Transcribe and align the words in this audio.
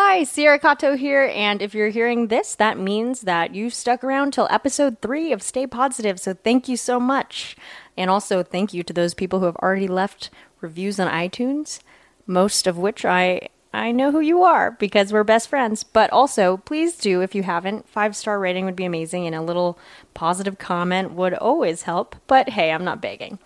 Hi, 0.00 0.22
Sierra 0.22 0.60
Katow 0.60 0.96
here, 0.96 1.28
and 1.34 1.60
if 1.60 1.74
you're 1.74 1.88
hearing 1.88 2.28
this, 2.28 2.54
that 2.54 2.78
means 2.78 3.22
that 3.22 3.52
you 3.52 3.68
stuck 3.68 4.04
around 4.04 4.32
till 4.32 4.46
episode 4.48 5.02
three 5.02 5.32
of 5.32 5.42
Stay 5.42 5.66
Positive, 5.66 6.20
so 6.20 6.34
thank 6.34 6.68
you 6.68 6.76
so 6.76 7.00
much. 7.00 7.56
And 7.96 8.08
also, 8.08 8.44
thank 8.44 8.72
you 8.72 8.84
to 8.84 8.92
those 8.92 9.12
people 9.12 9.40
who 9.40 9.46
have 9.46 9.56
already 9.56 9.88
left 9.88 10.30
reviews 10.60 11.00
on 11.00 11.10
iTunes, 11.10 11.80
most 12.28 12.68
of 12.68 12.78
which 12.78 13.04
I 13.04 13.48
I 13.74 13.90
know 13.90 14.12
who 14.12 14.20
you 14.20 14.44
are 14.44 14.70
because 14.70 15.12
we're 15.12 15.24
best 15.24 15.48
friends. 15.48 15.82
But 15.82 16.10
also, 16.12 16.58
please 16.58 16.96
do, 16.96 17.20
if 17.20 17.34
you 17.34 17.42
haven't, 17.42 17.88
five 17.88 18.14
star 18.14 18.38
rating 18.38 18.66
would 18.66 18.76
be 18.76 18.84
amazing, 18.84 19.26
and 19.26 19.34
a 19.34 19.42
little 19.42 19.80
positive 20.14 20.58
comment 20.58 21.10
would 21.10 21.34
always 21.34 21.82
help. 21.82 22.14
But 22.28 22.50
hey, 22.50 22.70
I'm 22.70 22.84
not 22.84 23.02
begging. 23.02 23.40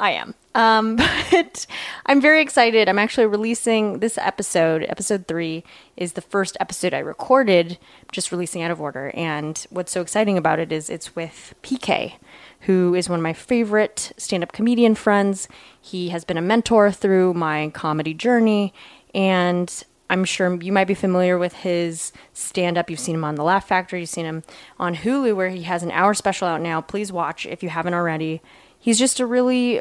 I 0.00 0.10
am. 0.10 0.34
Um, 0.54 0.96
but 1.30 1.66
I'm 2.06 2.20
very 2.20 2.40
excited. 2.40 2.88
I'm 2.88 2.98
actually 2.98 3.26
releasing 3.26 3.98
this 3.98 4.18
episode. 4.18 4.84
Episode 4.88 5.26
three 5.26 5.64
is 5.96 6.12
the 6.12 6.20
first 6.20 6.56
episode 6.60 6.94
I 6.94 6.98
recorded, 6.98 7.78
just 8.12 8.32
releasing 8.32 8.62
out 8.62 8.70
of 8.70 8.80
order. 8.80 9.10
And 9.14 9.64
what's 9.70 9.92
so 9.92 10.00
exciting 10.00 10.38
about 10.38 10.58
it 10.58 10.72
is 10.72 10.90
it's 10.90 11.16
with 11.16 11.54
PK, 11.62 12.14
who 12.60 12.94
is 12.94 13.08
one 13.08 13.18
of 13.18 13.22
my 13.22 13.32
favorite 13.32 14.12
stand 14.16 14.42
up 14.42 14.52
comedian 14.52 14.94
friends. 14.94 15.48
He 15.80 16.10
has 16.10 16.24
been 16.24 16.38
a 16.38 16.42
mentor 16.42 16.90
through 16.92 17.34
my 17.34 17.70
comedy 17.70 18.14
journey. 18.14 18.72
And 19.14 19.84
I'm 20.10 20.24
sure 20.24 20.60
you 20.62 20.72
might 20.72 20.86
be 20.86 20.94
familiar 20.94 21.38
with 21.38 21.54
his 21.54 22.12
stand 22.32 22.76
up. 22.76 22.90
You've 22.90 23.00
seen 23.00 23.14
him 23.14 23.24
on 23.24 23.36
The 23.36 23.44
Laugh 23.44 23.66
Factory, 23.66 24.00
you've 24.00 24.08
seen 24.08 24.26
him 24.26 24.42
on 24.78 24.96
Hulu, 24.96 25.34
where 25.34 25.48
he 25.48 25.62
has 25.62 25.82
an 25.82 25.90
hour 25.90 26.14
special 26.14 26.46
out 26.46 26.60
now. 26.60 26.80
Please 26.80 27.10
watch 27.10 27.46
if 27.46 27.62
you 27.62 27.70
haven't 27.70 27.94
already. 27.94 28.42
He's 28.78 28.98
just 28.98 29.18
a 29.18 29.26
really 29.26 29.80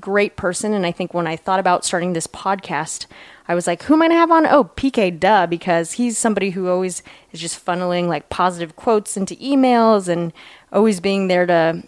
great 0.00 0.36
person. 0.36 0.72
And 0.72 0.84
I 0.86 0.92
think 0.92 1.14
when 1.14 1.26
I 1.26 1.36
thought 1.36 1.60
about 1.60 1.84
starting 1.84 2.12
this 2.12 2.26
podcast, 2.26 3.06
I 3.46 3.54
was 3.54 3.66
like, 3.66 3.82
who 3.82 3.94
am 3.94 4.02
I 4.02 4.06
going 4.06 4.16
to 4.16 4.20
have 4.20 4.30
on? 4.30 4.46
Oh, 4.46 4.64
PK 4.64 5.18
Duh, 5.18 5.46
because 5.46 5.92
he's 5.92 6.16
somebody 6.16 6.50
who 6.50 6.68
always 6.68 7.02
is 7.32 7.40
just 7.40 7.64
funneling 7.64 8.08
like 8.08 8.28
positive 8.30 8.76
quotes 8.76 9.16
into 9.16 9.36
emails 9.36 10.08
and 10.08 10.32
always 10.72 11.00
being 11.00 11.28
there 11.28 11.46
to, 11.46 11.82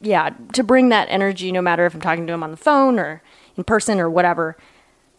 yeah, 0.00 0.30
to 0.54 0.62
bring 0.62 0.88
that 0.88 1.08
energy 1.10 1.52
no 1.52 1.62
matter 1.62 1.86
if 1.86 1.94
I'm 1.94 2.00
talking 2.00 2.26
to 2.26 2.32
him 2.32 2.42
on 2.42 2.50
the 2.50 2.56
phone 2.56 2.98
or 2.98 3.22
in 3.56 3.64
person 3.64 4.00
or 4.00 4.08
whatever. 4.08 4.56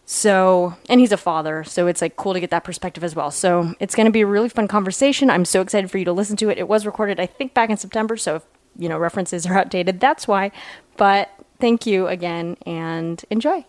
So, 0.04 0.76
and 0.88 1.00
he's 1.00 1.12
a 1.12 1.16
father, 1.16 1.62
so 1.62 1.86
it's 1.86 2.02
like 2.02 2.16
cool 2.16 2.34
to 2.34 2.40
get 2.40 2.50
that 2.50 2.64
perspective 2.64 3.04
as 3.04 3.14
well. 3.14 3.30
So, 3.30 3.74
it's 3.78 3.94
going 3.94 4.06
to 4.06 4.12
be 4.12 4.22
a 4.22 4.26
really 4.26 4.48
fun 4.48 4.66
conversation. 4.66 5.30
I'm 5.30 5.44
so 5.44 5.60
excited 5.60 5.90
for 5.90 5.96
you 5.96 6.04
to 6.04 6.12
listen 6.12 6.36
to 6.38 6.50
it. 6.50 6.58
It 6.58 6.66
was 6.66 6.84
recorded, 6.84 7.20
I 7.20 7.26
think, 7.26 7.54
back 7.54 7.70
in 7.70 7.76
September, 7.76 8.16
so 8.16 8.36
if, 8.36 8.42
you 8.76 8.88
know, 8.88 8.98
references 8.98 9.46
are 9.46 9.56
outdated, 9.56 10.00
that's 10.00 10.26
why. 10.26 10.50
But 10.96 11.30
thank 11.62 11.86
you 11.86 12.08
again 12.08 12.56
and 12.66 13.24
enjoy. 13.30 13.64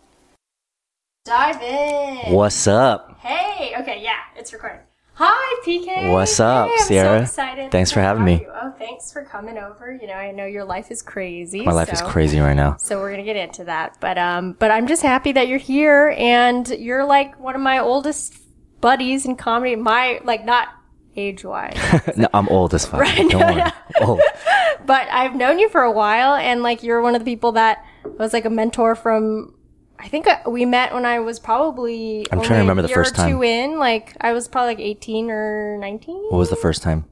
Dive 1.25 1.61
in. 1.61 2.33
What's 2.33 2.67
up? 2.67 3.19
Hey, 3.19 3.75
okay, 3.80 4.02
yeah, 4.02 4.17
it's 4.35 4.52
recording. 4.52 4.80
Hi, 5.13 5.61
PK. 5.63 6.11
What's 6.11 6.39
up, 6.39 6.69
Hey, 6.69 6.73
I'm 6.73 6.88
Sierra? 6.88 7.17
So 7.19 7.23
excited. 7.23 7.72
Thanks 7.72 7.91
for 7.91 8.02
having 8.02 8.25
me. 8.25 8.41
you. 8.41 8.52
Oh, 8.52 8.73
thanks 8.80 9.13
for 9.13 9.23
coming 9.23 9.59
over. 9.59 9.94
You 9.94 10.08
know, 10.08 10.16
I 10.16 10.31
know 10.31 10.47
your 10.47 10.66
life 10.66 10.89
is 10.89 11.03
crazy. 11.03 11.61
My 11.61 11.72
life 11.72 11.94
is 11.94 12.02
crazy 12.02 12.39
right 12.39 12.55
now. 12.55 12.77
So 12.77 13.00
we're 13.00 13.11
gonna 13.11 13.23
get 13.23 13.35
into 13.35 13.63
that, 13.66 13.97
but 14.00 14.17
um, 14.17 14.53
but 14.53 14.72
I'm 14.72 14.88
just 14.88 15.03
happy 15.03 15.31
that 15.33 15.47
you're 15.47 15.59
here, 15.59 16.16
and 16.17 16.67
you're 16.67 17.05
like 17.05 17.39
one 17.39 17.53
of 17.53 17.61
my 17.61 17.78
oldest 17.78 18.33
buddies 18.81 19.28
in 19.28 19.35
comedy. 19.35 19.75
My 19.75 20.19
like 20.23 20.44
not 20.44 20.69
age 21.16 21.44
wise, 21.45 21.78
no, 22.17 22.28
I'm 22.33 22.47
old 22.50 22.73
as 22.73 22.86
fuck. 22.86 23.02
Right, 23.02 23.30
Don't 23.30 23.39
no, 23.39 23.39
worry. 23.39 23.56
no. 23.56 23.72
Old. 24.08 24.22
but 24.86 25.08
I've 25.09 25.36
known 25.36 25.59
you 25.59 25.69
for 25.69 25.81
a 25.81 25.92
while, 25.92 26.36
and 26.36 26.64
like 26.64 26.83
you're 26.83 27.02
one 27.02 27.16
of 27.16 27.19
the 27.23 27.25
people 27.25 27.53
that 27.53 27.86
was 28.17 28.33
like 28.33 28.45
a 28.45 28.50
mentor 28.50 28.95
from. 28.95 29.56
I 30.00 30.08
think 30.09 30.28
uh, 30.28 30.39
we 30.47 30.66
met 30.66 30.94
when 30.94 31.06
I 31.06 31.19
was 31.19 31.39
probably. 31.39 32.25
I'm 32.31 32.39
trying 32.39 32.58
to 32.58 32.64
remember 32.64 32.81
the 32.81 32.89
first 32.89 33.14
or 33.14 33.28
two 33.28 33.34
time. 33.34 33.44
in, 33.44 33.80
like 33.80 34.16
I 34.19 34.34
was 34.34 34.47
probably 34.47 34.75
like 34.75 34.84
18 34.84 35.30
or 35.30 35.78
19. 35.80 36.16
What 36.30 36.38
was 36.38 36.50
the 36.50 36.56
first 36.58 36.81
time? 36.84 37.06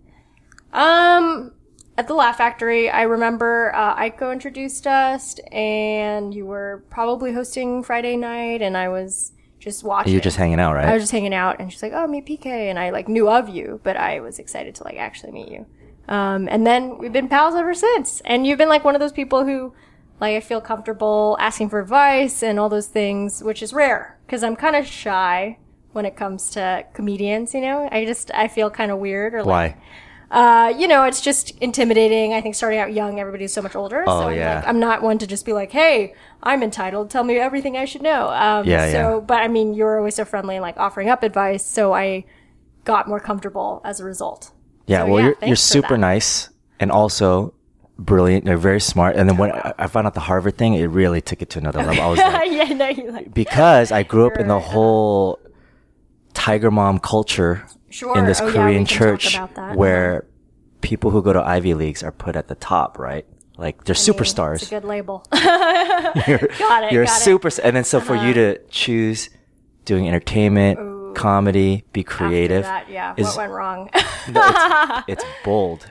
Um, 0.74 1.54
at 1.98 2.08
the 2.08 2.14
Laugh 2.14 2.38
Factory, 2.38 2.90
I 2.90 3.04
remember 3.04 3.74
uh, 3.76 3.96
Aiko 3.96 4.32
introduced 4.32 4.88
us, 4.88 5.38
and 5.52 6.34
you 6.34 6.46
were 6.46 6.84
probably 6.90 7.34
hosting 7.34 7.84
Friday 7.84 8.18
night, 8.18 8.62
and 8.62 8.76
I 8.76 8.90
was 8.90 9.34
just 9.62 9.84
watching. 9.84 10.12
You're 10.12 10.22
just 10.22 10.38
hanging 10.38 10.60
out, 10.60 10.76
right? 10.76 10.86
I 10.86 10.94
was 10.94 11.04
just 11.04 11.12
hanging 11.12 11.34
out, 11.34 11.60
and 11.60 11.72
she's 11.72 11.82
like, 11.82 11.94
"Oh, 11.94 12.08
meet 12.08 12.26
PK," 12.26 12.46
and 12.46 12.78
I 12.78 12.90
like 12.90 13.08
knew 13.08 13.30
of 13.30 13.48
you, 13.48 13.80
but 13.84 13.96
I 13.96 14.20
was 14.20 14.40
excited 14.40 14.76
to 14.76 14.84
like 14.84 14.98
actually 14.98 15.32
meet 15.32 15.50
you. 15.50 15.66
Um, 16.08 16.50
and 16.50 16.66
then 16.68 16.98
we've 16.98 17.14
been 17.14 17.30
pals 17.30 17.56
ever 17.56 17.74
since, 17.74 18.22
and 18.26 18.46
you've 18.46 18.58
been 18.58 18.70
like 18.70 18.84
one 18.84 18.96
of 18.96 19.00
those 19.00 19.14
people 19.14 19.46
who, 19.46 19.74
like, 20.20 20.36
I 20.36 20.40
feel 20.42 20.60
comfortable 20.60 21.38
asking 21.40 21.70
for 21.70 21.80
advice 21.80 22.44
and 22.44 22.60
all 22.60 22.70
those 22.70 22.88
things, 22.88 23.42
which 23.44 23.62
is 23.62 23.72
rare 23.72 24.18
because 24.26 24.44
I'm 24.44 24.56
kind 24.56 24.76
of 24.76 24.86
shy 24.86 25.58
when 25.94 26.06
it 26.06 26.16
comes 26.16 26.50
to 26.52 26.86
comedians. 26.94 27.54
You 27.54 27.62
know, 27.62 27.88
I 27.92 28.06
just 28.06 28.32
I 28.34 28.48
feel 28.48 28.70
kind 28.70 28.92
of 28.92 28.98
weird 28.98 29.34
or 29.34 29.44
like 29.44 29.76
Why? 29.76 29.78
Uh, 30.32 30.74
you 30.78 30.88
know, 30.88 31.04
it's 31.04 31.20
just 31.20 31.52
intimidating. 31.60 32.32
I 32.34 32.40
think 32.40 32.56
starting 32.56 32.80
out 32.80 32.94
young, 32.94 33.20
everybody's 33.20 33.52
so 33.52 33.62
much 33.62 33.76
older. 33.76 34.06
Oh, 34.08 34.22
so 34.22 34.28
I'm, 34.30 34.38
yeah. 34.38 34.56
like, 34.56 34.68
I'm 34.68 34.80
not 34.80 35.02
one 35.02 35.18
to 35.18 35.28
just 35.28 35.46
be 35.46 35.52
like, 35.52 35.72
hey, 35.74 36.14
I'm 36.42 36.64
entitled. 36.64 37.10
Tell 37.10 37.26
me 37.26 37.36
everything 37.36 37.76
I 37.76 37.84
should 37.84 38.02
know. 38.02 38.30
Um, 38.30 38.66
Yeah, 38.66 38.86
so, 38.92 39.16
yeah. 39.16 39.20
but 39.20 39.40
I 39.40 39.50
mean, 39.50 39.74
you're 39.74 39.98
always 39.98 40.16
so 40.16 40.24
friendly 40.24 40.56
and 40.56 40.62
like 40.62 40.78
offering 40.78 41.10
up 41.10 41.24
advice. 41.24 41.66
So 41.66 41.94
I 41.94 42.24
got 42.86 43.10
more 43.10 43.20
comfortable 43.20 43.82
as 43.84 44.00
a 44.00 44.06
result. 44.06 44.54
Yeah, 44.88 45.04
So, 45.04 45.12
well, 45.12 45.20
yeah, 45.20 45.26
you're, 45.26 45.48
you're 45.48 45.56
super 45.58 45.96
that. 45.96 46.00
nice 46.00 46.50
and 46.80 46.92
also 46.92 47.54
brilliant. 48.00 48.46
You're 48.46 48.56
very 48.56 48.80
smart. 48.80 49.18
And 49.18 49.30
then 49.30 49.36
when 49.36 49.52
I, 49.52 49.88
found 49.88 50.08
out 50.08 50.14
the 50.14 50.22
Harvard 50.22 50.58
thing, 50.58 50.76
it 50.76 50.86
really 50.86 51.20
took 51.20 51.42
it 51.42 51.50
to 51.52 51.60
another 51.60 51.84
level. 51.84 52.02
I 52.02 52.08
was 52.08 52.20
like, 52.20 52.52
yeah, 52.52 52.74
no, 52.74 53.12
like, 53.12 53.34
because 53.34 53.92
I 53.92 54.04
grew 54.04 54.28
up 54.28 54.38
in 54.38 54.48
the 54.48 54.56
uh-huh. 54.56 54.72
whole 54.72 55.40
tiger 56.34 56.72
mom 56.72 57.00
culture 57.00 57.66
Sure. 57.92 58.18
in 58.18 58.26
this 58.26 58.42
Oh, 58.42 58.52
Korean 58.52 58.86
talk 58.86 58.98
church 58.98 59.38
where 59.76 60.26
people 60.82 61.12
who 61.12 61.22
go 61.22 61.34
to 61.34 61.42
Ivy 61.42 61.74
Leagues 61.74 62.04
are 62.04 62.12
put 62.12 62.36
at 62.36 62.48
the 62.48 62.56
top, 62.56 62.98
right? 62.98 63.26
Like 63.58 63.84
they're 63.84 63.94
It's 63.94 64.08
a 64.08 64.14
superstars. 64.14 64.70
good 64.70 64.84
label. 64.86 65.24
you're 66.28 66.40
got 66.60 66.84
it. 66.86 66.92
you're 66.92 67.04
a 67.04 67.06
got 67.06 67.18
it. 67.22 67.24
super, 67.24 67.50
and 67.64 67.76
then 67.76 67.84
so 67.84 68.00
for 68.00 68.16
you 68.16 68.22
uh-huh. 68.32 68.34
to 68.34 68.60
choose 68.70 69.30
doing 69.86 70.08
entertainment, 70.08 71.16
comedy, 71.16 71.84
be 71.94 72.04
creative, 72.04 72.64
that, 72.64 72.90
yeah. 72.90 73.14
is- 73.18 73.28
what 73.28 73.38
went 73.38 73.52
wrong? 73.52 73.90
no, 74.30 75.04
it's, 75.08 75.22
it's 75.22 75.26
bold 75.44 75.86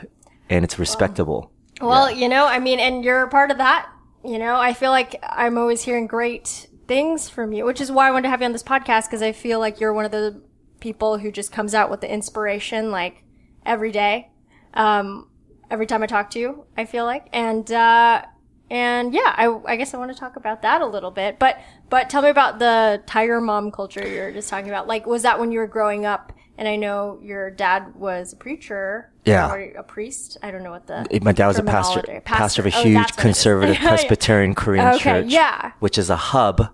and 0.48 0.64
it's 0.64 0.78
respectable. 0.78 1.52
Well, 1.80 2.10
you 2.10 2.28
know, 2.28 2.46
I 2.46 2.58
mean, 2.58 2.78
and 2.80 3.04
you're 3.04 3.22
a 3.22 3.28
part 3.28 3.50
of 3.50 3.58
that. 3.58 3.88
You 4.24 4.38
know, 4.38 4.56
I 4.56 4.74
feel 4.74 4.90
like 4.90 5.16
I'm 5.22 5.56
always 5.56 5.82
hearing 5.82 6.06
great 6.06 6.66
things 6.86 7.28
from 7.28 7.52
you, 7.52 7.64
which 7.64 7.80
is 7.80 7.90
why 7.90 8.08
I 8.08 8.10
wanted 8.10 8.24
to 8.24 8.30
have 8.30 8.40
you 8.40 8.46
on 8.46 8.52
this 8.52 8.62
podcast 8.62 9.04
because 9.06 9.22
I 9.22 9.32
feel 9.32 9.60
like 9.60 9.80
you're 9.80 9.92
one 9.94 10.04
of 10.04 10.10
the 10.10 10.42
people 10.80 11.18
who 11.18 11.30
just 11.30 11.52
comes 11.52 11.74
out 11.74 11.90
with 11.90 12.00
the 12.00 12.12
inspiration 12.12 12.90
like 12.90 13.22
every 13.64 13.92
day. 13.92 14.30
Um, 14.74 15.28
every 15.70 15.86
time 15.86 16.02
I 16.02 16.06
talk 16.06 16.30
to 16.30 16.38
you, 16.38 16.64
I 16.76 16.84
feel 16.84 17.04
like, 17.04 17.28
and, 17.32 17.70
uh, 17.70 18.22
and 18.70 19.12
yeah, 19.12 19.34
I, 19.36 19.58
I 19.66 19.76
guess 19.76 19.94
I 19.94 19.98
want 19.98 20.12
to 20.12 20.18
talk 20.18 20.36
about 20.36 20.62
that 20.62 20.80
a 20.80 20.86
little 20.86 21.10
bit, 21.10 21.38
but, 21.38 21.58
but 21.88 22.08
tell 22.08 22.22
me 22.22 22.28
about 22.28 22.58
the 22.60 23.02
tiger 23.06 23.40
mom 23.40 23.70
culture 23.72 24.06
you're 24.06 24.30
just 24.32 24.48
talking 24.48 24.68
about. 24.68 24.86
Like, 24.86 25.06
was 25.06 25.22
that 25.22 25.38
when 25.40 25.50
you 25.52 25.58
were 25.58 25.66
growing 25.66 26.06
up? 26.06 26.32
And 26.56 26.68
I 26.68 26.76
know 26.76 27.18
your 27.22 27.50
dad 27.50 27.94
was 27.94 28.34
a 28.34 28.36
preacher. 28.36 29.10
Yeah. 29.24 29.50
Or 29.50 29.58
a 29.78 29.82
priest. 29.82 30.36
I 30.42 30.50
don't 30.50 30.62
know 30.62 30.70
what 30.70 30.86
the. 30.86 31.06
My 31.22 31.32
dad 31.32 31.46
was 31.46 31.58
a 31.58 31.62
pastor, 31.62 32.02
terminology- 32.02 32.24
pastor 32.26 32.60
of 32.62 32.66
a 32.66 32.76
Oh, 32.76 32.82
huge 32.82 32.94
that's 32.96 33.16
what 33.16 33.18
it 33.18 33.18
is. 33.18 33.22
conservative. 33.22 33.76
Presbyterian 33.78 34.54
Korean 34.54 34.86
Okay, 34.88 34.98
church, 34.98 35.26
yeah. 35.28 35.72
which 35.78 35.96
is 35.96 36.10
a 36.10 36.16
hub 36.16 36.68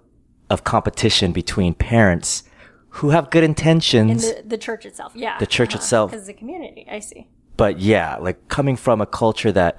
of 0.50 0.64
competition 0.64 1.30
between 1.32 1.72
parents 1.74 2.42
who 2.96 3.10
have 3.10 3.30
good 3.30 3.44
In 3.44 3.50
intentions. 3.50 4.22
the, 4.26 4.42
the 4.46 4.58
church 4.58 4.86
itself, 4.86 5.12
yeah. 5.14 5.38
The 5.38 5.46
church 5.46 5.70
uh-huh. 5.70 5.78
itself. 5.78 6.10
Because 6.10 6.26
the 6.26 6.32
community, 6.32 6.86
I 6.90 7.00
see. 7.00 7.28
but 7.56 7.78
yeah, 7.78 8.16
like 8.16 8.48
coming 8.48 8.76
from 8.76 9.00
a 9.00 9.06
culture 9.06 9.52
that, 9.52 9.78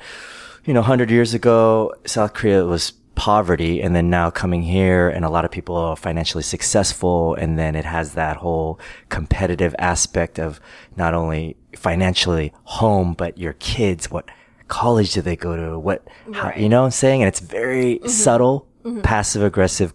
you 0.66 0.74
know, 0.74 0.82
100 0.82 1.10
years 1.10 1.34
ago, 1.34 1.94
South 2.06 2.34
Korea 2.34 2.66
was 2.66 2.94
poverty 3.16 3.82
and 3.82 3.96
then 3.96 4.12
now 4.12 4.30
coming 4.30 4.62
here 4.62 5.10
and 5.10 5.26
a 5.26 5.30
lot 5.30 5.44
of 5.44 5.50
people 5.50 5.76
are 5.76 5.96
financially 5.96 6.44
successful 6.44 7.34
and 7.34 7.58
then 7.58 7.76
it 7.76 7.84
has 7.84 8.14
that 8.14 8.38
whole 8.38 8.80
competitive 9.10 9.74
aspect 9.80 10.38
of 10.38 10.60
not 10.96 11.16
only 11.16 11.58
financially 11.76 12.54
home, 12.66 13.16
but 13.16 13.36
your 13.40 13.54
kids, 13.54 14.12
what 14.12 14.30
college 14.68 15.14
do 15.14 15.22
they 15.24 15.36
go 15.36 15.56
to? 15.56 15.80
What, 15.80 16.08
how, 16.32 16.54
you 16.56 16.70
know 16.70 16.82
what 16.82 16.86
I'm 16.86 16.92
saying? 16.92 17.24
And 17.24 17.28
it's 17.28 17.40
very 17.40 17.96
mm-hmm. 17.96 18.08
subtle, 18.08 18.68
mm-hmm. 18.86 19.02
passive 19.02 19.42
aggressive 19.42 19.94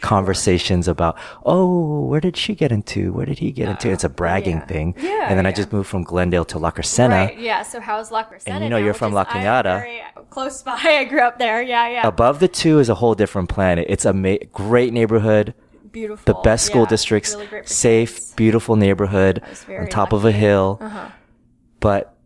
conversations 0.00 0.88
about, 0.88 1.16
oh, 1.44 2.04
where 2.04 2.20
did 2.20 2.36
she 2.36 2.54
get 2.54 2.72
into? 2.72 3.12
Where 3.12 3.26
did 3.26 3.38
he 3.38 3.52
get 3.52 3.68
into? 3.68 3.90
It's 3.90 4.04
a 4.04 4.08
bragging 4.08 4.58
yeah. 4.58 4.66
thing. 4.66 4.94
Yeah, 4.98 5.28
and 5.28 5.38
then 5.38 5.46
I 5.46 5.52
just 5.52 5.72
moved 5.72 5.88
from 5.88 6.02
Glendale 6.02 6.44
to 6.46 6.58
La 6.58 6.70
Crescenta. 6.70 7.10
Right, 7.10 7.38
yeah. 7.38 7.62
So 7.62 7.80
how's 7.80 8.10
La 8.10 8.24
Crescenta 8.24 8.48
And 8.48 8.64
you 8.64 8.70
know 8.70 8.78
now, 8.78 8.84
you're 8.84 8.94
from 8.94 9.12
La 9.12 9.24
very 9.24 10.02
Close 10.30 10.62
by. 10.62 10.72
I 10.82 11.04
grew 11.04 11.20
up 11.20 11.38
there. 11.38 11.62
Yeah, 11.62 11.88
yeah. 11.88 12.06
Above 12.06 12.40
the 12.40 12.48
two 12.48 12.78
is 12.78 12.88
a 12.88 12.94
whole 12.94 13.14
different 13.14 13.48
planet. 13.48 13.86
It's 13.88 14.04
a 14.04 14.12
ma- 14.12 14.36
great 14.52 14.92
neighborhood, 14.92 15.54
Beautiful. 15.90 16.34
the 16.34 16.40
best 16.40 16.66
school 16.66 16.82
yeah, 16.82 16.88
districts, 16.88 17.34
really 17.34 17.62
safe, 17.64 18.36
beautiful 18.36 18.76
neighborhood 18.76 19.42
on 19.68 19.88
top 19.88 20.12
of 20.12 20.24
a 20.24 20.28
lucky. 20.28 20.36
Uh-huh. 20.38 20.88
hill. 20.88 21.12
But 21.80 22.18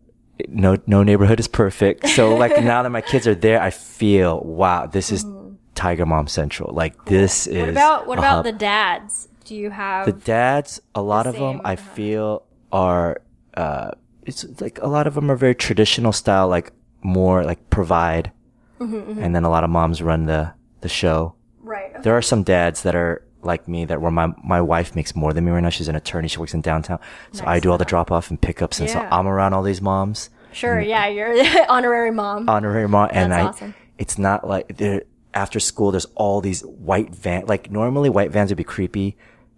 no, 0.47 0.77
no 0.87 1.03
neighborhood 1.03 1.39
is 1.39 1.47
perfect. 1.47 2.07
So 2.09 2.35
like 2.35 2.51
now 2.63 2.83
that 2.83 2.89
my 2.89 3.01
kids 3.01 3.27
are 3.27 3.35
there, 3.35 3.61
I 3.61 3.69
feel 3.69 4.41
wow, 4.41 4.85
this 4.85 5.11
is 5.11 5.25
Tiger 5.75 6.05
Mom 6.05 6.27
Central. 6.27 6.73
Like 6.73 7.05
this 7.05 7.47
is 7.47 7.53
Mm-hmm. 7.55 7.59
What 7.65 7.69
about 7.69 8.07
what 8.07 8.17
about 8.19 8.35
hub. 8.37 8.45
the 8.45 8.51
dads? 8.53 9.27
Do 9.45 9.55
you 9.55 9.69
have? 9.71 10.05
the 10.05 10.13
dads, 10.13 10.81
a 10.95 11.01
lot 11.01 11.27
of 11.27 11.35
them, 11.35 11.59
I 11.65 11.75
feel 11.75 12.43
are, 12.71 13.21
uh, 13.55 13.91
it's 14.25 14.45
like 14.61 14.79
a 14.81 14.87
lot 14.87 15.05
of 15.05 15.15
them 15.15 15.29
are 15.29 15.35
very 15.35 15.53
traditional 15.55 16.13
style, 16.13 16.47
like 16.47 16.71
more 17.01 17.43
like 17.43 17.69
provide. 17.69 18.31
Mm-hmm, 18.79 19.21
And 19.21 19.35
then 19.35 19.43
a 19.43 19.49
lot 19.49 19.63
of 19.65 19.69
moms 19.69 20.01
run 20.01 20.25
the, 20.27 20.53
the 20.81 20.87
show. 20.89 21.35
right. 21.61 21.91
okay. 21.91 22.01
There 22.03 22.15
are 22.15 22.21
some 22.21 22.43
dads 22.43 22.83
that 22.83 22.95
are 22.95 23.25
like 23.41 23.67
me 23.67 23.83
that 23.85 23.99
where 24.01 24.11
my, 24.11 24.33
my 24.43 24.61
wife 24.61 24.95
makes 24.95 25.13
more 25.13 25.33
than 25.33 25.43
me 25.43 25.51
right 25.51 25.59
now. 25.61 25.69
She's 25.69 25.89
an 25.89 25.95
attorney. 25.97 26.29
She 26.29 26.39
works 26.39 26.53
in 26.53 26.61
downtown. 26.61 26.99
So 27.33 27.43
I 27.45 27.59
do 27.59 27.69
all 27.71 27.77
the 27.77 27.83
drop 27.85 28.11
off 28.11 28.29
and 28.29 28.39
pickups. 28.39 28.79
And 28.79 28.89
so 28.89 28.99
I'm 28.99 29.27
around 29.27 29.53
all 29.53 29.63
these 29.63 29.81
moms. 29.81 30.29
Sure. 30.53 30.79
Yeah, 30.79 31.07
you're 31.07 31.35
honorary 31.69 32.11
mom. 32.11 32.47
honorary 32.47 32.87
mom 32.87 33.09
and 33.11 33.31
That's 33.33 33.43
I 33.43 33.49
awesome. 33.49 33.75
it's 33.97 34.17
not 34.17 34.47
like 34.47 34.77
there 34.77 35.03
after 35.33 35.59
school 35.59 35.91
there's 35.91 36.05
all 36.15 36.41
these 36.41 36.61
white 36.61 37.13
van 37.13 37.45
like 37.45 37.71
normally 37.71 38.09
white 38.09 38.31
vans 38.31 38.49
would 38.51 38.57
be 38.57 38.63
creepy 38.63 39.15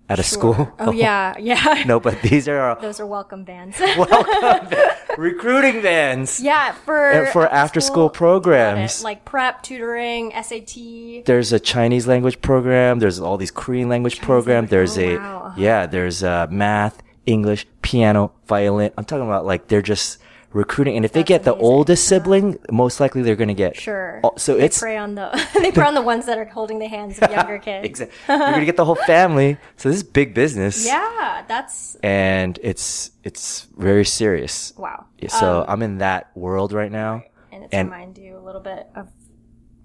at 0.10 0.20
a 0.20 0.24
school. 0.24 0.72
oh 0.80 0.92
yeah, 0.94 1.36
yeah. 1.40 1.84
no, 1.86 2.00
but 2.00 2.22
these 2.22 2.48
are 2.48 2.76
Those 2.82 3.00
are 3.00 3.06
welcome 3.06 3.46
vans. 3.46 3.80
welcome 3.98 4.78
recruiting 5.18 5.82
vans. 5.82 6.40
yeah, 6.40 6.74
for 6.74 7.10
And 7.10 7.28
for 7.30 7.48
after 7.48 7.82
school 7.82 8.10
programs. 8.10 9.04
Like 9.04 9.26
prep, 9.26 9.64
tutoring, 9.64 10.32
SAT. 10.32 11.26
There's 11.26 11.52
a 11.54 11.60
Chinese 11.60 12.08
language 12.08 12.42
program, 12.42 13.00
there's 13.00 13.20
all 13.20 13.38
these 13.38 13.52
Korean 13.52 13.90
language 13.90 14.22
program, 14.22 14.66
language- 14.66 14.70
there's 14.70 14.98
oh, 14.98 15.02
a 15.02 15.18
wow, 15.18 15.54
yeah, 15.58 15.86
there's 15.86 16.24
uh 16.24 16.48
math, 16.50 17.02
English, 17.26 17.66
piano, 17.82 18.32
violin. 18.46 18.92
I'm 18.98 19.06
talking 19.06 19.26
about 19.26 19.46
like 19.46 19.68
they're 19.68 19.82
just 19.82 20.20
recruiting 20.56 20.96
and 20.96 21.04
if 21.06 21.12
they 21.12 21.22
get 21.24 21.44
the 21.44 21.52
amazing. 21.52 21.66
Uh-huh. 21.66 21.76
oldest 21.76 22.08
sibling, 22.08 22.58
most 22.72 23.00
likely 23.00 23.22
they're 23.22 23.36
going 23.36 23.50
to 23.50 23.54
get 23.54 23.76
Sure. 23.76 24.20
all- 24.24 24.38
so 24.38 24.56
they 24.56 24.64
it's 24.66 24.80
prey 24.80 24.98
on 24.98 25.16
the 25.16 25.28
they 25.54 25.72
prey 25.72 25.86
on 25.86 25.94
the 25.94 26.02
ones 26.02 26.26
that 26.28 26.38
are 26.38 26.46
holding 26.46 26.80
the 26.80 26.88
hands 26.88 27.20
of 27.20 27.30
younger 27.38 27.60
kids. 27.60 27.86
Exactly. 27.86 28.16
You're 28.36 28.52
gonna 28.52 28.66
get 28.66 28.78
the 28.78 28.86
whole 28.86 28.96
family. 28.96 29.58
So 29.76 29.90
this 29.90 29.98
is 29.98 30.04
big 30.04 30.34
business. 30.34 30.86
Yeah, 30.86 31.44
that's 31.48 31.96
And 32.04 32.58
it's 32.64 33.12
it's 33.24 33.68
very 33.78 34.06
serious. 34.06 34.74
wow. 34.78 35.06
So 35.28 35.60
Um, 35.62 35.66
I'm 35.68 35.82
in 35.84 35.98
that 36.00 36.32
world 36.36 36.72
right 36.74 36.92
now. 36.92 37.24
and 37.52 37.64
it's 37.66 37.74
and- 37.74 37.92
remind 37.92 38.18
you 38.18 38.38
a 38.38 38.44
little 38.48 38.62
bit 38.62 38.88
of 38.96 39.10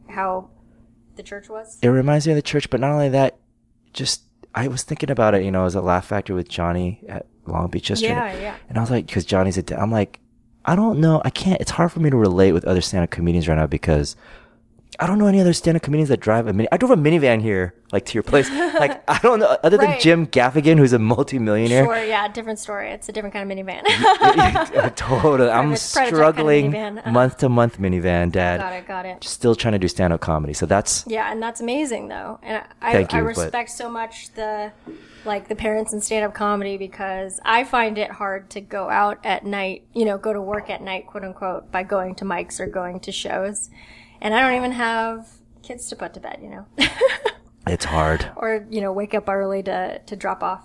how 0.08 0.50
the 1.16 1.22
church 1.22 1.48
was. 1.48 1.78
It 1.82 1.88
reminds 1.88 2.26
me 2.26 2.32
of 2.32 2.36
the 2.36 2.42
church, 2.42 2.70
but 2.70 2.80
not 2.80 2.90
only 2.90 3.08
that, 3.10 3.36
just 3.92 4.22
I 4.54 4.68
was 4.68 4.82
thinking 4.82 5.10
about 5.10 5.34
it. 5.34 5.44
You 5.44 5.50
know, 5.50 5.64
as 5.64 5.74
a 5.74 5.80
Laugh 5.80 6.06
Factory 6.06 6.34
with 6.36 6.48
Johnny 6.48 7.02
at 7.08 7.26
Long 7.46 7.68
Beach 7.68 7.90
yesterday. 7.90 8.12
Yeah, 8.14 8.40
yeah. 8.40 8.56
And 8.68 8.78
I 8.78 8.80
was 8.80 8.90
like, 8.90 9.06
because 9.06 9.24
Johnny's 9.24 9.58
a, 9.58 9.62
da- 9.62 9.76
I'm 9.76 9.90
like, 9.92 10.20
I 10.70 10.76
don't 10.76 11.00
know. 11.00 11.20
I 11.24 11.30
can't. 11.30 11.60
It's 11.60 11.72
hard 11.72 11.90
for 11.90 11.98
me 11.98 12.10
to 12.10 12.16
relate 12.16 12.52
with 12.52 12.64
other 12.64 12.80
stand-up 12.80 13.10
comedians 13.10 13.48
right 13.48 13.56
now 13.56 13.66
because 13.66 14.14
I 14.98 15.06
don't 15.06 15.18
know 15.18 15.26
any 15.26 15.40
other 15.40 15.52
stand-up 15.52 15.82
comedians 15.82 16.08
that 16.08 16.20
drive 16.20 16.46
a 16.46 16.52
mini. 16.52 16.68
I 16.72 16.76
drove 16.76 16.90
a 16.90 16.96
minivan 16.96 17.40
here, 17.40 17.74
like 17.92 18.04
to 18.06 18.14
your 18.14 18.22
place. 18.22 18.50
like 18.50 19.02
I 19.08 19.18
don't 19.18 19.38
know 19.38 19.56
other 19.62 19.76
than 19.76 19.90
Right. 19.90 20.00
Jim 20.00 20.26
Gaffigan, 20.26 20.78
who's 20.78 20.92
a 20.92 20.98
multimillionaire. 20.98 21.84
Sure, 21.84 22.04
yeah, 22.04 22.26
different 22.28 22.58
story. 22.58 22.90
It's 22.90 23.08
a 23.08 23.12
different 23.12 23.32
kind 23.32 23.50
of 23.50 23.56
minivan. 23.56 24.96
totally. 24.96 25.48
I'm 25.50 25.68
private 25.68 25.92
kind 25.94 26.08
of 26.08 26.14
struggling 26.14 26.70
month 27.06 27.38
to 27.38 27.48
month 27.48 27.78
minivan, 27.78 28.22
uh-huh. 28.22 28.30
dad. 28.30 28.60
got 28.60 28.72
it, 28.72 28.86
got 28.86 29.06
it. 29.06 29.24
Still 29.24 29.54
trying 29.54 29.72
to 29.72 29.78
do 29.78 29.88
stand 29.88 30.12
up 30.12 30.20
comedy. 30.20 30.54
So 30.54 30.66
that's 30.66 31.04
Yeah, 31.06 31.30
and 31.30 31.42
that's 31.42 31.60
amazing 31.60 32.08
though. 32.08 32.40
And 32.42 32.64
I, 32.82 32.96
I 32.96 32.98
you, 33.00 33.06
but- 33.06 33.22
respect 33.22 33.70
so 33.70 33.88
much 33.88 34.32
the 34.34 34.72
like 35.24 35.48
the 35.48 35.54
parents 35.54 35.92
in 35.92 36.00
stand 36.00 36.24
up 36.24 36.34
comedy 36.34 36.76
because 36.76 37.40
I 37.44 37.64
find 37.64 37.98
it 37.98 38.10
hard 38.10 38.50
to 38.50 38.60
go 38.60 38.88
out 38.88 39.18
at 39.24 39.44
night, 39.44 39.84
you 39.94 40.04
know, 40.04 40.18
go 40.18 40.32
to 40.32 40.40
work 40.40 40.70
at 40.70 40.82
night, 40.82 41.06
quote 41.06 41.24
unquote, 41.24 41.70
by 41.70 41.82
going 41.82 42.14
to 42.16 42.24
mics 42.24 42.58
or 42.58 42.66
going 42.66 43.00
to 43.00 43.12
shows. 43.12 43.70
And 44.20 44.34
I 44.34 44.40
don't 44.40 44.56
even 44.56 44.72
have 44.72 45.28
kids 45.62 45.88
to 45.88 45.96
put 45.96 46.14
to 46.14 46.20
bed, 46.20 46.38
you 46.42 46.50
know. 46.50 46.66
it's 47.66 47.84
hard. 47.84 48.30
or, 48.36 48.66
you 48.70 48.80
know, 48.80 48.92
wake 48.92 49.14
up 49.14 49.28
early 49.28 49.62
to 49.64 49.98
to 50.06 50.16
drop 50.16 50.42
off 50.42 50.64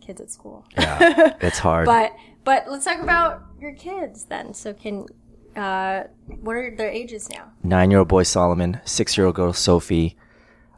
kids 0.00 0.20
at 0.20 0.30
school. 0.30 0.64
Yeah. 0.76 1.34
it's 1.40 1.58
hard. 1.58 1.86
But 1.94 2.12
but 2.44 2.64
let's 2.70 2.84
talk 2.84 3.00
about 3.00 3.42
your 3.60 3.72
kids 3.74 4.24
then. 4.24 4.54
So 4.54 4.72
can 4.72 5.06
uh 5.56 6.04
what 6.40 6.56
are 6.56 6.74
their 6.76 6.90
ages 6.90 7.28
now? 7.30 7.50
Nine 7.62 7.90
year 7.90 7.98
old 8.00 8.08
boy 8.08 8.22
Solomon, 8.24 8.80
six 8.84 9.16
year 9.16 9.26
old 9.26 9.34
girl 9.36 9.52
Sophie, 9.52 10.16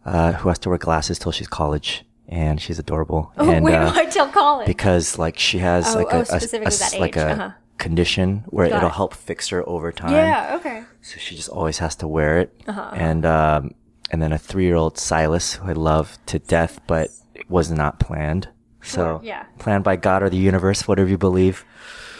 uh, 0.04 0.32
who 0.32 0.48
has 0.48 0.58
to 0.60 0.68
wear 0.68 0.78
glasses 0.78 1.18
till 1.18 1.32
she's 1.32 1.48
college. 1.48 2.04
And 2.28 2.60
she's 2.60 2.78
adorable. 2.78 3.32
Oh, 3.36 3.50
and 3.50 3.64
wait, 3.64 3.74
uh, 3.74 3.90
why 3.92 4.04
till 4.10 4.28
college? 4.28 4.66
because 4.66 5.18
like 5.18 5.36
she 5.38 5.58
has 5.58 5.94
Oh, 5.94 5.98
like 5.98 6.14
oh, 6.14 6.18
a, 6.18 6.20
a- 6.20 6.98
a 6.98 7.00
like 7.00 7.16
age, 7.16 7.22
a 7.22 7.30
uh-huh. 7.32 7.50
Condition 7.80 8.44
where 8.46 8.68
Got 8.68 8.76
it'll 8.76 8.88
it. 8.90 8.94
help 8.94 9.14
fix 9.14 9.48
her 9.48 9.68
over 9.68 9.90
time. 9.90 10.12
yeah, 10.12 10.54
okay. 10.58 10.84
So 11.02 11.18
she 11.18 11.34
just 11.34 11.48
always 11.48 11.78
has 11.78 11.96
to 11.96 12.06
wear 12.06 12.38
it. 12.38 12.48
Uh-huh, 12.68 12.90
And 12.94 13.26
um, 13.26 13.74
and 14.12 14.22
then 14.22 14.32
a 14.32 14.38
three 14.38 14.64
year 14.66 14.76
old 14.76 14.98
Silas, 14.98 15.54
who 15.54 15.68
I 15.68 15.72
love 15.72 16.18
to 16.26 16.38
death, 16.38 16.80
but 16.86 17.08
it 17.34 17.50
was 17.50 17.70
not 17.70 17.98
planned. 17.98 18.48
So 18.82 19.20
yeah. 19.24 19.44
planned 19.58 19.84
by 19.84 19.96
God 19.96 20.22
or 20.22 20.30
the 20.30 20.36
universe, 20.38 20.86
whatever 20.88 21.08
you 21.08 21.18
believe. 21.18 21.64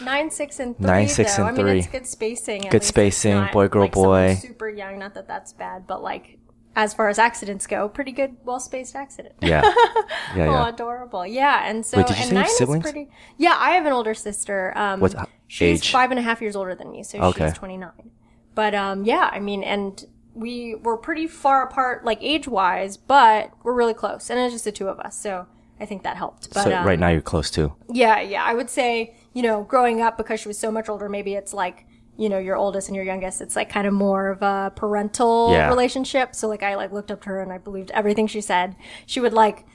Nine, 0.03 0.29
six, 0.31 0.59
and 0.59 0.75
three. 0.77 0.85
Nine, 0.87 1.07
six, 1.07 1.35
though. 1.37 1.45
and 1.47 1.49
I 1.49 1.53
mean, 1.57 1.65
three. 1.65 1.79
it's 1.79 1.87
good 1.87 2.07
spacing. 2.07 2.61
Good 2.69 2.83
spacing, 2.83 3.47
boy, 3.53 3.67
girl, 3.67 3.83
like, 3.83 3.93
boy. 3.93 4.35
Super 4.41 4.67
young. 4.69 4.97
Not 4.99 5.13
that 5.13 5.27
that's 5.27 5.53
bad, 5.53 5.85
but 5.87 6.01
like 6.01 6.37
as 6.75 6.93
far 6.93 7.09
as 7.09 7.19
accidents 7.19 7.67
go, 7.67 7.89
pretty 7.89 8.11
good, 8.13 8.37
well 8.45 8.59
spaced 8.59 8.95
accident. 8.95 9.35
Yeah. 9.41 9.61
Yeah, 9.61 10.47
Oh, 10.47 10.51
yeah. 10.63 10.69
adorable. 10.69 11.25
Yeah, 11.27 11.67
and 11.69 11.85
so 11.85 11.97
Wait, 11.97 12.07
did 12.07 12.15
you 12.17 12.21
and 12.23 12.29
say 12.29 12.35
nine 12.35 12.49
siblings? 12.49 12.85
is 12.85 12.91
pretty. 12.91 13.09
Yeah, 13.37 13.55
I 13.59 13.71
have 13.71 13.85
an 13.85 13.91
older 13.93 14.13
sister. 14.13 14.71
Um, 14.77 15.01
What's- 15.01 15.15
she's 15.51 15.81
age? 15.81 15.91
five 15.91 16.11
and 16.11 16.19
a 16.19 16.23
half 16.23 16.41
years 16.41 16.55
older 16.55 16.75
than 16.75 16.91
me, 16.91 17.03
so 17.03 17.19
Okay. 17.19 17.45
she's 17.47 17.53
twenty 17.57 17.77
nine. 17.77 18.11
But 18.55 18.73
um, 18.75 19.03
yeah, 19.05 19.29
I 19.31 19.39
mean, 19.39 19.63
and 19.63 20.03
we 20.33 20.75
were 20.75 20.97
pretty 20.97 21.27
far 21.27 21.63
apart, 21.63 22.05
like 22.05 22.19
age 22.21 22.47
wise, 22.47 22.95
but 22.97 23.51
we're 23.63 23.73
really 23.73 23.93
close, 23.93 24.29
and 24.29 24.39
it's 24.39 24.53
just 24.53 24.65
the 24.65 24.71
two 24.71 24.87
of 24.87 24.99
us, 24.99 25.17
so 25.17 25.45
I 25.79 25.85
think 25.85 26.03
that 26.03 26.15
helped. 26.17 26.53
But 26.53 26.63
so 26.63 26.75
um, 26.75 26.85
right 26.85 26.99
now 26.99 27.09
you're 27.09 27.21
close 27.21 27.49
to. 27.51 27.73
yeah, 27.89 28.19
yeah. 28.21 28.43
I 28.43 28.53
would 28.53 28.69
say, 28.69 29.15
you 29.33 29.41
know, 29.41 29.63
growing 29.63 30.01
up 30.01 30.17
because 30.17 30.39
she 30.39 30.47
was 30.47 30.57
so 30.59 30.71
much 30.71 30.87
older, 30.89 31.09
maybe 31.09 31.33
it's 31.33 31.53
like, 31.53 31.85
you 32.17 32.29
know, 32.29 32.37
your 32.37 32.55
oldest 32.55 32.87
and 32.87 32.95
your 32.95 33.03
youngest, 33.05 33.41
it's 33.41 33.55
like 33.55 33.69
kind 33.69 33.87
of 33.87 33.93
more 33.93 34.29
of 34.29 34.41
a 34.41 34.71
parental 34.75 35.49
Yeah. 35.51 35.67
relationship. 35.69 36.35
So 36.35 36.47
like 36.47 36.61
I 36.63 36.75
like 36.75 36.91
looked 36.91 37.09
up 37.11 37.21
to 37.23 37.29
her 37.29 37.41
and 37.41 37.51
I 37.51 37.57
believed 37.57 37.89
everything 37.91 38.27
she 38.27 38.41
said. 38.41 38.75
She 39.05 39.19
would 39.19 39.33
like 39.33 39.65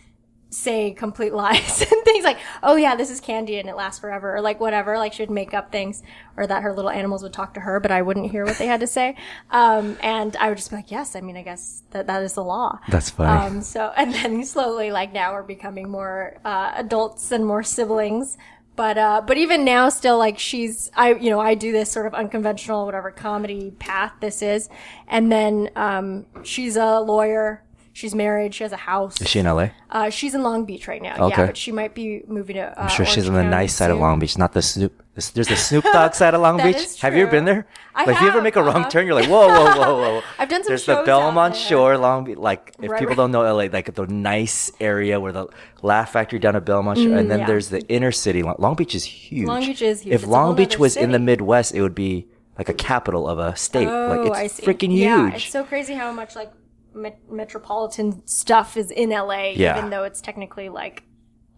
say 0.50 0.92
complete 0.92 1.32
lies 1.34 1.80
and 1.92 2.04
things 2.04 2.24
like, 2.24 2.38
oh 2.62 2.76
yeah, 2.76 2.94
this 2.96 3.10
is 3.10 3.20
candy 3.20 3.58
and 3.58 3.68
it 3.68 3.76
lasts 3.76 4.00
forever 4.00 4.36
or 4.36 4.40
like 4.40 4.60
whatever. 4.60 4.96
Like 4.98 5.12
she 5.12 5.22
would 5.22 5.30
make 5.30 5.54
up 5.54 5.72
things 5.72 6.02
or 6.36 6.46
that 6.46 6.62
her 6.62 6.72
little 6.72 6.90
animals 6.90 7.22
would 7.22 7.32
talk 7.32 7.54
to 7.54 7.60
her, 7.60 7.80
but 7.80 7.90
I 7.90 8.02
wouldn't 8.02 8.30
hear 8.30 8.44
what 8.44 8.58
they 8.58 8.66
had 8.66 8.80
to 8.80 8.86
say. 8.86 9.16
Um, 9.50 9.96
and 10.02 10.36
I 10.36 10.48
would 10.48 10.58
just 10.58 10.70
be 10.70 10.76
like, 10.76 10.90
yes, 10.90 11.16
I 11.16 11.20
mean, 11.20 11.36
I 11.36 11.42
guess 11.42 11.82
that 11.90 12.06
that 12.06 12.22
is 12.22 12.34
the 12.34 12.44
law. 12.44 12.78
That's 12.88 13.10
fine. 13.10 13.54
Um, 13.54 13.62
so, 13.62 13.92
and 13.96 14.14
then 14.14 14.44
slowly, 14.44 14.90
like 14.90 15.12
now, 15.12 15.32
we're 15.32 15.42
becoming 15.42 15.88
more 15.88 16.38
uh, 16.44 16.72
adults 16.76 17.32
and 17.32 17.44
more 17.46 17.62
siblings. 17.62 18.36
But 18.76 18.98
uh, 18.98 19.22
but 19.26 19.38
even 19.38 19.64
now, 19.64 19.88
still 19.88 20.18
like 20.18 20.38
she's 20.38 20.90
I 20.94 21.14
you 21.14 21.30
know 21.30 21.40
I 21.40 21.54
do 21.54 21.72
this 21.72 21.90
sort 21.90 22.04
of 22.04 22.12
unconventional 22.12 22.84
whatever 22.84 23.10
comedy 23.10 23.72
path 23.78 24.12
this 24.20 24.42
is, 24.42 24.68
and 25.08 25.32
then 25.32 25.70
um, 25.74 26.26
she's 26.42 26.76
a 26.76 27.00
lawyer. 27.00 27.62
She's 27.96 28.14
married. 28.14 28.52
She 28.54 28.62
has 28.62 28.72
a 28.72 28.76
house. 28.76 29.18
Is 29.22 29.28
she 29.28 29.38
in 29.38 29.46
LA? 29.46 29.68
Uh, 29.90 30.10
she's 30.10 30.34
in 30.34 30.42
Long 30.42 30.66
Beach 30.66 30.86
right 30.86 31.00
now. 31.00 31.14
Okay. 31.28 31.40
Yeah, 31.40 31.46
but 31.46 31.56
she 31.56 31.72
might 31.72 31.94
be 31.94 32.22
moving 32.26 32.56
to. 32.56 32.78
Uh, 32.78 32.82
I'm 32.82 32.88
sure 32.90 33.06
she's 33.06 33.26
on 33.26 33.32
the 33.32 33.40
County 33.40 33.50
nice 33.56 33.74
side 33.74 33.90
of. 33.90 33.98
Long 33.98 34.18
Beach, 34.18 34.36
not 34.36 34.52
the 34.52 34.60
Snoop. 34.60 35.02
There's 35.14 35.48
the 35.48 35.56
Snoop 35.56 35.82
Dogg 35.94 36.12
side 36.12 36.34
of 36.34 36.42
Long 36.42 36.58
That 36.58 36.66
Beach. 36.66 36.76
is 36.76 37.00
Have 37.00 37.14
you 37.14 37.22
ever 37.22 37.30
true. 37.30 37.38
been 37.38 37.46
there? 37.46 37.66
I 37.94 38.04
like, 38.04 38.16
if 38.16 38.20
you 38.20 38.26
ever 38.28 38.34
have, 38.36 38.42
make 38.42 38.56
a 38.56 38.62
wrong 38.62 38.82
uh-huh. 38.82 38.90
turn, 38.90 39.06
you're 39.06 39.14
like, 39.14 39.30
whoa, 39.30 39.48
whoa, 39.48 39.78
whoa, 39.78 39.96
whoa. 40.18 40.22
I've 40.38 40.50
done 40.50 40.62
some 40.62 40.72
There's 40.72 40.84
the 40.84 40.96
shows 40.96 41.06
Belmont 41.06 41.54
out 41.54 41.58
there. 41.58 41.68
Shore, 41.68 41.96
Long 41.96 42.24
Beach. 42.24 42.36
Like, 42.36 42.74
if 42.82 42.90
Right, 42.90 42.98
people 42.98 43.12
right. 43.12 43.16
don't 43.16 43.30
know 43.32 43.40
LA, 43.40 43.68
like 43.72 43.94
the 43.94 44.06
nice 44.06 44.70
area 44.78 45.18
where 45.18 45.32
the 45.32 45.46
Laugh 45.80 46.12
Factory 46.12 46.38
down 46.38 46.54
at 46.54 46.66
Belmont 46.66 46.98
Shore, 46.98 47.16
and 47.16 47.30
then 47.30 47.38
Mm, 47.38 47.40
yeah. 47.40 47.46
there's 47.46 47.70
the 47.70 47.80
inner 47.88 48.12
city. 48.12 48.42
Long, 48.42 48.56
Long 48.58 48.74
Beach 48.74 48.94
is 48.94 49.04
huge. 49.04 49.46
Long 49.48 49.64
Beach 49.64 49.80
is 49.80 50.02
huge. 50.02 50.14
If 50.14 50.20
It's 50.20 50.28
a 50.28 50.30
Long 50.30 50.54
Beach 50.54 50.72
nother 50.72 50.80
was 50.82 50.98
in 50.98 51.12
the 51.12 51.14
city. 51.14 51.24
Midwest, 51.24 51.74
it 51.74 51.80
would 51.80 51.94
be 51.94 52.26
like 52.58 52.68
a 52.68 52.74
capital 52.74 53.26
of 53.26 53.38
a 53.38 53.56
state. 53.56 53.88
Oh, 53.88 54.22
like, 54.22 54.32
I 54.32 54.46
see. 54.48 54.66
freaking 54.66 54.90
huge. 54.90 55.00
Yeah, 55.00 55.32
it's 55.32 55.48
so 55.48 55.64
crazy 55.64 55.94
how 55.94 56.12
much 56.12 56.36
like 56.36 56.52
met- 56.96 57.30
metropolitan 57.30 58.26
stuff 58.26 58.76
is 58.76 58.90
in 58.90 59.10
LA, 59.10 59.52
Yeah. 59.54 59.78
even 59.78 59.90
though 59.90 60.04
it's 60.04 60.20
technically 60.20 60.68
like 60.68 61.02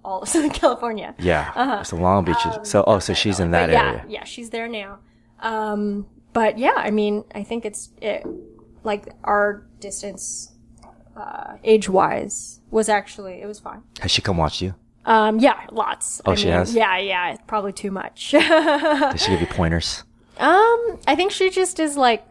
all 0.04 0.22
of 0.22 0.28
Southern 0.32 0.50
California. 0.50 1.14
yeah. 1.18 1.82
So 1.82 1.96
Long 1.96 2.24
Beach 2.24 2.36
is. 2.46 2.68
So, 2.68 2.84
oh, 2.86 2.98
so 2.98 3.14
she's 3.14 3.40
in 3.40 3.50
that 3.52 3.66
But 3.66 3.72
yeah, 3.72 4.04
yeah, 4.08 4.24
she's 4.24 4.50
there 4.50 4.68
now. 4.68 4.98
Um, 5.40 6.06
but 6.32 6.58
yeah, 6.58 6.74
I 6.76 6.90
mean, 6.90 7.24
I 7.34 7.42
think 7.44 7.64
it's 7.64 7.90
it, 8.02 8.26
like 8.84 9.08
our 9.24 9.66
distance, 9.80 10.52
uh, 11.16 11.54
age 11.64 11.88
wise, 11.88 12.60
was 12.70 12.88
actually 12.88 13.40
it 13.42 13.46
was 13.46 13.58
fine. 13.58 13.82
Has 14.00 14.10
she 14.10 14.22
come 14.22 14.36
watch 14.36 14.60
you? 14.62 14.74
Um, 15.04 15.38
yeah, 15.38 15.66
lots. 15.72 16.20
Oh, 16.26 16.32
I 16.32 16.34
she 16.34 16.46
mean, 16.46 16.54
has? 16.54 16.74
Yeah, 16.74 16.98
yeah, 16.98 17.36
probably 17.46 17.72
too 17.72 17.90
much. 17.90 18.30
Does 18.32 19.22
she 19.22 19.30
give 19.30 19.40
you 19.40 19.46
pointers? 19.46 20.04
um, 20.38 20.98
I 21.06 21.14
think 21.16 21.32
she 21.32 21.50
just 21.50 21.80
is 21.80 21.96
like. 21.96 22.22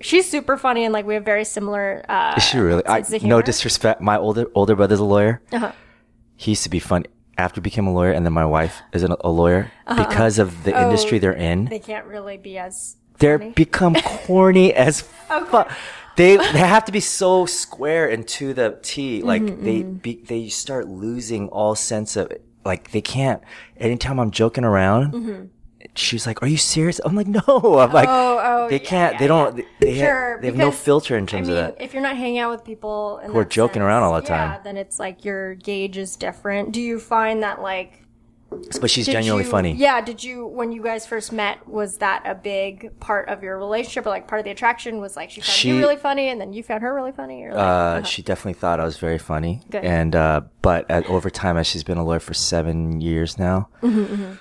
She's 0.00 0.28
super 0.30 0.56
funny 0.56 0.84
and 0.84 0.92
like 0.92 1.06
we 1.06 1.14
have 1.14 1.24
very 1.24 1.44
similar. 1.44 2.04
Uh, 2.08 2.34
Is 2.36 2.44
she 2.44 2.58
really? 2.58 2.86
I, 2.86 3.02
no 3.22 3.42
disrespect. 3.42 4.00
My 4.00 4.16
older 4.16 4.46
older 4.54 4.76
brother's 4.76 5.00
a 5.00 5.04
lawyer. 5.04 5.40
Uh-huh. 5.52 5.72
He 6.36 6.52
used 6.52 6.62
to 6.62 6.70
be 6.70 6.78
funny 6.78 7.06
after 7.36 7.60
became 7.60 7.86
a 7.86 7.92
lawyer, 7.92 8.12
and 8.12 8.24
then 8.26 8.32
my 8.32 8.44
wife 8.46 8.80
is 8.92 9.02
an, 9.02 9.14
a 9.20 9.30
lawyer 9.30 9.70
Uh-huh. 9.86 10.04
because 10.08 10.38
of 10.38 10.64
the 10.64 10.70
industry 10.80 11.18
they're 11.18 11.32
in. 11.32 11.66
They 11.66 11.78
can't 11.80 12.06
really 12.06 12.36
be 12.36 12.58
as 12.58 12.96
They're 13.18 13.38
become 13.38 13.94
corny 14.04 14.72
as 14.74 15.00
fuck. 15.00 15.70
they 16.16 16.36
they 16.36 16.58
have 16.58 16.84
to 16.86 16.92
be 16.92 17.00
so 17.00 17.46
square 17.46 18.08
and 18.08 18.26
to 18.28 18.54
the 18.54 18.78
T. 18.82 19.22
Like 19.22 19.42
Mm-hmm, 19.42 19.64
they 19.64 19.82
be, 19.82 20.14
they 20.26 20.48
start 20.48 20.86
losing 20.88 21.48
all 21.48 21.74
sense 21.74 22.16
of 22.16 22.32
like 22.64 22.90
they 22.92 23.00
can't. 23.00 23.42
Anytime 23.78 24.18
I'm 24.20 24.30
joking 24.30 24.64
around, 24.64 25.12
Mm-hmm. 25.12 25.46
She's 25.98 26.26
like, 26.26 26.42
"Are 26.42 26.46
you 26.48 26.56
serious?" 26.56 27.00
I'm 27.04 27.14
like, 27.14 27.26
"No." 27.38 27.42
I'm 27.78 27.92
like, 27.92 28.08
Oh, 28.08 28.40
oh, 28.42 28.68
they 28.68 28.78
can't. 28.78 29.14
yeah, 29.14 29.18
they 29.18 29.26
don't. 29.26 29.58
yeah. 29.58 29.64
They, 29.80 29.98
Sure, 29.98 30.32
have, 30.32 30.40
they 30.42 30.46
have 30.48 30.56
no 30.56 30.70
filter 30.70 31.16
in 31.16 31.24
I 31.24 31.26
terms 31.26 31.48
mean, 31.48 31.56
of 31.58 31.74
that. 31.76 31.82
if 31.82 31.92
you're 31.94 32.02
not 32.02 32.16
hanging 32.16 32.38
out 32.38 32.50
with 32.50 32.64
people 32.64 33.20
Who 33.24 33.36
are 33.38 33.44
joking 33.44 33.82
around 33.82 34.02
all 34.04 34.14
the 34.14 34.26
time, 34.26 34.50
yeah, 34.52 34.58
then 34.62 34.76
it's 34.76 34.98
like 34.98 35.24
your 35.24 35.54
gauge 35.54 35.96
is 35.98 36.16
different. 36.16 36.72
Do 36.72 36.80
you 36.80 36.98
find 37.00 37.42
that 37.42 37.60
like 37.62 38.04
But 38.80 38.90
she's 38.90 39.04
genuinely 39.06 39.44
you- 39.44 39.50
funny. 39.50 39.72
Yeah. 39.74 40.00
Did 40.00 40.24
you 40.24 40.46
when 40.46 40.72
you 40.72 40.82
guys 40.82 41.06
first 41.06 41.32
met? 41.32 41.68
Was 41.68 41.98
that 41.98 42.22
a 42.24 42.34
big 42.34 42.98
part 42.98 43.28
of 43.28 43.42
your 43.42 43.58
relationship, 43.58 44.06
or 44.06 44.10
like 44.10 44.26
part 44.26 44.38
of 44.40 44.44
the 44.46 44.50
attraction? 44.50 45.00
Was 45.00 45.16
like 45.16 45.30
she 45.30 45.40
found 45.42 45.64
you 45.64 45.78
really 45.78 45.96
funny, 45.96 46.28
and 46.30 46.40
then 46.40 46.52
you 46.54 46.62
found 46.62 46.82
her 46.82 46.94
really 46.94 47.12
funny, 47.12 47.42
or 47.44 47.50
like, 47.52 47.58
Uh, 47.60 48.02
she 48.04 48.22
definitely 48.22 48.54
thought 48.58 48.80
I 48.80 48.84
was 48.84 48.96
very 48.98 49.18
funny. 49.18 49.60
Good. 49.70 49.84
And, 49.84 50.16
uh, 50.16 50.40
but 50.62 50.90
at, 50.90 51.04
over 51.10 51.28
time, 51.28 51.56
as 51.58 51.66
she's 51.66 51.84
been 51.84 51.98
a 51.98 52.04
lawyer 52.04 52.20
for 52.20 52.32
seven 52.34 53.00
years 53.02 53.38
now, 53.38 53.68
Mm-hmm, 53.82 54.32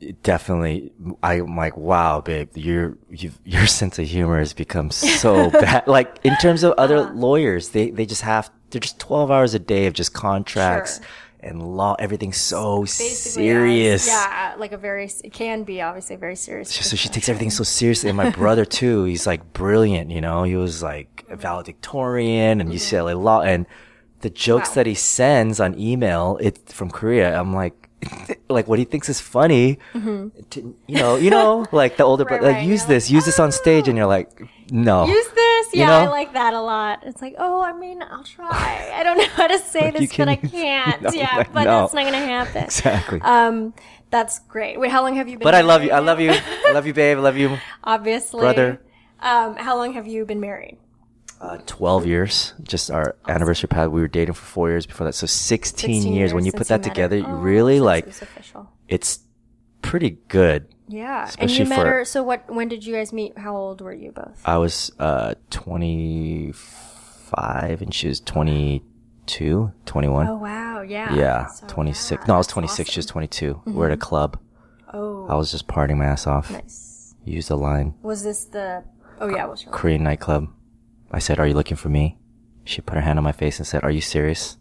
it 0.00 0.22
definitely, 0.22 0.92
I'm 1.22 1.56
like, 1.56 1.76
wow, 1.76 2.20
babe, 2.20 2.50
your, 2.54 2.96
your 3.44 3.66
sense 3.80 3.98
of 3.98 4.06
humor 4.06 4.38
has 4.38 4.52
become 4.52 4.90
so 4.90 5.50
bad. 5.50 5.84
Like, 5.86 6.18
in 6.24 6.36
terms 6.36 6.62
of 6.62 6.72
other 6.78 6.98
Uh-huh. 6.98 7.12
lawyers, 7.14 7.70
they, 7.70 7.90
they 7.90 8.06
just 8.06 8.22
have, 8.22 8.50
they're 8.70 8.80
just 8.80 8.98
12 9.00 9.30
hours 9.30 9.54
a 9.54 9.58
day 9.58 9.86
of 9.86 9.94
just 9.94 10.12
contracts 10.14 10.96
Sure. 10.98 11.06
and 11.40 11.76
law, 11.76 11.94
everything's 11.98 12.36
so 12.36 12.82
basically 12.82 13.44
serious. 13.44 14.02
as- 14.02 14.08
yeah, 14.08 14.54
like 14.58 14.72
a 14.72 14.76
very 14.78 15.10
it 15.24 15.32
can 15.32 15.62
be 15.64 15.80
obviously 15.82 16.16
very 16.16 16.36
serious. 16.36 16.68
So 16.74 16.96
she 16.96 17.08
takes 17.08 17.28
everything 17.28 17.50
so 17.50 17.64
seriously. 17.64 18.08
And 18.10 18.16
my 18.16 18.30
brother 18.42 18.64
too, 18.64 19.04
he's 19.04 19.26
like 19.26 19.52
brilliant, 19.52 20.10
you 20.10 20.20
know, 20.20 20.42
he 20.44 20.56
was 20.56 20.82
like 20.82 21.24
a 21.30 21.36
valedictorian 21.36 22.60
and 22.60 22.70
UCLA 22.70 23.20
law 23.20 23.42
and 23.42 23.66
the 24.20 24.30
jokes 24.30 24.70
Wow. 24.70 24.74
that 24.76 24.86
he 24.86 24.94
sends 24.94 25.60
on 25.60 25.78
email, 25.78 26.38
it 26.40 26.58
from 26.68 26.90
Korea, 26.90 27.38
I'm 27.38 27.54
like, 27.54 27.87
like 28.48 28.68
what 28.68 28.78
he 28.78 28.84
thinks 28.84 29.08
is 29.08 29.20
funny, 29.20 29.78
to, 29.92 30.76
you 30.86 30.96
know, 30.98 31.16
you 31.16 31.30
know, 31.30 31.66
like 31.72 31.96
the 31.96 32.04
older 32.04 32.24
Mm-hmm. 32.24 32.32
Right, 32.34 32.40
brother, 32.40 32.52
like 32.52 32.60
right, 32.62 32.68
use 32.68 32.84
this, 32.86 33.10
use 33.10 33.24
this 33.24 33.38
on 33.40 33.52
stage. 33.52 33.88
And 33.88 33.96
you're 33.96 34.06
like, 34.06 34.30
no. 34.70 35.06
Use 35.06 35.28
this, 35.28 35.74
You 35.74 35.80
yeah, 35.80 35.98
I 35.98 36.08
like 36.08 36.32
that 36.34 36.54
a 36.54 36.60
lot. 36.60 37.00
It's 37.04 37.20
like, 37.22 37.34
oh, 37.38 37.60
I 37.62 37.72
mean, 37.72 38.02
I'll 38.02 38.24
try. 38.24 38.92
I 38.94 39.02
don't 39.02 39.18
know 39.18 39.28
how 39.34 39.46
to 39.46 39.58
say 39.58 39.86
You 39.86 39.92
this, 39.92 40.16
but 40.16 40.28
I 40.28 40.36
can- 40.36 40.50
can't. 40.60 41.02
No, 41.02 41.10
yeah, 41.12 41.36
like, 41.38 41.52
but 41.52 41.64
no. 41.64 41.80
that's 41.80 41.94
not 41.94 42.04
gonna 42.04 42.18
happen. 42.18 42.64
exactly. 42.64 43.20
Um, 43.22 43.74
that's 44.10 44.38
great. 44.40 44.78
Wait, 44.80 44.90
how 44.90 45.02
long 45.02 45.16
have 45.16 45.28
you 45.28 45.36
been? 45.38 45.44
but 45.44 45.54
I 45.54 45.60
love 45.60 45.82
you. 45.82 45.90
married 45.90 45.96
I 45.96 45.98
love 45.98 46.20
you. 46.20 46.30
I 46.32 46.72
love 46.72 46.86
you, 46.86 46.94
babe. 46.94 47.18
I 47.18 47.20
love 47.20 47.36
you. 47.36 47.58
Obviously, 47.84 48.40
brother. 48.40 48.80
Um, 49.20 49.56
how 49.56 49.76
long 49.76 49.92
have 49.94 50.06
you 50.06 50.24
been 50.24 50.40
married? 50.40 50.78
Uh, 51.40 51.58
12 51.66 52.06
years. 52.06 52.54
Just 52.62 52.90
our 52.90 53.16
anniversary 53.28 53.68
pad. 53.68 53.88
We 53.90 54.00
were 54.00 54.08
dating 54.08 54.34
for 54.34 54.44
four 54.44 54.68
years 54.70 54.86
before 54.86 55.06
that. 55.06 55.14
So 55.14 55.26
16, 55.26 55.94
16 55.94 56.12
years. 56.12 56.34
When 56.34 56.44
you 56.44 56.52
put 56.52 56.68
that 56.68 56.84
her. 56.84 56.88
together, 56.90 57.16
you 57.16 57.26
Oh, 57.26 57.32
really 57.32 57.80
like, 57.80 58.04
it 58.04 58.08
was 58.08 58.22
official. 58.22 58.68
it's 58.88 59.20
pretty 59.82 60.18
good. 60.28 60.66
Yeah, 60.88 61.24
Especially 61.26 61.58
and 61.58 61.58
you 61.58 61.66
met 61.76 61.80
for- 61.80 61.86
her. 61.90 62.04
So 62.04 62.22
what? 62.22 62.48
When 62.52 62.68
did 62.68 62.84
you 62.84 62.94
guys 62.94 63.12
meet? 63.12 63.36
How 63.38 63.54
old 63.54 63.80
were 63.82 63.92
you 63.92 64.10
both? 64.10 64.40
I 64.44 64.56
was 64.56 64.90
uh 64.98 65.34
25 65.50 67.82
and 67.82 67.92
she 67.94 68.08
was 68.08 68.20
22, 68.20 69.72
21. 69.86 70.26
Oh 70.28 70.36
wow, 70.36 70.80
yeah. 70.82 71.14
yeah, 71.14 71.46
So, 71.46 71.66
26. 71.68 72.20
yeah, 72.22 72.26
No, 72.26 72.34
I 72.34 72.38
was 72.38 72.46
that's 72.46 72.54
26. 72.54 72.90
She 72.90 72.98
was 72.98 73.06
awesome. 73.06 73.12
22. 73.12 73.62
We're 73.66 73.86
at 73.86 73.92
a 73.92 73.96
club. 73.96 74.38
Oh, 74.92 75.26
I 75.28 75.34
was 75.34 75.50
just 75.50 75.66
partying 75.68 75.98
my 75.98 76.06
ass 76.06 76.26
off. 76.26 76.50
nice. 76.50 77.14
Used 77.24 77.50
a 77.50 77.56
line. 77.56 77.94
Was 78.02 78.22
this 78.24 78.44
the? 78.46 78.84
Oh 79.20 79.28
yeah, 79.28 79.44
it 79.44 79.50
was. 79.50 79.66
Korean 79.70 80.02
nightclub. 80.02 80.48
I 81.10 81.18
said, 81.18 81.38
"Are 81.38 81.46
you 81.46 81.54
looking 81.54 81.76
for 81.76 81.88
me?" 81.88 82.18
She 82.64 82.80
put 82.80 82.94
her 82.96 83.00
hand 83.00 83.18
on 83.18 83.24
my 83.24 83.32
face 83.32 83.58
and 83.58 83.66
said, 83.66 83.82
"Are 83.84 83.90
you 83.90 84.00
serious?" 84.00 84.56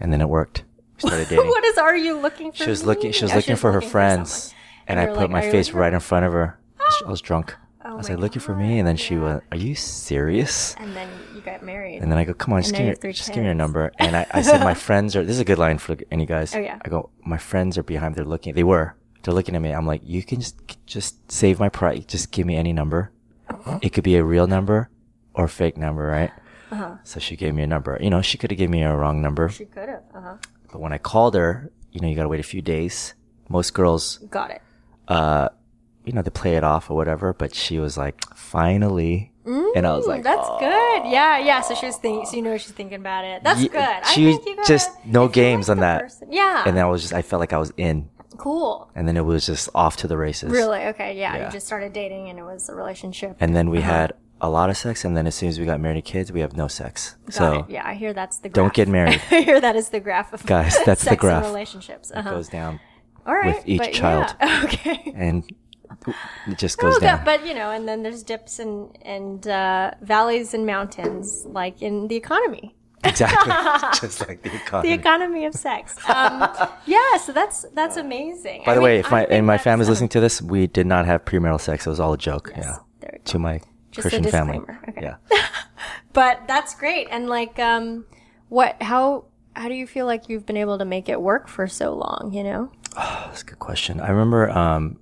And 0.00 0.12
then 0.12 0.20
it 0.20 0.28
worked. 0.28 0.64
We 0.96 1.08
started 1.08 1.28
dating. 1.30 1.46
what 1.48 1.64
is? 1.64 1.78
Are 1.78 1.96
you 1.96 2.18
looking 2.18 2.52
for? 2.52 2.64
she 2.64 2.70
was 2.70 2.82
me? 2.82 2.86
looking. 2.86 3.12
She 3.12 3.24
was 3.24 3.34
looking 3.34 3.56
for 3.56 3.72
her 3.72 3.80
someone. 3.80 3.90
friends, 3.90 4.54
and, 4.86 4.98
And 4.98 5.10
I 5.10 5.12
put 5.12 5.22
like, 5.22 5.30
my 5.30 5.42
face 5.42 5.68
looking 5.68 5.80
right 5.80 5.92
in 5.92 6.00
front 6.00 6.24
of 6.26 6.32
her. 6.32 6.58
I 7.04 7.10
was 7.10 7.20
drunk. 7.20 7.54
Oh 7.86 7.90
I 7.90 7.94
was 7.96 8.08
like, 8.08 8.18
"Looking 8.18 8.40
for 8.40 8.54
me?" 8.56 8.78
And 8.78 8.88
then 8.88 8.96
she 8.96 9.18
went, 9.18 9.42
"Are 9.52 9.58
you 9.58 9.74
serious?" 9.74 10.74
And 10.80 10.96
then 10.96 11.06
you 11.34 11.42
got 11.42 11.62
married. 11.62 12.00
And 12.00 12.10
then 12.10 12.16
I 12.16 12.24
go, 12.24 12.32
come 12.32 12.54
on, 12.54 12.62
just 12.62 12.74
give, 12.74 12.86
your- 12.86 13.12
just 13.12 13.28
give 13.28 13.40
me 13.42 13.44
your 13.44 13.54
number. 13.54 13.92
And 13.98 14.16
I, 14.16 14.26
I 14.30 14.40
said, 14.40 14.60
my 14.64 14.72
friends 14.88 15.14
are, 15.14 15.22
this 15.22 15.34
is 15.34 15.40
a 15.40 15.44
good 15.44 15.58
line 15.58 15.76
for 15.76 15.94
any 16.10 16.24
guys. 16.24 16.54
Oh, 16.54 16.60
yeah. 16.60 16.78
I 16.82 16.88
go, 16.88 17.10
my 17.26 17.36
friends 17.36 17.76
are 17.76 17.82
behind, 17.82 18.14
they're 18.14 18.24
looking, 18.24 18.54
they 18.54 18.64
were, 18.64 18.96
they're 19.22 19.34
looking 19.34 19.54
at 19.54 19.60
me. 19.60 19.70
I'm 19.72 19.86
like, 19.86 20.00
you 20.02 20.22
can 20.22 20.40
just, 20.40 20.56
just 20.86 21.30
save 21.30 21.60
my 21.60 21.68
price. 21.68 22.06
Just 22.06 22.30
give 22.32 22.46
me 22.46 22.56
any 22.56 22.72
number. 22.72 23.12
Oh. 23.50 23.78
It 23.82 23.90
could 23.92 24.02
be 24.04 24.16
a 24.16 24.24
real 24.24 24.46
number 24.46 24.88
or 25.34 25.48
fake 25.48 25.76
number, 25.76 26.04
right? 26.06 26.30
Uh-huh. 26.70 26.96
So 27.04 27.20
she 27.20 27.36
gave 27.36 27.54
me 27.54 27.62
a 27.62 27.66
number. 27.66 27.98
You 28.00 28.10
know, 28.10 28.22
she 28.22 28.38
could 28.38 28.50
have 28.50 28.58
given 28.58 28.72
me 28.72 28.82
a 28.82 28.94
wrong 28.96 29.20
number. 29.22 29.48
She 29.48 29.64
could 29.66 29.88
have. 29.88 30.02
Uh 30.14 30.20
huh. 30.20 30.36
But 30.72 30.80
when 30.80 30.92
I 30.92 30.98
called 30.98 31.34
her, 31.34 31.70
you 31.92 32.00
know, 32.00 32.08
you 32.08 32.16
gotta 32.16 32.28
wait 32.28 32.40
a 32.40 32.44
few 32.44 32.62
days. 32.62 33.14
Most 33.48 33.74
girls, 33.74 34.18
Got 34.30 34.50
it. 34.50 34.62
uh, 35.08 35.50
you 36.04 36.12
know, 36.12 36.22
they 36.22 36.30
play 36.30 36.56
it 36.56 36.64
off 36.64 36.90
or 36.90 36.96
whatever, 36.96 37.32
but 37.32 37.54
she 37.54 37.78
was 37.78 37.96
like, 37.96 38.16
finally. 38.34 39.30
and 39.44 39.86
I 39.86 39.94
was 39.94 40.06
like, 40.06 40.22
Mm, 40.22 40.24
That's 40.24 40.48
"Oh." 40.48 40.58
good. 40.58 41.10
Yeah, 41.10 41.38
yeah. 41.38 41.60
So 41.60 41.74
she 41.74 41.84
was 41.86 41.96
thinking. 41.98 42.24
So 42.26 42.36
you 42.36 42.42
know 42.42 42.56
she's 42.56 42.72
thinking 42.72 42.98
about 42.98 43.24
it. 43.26 43.42
That's 43.44 43.60
Ye- 43.60 43.68
good. 43.68 43.78
I 43.80 44.02
she 44.14 44.24
think 44.32 44.46
you 44.46 44.56
gotta, 44.56 44.68
just 44.68 44.90
no 45.04 45.28
games 45.28 45.68
like 45.68 45.76
on 45.76 45.80
that. 45.82 46.00
person- 46.02 46.32
Yeah. 46.32 46.62
and 46.66 46.74
then 46.76 46.84
I 46.84 46.88
was 46.88 47.02
just 47.02 47.12
I 47.12 47.20
felt 47.22 47.40
like 47.40 47.52
I 47.52 47.58
was 47.58 47.70
in, 47.76 48.08
cool. 48.38 48.90
and 48.94 49.06
then 49.06 49.16
it 49.18 49.24
was 49.26 49.44
just 49.44 49.68
off 49.74 49.98
to 49.98 50.08
the 50.08 50.16
races. 50.16 50.50
Really? 50.50 50.80
Okay. 50.86 51.18
Yeah, 51.18 51.36
Yeah. 51.36 51.44
You 51.46 51.52
just 51.52 51.66
started 51.66 51.92
dating, 51.92 52.30
and 52.30 52.38
it 52.38 52.42
was 52.44 52.68
a 52.70 52.74
relationship. 52.74 53.36
And 53.38 53.54
then 53.54 53.68
we 53.68 53.78
Uh-huh. 53.78 53.90
had 53.90 54.12
a 54.46 54.50
lot 54.58 54.70
of 54.70 54.76
sex, 54.76 55.04
and 55.04 55.16
then 55.16 55.26
as 55.26 55.34
soon 55.34 55.48
as 55.48 55.58
we 55.58 55.64
got 55.66 55.80
married, 55.80 56.04
kids, 56.04 56.30
we 56.32 56.40
have 56.40 56.54
no 56.56 56.68
sex. 56.68 57.16
Got 57.26 57.34
so 57.34 57.52
it. 57.60 57.64
Yeah, 57.70 57.82
I 57.86 57.94
hear 57.94 58.12
that's 58.12 58.38
the. 58.38 58.48
Graph. 58.48 58.54
don't 58.64 58.74
get 58.74 58.88
married. 58.88 59.20
I 59.30 59.40
hear 59.42 59.60
that 59.60 59.76
is 59.76 59.88
the 59.90 60.00
graph 60.00 60.32
of 60.32 60.44
Guys, 60.46 60.76
that's 60.84 61.04
the 61.04 61.16
graph. 61.16 61.44
And 61.44 61.52
relationships. 61.54 62.10
it 62.10 62.16
Uh-huh. 62.18 62.30
goes 62.30 62.48
down, 62.48 62.80
All 63.26 63.34
right. 63.34 63.56
with 63.56 63.62
each 63.66 63.92
child. 63.92 64.34
Yeah. 64.40 64.62
Okay. 64.64 65.12
and 65.16 65.44
it 66.48 66.58
just 66.58 66.76
goes 66.78 66.96
Oh, 66.96 67.00
down. 67.00 67.24
but 67.24 67.46
you 67.46 67.54
know, 67.54 67.70
and 67.70 67.86
then 67.88 68.02
there's 68.02 68.22
dips 68.22 68.58
and 68.58 68.96
and 69.02 69.46
uh, 69.46 69.92
valleys 70.02 70.54
and 70.54 70.66
mountains, 70.66 71.44
like 71.46 71.82
in 71.82 72.08
the 72.08 72.16
economy. 72.16 72.74
exactly, 73.04 73.52
just 74.00 74.26
like 74.26 74.42
the 74.42 74.54
economy. 74.54 74.88
the 74.88 74.94
economy. 75.00 75.44
of 75.46 75.54
sex. 75.54 75.96
Um, 76.08 76.48
yeah, 76.86 77.16
so 77.24 77.32
that's 77.32 77.64
that's 77.74 77.96
amazing. 77.96 78.62
By 78.66 78.72
I 78.72 78.74
the 78.74 78.80
mean, 78.80 78.84
way, 78.84 78.98
if 78.98 79.06
I 79.06 79.10
my 79.10 79.24
and 79.36 79.46
my 79.46 79.58
family's 79.58 79.88
listening 79.90 80.08
to 80.16 80.20
this, 80.20 80.40
we 80.42 80.66
did 80.66 80.86
not 80.86 81.04
have 81.06 81.24
premarital 81.24 81.60
sex. 81.60 81.86
It 81.86 81.90
was 81.90 82.00
all 82.00 82.12
a 82.14 82.18
joke. 82.18 82.50
Yes, 82.56 82.64
yeah, 82.64 82.76
there 83.00 83.10
we 83.12 83.18
go. 83.18 83.24
to 83.32 83.38
my 83.38 83.60
Just 83.94 84.06
a 84.06 84.10
Christian 84.10 84.24
family. 84.30 84.58
disclaimer. 84.58 84.80
Okay. 84.88 85.02
Yeah. 85.02 85.16
But 86.12 86.46
that's 86.46 86.76
great. 86.76 87.08
And 87.10 87.28
like, 87.28 87.58
um, 87.58 88.06
what? 88.48 88.80
How? 88.80 89.24
How 89.56 89.68
do 89.68 89.74
you 89.74 89.86
feel 89.86 90.06
like 90.06 90.28
you've 90.28 90.46
been 90.46 90.56
able 90.56 90.78
to 90.78 90.84
make 90.84 91.08
it 91.08 91.20
work 91.20 91.48
for 91.48 91.66
so 91.66 91.92
long? 91.94 92.30
You 92.32 92.44
know? 92.44 92.72
That's 92.96 93.42
a 93.42 93.44
good 93.46 93.58
question. 93.58 94.00
I 94.00 94.10
remember 94.10 94.48
um, 94.50 94.98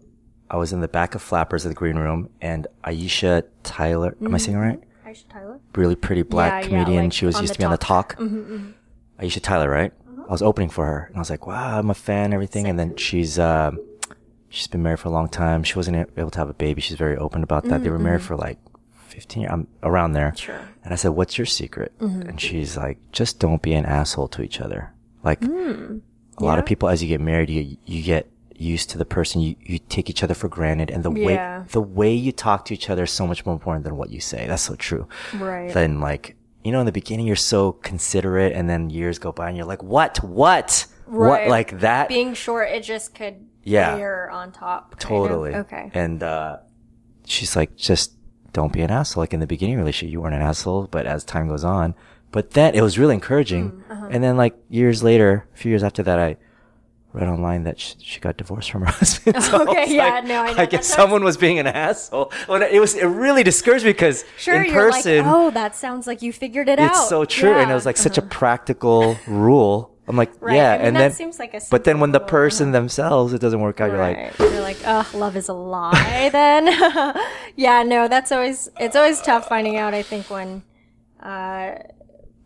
I 0.50 0.56
was 0.56 0.72
in 0.72 0.80
the 0.80 0.88
back 0.88 1.14
of 1.14 1.22
Flappers 1.22 1.64
at 1.66 1.68
the 1.70 1.74
green 1.74 1.96
room, 1.96 2.30
and 2.40 2.66
Aisha 2.84 3.44
Tyler, 3.62 4.16
am 4.22 4.34
I 4.34 4.38
saying 4.38 4.56
it 4.56 4.60
right? 4.60 4.80
Aisha 5.06 5.24
Tyler. 5.28 5.60
Really 5.74 5.96
pretty 5.96 6.22
black 6.22 6.64
Yeah, 6.64 6.70
yeah, 6.70 6.84
comedian. 6.84 7.04
like 7.04 7.12
she 7.12 7.26
was 7.26 7.40
used 7.42 7.52
to 7.54 7.58
be 7.58 7.64
on 7.64 7.72
the 7.72 7.78
Talk. 7.78 8.16
Mm-hmm, 8.16 8.66
talk. 8.68 8.74
Aisha 9.20 9.40
Tyler, 9.42 9.68
right? 9.70 9.92
I 10.28 10.32
was 10.32 10.42
opening 10.42 10.70
for 10.70 10.86
her, 10.86 11.04
and 11.08 11.16
I 11.16 11.18
was 11.18 11.28
like, 11.30 11.46
"Wow, 11.46 11.78
I'm 11.78 11.90
a 11.90 11.94
fan, 11.94 12.32
everything." 12.32 12.66
And 12.68 12.78
then 12.78 12.96
she's 12.96 13.38
um, 13.38 13.78
she's 14.48 14.66
been 14.66 14.82
married 14.82 15.00
for 15.00 15.08
a 15.08 15.12
long 15.12 15.28
time. 15.28 15.62
She 15.62 15.74
wasn't 15.74 16.08
able 16.16 16.30
to 16.30 16.38
have 16.38 16.48
a 16.48 16.54
baby. 16.54 16.80
She's 16.80 16.96
very 16.96 17.16
open 17.18 17.42
about 17.42 17.64
that. 17.64 17.82
They 17.82 17.90
were 17.90 17.98
married 17.98 18.22
for 18.22 18.36
like 18.36 18.58
15 19.12 19.42
years, 19.42 19.52
I'm 19.52 19.66
around 19.82 20.12
there. 20.12 20.32
Sure. 20.36 20.60
And 20.84 20.92
I 20.92 20.96
said, 20.96 21.10
"What's 21.10 21.36
your 21.38 21.46
secret?" 21.46 21.92
Mm-hmm. 21.98 22.22
And 22.28 22.40
she's 22.40 22.76
like, 22.76 22.98
"Just 23.12 23.38
don't 23.38 23.62
be 23.62 23.72
an 23.74 23.84
asshole 23.86 24.28
to 24.28 24.42
each 24.42 24.60
other." 24.60 24.92
Like 25.22 25.42
Hmm. 25.44 25.98
a 26.38 26.44
lot 26.44 26.58
of 26.58 26.66
people, 26.66 26.88
as 26.88 27.02
you 27.02 27.08
get 27.08 27.20
married, 27.20 27.50
you 27.50 27.76
you 27.84 28.02
get 28.02 28.28
used 28.56 28.90
to 28.90 28.98
the 28.98 29.04
person. 29.04 29.40
You 29.40 29.54
you 29.60 29.78
take 29.78 30.08
each 30.10 30.22
other 30.24 30.34
for 30.34 30.48
granted, 30.48 30.90
and 30.90 31.02
the 31.04 31.10
way 31.10 31.36
the 31.70 31.80
way 31.80 32.12
you 32.12 32.32
talk 32.32 32.64
to 32.66 32.74
each 32.74 32.88
other 32.90 33.04
is 33.04 33.10
so 33.10 33.26
much 33.26 33.44
more 33.46 33.54
important 33.54 33.84
than 33.84 33.96
what 33.96 34.10
you 34.10 34.20
say. 34.20 34.46
That's 34.46 34.62
so 34.62 34.74
true. 34.74 35.06
Right. 35.34 35.72
Then 35.72 36.00
like 36.00 36.36
you 36.64 36.70
know, 36.72 36.78
in 36.80 36.86
the 36.86 36.92
beginning, 36.92 37.26
you're 37.26 37.34
so 37.54 37.72
considerate, 37.72 38.52
and 38.52 38.68
then 38.70 38.88
years 38.88 39.18
go 39.18 39.32
by, 39.32 39.48
and 39.48 39.56
you're 39.56 39.66
like, 39.66 39.82
"What? 39.82 40.18
What? 40.22 40.86
What?" 41.06 41.48
Like 41.48 41.80
that? 41.80 42.08
Being 42.08 42.34
short, 42.34 42.68
it 42.70 42.82
just 42.84 43.14
could 43.14 43.36
Yeah. 43.64 43.94
layer 43.96 44.30
on 44.30 44.52
top. 44.52 44.82
kind 44.90 45.02
of. 45.02 45.08
Totally. 45.08 45.54
Okay. 45.56 45.90
And 45.94 46.22
uh, 46.22 46.58
she's 47.26 47.54
like, 47.56 47.76
just 47.76 48.12
don't 48.52 48.72
be 48.72 48.82
an 48.82 48.90
asshole. 48.90 49.22
Like 49.22 49.32
in 49.34 49.40
the 49.40 49.46
beginning 49.46 49.74
of 49.74 49.78
the 49.78 49.82
relationship, 49.84 50.12
you 50.12 50.20
weren't 50.20 50.34
an 50.34 50.42
asshole, 50.42 50.88
but 50.90 51.06
as 51.06 51.24
time 51.24 51.48
goes 51.48 51.64
on, 51.64 51.94
but 52.30 52.50
then 52.52 52.74
it 52.74 52.82
was 52.82 52.98
really 52.98 53.14
encouraging. 53.14 53.70
Mm, 53.72 53.90
uh-huh. 53.90 54.08
And 54.10 54.22
then 54.24 54.36
like 54.36 54.54
years 54.68 55.02
later, 55.02 55.46
a 55.54 55.56
few 55.56 55.70
years 55.70 55.82
after 55.82 56.02
that, 56.02 56.18
I 56.18 56.36
read 57.12 57.28
online 57.28 57.64
that 57.64 57.78
she, 57.78 57.94
she 58.00 58.20
got 58.20 58.36
divorced 58.38 58.70
from 58.70 58.82
her 58.82 58.90
husband. 58.92 59.36
So 59.42 59.62
Okay, 59.68 59.94
yeah, 59.94 60.04
like, 60.14 60.24
no, 60.24 60.42
I 60.42 60.52
know. 60.52 60.62
I 60.62 60.66
guess 60.66 60.86
someone 60.86 61.22
was 61.24 61.36
being 61.36 61.58
an 61.58 61.66
asshole. 61.66 62.32
Well, 62.48 62.62
it 62.62 62.80
was, 62.80 62.94
it 62.94 63.04
really 63.04 63.42
discouraged 63.42 63.84
me 63.84 63.92
because 63.92 64.24
Sure, 64.38 64.62
in 64.62 64.72
person, 64.72 65.18
like, 65.26 65.34
oh, 65.34 65.50
that 65.50 65.74
sounds 65.76 66.06
like 66.06 66.22
you 66.22 66.32
figured 66.32 66.68
it 66.68 66.78
out. 66.78 66.90
it's 66.90 67.08
so 67.08 67.24
true. 67.24 67.52
And 67.52 67.70
it 67.70 67.74
was 67.74 67.84
like 67.86 67.96
such 67.98 68.16
a 68.18 68.22
practical 68.40 69.16
rule. 69.26 69.91
I'm 70.12 70.18
like, 70.18 70.30
Right. 70.40 70.56
yeah, 70.56 70.74
I 70.74 70.76
mean, 70.78 70.86
and 70.88 70.96
then 70.96 71.10
seems 71.12 71.38
like 71.38 71.54
a 71.54 71.60
but 71.70 71.84
then 71.84 71.98
when 71.98 72.12
the 72.12 72.20
person 72.20 72.72
themselves 72.72 73.32
it 73.32 73.40
doesn't 73.40 73.60
work 73.60 73.80
out, 73.80 73.88
you're 73.90 73.98
like, 73.98 74.38
You're 74.38 74.60
like, 74.60 74.76
oh, 74.84 75.08
love 75.14 75.36
is 75.36 75.48
a 75.48 75.54
lie. 75.54 76.28
then, 76.32 76.66
yeah, 77.56 77.82
no, 77.82 78.08
that's 78.08 78.30
always 78.30 78.68
it's 78.78 78.94
always 78.94 79.20
tough 79.22 79.48
finding 79.48 79.76
out. 79.78 79.94
I 79.94 80.02
think 80.02 80.28
when 80.28 80.62
uh, 81.20 81.76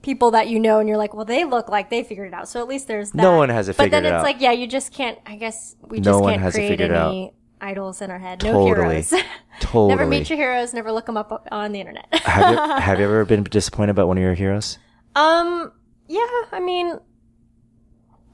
people 0.02 0.30
that 0.30 0.49
you 0.49 0.61
know 0.61 0.78
and 0.78 0.88
you're 0.88 0.99
like, 0.99 1.12
well, 1.14 1.25
they 1.25 1.44
look 1.44 1.68
like 1.68 1.90
they 1.90 2.04
figured 2.04 2.28
it 2.28 2.35
out. 2.35 2.49
So 2.49 2.61
at 2.61 2.68
least 2.68 2.87
there's 2.87 3.11
that. 3.11 3.20
No 3.23 3.37
one 3.37 3.49
has 3.49 3.68
it 3.68 3.76
But 3.76 3.90
then 3.90 4.04
it's 4.06 4.12
out. 4.12 4.23
like, 4.23 4.40
yeah, 4.40 4.52
you 4.52 4.68
just 4.68 4.92
can't. 4.92 5.18
I 5.26 5.35
guess 5.37 5.75
we 5.82 5.99
No 5.99 6.12
just 6.12 6.20
one 6.23 6.38
can't 6.38 6.54
create 6.54 6.80
any 6.80 7.32
idols 7.61 8.00
in 8.00 8.11
our 8.12 8.18
head. 8.18 8.44
No 8.44 8.52
Totally. 8.52 9.02
heroes. 9.02 9.12
totally. 9.61 9.88
never 9.88 10.06
meet 10.06 10.30
your 10.30 10.37
heroes. 10.37 10.73
Never 10.73 10.92
look 10.92 11.06
them 11.06 11.16
up 11.16 11.49
on 11.50 11.73
the 11.73 11.80
internet. 11.80 12.06
have, 12.12 12.52
you, 12.52 12.58
have 12.80 12.99
you 13.00 13.04
ever 13.06 13.25
been 13.25 13.42
disappointed 13.42 13.90
about 13.90 14.06
one 14.06 14.16
of 14.18 14.23
your 14.23 14.35
heroes? 14.35 14.78
Um, 15.16 15.73
yeah, 16.08 16.26
I 16.52 16.61
mean, 16.61 16.99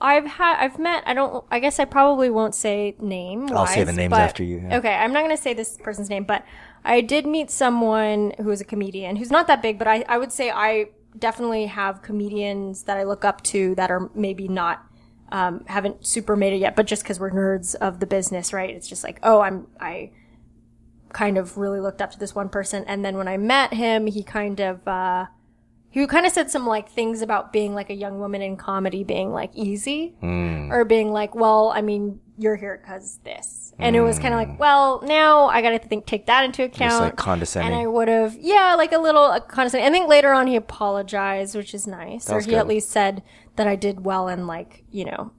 I've 0.03 0.27
had, 0.27 0.57
I've 0.59 0.79
met, 0.79 1.05
I 1.07 1.15
don't, 1.15 1.45
I 1.51 1.61
guess 1.61 1.79
I 1.79 1.85
probably 1.85 2.29
won't 2.29 2.55
say 2.55 2.97
name. 3.01 3.49
I'll 3.53 3.67
say 3.67 3.85
the 3.85 3.93
names 3.93 4.13
after 4.13 4.43
you, 4.43 4.59
yeah. 4.59 4.79
Okay, 4.79 4.93
I'm 4.93 5.13
not 5.13 5.21
going 5.21 5.35
to 5.35 5.43
say 5.43 5.55
this 5.55 5.79
person's 5.79 6.11
name, 6.11 6.25
but 6.25 6.45
I 6.85 7.01
did 7.01 7.25
meet 7.25 7.51
someone 7.51 8.33
who 8.39 8.51
is 8.51 8.61
a 8.61 8.65
comedian 8.65 9.17
who's 9.17 9.31
not 9.31 9.47
that 9.47 9.63
big, 9.63 9.79
but 9.79 9.87
I, 9.87 10.05
I 10.09 10.19
would 10.19 10.33
say 10.33 10.51
I 10.51 10.87
definitely 11.19 11.67
have 11.67 12.03
comedians 12.03 12.83
that 12.83 12.99
I 12.99 13.05
look 13.05 13.25
up 13.25 13.43
to 13.45 13.75
that 13.77 13.91
are 13.91 14.11
maybe 14.15 14.49
not, 14.49 14.85
um, 15.31 15.65
haven't 15.67 16.05
super 16.05 16.37
made 16.37 16.53
it 16.53 16.59
yet, 16.59 16.75
but 16.75 16.87
just 16.87 17.05
because 17.05 17.21
we're 17.21 17.31
nerds 17.31 17.75
of 17.77 18.01
the 18.01 18.07
business, 18.07 18.53
right? 18.53 18.71
It's 18.71 18.89
just 18.89 19.05
like, 19.05 19.21
oh, 19.23 19.41
I'm, 19.41 19.69
I, 19.81 20.11
kind 21.13 21.37
of 21.37 21.59
really 21.59 21.79
looked 21.79 22.01
up 22.01 22.11
to 22.11 22.19
this 22.19 22.35
one 22.35 22.49
person. 22.49 22.85
And 22.87 23.05
then 23.05 23.19
when 23.19 23.29
I 23.29 23.37
met 23.37 23.75
him, 23.75 24.07
he 24.07 24.23
kind 24.23 24.61
of, 24.61 24.89
uh, 24.89 25.27
he 25.93 26.07
kind 26.07 26.27
of 26.27 26.33
said 26.33 26.51
some 26.51 26.67
like 26.67 26.89
things 26.89 27.23
about 27.23 27.53
being 27.53 27.75
like 27.75 27.91
a 27.91 27.95
young 27.95 28.19
woman 28.19 28.43
in 28.43 28.57
comedy 28.57 29.05
being 29.05 29.31
like 29.31 29.51
easy 29.55 30.15
or 30.73 30.85
being 30.85 31.13
like, 31.13 31.35
well, 31.35 31.71
I 31.75 31.83
mean, 31.83 32.19
you're 32.39 32.57
here 32.57 32.81
because 32.83 33.19
this. 33.25 33.75
And 33.79 33.95
it 33.97 34.01
was 34.01 34.19
kind 34.19 34.33
of 34.35 34.39
like, 34.39 34.59
well, 34.59 35.03
now 35.05 35.47
I 35.47 35.61
got 35.63 35.71
to 35.71 35.79
think, 35.79 36.07
take 36.07 36.27
that 36.27 36.45
into 36.45 36.63
account. 36.65 37.01
like 37.05 37.17
condescending. 37.17 37.73
And 37.73 37.83
I 37.83 37.87
would 37.87 38.09
have, 38.09 38.37
yeah, 38.39 38.75
like 38.75 38.93
a 38.93 38.99
little 38.99 39.25
uh, 39.25 39.41
condescending. 39.41 39.89
I 39.89 39.93
think 39.93 40.09
later 40.09 40.33
on 40.33 40.47
he 40.47 40.57
apologized, 40.57 41.55
which 41.57 41.75
is 41.75 41.87
nice. 41.87 42.31
or 42.31 42.37
was 42.37 42.45
he 42.47 42.55
at 42.57 42.67
least 42.67 42.91
said 42.91 43.23
that 43.57 43.67
I 43.67 43.77
did 43.77 44.05
well 44.05 44.29
and 44.29 44.47
like, 44.47 44.85
you 44.91 45.05
know, 45.05 45.33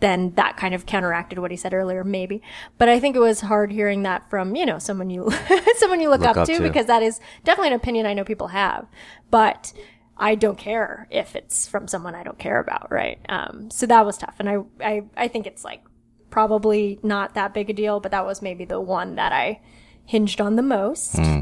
then 0.00 0.32
that 0.36 0.56
kind 0.56 0.74
of 0.74 0.86
counteracted 0.86 1.38
what 1.38 1.50
he 1.50 1.56
said 1.56 1.74
earlier, 1.74 2.04
maybe. 2.04 2.40
But 2.78 2.88
I 2.88 3.00
think 3.00 3.16
it 3.16 3.20
was 3.20 3.40
hard 3.40 3.72
hearing 3.72 4.02
that 4.04 4.28
from, 4.30 4.54
you 4.54 4.64
know, 4.64 4.78
someone 4.78 5.10
you, 5.10 5.30
someone 5.76 6.00
you 6.00 6.08
look, 6.08 6.20
Look 6.20 6.30
up, 6.30 6.36
up 6.38 6.46
to, 6.46 6.56
to. 6.56 6.62
because 6.62 6.86
that 6.86 7.02
is 7.02 7.18
definitely 7.44 7.68
an 7.68 7.74
opinion 7.74 8.06
I 8.06 8.14
know 8.14 8.24
people 8.24 8.48
have. 8.48 8.86
But 9.30 9.72
I 10.16 10.34
don't 10.34 10.58
care 10.58 11.06
if 11.10 11.34
it's 11.36 11.66
from 11.68 11.88
someone 11.88 12.14
I 12.14 12.22
don't 12.22 12.38
care 12.38 12.58
about, 12.60 12.90
right? 12.90 13.18
Um, 13.28 13.70
so 13.70 13.86
that 13.86 14.04
was 14.06 14.18
tough. 14.18 14.36
And 14.38 14.48
I, 14.48 14.56
I, 14.80 15.02
I 15.16 15.28
think 15.28 15.46
it's 15.46 15.64
like 15.64 15.82
probably 16.30 16.98
not 17.02 17.34
that 17.34 17.54
big 17.54 17.70
a 17.70 17.72
deal, 17.72 18.00
but 18.00 18.10
that 18.12 18.24
was 18.26 18.42
maybe 18.42 18.64
the 18.64 18.80
one 18.80 19.14
that 19.16 19.32
I 19.32 19.60
hinged 20.04 20.40
on 20.40 20.56
the 20.56 20.62
most. 20.62 21.16
Hmm. 21.16 21.40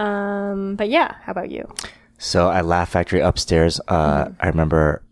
Um, 0.00 0.76
but 0.76 0.88
yeah, 0.88 1.16
how 1.22 1.32
about 1.32 1.50
you? 1.50 1.72
So 2.18 2.50
at 2.50 2.64
Laugh 2.66 2.90
Factory 2.90 3.20
upstairs, 3.20 3.80
uh, 3.88 4.24
Mm-hmm. 4.24 4.34
I 4.40 4.46
remember. 4.48 5.02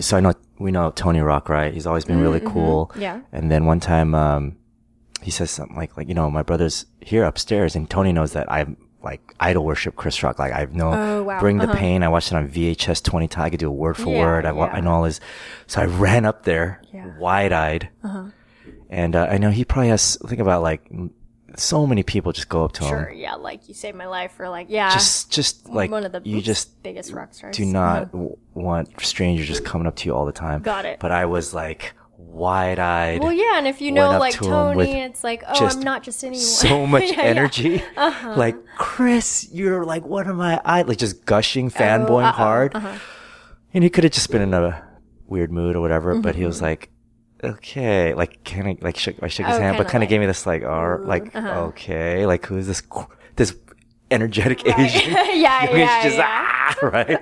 So 0.00 0.16
I 0.16 0.20
know 0.20 0.32
we 0.62 0.70
know 0.70 0.90
Tony 0.90 1.20
Rock, 1.20 1.48
right? 1.48 1.72
He's 1.74 1.86
always 1.86 2.04
been 2.04 2.20
really 2.20 2.40
cool. 2.40 2.86
Mm-hmm. 2.92 3.00
Yeah. 3.02 3.20
And 3.32 3.50
then 3.50 3.64
one 3.66 3.80
time, 3.80 4.14
um, 4.14 4.56
he 5.20 5.30
says 5.30 5.50
something 5.50 5.76
like, 5.76 5.96
like 5.96 6.08
you 6.08 6.14
know, 6.14 6.30
my 6.30 6.42
brother's 6.42 6.86
here 7.00 7.24
upstairs, 7.24 7.76
and 7.76 7.88
Tony 7.88 8.12
knows 8.12 8.32
that 8.32 8.50
I'm 8.50 8.76
like 9.02 9.34
idol 9.40 9.64
worship 9.64 9.96
Chris 9.96 10.22
Rock. 10.22 10.38
Like 10.38 10.52
I've 10.52 10.74
know, 10.74 10.92
Oh, 10.92 11.22
wow. 11.24 11.40
Bring 11.40 11.58
the 11.58 11.68
Pain. 11.68 12.02
I 12.02 12.08
watched 12.08 12.32
it 12.32 12.36
on 12.36 12.48
VHS 12.48 13.02
twenty 13.02 13.28
times. 13.28 13.46
I 13.46 13.50
could 13.50 13.60
do 13.60 13.68
a 13.68 13.72
word 13.72 13.96
for 13.96 14.10
Yeah, 14.12 14.20
word. 14.20 14.46
I, 14.46 14.54
yeah. 14.54 14.64
I 14.66 14.80
know 14.80 14.90
all 14.92 15.04
his. 15.04 15.20
So 15.66 15.80
I 15.82 15.84
ran 15.86 16.24
up 16.24 16.44
there, 16.44 16.80
Yeah. 16.92 17.06
Uh-huh. 17.06 17.18
wide 17.20 17.52
eyed, 17.52 17.88
and 18.90 19.16
uh, 19.16 19.26
I 19.30 19.38
know 19.38 19.50
he 19.50 19.64
probably 19.64 19.88
has. 19.88 20.16
Think 20.26 20.40
about 20.40 20.62
like 20.62 20.88
so 21.58 21.86
many 21.86 22.02
people 22.02 22.32
just 22.32 22.48
go 22.48 22.64
up 22.64 22.72
to 22.72 22.82
Sure. 22.84 22.98
him. 22.98 23.04
Sure, 23.04 23.12
yeah. 23.12 23.34
Like 23.34 23.68
you 23.68 23.74
saved 23.74 23.96
my 23.96 24.06
life 24.06 24.38
or 24.38 24.48
like, 24.48 24.66
yeah. 24.70 24.92
Just, 24.92 25.30
just 25.30 25.68
like 25.68 25.90
one 25.90 26.04
of 26.04 26.12
the 26.12 26.20
you 26.24 26.40
just 26.40 26.82
biggest 26.82 27.12
rock 27.12 27.34
stars. 27.34 27.56
do 27.56 27.64
not 27.64 28.12
w- 28.12 28.36
want 28.54 28.88
strangers 29.00 29.46
just 29.46 29.64
coming 29.64 29.86
up 29.86 29.96
to 29.96 30.06
you 30.08 30.14
all 30.14 30.26
the 30.26 30.32
time. 30.32 30.62
Got 30.62 30.84
it. 30.84 30.98
But 31.00 31.12
I 31.12 31.26
was 31.26 31.52
like 31.54 31.94
wide 32.16 32.78
eyed. 32.78 33.20
Well, 33.20 33.32
yeah, 33.32 33.58
and 33.58 33.66
if 33.66 33.80
you 33.80 33.90
know 33.92 34.18
like 34.18 34.34
to 34.34 34.44
Tony, 34.44 34.92
it's 35.00 35.24
like, 35.24 35.42
oh, 35.48 35.66
I'm 35.66 35.80
not 35.80 36.02
just 36.02 36.22
anyone. 36.22 36.40
so 36.44 36.86
much 36.86 37.04
Yeah, 37.04 37.16
yeah. 37.16 37.22
energy. 37.22 37.82
Uh-huh. 37.96 38.34
Like, 38.36 38.56
Chris, 38.76 39.48
you're 39.52 39.84
like 39.84 40.04
one 40.04 40.28
of 40.28 40.36
my 40.36 40.60
eye 40.64 40.82
like 40.82 40.98
just 40.98 41.24
gushing, 41.26 41.66
Oh, 41.66 41.70
fanboying 41.70 42.24
uh-oh, 42.28 42.32
hard. 42.32 42.74
uh-huh. 42.76 42.98
And 43.74 43.82
he 43.82 43.90
could 43.90 44.04
have 44.04 44.12
just 44.12 44.30
been 44.30 44.42
in 44.42 44.54
a 44.54 44.86
weird 45.26 45.50
mood 45.50 45.74
or 45.76 45.80
whatever, 45.80 46.14
but 46.20 46.34
he 46.36 46.44
was 46.44 46.56
Mm-hmm. 46.58 46.64
like, 46.66 46.90
okay, 47.44 48.14
like 48.14 48.44
kind 48.44 48.68
of 48.78 48.82
like 48.82 48.96
shook, 48.96 49.16
I 49.22 49.28
shook 49.28 49.46
his 49.46 49.56
Oh, 49.56 49.60
hand, 49.60 49.76
but 49.78 49.86
kinda 49.88 50.00
like, 50.04 50.08
gave 50.08 50.20
me 50.20 50.26
this 50.26 50.46
like, 50.46 50.62
oh, 50.62 51.00
like 51.02 51.34
uh-huh. 51.34 51.62
okay, 51.68 52.26
like 52.26 52.46
who's 52.46 52.66
this 52.66 52.82
this 53.36 53.56
energetic 54.10 54.66
Asian? 54.78 55.12
yeah, 55.12 55.70
yeah, 55.74 56.02
just 56.02 56.16
yeah. 56.18 56.26
ah, 56.28 56.74
right. 56.82 57.20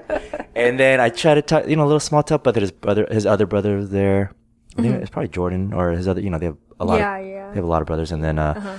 and 0.55 0.79
then 0.79 1.01
I 1.01 1.09
tried 1.09 1.35
to 1.35 1.43
talk, 1.43 1.69
you 1.69 1.77
know, 1.77 1.85
a 1.85 1.87
little 1.91 2.01
small 2.01 2.23
talk, 2.23 2.43
but 2.45 2.57
his 2.57 2.73
brother, 2.73 3.07
his 3.11 3.27
other 3.27 3.47
brother 3.47 3.77
was 3.77 3.91
there. 3.91 4.33
Think 4.77 4.95
it's 5.03 5.11
probably 5.11 5.29
Jordan 5.29 5.73
or 5.75 5.91
his 5.91 6.07
other, 6.09 6.21
you 6.21 6.31
know, 6.31 6.39
they 6.39 6.47
have 6.47 6.57
a 6.79 6.85
lot. 6.85 7.01
Mm-hmm. 7.01 7.03
Yeah, 7.03 7.17
of, 7.19 7.27
yeah. 7.27 7.43
Uh-huh. 7.43 7.51
They 7.51 7.57
have 7.57 7.65
a 7.65 7.69
lot 7.69 7.83
of 7.83 7.87
brothers, 7.87 8.13
and 8.13 8.23
then, 8.25 8.39
uh, 8.39 8.79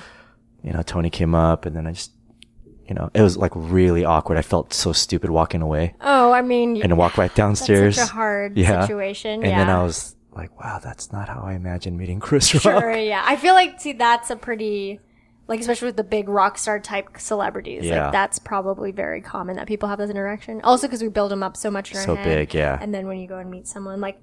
you 0.64 0.72
know, 0.74 0.82
Tony 0.82 1.10
came 1.10 1.36
up, 1.36 1.66
and 1.66 1.76
then 1.76 1.86
I 1.86 1.92
just, 1.92 2.12
you 2.88 2.96
know, 2.96 3.10
it 3.14 3.22
was 3.22 3.38
like 3.38 3.52
really 3.56 4.04
awkward. 4.06 4.38
I 4.38 4.42
felt 4.42 4.74
so 4.74 4.94
stupid 4.94 5.30
walking 5.30 5.62
away 5.62 5.94
Oh, 6.02 6.32
I 6.32 6.42
mean, 6.42 6.82
and 6.82 6.98
walk 6.98 7.18
right 7.18 7.34
downstairs. 7.36 7.98
such 7.98 8.10
a 8.10 8.12
hard 8.14 8.58
Yeah. 8.58 8.82
situation. 8.82 9.42
And 9.44 9.52
yeah. 9.52 9.58
then 9.60 9.70
I 9.70 9.84
was 9.84 10.16
like, 10.34 10.58
wow, 10.60 10.80
that's 10.82 11.12
not 11.12 11.30
how 11.30 11.42
I 11.42 11.54
imagined 11.54 11.98
meeting 11.98 12.20
Chris 12.20 12.54
Rock. 12.54 12.62
Sure, 12.64 12.96
yeah. 12.98 13.24
I 13.26 13.36
feel 13.36 13.54
like 13.54 13.80
see 13.80 13.94
that's 13.94 14.30
a 14.30 14.36
pretty 14.36 15.00
like 15.48 15.60
especially 15.60 15.88
with 15.88 15.98
the 15.98 16.04
big 16.04 16.30
rock 16.30 16.58
star 16.58 16.80
type 16.80 17.10
celebrities. 17.18 17.84
Yeah. 17.84 18.06
Like 18.06 18.12
that's 18.14 18.40
probably 18.40 18.92
very 18.92 19.22
common 19.22 19.58
that 19.58 19.68
people 19.68 19.90
have 19.90 20.00
this 20.00 20.10
interaction. 20.10 20.62
Also 20.62 20.88
because 20.88 21.02
we 21.02 21.10
build 21.10 21.32
them 21.32 21.44
up 21.44 21.58
so 21.58 21.70
much 21.70 21.92
in 21.92 21.98
our 21.98 22.04
So 22.04 22.16
head. 22.16 22.24
big, 22.26 22.54
yeah. 22.54 22.78
And 22.80 22.94
then 22.94 23.08
when 23.08 23.18
you 23.20 23.28
go 23.28 23.38
and 23.38 23.52
meet 23.52 23.68
someone 23.68 24.00
like 24.00 24.22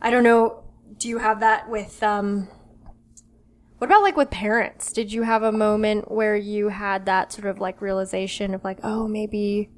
I 0.00 0.10
don't 0.10 0.24
know, 0.24 0.64
do 0.98 1.08
you 1.08 1.18
have 1.18 1.40
that 1.40 1.68
with 1.68 2.02
um 2.02 2.48
what 3.78 3.88
about 3.88 4.02
like 4.02 4.16
with 4.16 4.30
parents? 4.30 4.92
Did 4.92 5.12
you 5.12 5.22
have 5.24 5.42
a 5.42 5.50
moment 5.50 6.10
where 6.10 6.36
you 6.36 6.68
had 6.68 7.04
that 7.06 7.32
sort 7.32 7.48
of 7.48 7.58
like 7.58 7.80
realization 7.82 8.54
of 8.54 8.62
like, 8.62 8.78
oh, 8.84 9.08
maybe 9.08 9.70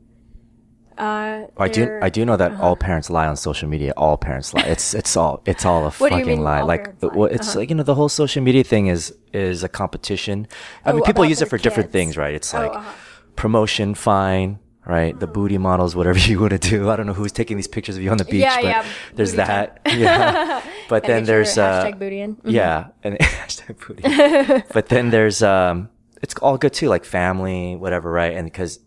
uh 0.99 1.47
I 1.57 1.69
do. 1.69 1.99
I 2.03 2.09
do 2.11 2.25
know 2.25 2.37
that 2.37 2.53
all 2.61 2.77
parents 2.77 3.11
lie 3.11 3.27
on 3.27 3.37
social 3.37 3.69
media. 3.69 3.93
All 3.97 4.17
parents 4.17 4.55
lie. 4.55 4.63
It's 4.63 4.95
it's 4.95 5.17
all 5.17 5.43
it's 5.47 5.65
all 5.65 5.87
a 5.87 5.91
What 5.99 6.11
do 6.11 6.17
you 6.17 6.23
fucking 6.23 6.27
mean 6.27 6.45
lie. 6.45 6.63
Like 6.63 6.83
parents 6.85 7.01
the- 7.01 7.07
lie? 7.09 7.17
well, 7.17 7.29
it's 7.31 7.55
like 7.57 7.69
you 7.71 7.77
know 7.77 7.83
the 7.83 7.95
whole 7.95 8.09
social 8.09 8.43
media 8.43 8.65
thing 8.65 8.87
is 8.89 9.15
is 9.33 9.63
a 9.65 9.69
competition. 9.69 10.47
I 10.85 10.93
mean, 10.93 11.01
Oh, 11.03 11.05
people 11.05 11.25
use 11.25 11.43
it 11.43 11.49
for 11.49 11.59
different 11.59 11.91
things, 11.93 12.17
right? 12.17 12.35
It's 12.35 12.55
Oh, 12.55 12.59
like 12.61 12.71
uh-huh. 12.75 12.93
promotion, 13.37 13.95
fine, 13.95 14.59
right? 14.87 15.19
The 15.19 15.27
booty 15.27 15.59
models, 15.59 15.97
whatever 15.97 16.19
you 16.31 16.39
want 16.41 16.53
to 16.53 16.59
do. 16.71 16.89
I 16.91 16.97
don't 16.97 17.07
know 17.07 17.13
who's 17.15 17.33
taking 17.33 17.57
these 17.57 17.69
pictures 17.69 17.97
of 17.97 18.03
you 18.03 18.11
on 18.11 18.19
the 18.19 18.25
beach, 18.25 18.43
Yeah, 18.43 18.57
but 18.57 18.65
yeah, 18.65 18.85
there's 19.15 19.35
that. 19.35 19.81
Yeah. 19.95 20.63
But 20.89 21.05
then 21.05 21.25
there's 21.25 21.57
uh, 21.59 21.85
hashtag 21.85 21.99
booty 21.99 22.21
in. 22.21 22.37
Mhm. 22.37 22.53
yeah, 22.53 22.89
and 23.03 23.19
hashtag 23.19 23.75
booty. 23.87 24.03
but 24.73 24.89
then 24.89 25.11
there's 25.11 25.43
um, 25.43 25.89
it's 26.23 26.35
all 26.43 26.57
good 26.59 26.73
too, 26.73 26.89
like 26.89 27.05
family, 27.05 27.75
whatever, 27.77 28.11
right? 28.11 28.35
And 28.37 28.45
because 28.47 28.79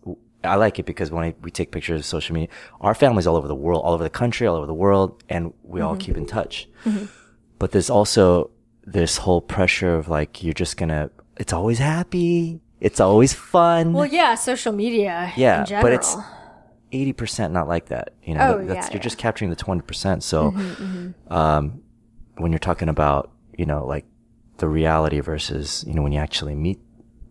I 0.44 0.54
like 0.54 0.78
it 0.78 0.86
because 0.86 1.10
when 1.10 1.24
I, 1.24 1.34
we 1.42 1.50
take 1.50 1.72
pictures 1.72 2.00
of 2.00 2.06
social 2.06 2.32
media, 2.34 2.48
our 2.80 2.94
family's 2.94 3.26
all 3.26 3.36
over 3.36 3.48
the 3.48 3.54
world, 3.56 3.82
all 3.84 3.92
over 3.94 4.04
the 4.04 4.10
country, 4.10 4.46
all 4.46 4.56
over 4.56 4.66
the 4.66 4.74
world, 4.74 5.22
and 5.28 5.52
we 5.62 5.80
Mm-hmm. 5.80 5.88
all 5.88 5.96
keep 5.96 6.16
in 6.16 6.26
touch. 6.26 6.68
But 7.58 7.72
there's 7.72 7.90
also 7.90 8.50
this 8.86 9.18
whole 9.18 9.40
pressure 9.40 9.94
of 9.96 10.08
like 10.08 10.42
you're 10.42 10.54
just 10.54 10.76
gonna. 10.76 11.10
It's 11.38 11.52
always 11.52 11.78
happy. 11.78 12.60
It's 12.80 13.00
always 13.00 13.32
fun. 13.34 13.92
Well, 13.92 14.06
yeah, 14.06 14.34
social 14.36 14.72
media. 14.72 15.32
Yeah, 15.36 15.64
but 15.82 15.92
it's 15.92 16.16
eighty 16.92 17.12
percent 17.12 17.52
not 17.52 17.66
like 17.68 17.86
that. 17.86 18.14
You 18.22 18.34
know, 18.34 18.40
Oh, 18.40 18.58
yeah, 18.60 18.64
you're 18.66 18.74
yeah. 18.76 18.82
Mm-hmm, 18.88 18.98
just 19.00 19.18
capturing 19.18 19.50
the 19.50 19.56
twenty 19.56 19.82
percent. 19.82 20.22
So, 20.22 20.54
um, 21.28 21.82
when 22.36 22.52
you're 22.52 22.58
talking 22.60 22.88
about 22.88 23.32
you 23.56 23.66
know 23.66 23.84
like 23.84 24.04
the 24.58 24.68
reality 24.68 25.20
versus 25.20 25.84
you 25.86 25.94
know 25.94 26.02
when 26.02 26.12
you 26.12 26.20
actually 26.20 26.54
meet 26.54 26.78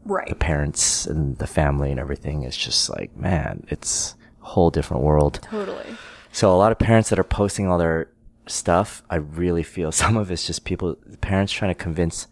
right. 0.08 0.28
the 0.28 0.36
parents 0.36 1.06
and 1.06 1.38
the 1.38 1.48
family 1.48 1.92
and 1.92 2.00
everything, 2.00 2.44
it's 2.44 2.58
just 2.58 2.90
like 2.90 3.16
man, 3.16 3.66
it's 3.70 4.16
a 4.42 4.46
whole 4.46 4.70
different 4.70 5.04
world. 5.04 5.40
Totally. 5.44 5.86
So 6.32 6.54
a 6.54 6.58
lot 6.58 6.72
of 6.72 6.80
parents 6.80 7.10
that 7.10 7.20
are 7.20 7.24
posting 7.24 7.68
all 7.68 7.78
their 7.78 8.10
stuff, 8.46 9.04
I 9.10 9.16
really 9.16 9.64
feel 9.64 9.92
some 10.04 10.18
of 10.18 10.32
it's 10.32 10.46
just 10.46 10.66
people, 10.66 10.96
parents 11.22 11.52
trying 11.52 11.72
to 11.72 11.76
convince 11.76 12.28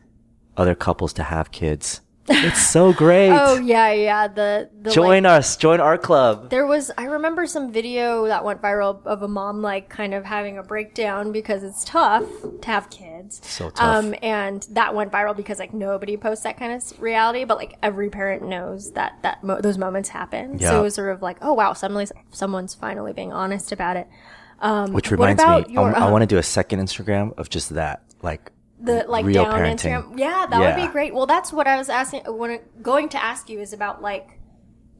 other 0.58 0.76
couples 0.76 1.14
to 1.14 1.24
have 1.24 1.52
kids. 1.52 2.02
It's 2.28 2.62
so 2.62 2.94
great. 2.94 3.30
Oh 3.46 3.60
yeah, 3.60 3.92
yeah. 3.92 4.28
The 4.28 4.70
the 4.82 4.92
Join 4.92 5.24
like, 5.24 5.40
us. 5.40 5.58
Join 5.58 5.80
our 5.80 5.98
club. 5.98 6.50
There 6.50 6.66
was 6.66 6.92
I 6.98 7.06
remember 7.06 7.46
some 7.46 7.72
video 7.72 8.28
that 8.28 8.44
went 8.44 8.62
viral 8.62 9.06
of 9.06 9.24
a 9.24 9.28
mom 9.28 9.62
like 9.62 9.90
kind 9.90 10.14
of 10.14 10.24
having 10.24 10.58
a 10.58 10.64
breakdown 10.64 11.32
because 11.32 11.64
it's 11.64 11.84
tough 11.84 12.26
to 12.62 12.68
have 12.68 12.90
kids. 12.90 13.42
So 13.44 13.70
tough. 13.70 14.06
Um, 14.06 14.16
and 14.22 14.66
that 14.72 14.96
went 14.96 15.12
viral 15.12 15.36
because 15.36 15.60
like 15.60 15.74
nobody 15.74 16.18
posts 16.18 16.44
that 16.44 16.58
kind 16.58 16.74
of 16.74 17.02
reality, 17.02 17.44
but 17.44 17.58
like 17.58 17.78
every 17.84 18.10
parent 18.10 18.44
knows 18.44 18.94
that 18.94 19.20
that 19.22 19.44
mo- 19.44 19.62
those 19.62 19.78
moments 19.78 20.10
happen. 20.10 20.58
Yeah. 20.58 20.72
So 20.72 20.80
it 20.80 20.84
was 20.84 20.96
sort 20.96 21.12
of 21.14 21.22
like, 21.22 21.38
oh 21.42 21.54
wow, 21.54 21.74
suddenly 21.74 22.08
someone's 22.32 22.74
finally 22.74 23.14
being 23.14 23.34
honest 23.34 23.72
about 23.72 23.98
it. 23.98 24.08
Um, 24.60 24.94
Which 24.94 25.12
reminds 25.12 25.44
me, 25.44 25.66
your, 25.70 25.96
I, 25.96 26.08
uh, 26.08 26.12
want 26.12 26.22
to 26.22 26.28
do 26.28 26.38
a 26.38 26.44
second 26.44 26.80
Instagram 26.80 27.38
of 27.38 27.50
just 27.50 27.72
that, 27.72 28.02
like 28.22 28.52
the 28.80 29.06
like 29.08 29.26
real 29.26 29.44
down 29.44 29.54
parenting. 29.54 29.78
Instagram. 29.78 30.20
Yeah, 30.20 30.46
that 30.50 30.60
would 30.60 30.86
be 30.86 30.92
great. 30.92 31.14
Well, 31.14 31.26
that's 31.26 31.54
what 31.54 31.68
I 31.68 31.78
was 31.78 31.90
asking. 31.90 32.22
When 32.28 32.60
going 32.82 33.10
to 33.10 33.24
ask 33.24 33.50
you 33.50 33.60
is 33.60 33.74
about 33.74 34.02
like 34.02 34.40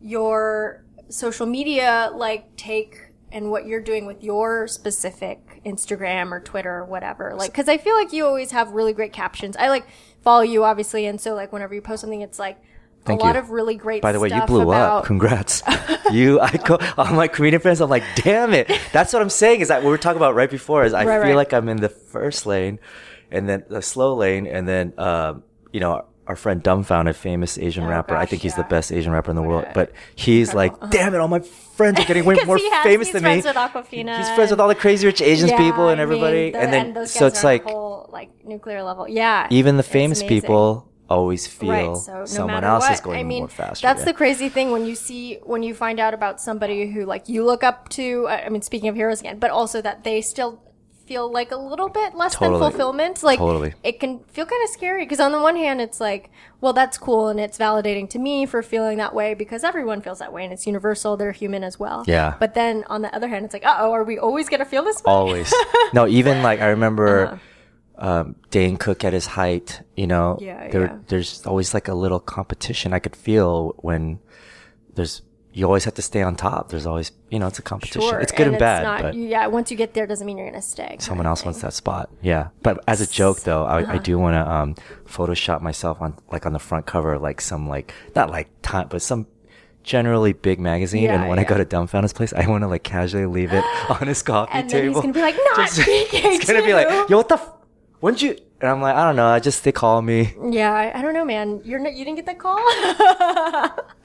your 0.02 0.84
social 1.10 1.46
media 1.46 2.12
like 2.14 2.56
take 2.56 2.98
and 3.32 3.52
what 3.52 3.66
you're 3.66 3.82
doing 3.82 4.06
with 4.06 4.24
your 4.24 4.68
specific 4.68 5.62
Instagram 5.66 6.32
or 6.32 6.40
Twitter 6.40 6.74
or 6.74 6.86
whatever. 6.86 7.34
Like, 7.36 7.52
because 7.52 7.68
I 7.68 7.78
feel 7.78 7.96
like 7.96 8.14
you 8.14 8.26
always 8.26 8.52
have 8.52 8.72
really 8.72 8.94
great 8.94 9.12
captions. 9.14 9.58
I 9.58 9.68
like 9.70 9.86
follow 10.22 10.42
you 10.42 10.64
obviously, 10.64 11.06
and 11.06 11.20
so 11.20 11.34
like 11.34 11.52
whenever 11.52 11.74
you 11.76 11.82
post 11.82 12.02
something, 12.02 12.22
it's 12.22 12.40
like 12.40 12.58
Thank 13.04 13.22
a 13.22 13.24
lot 13.24 13.36
you. 13.36 13.42
of 13.42 13.50
really 13.52 13.76
great. 13.76 14.02
By 14.02 14.14
the 14.14 14.20
way, 14.20 14.30
you 14.30 14.42
blew 14.46 14.62
about, 14.62 15.00
up. 15.00 15.06
Congrats. 15.06 15.62
you, 16.12 16.40
I 16.40 16.52
go, 16.52 16.80
all 16.98 17.14
my 17.14 17.28
comedian 17.28 17.62
friends, 17.62 17.82
I'm 17.82 17.90
like, 17.90 18.04
damn 18.16 18.54
it. 18.54 18.72
That's 18.94 19.12
what 19.14 19.22
I'm 19.22 19.30
saying 19.30 19.62
is 19.62 19.68
that 19.68 19.78
what 19.78 19.86
we 19.86 19.92
were 19.92 19.98
talking 19.98 20.18
about 20.18 20.34
right 20.34 20.50
before 20.50 20.86
is 20.86 20.94
I 20.94 21.04
Right, 21.06 21.18
feel 21.18 21.30
right. 21.30 21.36
like 21.36 21.54
I'm 21.54 21.68
in 21.70 21.78
the 21.78 21.90
first 21.90 22.46
lane 22.46 22.80
and 23.32 23.48
then 23.50 23.64
the 23.70 23.82
slow 23.82 24.16
lane. 24.16 24.48
And 24.48 24.68
then, 24.68 24.94
um, 24.98 25.44
you 25.72 25.80
know, 25.80 26.06
our 26.28 26.36
friend 26.36 26.64
Dumbfoundead, 26.64 27.14
famous 27.16 27.58
Asian 27.58 27.84
Oh, 27.84 27.88
rapper. 27.88 28.16
I 28.16 28.26
think 28.26 28.42
he's 28.42 28.56
the 28.56 28.64
best 28.64 28.92
Asian 28.92 29.12
rapper 29.12 29.30
in 29.30 29.36
the 29.36 29.44
world. 29.44 29.66
a- 29.66 29.72
But 29.74 29.92
he's 30.16 30.54
like, 30.56 30.74
damn 30.90 31.14
it, 31.14 31.20
all 31.20 31.28
my 31.28 31.40
friends 31.40 32.00
are 32.00 32.06
getting 32.06 32.26
way 32.26 32.36
more 32.48 32.58
has- 32.58 32.84
famous 32.84 33.08
he's 33.08 33.14
than 33.14 33.22
friends 33.22 33.46
me. 33.46 33.50
with 33.50 33.58
Awkwafina 33.58 34.18
He's 34.18 34.30
friends 34.32 34.50
with 34.50 34.60
all 34.60 34.68
the 34.68 34.74
crazy 34.76 35.06
rich 35.06 35.22
Asians 35.22 35.52
Yeah, 35.52 35.58
people 35.58 35.90
and 35.90 36.02
I 36.02 36.06
mean, 36.06 36.14
everybody. 36.14 36.52
the- 36.52 36.60
and 36.60 36.74
then, 36.74 36.94
those 36.94 37.12
so 37.12 37.20
guys 37.22 37.32
it's 37.34 37.44
are 37.44 37.48
like, 37.48 37.64
whole, 37.66 38.10
like 38.12 38.30
nuclear 38.44 38.82
level. 38.82 39.08
Yeah, 39.08 39.48
even 39.52 39.78
the 39.78 39.84
famous 39.84 40.24
people 40.24 40.90
always 41.08 41.46
feel 41.46 41.70
right 41.70 41.98
so 41.98 42.14
no 42.22 42.26
someone 42.26 42.64
else 42.64 42.82
what 42.86 42.94
is 42.94 43.00
going 43.00 43.20
i 43.20 43.22
mean 43.22 43.42
more 43.42 43.48
faster. 43.48 43.86
that's 43.86 44.00
yeah. 44.00 44.06
the 44.06 44.14
crazy 44.14 44.50
thing 44.50 44.72
when 44.72 44.88
you 44.88 44.96
see 44.96 45.36
when 45.44 45.62
you 45.62 45.72
find 45.76 46.00
out 46.00 46.16
about 46.16 46.42
somebody 46.42 46.90
who 46.90 47.06
like 47.06 47.30
you 47.30 47.46
look 47.46 47.64
up 47.64 47.88
to 47.90 48.28
I 48.28 48.50
mean 48.50 48.64
speaking 48.64 48.90
of 48.90 48.96
heroes 48.96 49.20
again 49.20 49.38
but 49.38 49.52
also 49.52 49.84
that 49.84 50.04
they 50.04 50.22
still 50.22 50.60
feel 51.06 51.32
like 51.32 51.52
a 51.52 51.56
little 51.56 51.90
bit 51.90 52.16
less 52.16 52.34
Totally. 52.36 52.60
than 52.60 52.72
fulfillment 52.72 53.22
like 53.24 53.40
Totally. 53.40 53.74
it 53.84 54.00
can 54.00 54.20
feel 54.26 54.46
kind 54.46 54.64
of 54.64 54.70
scary 54.72 55.04
because 55.06 55.20
on 55.20 55.32
the 55.32 55.40
one 55.40 55.56
hand 55.56 55.80
it's 55.80 56.00
like 56.02 56.32
well 56.62 56.74
that's 56.74 56.98
cool 56.98 57.28
and 57.30 57.40
it's 57.40 57.58
validating 57.58 58.10
to 58.10 58.20
me 58.20 58.46
for 58.46 58.64
feeling 58.64 58.98
that 58.98 59.14
way 59.14 59.34
because 59.36 59.64
everyone 59.64 60.02
feels 60.02 60.20
that 60.20 60.34
way 60.34 60.44
and 60.44 60.52
it's 60.52 60.66
universal 60.66 61.16
they're 61.16 61.32
human 61.32 61.64
as 61.64 61.80
well 61.80 62.04
Yeah. 62.08 62.36
but 62.40 62.54
then 62.56 62.84
on 62.88 63.02
the 63.04 63.14
other 63.16 63.28
hand 63.28 63.46
it's 63.46 63.54
like 63.54 63.66
uh-oh 63.66 63.92
are 63.92 64.04
we 64.04 64.18
always 64.18 64.50
gonna 64.50 64.66
feel 64.66 64.84
this 64.84 65.04
way 65.04 65.12
always. 65.12 65.54
no, 65.94 66.08
even 66.08 66.42
like 66.42 66.60
I 66.60 66.68
remember 66.70 67.40
Uh-huh. 67.98 68.20
um, 68.22 68.36
Dane 68.50 68.78
Cook 68.78 69.04
at 69.06 69.14
his 69.14 69.26
height. 69.26 69.82
You 69.96 70.08
know, 70.08 70.38
Yeah, 70.42 70.68
there, 70.70 70.82
yeah. 70.88 70.98
there's 71.08 71.46
always 71.46 71.74
like 71.74 71.88
a 71.88 71.94
little 71.94 72.20
competition 72.20 72.94
I 72.94 73.00
could 73.00 73.16
feel 73.16 73.74
when 73.78 74.20
there's. 74.96 75.22
You 75.56 75.66
always 75.66 75.86
have 75.86 75.94
to 75.96 76.02
stay 76.02 76.22
on 76.22 76.36
top. 76.36 76.68
There's 76.70 76.86
always, 76.86 77.14
you 77.30 77.40
know, 77.40 77.48
it's 77.48 77.60
a 77.60 77.62
competition. 77.62 78.02
Sure, 78.02 78.20
It's 78.20 78.32
good 78.34 78.48
and, 78.48 78.56
it's 78.56 78.60
bad, 78.60 78.84
not- 78.84 79.02
but 79.02 79.14
yeah 79.16 79.48
once 79.48 79.72
you 79.72 79.78
get 79.78 79.94
there 79.94 80.06
doesn't 80.06 80.28
mean 80.28 80.38
you're 80.38 80.50
gonna 80.52 80.62
stay 80.62 80.98
someone 81.00 81.26
else 81.26 81.46
wants 81.46 81.62
that 81.62 81.74
spot. 81.74 82.10
Yeah, 82.22 82.50
but 82.62 82.84
as 82.88 83.00
a 83.02 83.08
joke 83.08 83.40
though, 83.42 83.64
I, 83.66 83.82
Uh-huh. 83.84 83.94
I 83.94 83.98
do 84.00 84.20
want 84.20 84.34
to 84.36 84.44
um, 84.56 84.76
Photoshop 85.08 85.62
myself 85.62 86.02
on 86.02 86.14
like 86.30 86.46
on 86.46 86.52
the 86.54 86.60
front 86.60 86.86
cover, 86.86 87.18
like 87.18 87.40
some 87.42 87.70
like 87.70 87.94
not 88.16 88.30
like 88.30 88.50
time, 88.62 88.88
but 88.90 89.02
some 89.02 89.28
generally 89.84 90.34
big 90.34 90.60
magazine. 90.60 91.04
Yeah, 91.04 91.22
and 91.22 91.30
when 91.30 91.40
I 91.40 91.44
go 91.46 91.58
to 91.58 91.66
Dumbfoundead's 91.66 92.12
place, 92.14 92.34
I 92.34 92.48
want 92.48 92.64
to 92.64 92.68
like 92.68 92.84
casually 92.84 93.26
leave 93.26 93.54
it 93.54 93.64
on 93.90 94.08
his 94.08 94.22
coffee 94.24 94.52
and 94.54 94.70
then 94.70 94.82
table. 94.82 94.94
he's 94.96 95.02
gonna 95.02 95.14
be 95.14 95.22
like 95.22 95.36
not 95.36 95.56
Just- 95.68 95.80
BK2. 95.88 96.10
It's 96.36 96.46
gonna 96.52 96.66
be 96.66 96.74
like, 96.74 96.90
yo, 97.10 97.18
what 97.18 97.30
the? 97.30 97.36
F- 97.36 97.54
when'd 98.02 98.22
you? 98.22 98.36
And 98.62 98.70
I'm 98.70 98.82
like, 98.82 98.96
I 98.96 99.04
don't 99.04 99.16
know. 99.16 99.28
I 99.28 99.40
just 99.40 99.64
they 99.64 99.72
call 99.72 100.02
me. 100.02 100.34
Yeah, 100.50 100.72
I, 100.74 101.00
I 101.00 101.02
don't 101.02 101.14
know, 101.14 101.26
man. 101.26 101.62
You're 101.66 101.80
not, 101.80 101.94
you 101.94 102.06
didn't 102.06 102.16
get 102.16 102.26
that 102.26 102.40
call. 102.40 102.58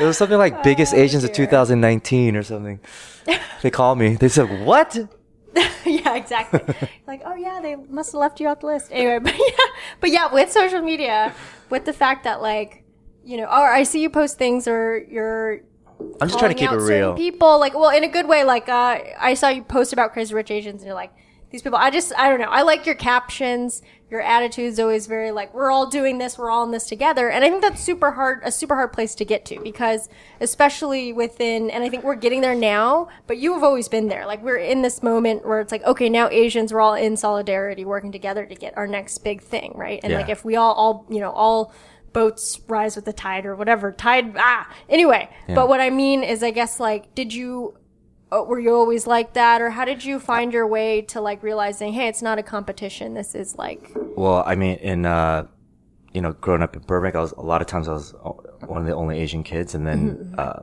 It 0.00 0.04
was 0.04 0.16
something 0.16 0.38
like 0.38 0.62
biggest 0.62 0.94
Asians 0.94 1.24
of 1.24 1.30
Oh, 1.30 1.34
2019 1.34 2.36
or 2.36 2.42
something. 2.42 2.80
They 3.62 3.70
call 3.70 3.96
me. 3.96 4.14
They 4.14 4.28
said, 4.28 4.64
what? 4.64 4.96
yeah, 5.84 6.14
exactly. 6.14 6.60
like, 7.06 7.22
oh 7.24 7.34
yeah, 7.34 7.60
they 7.60 7.76
must 7.76 8.12
have 8.12 8.20
left 8.20 8.40
you 8.40 8.48
off 8.48 8.60
the 8.60 8.66
list. 8.66 8.88
Anyway, 8.90 9.18
but 9.22 9.34
yeah, 9.36 9.66
but 10.00 10.10
yeah, 10.10 10.32
with 10.32 10.52
social 10.52 10.80
media, 10.80 11.34
with 11.68 11.84
the 11.84 11.92
fact 11.92 12.24
that 12.24 12.40
like, 12.40 12.84
you 13.24 13.36
know, 13.36 13.44
or 13.44 13.72
I 13.72 13.82
see 13.82 14.00
you 14.00 14.08
post 14.08 14.38
things 14.38 14.68
or 14.68 15.04
you're 15.10 15.60
I'm 16.20 16.28
just 16.28 16.38
trying 16.38 16.54
to 16.54 16.58
keep 16.58 16.70
it 16.70 16.76
real. 16.76 17.14
People 17.14 17.58
like, 17.58 17.74
well, 17.74 17.90
in 17.90 18.04
a 18.04 18.08
good 18.08 18.28
way. 18.28 18.44
Like, 18.44 18.68
uh, 18.68 19.00
I 19.18 19.34
saw 19.34 19.48
you 19.48 19.62
post 19.62 19.92
about 19.92 20.12
Crazy 20.12 20.34
Rich 20.34 20.50
Asians, 20.50 20.82
and 20.82 20.86
you're 20.86 20.94
like, 20.94 21.12
these 21.50 21.62
people. 21.62 21.78
I 21.78 21.90
just, 21.90 22.12
I 22.16 22.28
don't 22.28 22.40
know. 22.40 22.48
I 22.48 22.62
like 22.62 22.84
your 22.86 22.94
captions. 22.94 23.82
Your 24.10 24.20
attitude's 24.22 24.78
always 24.78 25.06
very 25.06 25.30
like, 25.30 25.52
we're 25.52 25.70
all 25.70 25.86
doing 25.86 26.16
this. 26.18 26.38
We're 26.38 26.50
all 26.50 26.64
in 26.64 26.70
this 26.70 26.86
together. 26.86 27.28
And 27.28 27.44
I 27.44 27.50
think 27.50 27.60
that's 27.62 27.82
super 27.82 28.12
hard, 28.12 28.40
a 28.42 28.50
super 28.50 28.74
hard 28.74 28.92
place 28.92 29.14
to 29.16 29.24
get 29.24 29.44
to 29.46 29.60
because, 29.60 30.08
especially 30.40 31.12
within, 31.12 31.70
and 31.70 31.84
I 31.84 31.88
think 31.90 32.04
we're 32.04 32.14
getting 32.14 32.40
there 32.40 32.54
now. 32.54 33.08
But 33.26 33.36
you 33.38 33.52
have 33.54 33.62
always 33.62 33.88
been 33.88 34.08
there. 34.08 34.26
Like, 34.26 34.42
we're 34.42 34.56
in 34.56 34.80
this 34.82 35.02
moment 35.02 35.46
where 35.46 35.60
it's 35.60 35.72
like, 35.72 35.84
okay, 35.84 36.08
now 36.08 36.28
Asians, 36.30 36.72
we're 36.72 36.80
all 36.80 36.94
in 36.94 37.16
solidarity, 37.18 37.84
working 37.84 38.12
together 38.12 38.46
to 38.46 38.54
get 38.54 38.76
our 38.78 38.86
next 38.86 39.18
big 39.18 39.42
thing, 39.42 39.72
right? 39.74 40.00
And 40.02 40.12
Yeah. 40.12 40.18
like, 40.20 40.28
if 40.30 40.44
we 40.44 40.56
all, 40.56 40.72
all, 40.72 41.06
you 41.10 41.20
know, 41.20 41.30
all 41.30 41.72
boats 42.14 42.60
rise 42.66 42.96
with 42.96 43.04
the 43.04 43.12
tide 43.12 43.44
or 43.44 43.54
whatever 43.54 43.92
tide 43.92 44.34
ah 44.38 44.66
anyway 44.88 45.28
but 45.46 45.68
what 45.68 45.78
i 45.78 45.90
mean 45.90 46.24
is 46.24 46.42
i 46.42 46.50
guess 46.50 46.80
like 46.80 47.14
did 47.14 47.34
you 47.34 47.76
uh, 48.32 48.42
were 48.46 48.58
you 48.60 48.74
always 48.74 49.06
like 49.06 49.32
that 49.34 49.60
or 49.62 49.70
how 49.70 49.84
did 49.84 50.04
you 50.04 50.18
find 50.18 50.52
your 50.52 50.66
way 50.66 51.00
to 51.02 51.20
like 51.20 51.42
realizing 51.42 51.92
hey 51.92 52.08
it's 52.08 52.22
not 52.22 52.38
a 52.38 52.42
competition 52.42 53.14
this 53.14 53.34
is 53.34 53.56
like 53.56 53.90
Well, 54.16 54.42
I 54.46 54.54
mean, 54.54 54.76
in 54.78 55.06
uh, 55.06 55.46
you 56.12 56.20
know, 56.20 56.32
growing 56.32 56.62
up 56.62 56.74
in 56.76 56.82
Burbank, 56.82 57.14
I 57.14 57.20
was 57.20 57.32
a 57.32 57.42
lot 57.42 57.60
of 57.60 57.66
times 57.68 57.88
I 57.88 57.92
was 57.92 58.14
one 58.66 58.80
of 58.80 58.86
the 58.86 58.94
only 58.94 59.18
Asian 59.18 59.42
kids, 59.44 59.74
and 59.74 59.86
then 59.86 60.00
Mm-hmm. 60.16 60.34
uh, 60.38 60.62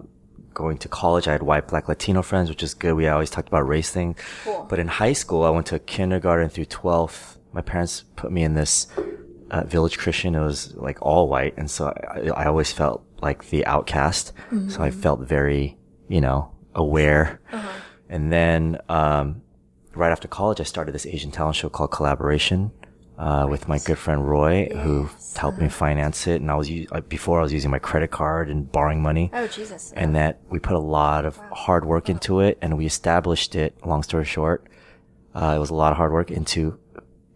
going 0.54 0.78
to 0.80 0.88
college, 0.88 1.28
I 1.28 1.34
had 1.34 1.44
white, 1.44 1.68
black, 1.68 1.88
Latino 1.90 2.22
friends, 2.22 2.50
which 2.50 2.64
is 2.64 2.74
good. 2.74 2.94
We 2.94 3.08
always 3.10 3.30
talked 3.30 3.48
about 3.50 3.68
race 3.68 3.90
thing. 3.92 4.16
Cool. 4.46 4.66
But 4.70 4.80
in 4.80 4.88
high 4.88 5.12
school, 5.14 5.44
I 5.44 5.50
went 5.50 5.66
to 5.68 5.80
kindergarten 5.80 6.48
through 6.50 6.66
12th. 6.66 7.38
My 7.52 7.62
parents 7.62 8.04
put 8.16 8.32
me 8.32 8.42
in 8.44 8.54
this 8.54 8.88
uh, 9.52 9.64
village 9.66 9.98
Christian. 9.98 10.34
It 10.34 10.40
was 10.40 10.74
like 10.76 10.98
all 11.02 11.28
white, 11.28 11.56
and 11.58 11.70
so 11.70 11.94
I, 12.10 12.44
I 12.44 12.46
always 12.48 12.72
felt 12.72 13.04
like 13.22 13.50
the 13.50 13.66
outcast. 13.66 14.32
So 14.70 14.82
I 14.82 14.92
felt 14.92 15.20
very, 15.22 15.78
you 16.08 16.22
know, 16.22 16.52
aware. 16.76 17.40
And 18.10 18.32
then 18.32 18.78
um, 18.90 19.42
right 19.96 20.12
after 20.12 20.28
college, 20.28 20.60
I 20.60 20.64
started 20.64 20.94
this 20.94 21.06
Asian 21.08 21.32
talent 21.32 21.56
show 21.56 21.70
called 21.70 21.90
Kollaboration 21.92 22.72
uh, 23.18 23.48
with 23.50 23.68
my 23.68 23.80
good 23.80 23.98
friend 23.98 24.28
Roy, 24.30 24.68
who 24.84 25.10
helped 25.38 25.58
me 25.60 25.70
finance 25.70 26.28
it. 26.28 26.42
And 26.42 26.52
I 26.52 26.56
was 26.56 26.70
u- 26.70 26.88
uh, 26.92 27.02
before 27.02 27.40
I 27.40 27.44
was 27.44 27.52
using 27.54 27.72
my 27.72 27.80
credit 27.80 28.12
card 28.12 28.50
and 28.50 28.72
borrowing 28.72 29.02
money. 29.02 29.32
oh 29.34 29.48
jesus 29.48 29.92
And 29.96 30.16
that 30.16 30.42
we 30.50 30.60
put 30.60 30.76
a 30.76 30.80
lot 30.80 31.26
of 31.26 31.38
hard 31.52 31.86
work 31.86 32.10
into 32.10 32.42
it, 32.42 32.58
and 32.62 32.78
we 32.78 32.86
established 32.86 33.56
it. 33.56 33.76
Long 33.86 34.04
story 34.04 34.26
short, 34.26 34.68
uh, 35.34 35.54
it 35.56 35.60
was 35.60 35.70
a 35.72 35.76
lot 35.76 35.92
of 35.92 35.98
hard 35.98 36.12
work 36.12 36.30
into 36.30 36.78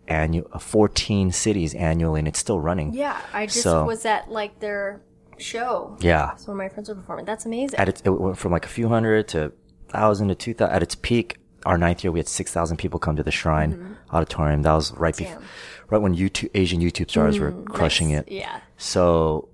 annual 0.08 0.48
14 0.60 1.32
cities 1.32 1.74
annually, 1.76 2.20
and 2.20 2.28
it's 2.28 2.40
still 2.40 2.60
running. 2.60 2.94
yeah 2.94 3.18
i 3.34 3.46
just 3.46 3.62
So- 3.62 3.86
was 3.86 4.06
at 4.06 4.30
like 4.32 4.60
their 4.60 5.02
show 5.42 5.98
Yeah. 6.02 6.36
so 6.36 6.54
my 6.54 6.70
friends 6.70 6.90
were 6.90 6.96
performing 6.96 7.26
that's 7.26 7.46
amazing 7.46 7.80
At 7.80 7.90
its, 7.90 8.02
it 8.06 8.10
went 8.10 8.38
from 8.38 8.52
like 8.52 8.66
a 8.66 8.70
few 8.70 8.88
hundred 8.90 9.28
to 9.30 9.52
thousand 9.90 10.28
to 10.30 10.36
two 10.36 10.54
thousand. 10.54 10.76
At 10.76 10.84
its 10.84 10.96
peak, 10.96 11.38
our 11.66 11.78
ninth 11.78 12.04
year, 12.04 12.12
we 12.12 12.20
had 12.20 12.28
six 12.28 12.52
thousand 12.54 12.78
people 12.78 13.00
come 13.00 13.16
to 13.16 13.24
the 13.24 13.32
Shrine 13.32 13.98
Auditorium. 14.12 14.62
That 14.62 14.74
was 14.74 14.94
right 14.94 15.16
before, 15.16 15.36
Mm-hmm. 15.36 15.46
Right 15.90 16.02
when 16.02 16.16
YouTube 16.16 16.50
Asian 16.54 16.80
YouTube 16.82 17.10
stars 17.10 17.40
were 17.40 17.52
crushing 17.66 18.10
Nice. 18.12 18.22
it. 18.28 18.32
yeah 18.32 18.60
So, 18.78 19.50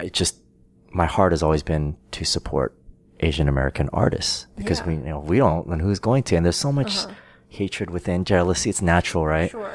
it 0.00 0.12
just 0.12 0.36
my 0.92 1.06
heart 1.06 1.32
has 1.32 1.42
always 1.42 1.62
been 1.62 1.96
to 2.12 2.24
support 2.24 2.74
Asian 3.20 3.48
American 3.48 3.88
artists 3.92 4.46
because 4.56 4.78
Yeah. 4.80 4.86
we, 4.86 4.92
you 4.94 5.00
know, 5.00 5.18
we 5.20 5.38
don't, 5.38 5.68
then 5.68 5.80
who's 5.80 5.98
going 5.98 6.22
to? 6.24 6.36
And 6.36 6.44
there's 6.46 6.56
so 6.56 6.70
much 6.72 6.98
hatred 7.48 7.90
within 7.90 8.24
jealousy. 8.24 8.70
It's 8.70 8.80
natural, 8.80 9.26
right? 9.26 9.50
sure 9.50 9.72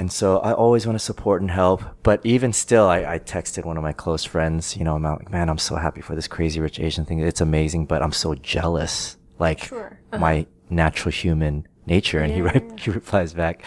And 0.00 0.10
so 0.10 0.38
I 0.38 0.54
always 0.54 0.86
want 0.86 0.98
to 0.98 1.04
support 1.04 1.42
and 1.42 1.50
help. 1.50 1.84
But 2.02 2.24
even 2.24 2.54
still, 2.54 2.88
I, 2.88 3.00
I 3.04 3.18
texted 3.18 3.66
one 3.66 3.76
of 3.76 3.82
my 3.82 3.92
close 3.92 4.24
friends, 4.24 4.74
you 4.74 4.82
know, 4.82 4.94
I'm 4.94 5.02
like, 5.02 5.30
man, 5.30 5.50
I'm 5.50 5.58
so 5.58 5.76
happy 5.76 6.00
for 6.00 6.14
this 6.14 6.26
crazy 6.26 6.58
rich 6.58 6.80
Asian 6.80 7.04
thing. 7.04 7.20
It's 7.20 7.42
amazing, 7.42 7.84
but 7.84 8.02
I'm 8.02 8.12
so 8.12 8.34
jealous. 8.34 9.18
Like 9.38 9.64
Sure. 9.64 9.98
Uh-huh. 10.10 10.18
my 10.18 10.46
natural 10.70 11.12
human 11.12 11.68
nature. 11.84 12.20
And 12.20 12.32
he, 12.32 12.40
re- 12.40 12.62
he 12.78 12.90
replies 12.90 13.34
back, 13.34 13.62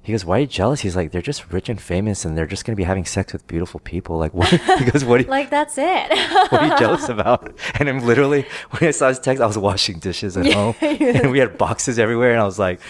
he 0.00 0.12
goes, 0.12 0.24
why 0.24 0.38
are 0.38 0.40
you 0.40 0.46
jealous? 0.46 0.80
He's 0.80 0.96
like, 0.96 1.12
they're 1.12 1.20
just 1.20 1.52
rich 1.52 1.68
and 1.68 1.78
famous 1.78 2.24
and 2.24 2.38
they're 2.38 2.46
just 2.46 2.64
going 2.64 2.72
to 2.72 2.76
be 2.76 2.84
having 2.84 3.04
sex 3.04 3.34
with 3.34 3.46
beautiful 3.46 3.80
people. 3.80 4.16
Like, 4.16 4.32
what? 4.38 4.48
he 4.48 4.90
goes, 4.90 5.04
what 5.04 5.20
are, 5.20 5.24
you, 5.24 5.28
like 5.38 5.50
that's 5.50 5.76
it 5.76 6.10
what 6.50 6.54
are 6.54 6.68
you 6.68 6.78
jealous 6.78 7.10
about? 7.10 7.54
And 7.78 7.86
I'm 7.86 8.00
literally, 8.00 8.46
when 8.70 8.88
I 8.88 8.92
saw 8.92 9.08
his 9.08 9.18
text, 9.18 9.42
I 9.42 9.46
was 9.46 9.58
washing 9.58 9.98
dishes 9.98 10.38
at 10.38 10.50
home 10.50 10.74
and 10.80 11.30
we 11.30 11.38
had 11.38 11.58
boxes 11.58 11.98
everywhere. 11.98 12.30
And 12.30 12.40
I 12.40 12.44
was 12.44 12.58
like, 12.58 12.80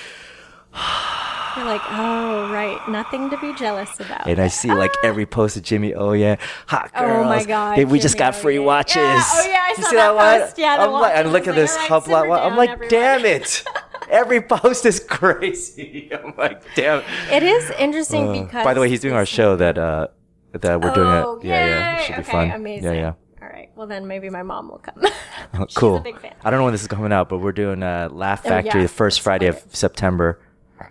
you're 1.56 1.64
like 1.64 1.80
oh 1.90 2.50
right 2.52 2.78
nothing 2.88 3.30
to 3.30 3.38
be 3.38 3.54
jealous 3.54 3.98
about 4.00 4.26
And 4.28 4.38
I 4.38 4.48
see 4.48 4.72
like 4.72 4.92
every 5.02 5.26
post 5.26 5.56
of 5.56 5.62
Jimmy. 5.62 5.94
Oh 5.94 6.12
yeah, 6.12 6.36
hot 6.66 6.92
girls. 6.94 7.24
Oh 7.26 7.28
my 7.28 7.44
God, 7.44 7.76
Hey, 7.76 7.84
we 7.84 7.98
just 7.98 8.18
got 8.18 8.34
free 8.34 8.58
watches. 8.58 8.96
Yeah, 8.96 9.22
oh 9.24 9.46
yeah, 9.48 9.62
I 9.64 9.68
you 9.76 9.82
saw 9.82 9.88
see 9.90 9.96
that 9.96 10.14
one? 10.14 10.40
post. 10.40 10.58
Yeah, 10.58 10.76
the 10.76 10.82
I'm 10.84 10.92
like, 10.92 11.12
I'm 11.16 11.16
watches. 11.26 11.32
looking 11.32 11.48
at 11.50 11.54
this 11.56 11.76
like, 11.76 11.90
all 11.90 12.00
right, 12.00 12.06
Hublot 12.06 12.28
one. 12.28 12.40
I'm 12.40 12.56
like, 12.56 12.70
everyone. 12.70 12.90
damn 12.90 13.24
it. 13.24 13.64
Every 14.08 14.40
post 14.40 14.86
is 14.86 15.00
crazy. 15.00 16.10
I'm 16.24 16.34
like, 16.36 16.62
damn. 16.74 17.02
it 17.32 17.42
is 17.42 17.70
interesting 17.78 18.28
Uh, 18.28 18.42
because 18.44 18.64
by 18.64 18.72
the 18.74 18.80
way, 18.80 18.88
he's 18.88 19.00
doing 19.00 19.14
our 19.14 19.26
show 19.26 19.56
that 19.56 19.78
uh 19.78 20.08
that 20.52 20.80
we're 20.80 20.94
doing 20.94 21.08
oh, 21.08 21.38
it. 21.42 21.44
Yeah, 21.46 21.66
yeah. 21.66 21.96
It 21.98 22.02
should 22.04 22.14
be 22.16 22.20
okay, 22.22 22.32
fun. 22.32 22.50
amazing 22.52 22.84
Yeah, 22.84 22.92
yeah. 23.00 23.12
all 23.42 23.48
right 23.48 23.70
Well, 23.76 23.86
then 23.86 24.06
maybe 24.06 24.30
my 24.30 24.42
mom 24.42 24.68
will 24.68 24.78
come. 24.78 25.02
Oh, 25.58 25.66
cool. 25.74 25.96
a 25.96 26.00
big 26.00 26.20
fan. 26.20 26.34
I 26.44 26.50
don't 26.50 26.58
know 26.60 26.64
when 26.64 26.72
this 26.72 26.82
is 26.82 26.88
coming 26.88 27.12
out, 27.12 27.28
but 27.28 27.38
we're 27.38 27.52
doing 27.52 27.82
uh, 27.82 28.08
Laugh 28.10 28.42
Factory 28.42 28.70
Oh, 28.72 28.76
yeah. 28.78 28.82
the 28.82 28.88
first 28.88 29.20
Friday 29.22 29.46
of 29.46 29.62
September. 29.70 30.40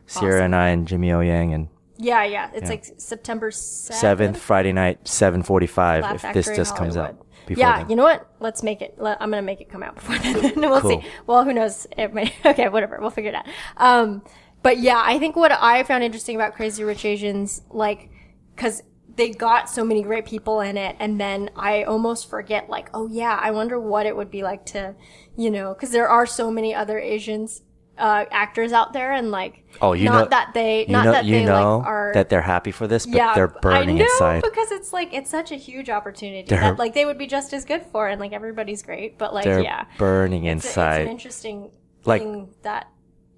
Sierra 0.06 0.44
and 0.44 0.56
I 0.56 0.70
and 0.70 0.88
Jimmy 0.88 1.12
O 1.12 1.20
Yang 1.22 1.54
and 1.54 1.68
yeah, 1.98 2.24
yeah. 2.26 2.50
It's 2.54 2.64
Yeah. 2.64 2.70
like 2.70 2.86
September 2.98 3.52
7th. 3.52 3.94
seventh 3.94 4.38
Friday 4.38 4.74
night, 4.74 5.08
seven 5.08 5.44
forty-five. 5.44 6.04
Laugh 6.04 6.16
If 6.16 6.22
Factory 6.24 6.42
this 6.44 6.56
just 6.56 6.76
comes 6.76 6.98
out 6.98 7.26
before 7.48 7.62
yeah, 7.62 7.80
then. 7.80 7.90
you 7.90 7.96
know 7.96 8.04
what? 8.04 8.28
Let's 8.42 8.64
make 8.64 8.82
it. 8.82 8.96
Let, 8.98 9.22
I'm 9.22 9.30
gonna 9.30 9.42
make 9.42 9.62
it 9.62 9.70
come 9.70 9.82
out 9.82 9.96
before 9.96 10.18
then. 10.20 10.54
we'll 10.60 10.82
Cool. 10.82 11.02
see. 11.02 11.08
Well, 11.26 11.46
who 11.46 11.54
knows? 11.54 11.88
It 11.98 12.14
may, 12.14 12.34
okay, 12.46 12.68
whatever. 12.68 12.98
We'll 13.00 13.12
figure 13.12 13.30
it 13.32 13.36
out. 13.36 13.46
Um, 13.78 14.24
but 14.62 14.78
yeah, 14.80 15.02
I 15.06 15.20
think 15.20 15.36
what 15.38 15.52
I 15.54 15.84
found 15.84 16.04
interesting 16.04 16.36
about 16.36 16.54
Crazy 16.56 16.84
Rich 16.84 17.06
Asians, 17.06 17.62
like, 17.70 18.10
because 18.56 18.82
they 19.16 19.30
got 19.30 19.70
so 19.70 19.86
many 19.86 20.02
great 20.04 20.26
people 20.26 20.60
in 20.60 20.76
it, 20.76 20.98
and 21.00 21.18
then 21.22 21.50
I 21.56 21.84
almost 21.84 22.30
forget, 22.30 22.70
like, 22.70 22.90
oh 22.94 23.08
yeah, 23.08 23.40
I 23.42 23.52
wonder 23.52 23.80
what 23.80 24.06
it 24.06 24.18
would 24.18 24.30
be 24.32 24.44
like 24.44 24.66
to, 24.68 24.96
you 25.38 25.50
know, 25.50 25.74
because 25.74 25.92
there 25.92 26.10
are 26.10 26.26
so 26.26 26.52
many 26.52 26.76
other 26.76 27.00
Asians. 27.00 27.62
Uh, 27.98 28.26
actors 28.30 28.74
out 28.74 28.92
there 28.92 29.14
and 29.14 29.32
like, 29.32 29.64
Oh, 29.82 29.94
you 29.94 30.04
not 30.06 30.24
know- 30.26 30.30
that 30.30 30.54
they, 30.54 30.82
you 30.86 30.92
not 30.92 31.06
know, 31.06 31.12
that 31.14 31.24
you 31.24 31.36
they 31.38 31.46
know 31.46 31.78
like 31.78 31.88
are 31.88 32.12
that 32.14 32.28
they're 32.28 32.42
happy 32.42 32.72
for 32.72 32.88
this, 32.88 33.06
but 33.06 33.16
yeah, 33.16 33.34
they're 33.34 33.48
burning 33.48 33.96
I 33.96 34.00
know, 34.00 34.04
inside. 34.06 34.42
because 34.44 34.70
it's 34.72 34.92
like 34.92 35.14
it's 35.14 35.30
such 35.30 35.54
a 35.54 35.56
huge 35.56 35.90
opportunity 35.90 36.44
They're- 36.46 36.60
that 36.60 36.78
like 36.78 36.94
they 36.94 37.06
would 37.06 37.18
be 37.18 37.26
just 37.26 37.54
as 37.54 37.64
good 37.64 37.84
for, 37.94 38.10
and 38.10 38.20
like 38.20 38.34
everybody's 38.34 38.84
great, 38.84 39.18
but 39.18 39.34
like 39.34 39.46
They're 39.46 39.62
yeah, 39.64 39.86
burning 39.98 40.44
it's, 40.44 40.66
a- 40.66 40.68
it's 40.68 40.76
inside. 40.76 41.02
an 41.04 41.08
interesting 41.08 41.72
Like- 42.04 42.22
thing 42.22 42.50
that 42.64 42.88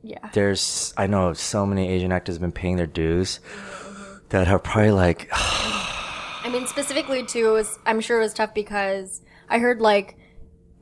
yeah, 0.01 0.29
There's, 0.33 0.91
I 0.97 1.05
know 1.05 1.33
so 1.33 1.63
many 1.65 1.89
Asian 1.89 2.11
actors 2.11 2.35
have 2.35 2.41
been 2.41 2.51
paying 2.51 2.77
their 2.77 2.87
dues 2.87 3.39
that 4.29 4.47
are 4.47 4.57
probably 4.59 4.89
like, 4.91 5.27
I 5.31 6.49
mean 6.51 6.65
specifically 6.65 7.23
too, 7.25 7.49
it 7.49 7.51
was 7.51 7.77
I'm 7.85 7.99
sure 7.99 8.17
it 8.19 8.23
was 8.23 8.33
tough 8.33 8.53
because 8.53 9.21
I 9.49 9.59
heard 9.59 9.81
like 9.81 10.17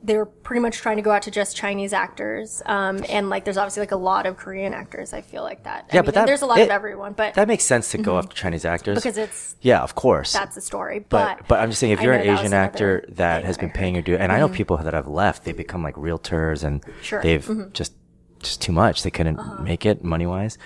they 0.06 0.16
were 0.18 0.26
pretty 0.26 0.60
much 0.62 0.78
trying 0.78 0.98
to 0.98 1.02
go 1.02 1.12
out 1.12 1.24
to 1.24 1.32
just 1.32 1.56
Chinese 1.58 1.92
actors, 1.94 2.62
um, 2.66 3.04
and 3.10 3.30
like 3.30 3.44
there's 3.46 3.58
obviously 3.58 3.82
like 3.82 3.92
a 3.92 3.96
lot 3.98 4.26
of 4.26 4.38
Korean 4.38 4.74
actors. 4.74 5.14
I 5.14 5.22
feel 5.22 5.42
like 5.44 5.64
that. 5.64 5.86
I 5.92 5.96
Yeah, 5.96 6.02
mean, 6.02 6.06
but 6.06 6.14
that- 6.16 6.28
there's 6.28 6.42
a 6.42 6.46
lot 6.46 6.60
it- 6.60 6.64
of 6.64 6.70
everyone, 6.70 7.14
but 7.14 7.34
that 7.34 7.48
makes 7.48 7.64
sense 7.64 7.92
to 7.92 7.98
go 7.98 8.18
after 8.18 8.36
Chinese 8.36 8.66
actors. 8.66 8.96
because 8.96 9.18
it's 9.18 9.56
yeah, 9.62 9.82
of 9.82 9.96
course. 9.96 10.32
that's 10.34 10.56
the 10.56 10.62
story. 10.62 11.00
but 11.00 11.38
But 11.40 11.48
but 11.48 11.60
I'm 11.60 11.70
just 11.70 11.80
saying, 11.80 11.94
if 11.94 12.02
you're 12.02 12.14
an 12.14 12.28
Asian 12.28 12.54
actor 12.54 13.04
that 13.10 13.44
has 13.46 13.58
been 13.58 13.72
paying 13.72 13.96
your 13.96 14.04
due, 14.04 14.16
and 14.16 14.32
I 14.32 14.40
know 14.40 14.48
people 14.50 14.78
that 14.78 14.94
have 14.94 15.08
left, 15.08 15.44
they 15.46 15.52
become 15.54 15.82
like 15.84 15.96
realtors, 15.96 16.64
and 16.64 16.84
Sure. 17.02 17.22
they've 17.22 17.74
just 17.74 17.94
just 18.42 18.62
too 18.62 18.72
much. 18.72 19.02
They 19.04 19.10
couldn't 19.12 19.40
Uh-huh. 19.40 19.64
make 19.64 19.86
it 19.88 20.04
money 20.04 20.28
wise. 20.28 20.58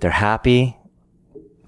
They're 0.00 0.10
happy, 0.10 0.76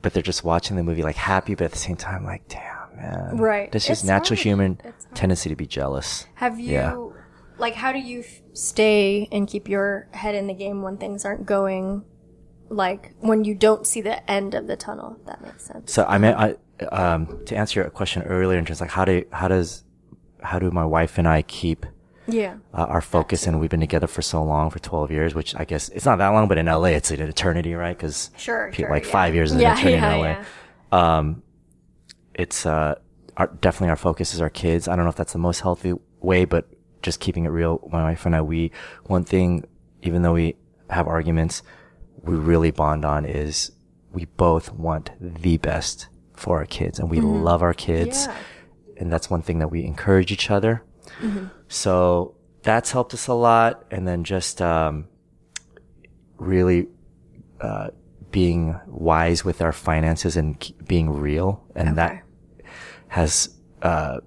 but 0.02 0.12
they're 0.12 0.22
just 0.24 0.42
watching 0.44 0.76
the 0.76 0.82
movie 0.82 1.02
like 1.04 1.16
happy, 1.16 1.54
but 1.54 1.64
at 1.66 1.70
the 1.72 1.78
same 1.78 1.94
time, 1.96 2.24
like, 2.24 2.48
damn, 2.48 2.96
man, 2.96 3.36
Right. 3.36 3.70
This 3.70 3.88
is 3.90 4.02
natural 4.02 4.36
human. 4.36 4.80
Tendency 5.14 5.48
to 5.48 5.56
be 5.56 5.66
jealous. 5.66 6.26
Have 6.34 6.58
you, 6.60 6.72
Yeah. 6.72 6.96
like, 7.58 7.74
how 7.74 7.92
do 7.92 7.98
you 7.98 8.20
f- 8.20 8.40
stay 8.52 9.28
and 9.32 9.46
keep 9.48 9.68
your 9.68 10.08
head 10.12 10.34
in 10.34 10.46
the 10.46 10.54
game 10.54 10.82
when 10.82 10.96
things 10.96 11.24
aren't 11.24 11.46
going, 11.46 12.04
like, 12.68 13.14
when 13.20 13.44
you 13.44 13.54
don't 13.54 13.86
see 13.86 14.00
the 14.00 14.28
end 14.30 14.54
of 14.54 14.66
the 14.66 14.76
tunnel? 14.76 15.16
If 15.20 15.26
that 15.26 15.42
makes 15.42 15.64
sense. 15.64 15.92
So 15.92 16.04
I 16.06 16.18
mean, 16.18 16.34
I 16.34 16.56
um, 16.90 17.40
to 17.46 17.56
answer 17.56 17.80
your 17.80 17.90
question 17.90 18.22
earlier, 18.22 18.58
in 18.58 18.64
terms 18.64 18.80
like 18.80 18.90
how 18.90 19.04
do 19.04 19.24
how 19.32 19.48
does 19.48 19.84
how 20.42 20.58
do 20.58 20.70
my 20.70 20.84
wife 20.84 21.16
and 21.18 21.26
I 21.28 21.42
keep 21.42 21.86
Yeah. 22.26 22.56
uh, 22.74 22.86
our 22.94 23.00
focus 23.00 23.46
and 23.46 23.60
we've 23.60 23.70
been 23.70 23.80
together 23.80 24.06
for 24.08 24.22
so 24.22 24.42
long 24.42 24.70
for 24.70 24.78
12 24.78 25.10
years 25.10 25.34
which 25.34 25.54
i 25.56 25.64
guess 25.64 25.88
it's 25.90 26.04
not 26.06 26.16
that 26.18 26.28
long 26.30 26.48
but 26.48 26.56
in 26.58 26.66
la 26.66 26.84
it's 26.84 27.10
an 27.10 27.20
eternity 27.20 27.74
right 27.74 27.96
because 27.96 28.30
Sure, 28.36 28.70
sure, 28.72 28.90
like 28.90 29.04
yeah. 29.04 29.10
five 29.10 29.34
years 29.34 29.52
is 29.52 29.60
Yeah, 29.60 29.72
an 29.72 29.78
eternity 29.78 30.02
yeah, 30.02 30.40
in 30.40 30.46
la 30.92 30.98
um 31.18 31.42
it's 32.34 32.64
uh 32.66 32.94
our, 33.36 33.46
definitely 33.60 33.88
our 33.90 33.96
focus 33.96 34.32
is 34.34 34.40
our 34.40 34.50
kids 34.50 34.86
i 34.88 34.94
don't 34.96 35.04
know 35.04 35.10
if 35.10 35.16
that's 35.16 35.32
the 35.32 35.38
most 35.38 35.60
healthy 35.60 35.92
way 36.20 36.44
but 36.44 36.68
just 37.02 37.20
keeping 37.20 37.44
it 37.44 37.48
real 37.48 37.86
my 37.92 38.02
wife 38.02 38.24
and 38.26 38.34
i 38.36 38.40
we 38.40 38.70
one 39.04 39.24
thing 39.24 39.64
even 40.02 40.22
though 40.22 40.32
we 40.34 40.54
have 40.90 41.06
arguments 41.06 41.62
we 42.22 42.34
really 42.34 42.70
bond 42.70 43.04
on 43.04 43.24
is 43.24 43.72
we 44.12 44.24
both 44.36 44.72
want 44.72 45.10
the 45.20 45.56
best 45.58 46.08
for 46.34 46.58
our 46.58 46.66
kids 46.66 46.98
and 46.98 47.10
we 47.10 47.20
love 47.20 47.62
our 47.62 47.74
kids 47.74 48.26
Mm-hmm. 48.26 48.30
Yeah. 48.96 49.02
and 49.02 49.12
that's 49.12 49.28
one 49.30 49.42
thing 49.42 49.58
that 49.58 49.68
we 49.70 49.84
encourage 49.84 50.30
each 50.32 50.50
other. 50.50 50.82
Mm-hmm. 51.20 51.46
So 51.68 52.36
that's 52.62 52.92
helped 52.92 53.12
us 53.12 53.26
a 53.26 53.34
lot. 53.34 53.84
And 53.90 54.06
then 54.06 54.22
just 54.24 54.62
um, 54.62 55.08
really 56.38 56.88
uh, 57.60 57.88
being 58.30 58.78
wise 58.86 59.44
with 59.44 59.60
our 59.62 59.72
finances 59.72 60.36
and 60.36 60.72
being 60.86 61.10
real, 61.10 61.64
and 61.74 61.88
Okay. 61.90 61.96
that 61.96 62.23
has 63.14 63.48
uh, 63.82 64.18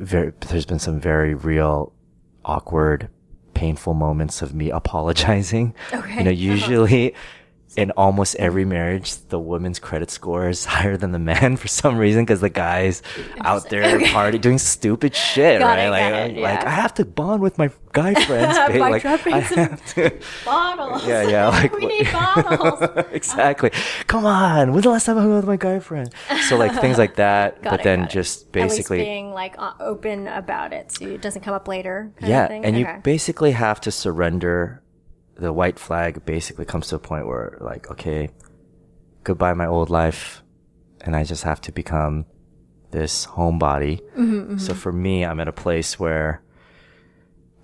very. 0.00 0.32
There's 0.48 0.66
been 0.66 0.80
some 0.80 0.98
very 1.00 1.34
real, 1.34 1.92
awkward, 2.44 3.08
painful 3.54 3.94
moments 3.94 4.42
of 4.42 4.52
me 4.52 4.70
apologizing. 4.82 5.74
Okay. 5.92 6.18
You 6.18 6.24
know, 6.24 6.30
Uh-huh. 6.32 6.52
usually. 6.54 7.14
In 7.76 7.90
almost 7.92 8.36
every 8.36 8.64
marriage, 8.64 9.16
the 9.28 9.38
woman's 9.38 9.78
credit 9.78 10.10
score 10.10 10.48
is 10.48 10.64
higher 10.76 10.96
than 10.96 11.12
the 11.12 11.18
man 11.18 11.56
for 11.56 11.68
some 11.68 11.98
reason 11.98 12.24
because 12.24 12.40
the 12.40 12.48
guy's 12.48 13.02
out 13.40 13.68
there 13.68 14.00
party 14.12 14.38
doing 14.38 14.58
stupid 14.58 15.14
shit, 15.14 15.60
Got 15.60 15.66
right? 15.76 15.84
it, 15.84 15.90
like, 15.90 16.30
it, 16.36 16.40
like. 16.40 16.64
I 16.64 16.70
have 16.70 16.94
to 16.94 17.04
bond 17.04 17.42
with 17.42 17.58
my 17.58 17.70
guy 17.92 18.14
friends. 18.26 18.56
babe. 18.68 18.80
Like, 18.80 19.04
I 19.04 19.16
have 19.40 19.94
to. 19.94 20.18
Bottles. 20.44 21.06
Yeah, 21.06 21.28
yeah. 21.28 21.48
Like 21.48 21.72
we 21.74 21.86
need 21.86 22.12
bottles. 22.12 23.06
exactly. 23.12 23.70
Come 24.06 24.26
on. 24.26 24.72
When's 24.72 24.84
the 24.84 24.90
last 24.90 25.06
time 25.06 25.18
I 25.18 25.22
hung 25.22 25.32
out 25.32 25.36
with 25.36 25.46
my 25.46 25.56
guy 25.56 25.78
friend? 25.78 26.12
So 26.48 26.56
like 26.56 26.78
things 26.80 26.98
like 26.98 27.16
that. 27.16 27.62
But 27.62 27.80
it, 27.80 27.84
then 27.84 28.08
just 28.08 28.52
basically, 28.52 28.98
being 28.98 29.32
like 29.32 29.56
open 29.80 30.28
about 30.28 30.72
it, 30.72 30.92
so 30.92 31.06
it 31.06 31.20
doesn't 31.20 31.42
come 31.42 31.54
up 31.54 31.68
later. 31.68 32.12
kind 32.18 32.30
yeah. 32.30 32.42
of 32.44 32.48
thing? 32.48 32.64
And 32.64 32.78
you 32.78 32.86
basically 33.02 33.52
have 33.52 33.80
to 33.82 33.90
surrender. 33.90 34.82
The 35.38 35.52
white 35.52 35.78
flag 35.78 36.24
basically 36.24 36.64
comes 36.64 36.88
to 36.88 36.96
a 36.96 36.98
point 36.98 37.26
where 37.26 37.58
like, 37.60 37.90
okay, 37.90 38.30
goodbye 39.24 39.54
my 39.54 39.66
old 39.66 39.90
life, 39.90 40.42
and 41.02 41.14
I 41.14 41.24
just 41.24 41.42
have 41.44 41.60
to 41.62 41.72
become 41.72 42.24
this 42.90 43.26
homebody. 43.26 44.00
Mm-hmm, 44.16 44.58
So 44.58 44.72
for 44.74 44.92
me, 44.92 45.24
I'm 45.24 45.40
at 45.40 45.48
a 45.48 45.52
place 45.52 45.98
where 46.00 46.42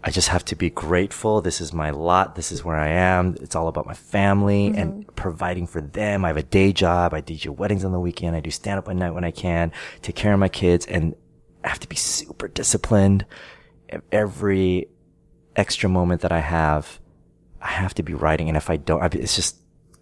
I 0.04 0.11
just 0.11 0.28
have 0.28 0.44
to 0.46 0.56
be 0.56 0.68
grateful. 0.68 1.40
This 1.40 1.61
is 1.61 1.72
my 1.72 1.90
lot. 1.90 2.35
This 2.35 2.50
is 2.52 2.64
where 2.64 2.76
I 2.76 2.88
am. 2.88 3.37
It's 3.40 3.54
all 3.54 3.68
about 3.68 3.87
my 3.87 3.94
family 3.94 4.68
Mm-hmm. 4.68 4.78
and 4.78 5.16
providing 5.16 5.66
for 5.66 5.80
them. 5.80 6.24
I 6.24 6.28
have 6.28 6.37
a 6.37 6.42
day 6.42 6.72
job. 6.72 7.14
I 7.14 7.22
DJ 7.22 7.48
weddings 7.56 7.85
on 7.85 7.92
the 7.92 8.00
weekend. 8.00 8.35
I 8.37 8.40
do 8.40 8.50
stand 8.50 8.78
up 8.78 8.88
at 8.88 8.96
night 8.96 9.12
when 9.14 9.24
I 9.24 9.30
can, 9.30 9.70
take 10.02 10.16
care 10.16 10.32
of 10.35 10.40
my 10.40 10.48
kids 10.48 10.85
and 10.87 11.14
I 11.64 11.68
have 11.68 11.78
to 11.80 11.88
be 11.88 11.96
super 11.96 12.48
disciplined. 12.48 13.24
Every 14.11 14.88
extra 15.54 15.88
moment 15.88 16.22
that 16.22 16.32
I 16.32 16.40
have, 16.40 16.98
I 17.62 17.68
have 17.68 17.94
to 17.94 18.03
be 18.03 18.14
writing. 18.14 18.48
And 18.48 18.57
if 18.57 18.68
I 18.70 18.77
don't, 18.77 19.14
it's 19.14 19.37
just, 19.37 19.57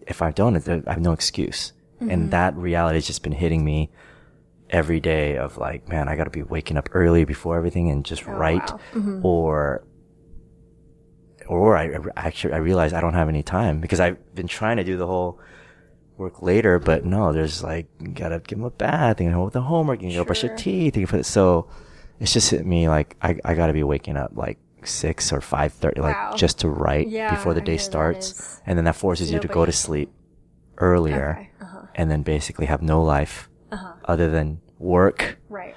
if 0.07 0.23
I 0.23 0.31
don't, 0.33 0.57
I 0.69 0.93
have 0.93 1.01
no 1.01 1.13
excuse. 1.13 1.73
Mm-hmm. 2.01 2.11
And 2.11 2.31
that 2.31 2.57
reality 2.57 2.97
has 2.97 3.07
just 3.07 3.23
been 3.23 3.33
hitting 3.33 3.65
me 3.65 3.91
every 4.71 5.01
day 5.01 5.37
of 5.37 5.59
like, 5.59 5.89
man, 5.89 6.09
I 6.09 6.17
got 6.17 6.25
to 6.25 6.31
be 6.31 6.43
waking 6.43 6.77
up 6.77 6.89
early 6.93 7.25
before 7.25 7.57
everything 7.57 7.91
and 7.91 8.05
just 8.05 8.27
write 8.27 8.71
Oh, 8.73 8.79
wow. 8.95 9.21
or 9.23 9.85
or 11.47 11.77
I, 11.77 11.87
I 11.87 11.99
actually 12.17 12.55
I 12.55 12.59
realize 12.59 12.93
I 12.93 13.01
don't 13.01 13.15
have 13.15 13.29
any 13.29 13.43
time 13.43 13.81
because 13.81 13.99
I've 14.01 14.35
been 14.35 14.47
trying 14.47 14.77
to 14.77 14.85
do 14.85 14.97
the 14.97 15.07
whole 15.07 15.41
work 16.17 16.43
later, 16.43 16.79
but 16.79 17.05
no, 17.05 17.33
there's 17.33 17.63
like 17.63 17.89
you 18.01 18.09
gotta 18.09 18.39
give 18.39 18.59
them 18.59 18.65
a 18.65 18.71
bath, 18.71 19.21
you 19.21 19.31
know, 19.31 19.45
with 19.45 19.55
the 19.55 19.63
homework, 19.63 20.01
you 20.03 20.11
gotta 20.13 20.25
brush 20.25 20.45
your 20.45 20.55
teeth, 20.57 20.97
you 20.97 21.07
put 21.07 21.21
it. 21.21 21.27
so 21.27 21.69
it's 22.21 22.33
just 22.33 22.51
hit 22.51 22.65
me 22.65 22.89
like 22.89 23.17
I, 23.21 23.37
I 23.45 23.55
gotta 23.55 23.73
be 23.73 23.83
waking 23.83 24.17
up 24.17 24.33
like 24.37 24.59
six 24.87 25.33
or 25.33 25.41
five 25.41 25.73
thirty, 25.73 26.01
like 26.01 26.17
Wow. 26.17 26.33
just 26.37 26.59
to 26.61 26.69
write 26.69 27.09
Yeah, 27.09 27.31
before 27.35 27.55
the 27.55 27.61
day 27.61 27.77
starts, 27.77 28.61
and 28.67 28.77
then 28.79 28.85
that 28.85 28.97
forces 28.97 29.31
you 29.33 29.39
to 29.41 29.49
go 29.49 29.65
to 29.67 29.73
sleep 29.73 30.13
earlier, 30.79 31.37
Okay, 31.39 31.51
uh-huh. 31.61 31.83
and 31.95 32.11
then 32.11 32.23
basically 32.23 32.67
have 32.67 32.83
no 32.83 33.03
life 33.03 33.49
other 34.05 34.31
than 34.31 34.61
work, 34.79 35.39
Right. 35.49 35.75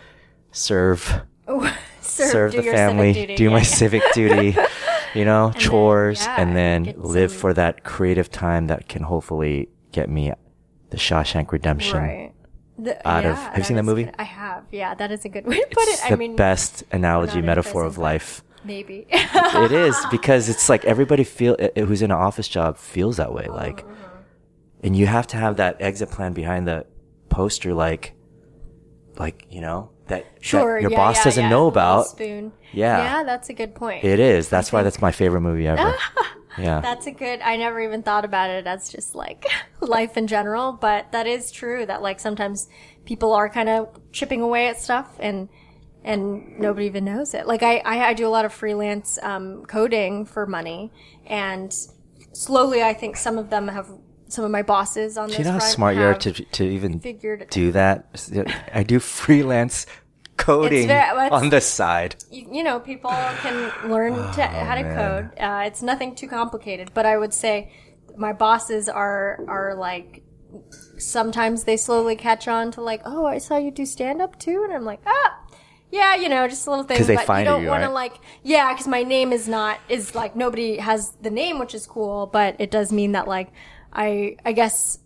serve 0.51 1.21
Oh, 1.47 1.59
serve, 2.01 2.31
serve 2.31 2.51
the 2.53 2.63
family, 2.63 3.35
do 3.35 3.43
yeah, 3.43 3.49
my 3.49 3.57
yeah. 3.57 3.63
civic 3.63 4.01
duty, 4.13 4.55
you 5.13 5.25
know, 5.25 5.51
chores, 5.57 6.23
yeah, 6.25 6.35
and 6.41 6.55
then 6.55 6.93
live 6.97 7.31
some- 7.31 7.39
for 7.39 7.53
that 7.53 7.83
creative 7.83 8.31
time 8.31 8.67
that 8.67 8.87
can 8.87 9.03
hopefully 9.03 9.69
get 9.91 10.09
me 10.09 10.31
the 10.89 10.97
Shawshank 10.97 11.51
Redemption. 11.51 11.97
Right. 11.99 12.33
The- 12.77 13.05
out 13.07 13.25
of- 13.25 13.37
have 13.37 13.57
you 13.57 13.63
seen 13.63 13.75
that 13.77 13.83
movie? 13.83 14.05
good. 14.05 14.15
I 14.17 14.23
have. 14.23 14.63
Yeah, 14.71 14.95
that 14.95 15.11
is 15.11 15.25
a 15.25 15.29
good 15.29 15.45
way 15.45 15.59
to 15.59 15.67
put 15.67 15.83
It's 15.89 15.99
it. 16.05 16.07
the 16.07 16.13
I 16.13 16.15
mean, 16.15 16.35
best 16.35 16.83
analogy, 16.91 17.41
metaphor 17.41 17.83
of 17.83 17.97
life. 17.97 18.42
Maybe. 18.63 19.05
it 19.09 19.71
is 19.71 19.97
because 20.11 20.49
it's 20.49 20.69
like 20.69 20.85
everybody 20.85 21.23
feel 21.23 21.55
who's 21.75 22.01
in 22.01 22.11
an 22.11 22.17
office 22.17 22.47
job 22.47 22.77
feels 22.77 23.17
that 23.17 23.33
way, 23.33 23.47
like, 23.47 23.81
Uh-huh. 23.83 24.17
and 24.83 24.95
you 24.95 25.07
have 25.07 25.27
to 25.27 25.37
have 25.37 25.57
that 25.57 25.81
exit 25.81 26.09
plan 26.11 26.33
behind 26.33 26.67
the 26.67 26.85
poster, 27.29 27.73
like, 27.73 28.13
like 29.17 29.45
you 29.49 29.61
know 29.61 29.91
that, 30.07 30.25
that 30.41 30.51
your 30.53 30.79
yeah, 30.79 30.89
boss 30.97 31.17
yeah, 31.17 31.23
doesn't 31.23 31.43
yeah. 31.43 31.49
know 31.49 31.67
about. 31.67 32.07
Spoon. 32.07 32.51
Yeah. 32.71 32.97
Yeah, 32.97 33.23
that's 33.23 33.49
a 33.49 33.53
good 33.53 33.75
point. 33.75 34.03
It 34.03 34.19
is. 34.19 34.49
That's 34.49 34.71
why 34.71 34.83
that's 34.83 35.01
my 35.01 35.11
favorite 35.11 35.41
movie 35.41 35.67
ever. 35.67 35.93
yeah. 36.57 36.81
That's 36.81 37.05
a 37.07 37.11
good. 37.11 37.39
I 37.41 37.55
never 37.57 37.79
even 37.79 38.03
thought 38.03 38.25
about 38.25 38.49
it 38.49 38.65
as 38.67 38.89
just 38.89 39.15
like 39.15 39.45
life 39.79 40.17
in 40.17 40.27
general, 40.27 40.73
but 40.73 41.11
that 41.11 41.27
is 41.27 41.51
true. 41.51 41.85
That 41.85 42.01
like 42.01 42.19
sometimes 42.19 42.67
people 43.05 43.33
are 43.33 43.47
kind 43.49 43.69
of 43.69 43.89
chipping 44.11 44.41
away 44.41 44.67
at 44.67 44.79
stuff, 44.79 45.15
and 45.19 45.49
and 46.03 46.59
nobody 46.59 46.85
even 46.87 47.05
knows 47.05 47.33
it. 47.33 47.47
Like 47.47 47.63
I, 47.63 47.77
I, 47.79 48.07
I 48.09 48.13
do 48.13 48.27
a 48.27 48.29
lot 48.29 48.45
of 48.45 48.53
freelance 48.53 49.17
um, 49.23 49.63
coding 49.65 50.25
for 50.25 50.45
money, 50.45 50.91
and 51.25 51.73
slowly, 52.33 52.83
I 52.83 52.93
think 52.93 53.15
some 53.17 53.37
of 53.37 53.49
them 53.49 53.67
have 53.67 53.89
some 54.27 54.43
of 54.45 54.51
my 54.51 54.63
bosses 54.63 55.17
on 55.17 55.27
Do 55.27 55.31
this. 55.31 55.39
you 55.39 55.45
know 55.45 55.51
how 55.53 55.59
smart 55.59 55.95
you 55.95 56.01
are 56.03 56.15
to 56.15 56.31
to 56.31 56.63
even 56.65 56.99
figured 56.99 57.47
do 57.49 57.71
that? 57.71 58.05
I 58.73 58.83
do 58.83 58.99
freelance 58.99 59.85
coding 60.37 60.87
very- 60.87 61.29
on 61.29 61.49
the 61.49 61.61
side. 61.61 62.15
you, 62.31 62.47
you 62.51 62.63
know, 62.63 62.79
people 62.79 63.11
can 63.11 63.71
learn 63.91 64.13
to, 64.33 64.41
how 64.41 64.73
to 64.75 64.81
Oh, 64.81 64.83
man. 64.83 64.95
code. 65.29 65.39
Uh, 65.39 65.63
it's 65.67 65.81
nothing 65.83 66.15
too 66.15 66.27
complicated, 66.27 66.91
but 66.95 67.05
I 67.05 67.17
would 67.17 67.33
say 67.33 67.71
my 68.17 68.33
bosses 68.33 68.89
are 68.89 69.39
are 69.47 69.75
like 69.75 70.23
sometimes 70.97 71.63
they 71.63 71.77
slowly 71.77 72.15
catch 72.15 72.47
on 72.47 72.71
to 72.71 72.81
like, 72.81 73.01
oh, 73.05 73.25
I 73.25 73.37
saw 73.37 73.57
you 73.57 73.71
do 73.71 73.85
stand 73.85 74.21
up 74.21 74.37
too, 74.39 74.63
and 74.63 74.73
I'm 74.73 74.85
like, 74.85 75.01
ah. 75.05 75.39
Yeah, 75.93 76.15
you 76.15 76.27
know, 76.27 76.47
just 76.47 76.65
a 76.65 76.71
little 76.71 76.85
thing. 76.85 76.97
'Cause 76.97 77.05
they 77.05 77.15
but 77.15 77.25
find 77.27 77.45
you 77.45 77.51
don't 77.53 77.65
want 77.67 77.83
to 77.83 77.89
like, 77.91 78.13
yeah, 78.41 78.73
because 78.73 78.87
my 78.87 79.03
name 79.03 79.31
is 79.31 79.47
not 79.47 79.79
is 79.87 80.15
like 80.15 80.35
nobody 80.35 80.77
has 80.77 81.11
the 81.21 81.29
name, 81.29 81.59
which 81.59 81.75
is 81.75 81.85
cool, 81.85 82.25
but 82.25 82.55
it 82.57 82.71
does 82.71 82.91
mean 82.91 83.11
that 83.11 83.27
like 83.27 83.49
I 83.93 84.37
I 84.43 84.53
guess 84.53 84.97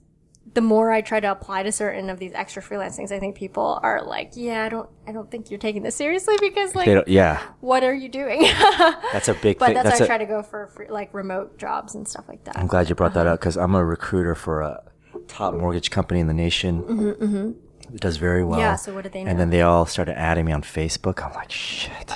the 0.54 0.62
more 0.62 0.90
I 0.94 1.02
try 1.02 1.20
to 1.20 1.30
apply 1.30 1.64
to 1.64 1.74
certain 1.74 2.10
of 2.10 2.20
these 2.20 2.32
extra 2.34 2.62
freelance 2.62 2.96
things, 2.96 3.12
I 3.12 3.20
think 3.20 3.36
people 3.36 3.80
are 3.84 4.02
like, 4.06 4.32
yeah, 4.36 4.64
I 4.64 4.70
don't 4.70 4.90
I 5.06 5.12
don't 5.12 5.30
think 5.30 5.52
you're 5.52 5.60
taking 5.60 5.84
this 5.84 5.96
seriously 5.96 6.36
because 6.40 6.74
like 6.74 6.88
yeah, 7.06 7.42
what 7.60 7.84
are 7.84 7.94
you 7.94 8.08
doing? 8.08 8.44
that's 9.12 9.28
a 9.28 9.34
big 9.34 9.60
but 9.60 9.66
thing. 9.66 9.74
that's, 9.76 9.90
That's 9.90 10.00
why 10.00 10.06
I 10.06 10.08
try 10.08 10.18
to 10.20 10.26
go 10.26 10.42
for 10.42 10.68
free, 10.68 10.88
like 10.90 11.14
remote 11.14 11.58
jobs 11.58 11.96
and 11.96 12.08
stuff 12.08 12.30
like 12.30 12.46
that. 12.46 12.58
I'm 12.58 12.68
glad 12.68 12.88
you 12.88 12.96
brought 12.96 13.14
that 13.16 13.28
up 13.28 13.42
because 13.42 13.58
I'm 13.58 13.76
a 13.76 13.84
recruiter 13.84 14.36
for 14.36 14.62
a 14.62 14.84
top 15.28 15.54
mortgage 15.54 15.92
company 15.92 16.22
in 16.22 16.28
the 16.28 16.34
nation. 16.34 16.84
Mm-hmm, 16.84 17.52
It 17.94 18.02
does 18.02 18.18
very 18.18 18.44
well. 18.44 18.60
Yeah, 18.60 18.76
so 18.76 18.94
what 18.94 19.04
do 19.04 19.10
they 19.10 19.24
know? 19.24 19.32
And 19.32 19.40
then 19.40 19.50
they 19.50 19.62
all 19.62 19.86
started 19.86 20.18
adding 20.18 20.46
me 20.46 20.52
on 20.52 20.62
Facebook. 20.62 21.24
I'm 21.26 21.34
like, 21.34 21.52
shit. 21.52 22.12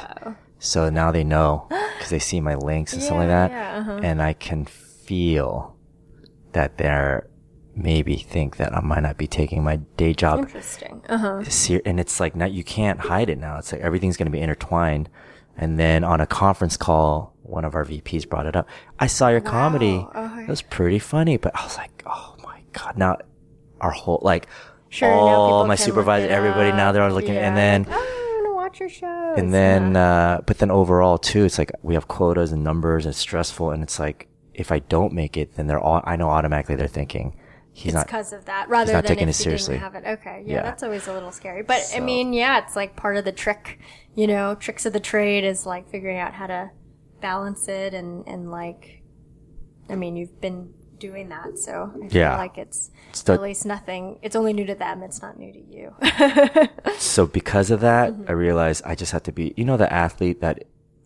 So 0.60 0.90
now 0.90 1.12
they 1.12 1.24
know 1.24 1.66
because 1.70 2.10
they 2.10 2.20
see 2.20 2.40
my 2.40 2.56
links 2.56 2.94
and 2.94 3.02
stuff 3.02 3.18
like 3.18 3.28
that. 3.38 3.52
yeah, 3.52 3.78
uh-huh. 3.80 4.00
And 4.04 4.22
I 4.22 4.34
can 4.34 4.66
feel 4.66 5.76
that 6.54 6.78
they're 6.78 7.28
maybe 7.74 8.18
think 8.18 8.58
that 8.58 8.74
I 8.76 8.82
might 8.82 9.00
not 9.02 9.18
be 9.18 9.28
taking 9.28 9.64
my 9.64 9.78
day 9.96 10.14
job 10.14 10.40
Interesting. 10.40 11.02
Uh 11.08 11.18
huh. 11.18 11.80
and 11.86 12.00
it's 12.02 12.20
like 12.20 12.36
not 12.36 12.52
you 12.52 12.64
can't 12.64 13.00
hide 13.00 13.30
it 13.30 13.38
now. 13.40 13.58
It's 13.58 13.72
like 13.72 13.82
everything's 13.82 14.18
going 14.18 14.26
to 14.26 14.32
be 14.32 14.42
intertwined. 14.42 15.10
And 15.58 15.80
then 15.80 16.04
on 16.04 16.20
a 16.22 16.28
conference 16.28 16.76
call, 16.78 17.34
one 17.44 17.66
of 17.66 17.74
our 17.76 17.86
VPs 17.86 18.28
brought 18.28 18.46
it 18.46 18.56
up. 18.56 18.68
I 19.00 19.08
saw 19.08 19.30
your 19.30 19.42
comedy. 19.42 20.06
Okay. 20.16 20.44
It 20.44 20.50
was 20.50 20.62
pretty 20.62 21.00
funny, 21.00 21.38
but 21.38 21.56
I 21.56 21.64
was 21.64 21.78
like, 21.78 22.04
oh 22.06 22.36
my 22.44 22.62
god! 22.74 22.98
Now 22.98 23.18
our 23.80 23.92
whole 23.92 24.20
like 24.22 24.48
Sure. 24.92 25.10
all 25.12 25.66
my 25.66 25.76
supervisor, 25.76 26.28
everybody 26.30 26.72
now 26.72 26.92
they're 26.92 27.02
all 27.04 27.12
looking, 27.12 27.34
Yeah, 27.34 27.48
and 27.48 27.58
then 27.58 27.84
like, 27.84 27.94
oh, 27.94 28.00
I 28.00 28.42
want 28.44 28.46
to 28.48 28.54
watch 28.56 28.80
your 28.82 28.90
shows. 28.90 29.40
and 29.40 29.54
then 29.54 29.96
uh, 29.96 30.42
but 30.46 30.58
then 30.60 30.70
overall 30.70 31.18
too, 31.18 31.46
it's 31.46 31.58
like 31.58 31.72
we 31.82 31.94
have 31.96 32.08
quotas 32.08 32.52
and 32.52 32.64
numbers. 32.64 33.06
And 33.06 33.12
it's 33.14 33.20
stressful, 33.20 33.72
and 33.72 33.82
it's 33.84 33.98
like 34.00 34.28
if 34.54 34.72
I 34.72 34.80
don't 34.80 35.14
make 35.14 35.38
it, 35.38 35.56
then 35.56 35.68
they're 35.68 35.80
all 35.80 36.02
I 36.04 36.16
know 36.18 36.30
automatically 36.30 36.76
they're 36.76 36.88
thinking 36.88 37.36
he's 37.74 37.88
it's 37.88 37.96
not 37.96 38.06
because 38.08 38.34
of 38.34 38.44
that, 38.46 38.68
rather 38.68 38.92
not 38.92 39.04
than 39.04 39.16
taking 39.16 39.30
it 39.30 39.34
seriously. 39.34 39.78
have 39.78 39.96
it. 39.96 40.04
Okay, 40.06 40.44
yeah, 40.46 40.56
Yeah. 40.56 40.62
that's 40.64 40.84
always 40.84 41.08
a 41.08 41.14
little 41.14 41.32
scary. 41.32 41.64
But 41.64 41.90
I 41.96 42.02
mean, 42.02 42.34
yeah, 42.34 42.60
it's 42.62 42.76
like 42.76 42.96
part 42.98 43.16
of 43.16 43.24
the 43.24 43.32
trick. 43.32 43.80
You 44.14 44.28
know, 44.28 44.56
tricks 44.56 44.86
of 44.86 44.92
the 44.92 45.00
trade 45.00 45.46
is 45.46 45.66
like 45.66 45.90
figuring 45.90 46.18
out 46.20 46.34
how 46.34 46.48
to 46.48 46.70
balance 47.22 47.70
it 47.70 47.94
and 47.94 48.28
and 48.28 48.52
like, 48.52 49.04
I 49.90 49.96
mean, 49.96 50.18
you've 50.18 50.42
been 50.42 50.74
doing 51.02 51.28
that, 51.36 51.58
so 51.58 51.92
I 51.96 52.08
feel 52.08 52.22
Yeah. 52.22 52.38
like 52.38 52.58
it's 52.58 52.90
the- 53.26 53.34
at 53.34 53.42
least 53.42 53.66
nothing. 53.66 54.20
It's 54.22 54.36
only 54.36 54.54
new 54.54 54.66
to 54.66 54.76
them. 54.76 55.04
It's 55.04 55.22
not 55.22 55.38
new 55.38 55.52
to 55.52 55.60
you. 55.76 55.88
so 56.98 57.26
because 57.26 57.72
of 57.72 57.80
that, 57.82 58.14
Mm-hmm. 58.14 58.30
I 58.30 58.34
realized 58.34 58.84
I 58.86 58.96
just 58.96 59.12
have 59.12 59.24
to 59.24 59.32
be, 59.32 59.54
you 59.58 59.66
know, 59.66 59.78
the 59.78 59.92
athlete 59.92 60.40
that, 60.42 60.64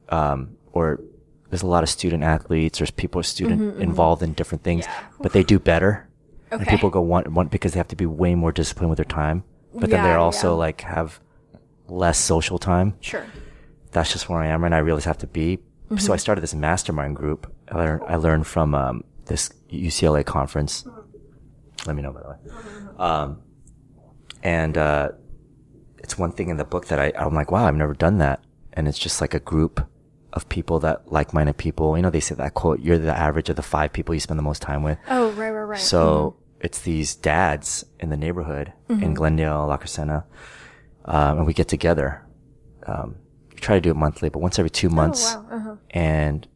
um, 0.09 0.57
or 0.73 0.99
there's 1.49 1.63
a 1.63 1.67
lot 1.75 1.83
of 1.83 1.89
student 1.89 2.23
athletes, 2.23 2.79
there's 2.79 2.91
people 2.91 3.23
student 3.23 3.79
involved 3.81 4.21
in 4.21 4.33
different 4.33 4.63
things, 4.63 4.85
Mm-hmm, 4.85 5.13
Yeah. 5.15 5.17
but 5.23 5.31
they 5.33 5.43
do 5.43 5.57
better. 5.59 6.07
And 6.51 6.61
Okay. 6.61 6.71
people 6.71 6.89
go 6.89 7.01
one, 7.01 7.23
one 7.33 7.47
because 7.47 7.73
they 7.73 7.79
have 7.79 7.87
to 7.95 7.95
be 7.95 8.05
way 8.05 8.35
more 8.35 8.51
disciplined 8.51 8.89
with 8.91 8.97
their 8.97 9.05
time, 9.23 9.43
but 9.73 9.89
then 9.89 9.99
Yeah, 9.99 10.03
they're 10.07 10.19
also 10.19 10.49
yeah. 10.51 10.65
like 10.65 10.81
have 10.81 11.19
less 11.87 12.17
social 12.17 12.57
time. 12.59 12.93
sure. 13.01 13.25
That's 13.91 14.11
just 14.11 14.27
where 14.27 14.39
I 14.39 14.47
am, 14.47 14.63
and 14.65 14.75
I 14.75 14.79
really 14.79 15.01
have 15.03 15.17
to 15.19 15.27
be. 15.27 15.57
Mm-hmm. 15.57 15.97
So 15.97 16.11
I 16.11 16.17
started 16.17 16.41
this 16.41 16.53
mastermind 16.53 17.15
group. 17.15 17.41
I 17.71 17.77
learned, 17.77 18.01
I 18.07 18.15
learned 18.17 18.45
from 18.45 18.75
um, 18.75 19.03
this 19.27 19.49
UCLA 19.81 20.25
conference. 20.25 20.85
Let 21.85 21.95
me 21.95 22.01
know 22.01 22.11
by 22.11 22.21
the 22.21 22.29
way. 22.29 22.37
Um, 22.97 23.41
and 24.43 24.77
uh, 24.77 25.09
it's 25.97 26.17
one 26.17 26.31
thing 26.31 26.49
in 26.49 26.57
the 26.57 26.65
book 26.65 26.87
that 26.87 26.99
I, 26.99 27.11
I'm 27.17 27.33
like, 27.33 27.51
wow, 27.51 27.65
I've 27.65 27.75
never 27.75 27.93
done 27.93 28.19
that. 28.19 28.43
And 28.73 28.87
it's 28.87 28.99
just 28.99 29.21
like 29.21 29.33
a 29.33 29.39
group 29.39 29.85
of 30.33 30.47
people 30.49 30.79
that 30.79 31.11
like-minded 31.11 31.57
people. 31.57 31.95
You 31.95 32.03
know, 32.03 32.09
they 32.09 32.19
say 32.19 32.35
that 32.35 32.53
quote, 32.53 32.79
you're 32.79 32.97
the 32.97 33.17
average 33.17 33.49
of 33.49 33.55
the 33.55 33.63
five 33.63 33.93
people 33.93 34.13
you 34.13 34.19
spend 34.19 34.37
the 34.37 34.43
most 34.43 34.61
time 34.61 34.83
with. 34.83 34.97
Oh, 35.09 35.31
right, 35.31 35.49
right, 35.49 35.63
right. 35.63 35.79
So 35.79 36.37
it's 36.59 36.81
these 36.81 37.15
dads 37.15 37.85
in 37.99 38.09
the 38.09 38.17
neighborhood 38.17 38.73
in 38.89 39.13
Glendale, 39.13 39.67
La 39.67 39.77
Crescenta, 39.77 40.25
um, 41.05 41.37
and 41.37 41.47
we 41.47 41.53
get 41.53 41.67
together. 41.67 42.25
Um, 42.85 43.15
we 43.49 43.55
try 43.55 43.75
to 43.75 43.81
do 43.81 43.91
it 43.91 43.95
monthly, 43.95 44.29
but 44.29 44.39
once 44.39 44.59
every 44.59 44.69
two 44.69 44.89
months. 44.89 45.35
Oh, 45.35 45.41
wow. 45.41 45.57
Uh-huh. 45.57 45.75
And, 45.91 46.47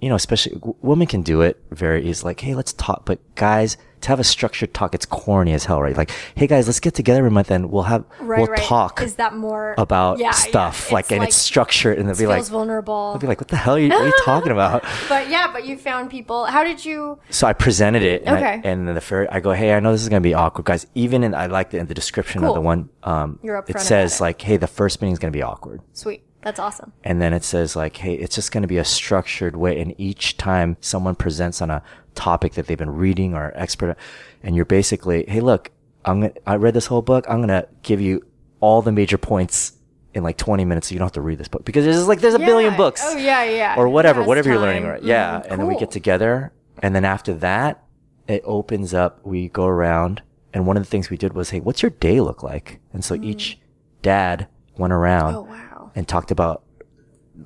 you 0.00 0.08
know, 0.08 0.14
especially 0.14 0.54
w- 0.54 0.74
women 0.82 1.06
can 1.06 1.22
do 1.22 1.40
it 1.42 1.60
very 1.70 2.04
easy. 2.08 2.24
Like, 2.24 2.40
hey, 2.40 2.54
let's 2.54 2.72
talk. 2.72 3.04
But 3.04 3.18
guys, 3.34 3.76
to 4.02 4.08
have 4.10 4.20
a 4.20 4.24
structured 4.24 4.72
talk, 4.72 4.94
it's 4.94 5.04
corny 5.04 5.52
as 5.52 5.64
hell, 5.64 5.82
right? 5.82 5.96
Like, 5.96 6.12
hey 6.36 6.46
guys, 6.46 6.68
let's 6.68 6.78
get 6.78 6.94
together 6.94 7.18
every 7.18 7.32
month 7.32 7.50
and 7.50 7.68
we'll 7.72 7.82
have, 7.82 8.04
Right, 8.20 8.38
we'll 8.38 8.46
right. 8.46 8.62
talk 8.62 9.02
Is 9.02 9.16
that 9.16 9.34
more 9.34 9.74
about 9.76 10.18
yeah, 10.20 10.26
yeah. 10.26 10.30
stuff. 10.30 10.92
Like, 10.92 11.10
and 11.10 11.24
it's 11.24 11.34
structured. 11.34 11.98
And 11.98 12.08
they'll 12.08 12.16
be 12.16 12.28
like, 12.28 12.44
vulnerable. 12.44 13.10
they'll 13.12 13.20
be 13.20 13.26
like, 13.26 13.40
what 13.40 13.48
the 13.48 13.56
hell 13.56 13.74
are 13.74 13.78
you, 13.80 13.92
are 13.92 14.06
you 14.06 14.12
talking 14.24 14.52
about? 14.52 14.84
but 15.08 15.28
yeah, 15.28 15.50
but 15.52 15.66
you 15.66 15.76
found 15.76 16.10
people. 16.10 16.44
How 16.46 16.62
did 16.62 16.84
you? 16.84 17.18
So 17.30 17.48
I 17.48 17.52
presented 17.54 18.02
it, 18.04 18.22
and, 18.24 18.36
Okay. 18.36 18.46
I, 18.46 18.60
and 18.62 18.86
then 18.86 18.94
the 18.94 19.00
fair, 19.00 19.26
I 19.34 19.40
go, 19.40 19.50
"Hey, 19.52 19.72
I 19.72 19.80
know 19.80 19.90
this 19.90 20.02
is 20.02 20.08
gonna 20.08 20.20
be 20.20 20.34
awkward, 20.34 20.66
guys. 20.66 20.86
Even 20.94 21.24
in, 21.24 21.34
I 21.34 21.46
like 21.46 21.70
the, 21.70 21.78
in 21.78 21.86
the 21.88 21.94
description 21.94 22.44
of 22.44 22.54
the 22.54 22.60
one, 22.60 22.90
um, 23.02 23.40
it 23.42 23.80
says 23.80 24.20
like, 24.20 24.40
"Hey, 24.40 24.58
the 24.58 24.68
first 24.68 25.02
meeting 25.02 25.12
is 25.12 25.18
gonna 25.18 25.32
be 25.32 25.42
awkward," 25.42 25.80
Sweet, 25.92 26.22
that's 26.42 26.58
awesome. 26.60 26.92
and 27.04 27.20
then 27.20 27.32
it 27.32 27.44
says 27.44 27.74
like, 27.76 27.96
"Hey, 27.98 28.14
it's 28.14 28.34
just 28.34 28.52
gonna 28.52 28.66
be 28.66 28.78
a 28.78 28.84
structured 28.84 29.56
way." 29.56 29.80
And 29.80 29.94
each 29.98 30.36
time 30.36 30.76
someone 30.80 31.14
presents 31.14 31.60
on 31.60 31.70
a 31.70 31.82
topic 32.14 32.54
that 32.54 32.66
they've 32.66 32.78
been 32.78 32.94
reading 32.96 33.34
or 33.34 33.52
expert, 33.54 33.96
and 34.42 34.54
you're 34.56 34.64
basically, 34.64 35.24
"Hey, 35.28 35.40
look, 35.40 35.70
I'm 36.04 36.20
gonna, 36.20 36.32
I 36.46 36.56
read 36.56 36.74
this 36.74 36.86
whole 36.86 37.02
book. 37.02 37.24
I'm 37.28 37.40
gonna 37.40 37.66
give 37.82 38.00
you 38.00 38.24
all 38.60 38.82
the 38.82 38.92
major 38.92 39.18
points." 39.18 39.72
In 40.14 40.22
like 40.24 40.38
20 40.38 40.64
minutes, 40.64 40.88
so 40.88 40.94
you 40.94 40.98
don't 40.98 41.04
have 41.06 41.12
to 41.12 41.20
read 41.20 41.38
this 41.38 41.48
book 41.48 41.64
because 41.66 41.84
there's 41.84 42.08
like 42.08 42.20
there's 42.20 42.34
a 42.34 42.38
billion 42.38 42.74
books 42.76 43.02
Oh 43.04 43.16
yeah, 43.18 43.44
yeah. 43.44 43.74
or 43.76 43.88
whatever, 43.90 44.22
whatever 44.22 44.48
you're 44.48 44.58
learning, 44.58 44.82
time. 44.82 44.92
right? 44.92 45.02
Yeah. 45.02 45.40
Mhm. 45.40 45.46
And 45.50 45.60
then 45.60 45.66
we 45.68 45.76
get 45.76 45.90
together. 45.92 46.50
And 46.82 46.96
then 46.96 47.04
after 47.04 47.34
that, 47.34 47.84
it 48.26 48.42
opens 48.44 48.94
up. 48.94 49.20
We 49.24 49.48
go 49.50 49.66
around. 49.66 50.22
And 50.54 50.66
one 50.66 50.76
of 50.78 50.82
the 50.82 50.88
things 50.88 51.10
we 51.10 51.18
did 51.18 51.34
was, 51.34 51.50
Hey, 51.50 51.60
what's 51.60 51.82
your 51.82 51.90
day 51.90 52.20
look 52.20 52.42
like? 52.42 52.80
And 52.92 53.04
so 53.04 53.14
each 53.16 53.60
dad 54.02 54.48
went 54.78 54.94
around 54.94 55.34
Mm. 55.34 55.36
Oh 55.36 55.42
wow. 55.42 55.67
And 55.98 56.06
talked 56.06 56.30
about 56.30 56.62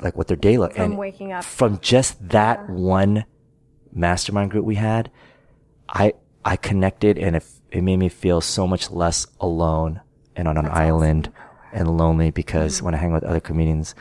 like 0.00 0.14
what 0.16 0.28
their 0.28 0.36
day 0.36 0.58
looked 0.58 0.74
From 0.76 0.92
and 0.92 0.98
waking 0.98 1.32
up. 1.32 1.42
from 1.42 1.78
just 1.80 2.28
that 2.28 2.68
one 2.68 3.24
mastermind 3.94 4.50
group 4.50 4.64
we 4.66 4.74
had, 4.74 5.10
I, 5.88 6.12
I 6.44 6.56
connected 6.56 7.16
and 7.18 7.36
it, 7.36 7.44
it 7.70 7.80
made 7.82 7.96
me 7.96 8.10
feel 8.10 8.42
so 8.42 8.66
much 8.66 8.90
less 8.90 9.26
alone 9.40 10.02
and 10.36 10.46
on 10.48 10.58
an 10.58 10.66
island 10.66 11.32
and 11.72 11.96
lonely 11.96 12.30
because 12.30 12.76
Mm-hmm. 12.76 12.84
when 12.84 12.94
I 12.94 12.98
hang 12.98 13.12
with 13.12 13.24
other 13.24 13.40
comedians, 13.40 13.94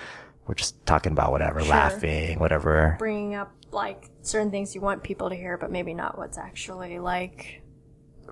we're 0.47 0.55
just 0.55 0.85
talking 0.85 1.13
about 1.13 1.31
whatever, 1.31 1.63
laughing, 1.63 2.37
whatever. 2.39 2.97
Bringing 2.99 3.35
up 3.35 3.53
like 3.71 4.09
certain 4.21 4.51
things 4.51 4.75
you 4.75 4.81
want 4.81 5.01
people 5.01 5.29
to 5.29 5.35
hear, 5.35 5.57
but 5.57 5.71
maybe 5.71 5.93
not 5.93 6.17
what's 6.17 6.37
actually 6.37 6.99
like 6.99 7.60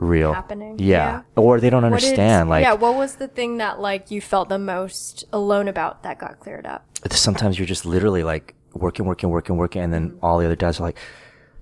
real 0.02 0.34
happening. 0.34 0.78
Yeah. 0.80 1.22
Or 1.36 1.60
they 1.60 1.70
don't 1.70 1.84
What 1.84 2.00
did- 2.00 2.10
understand. 2.10 2.50
like 2.50 2.64
yeah. 2.64 2.74
What 2.74 2.96
was 2.96 3.16
the 3.16 3.28
thing 3.28 3.58
that 3.58 3.80
like 3.80 4.12
you 4.12 4.22
felt 4.22 4.50
the 4.50 4.60
most 4.60 5.26
alone 5.32 5.68
about 5.68 6.04
that 6.04 6.20
got 6.20 6.40
cleared 6.40 6.66
up? 6.66 6.86
sometimes 7.12 7.58
you're 7.58 7.66
just 7.66 7.86
literally 7.86 8.24
like 8.24 8.56
working, 8.74 9.06
working, 9.06 9.30
working, 9.30 9.58
working, 9.58 9.82
and 9.82 9.94
then 9.94 10.12
mm-hmm. 10.12 10.26
all 10.26 10.40
the 10.40 10.46
other 10.46 10.56
dads 10.56 10.80
are 10.80 10.84
like, 10.84 10.98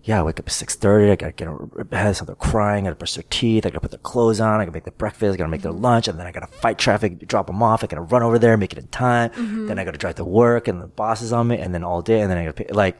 "Yeah, 0.03 0.19
I 0.19 0.23
wake 0.23 0.39
up 0.39 0.47
at 0.47 0.51
six 0.51 0.75
thirty. 0.75 1.11
I 1.11 1.15
gotta 1.15 1.31
get 1.31 1.47
of 1.47 1.89
bed. 1.89 2.15
So 2.15 2.25
they're 2.25 2.35
crying. 2.35 2.85
I 2.85 2.89
gotta 2.89 2.95
brush 2.95 3.15
their 3.15 3.23
teeth. 3.29 3.65
I 3.65 3.69
gotta 3.69 3.81
put 3.81 3.91
their 3.91 3.99
clothes 3.99 4.39
on. 4.39 4.59
I 4.59 4.63
gotta 4.63 4.71
make 4.71 4.85
their 4.85 4.93
breakfast. 4.93 5.33
I 5.33 5.37
gotta 5.37 5.49
make 5.49 5.61
their 5.61 5.71
mm-hmm. 5.71 5.83
lunch, 5.83 6.07
and 6.07 6.19
then 6.19 6.27
I 6.27 6.31
gotta 6.31 6.47
fight 6.47 6.77
traffic, 6.77 7.27
drop 7.27 7.47
them 7.47 7.61
off. 7.61 7.83
I 7.83 7.87
gotta 7.87 8.01
run 8.01 8.23
over 8.23 8.39
there, 8.39 8.57
make 8.57 8.73
it 8.73 8.79
in 8.79 8.87
time. 8.87 9.29
Mm-hmm. 9.31 9.67
Then 9.67 9.79
I 9.79 9.85
gotta 9.85 9.97
drive 9.97 10.15
to 10.15 10.25
work, 10.25 10.67
and 10.67 10.81
the 10.81 10.87
boss 10.87 11.21
is 11.21 11.31
on 11.31 11.47
me, 11.47 11.57
and 11.57 11.73
then 11.73 11.83
all 11.83 12.01
day, 12.01 12.21
and 12.21 12.31
then 12.31 12.37
I 12.37 12.45
gotta 12.45 12.63
pay, 12.63 12.73
like 12.73 12.99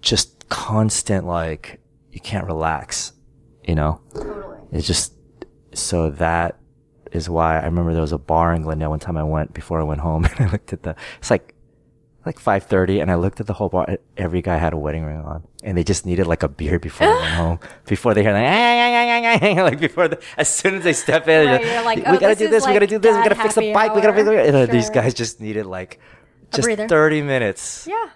just 0.00 0.48
constant 0.50 1.26
like 1.26 1.80
you 2.12 2.20
can't 2.20 2.46
relax. 2.46 3.13
You 3.66 3.74
know. 3.74 4.00
Totally. 4.14 4.58
It's 4.72 4.86
just 4.86 5.14
so 5.72 6.10
that 6.10 6.58
is 7.12 7.28
why 7.28 7.58
I 7.60 7.64
remember 7.64 7.92
there 7.92 8.00
was 8.02 8.12
a 8.12 8.18
bar 8.18 8.54
in 8.54 8.62
Glendale 8.62 8.90
one 8.90 8.98
time 9.00 9.16
I 9.16 9.22
went 9.24 9.54
before 9.54 9.80
I 9.80 9.84
went 9.84 10.00
home 10.00 10.24
and 10.38 10.48
I 10.48 10.50
looked 10.50 10.72
at 10.72 10.82
the 10.82 10.96
it's 11.18 11.30
like 11.30 11.54
like 12.26 12.38
5.30 12.38 13.02
and 13.02 13.10
i 13.10 13.16
looked 13.16 13.38
at 13.40 13.46
the 13.46 13.52
whole 13.52 13.68
bar 13.68 13.98
every 14.16 14.40
guy 14.40 14.56
had 14.56 14.72
a 14.72 14.78
wedding 14.78 15.04
ring 15.04 15.18
on 15.18 15.46
and 15.62 15.76
they 15.76 15.84
just 15.84 16.06
needed 16.06 16.26
like 16.26 16.42
a 16.42 16.48
beer 16.48 16.78
before 16.78 17.06
they 17.06 17.12
went 17.12 17.34
home 17.44 17.58
before 17.84 18.14
they 18.14 18.22
hear 18.22 18.32
like, 18.32 18.46
"Ah, 18.46 18.48
ah, 18.48 19.36
ah, 19.36 19.38
ah, 19.44 19.60
ah," 19.60 19.62
like 19.62 19.78
before 19.78 20.08
the, 20.08 20.18
as 20.38 20.48
soon 20.48 20.76
as 20.76 20.84
they 20.84 20.94
step 20.94 21.28
in 21.28 21.46
Right, 21.46 21.60
they're 21.60 21.74
you're 21.74 21.84
like, 21.84 21.98
we 21.98 22.04
"Oh, 22.06 22.12
gotta 22.18 22.28
this 22.28 22.38
do 22.38 22.44
is 22.46 22.50
this 22.50 22.66
we 22.66 22.72
gotta 22.72 22.86
do 22.86 22.98
this 22.98 23.14
we 23.14 23.22
gotta 23.24 23.34
fix 23.34 23.54
the 23.56 23.74
bike 23.74 23.94
we 23.94 24.00
gotta 24.00 24.14
fix 24.14 24.24
the 24.26 24.56
hour." 24.56 24.62
uh, 24.62 24.66
these 24.66 24.88
guys 24.88 25.12
just 25.12 25.38
needed 25.38 25.66
like 25.66 26.00
just 26.50 26.66
30 26.66 27.20
minutes 27.20 27.86
Yeah. 27.86 28.08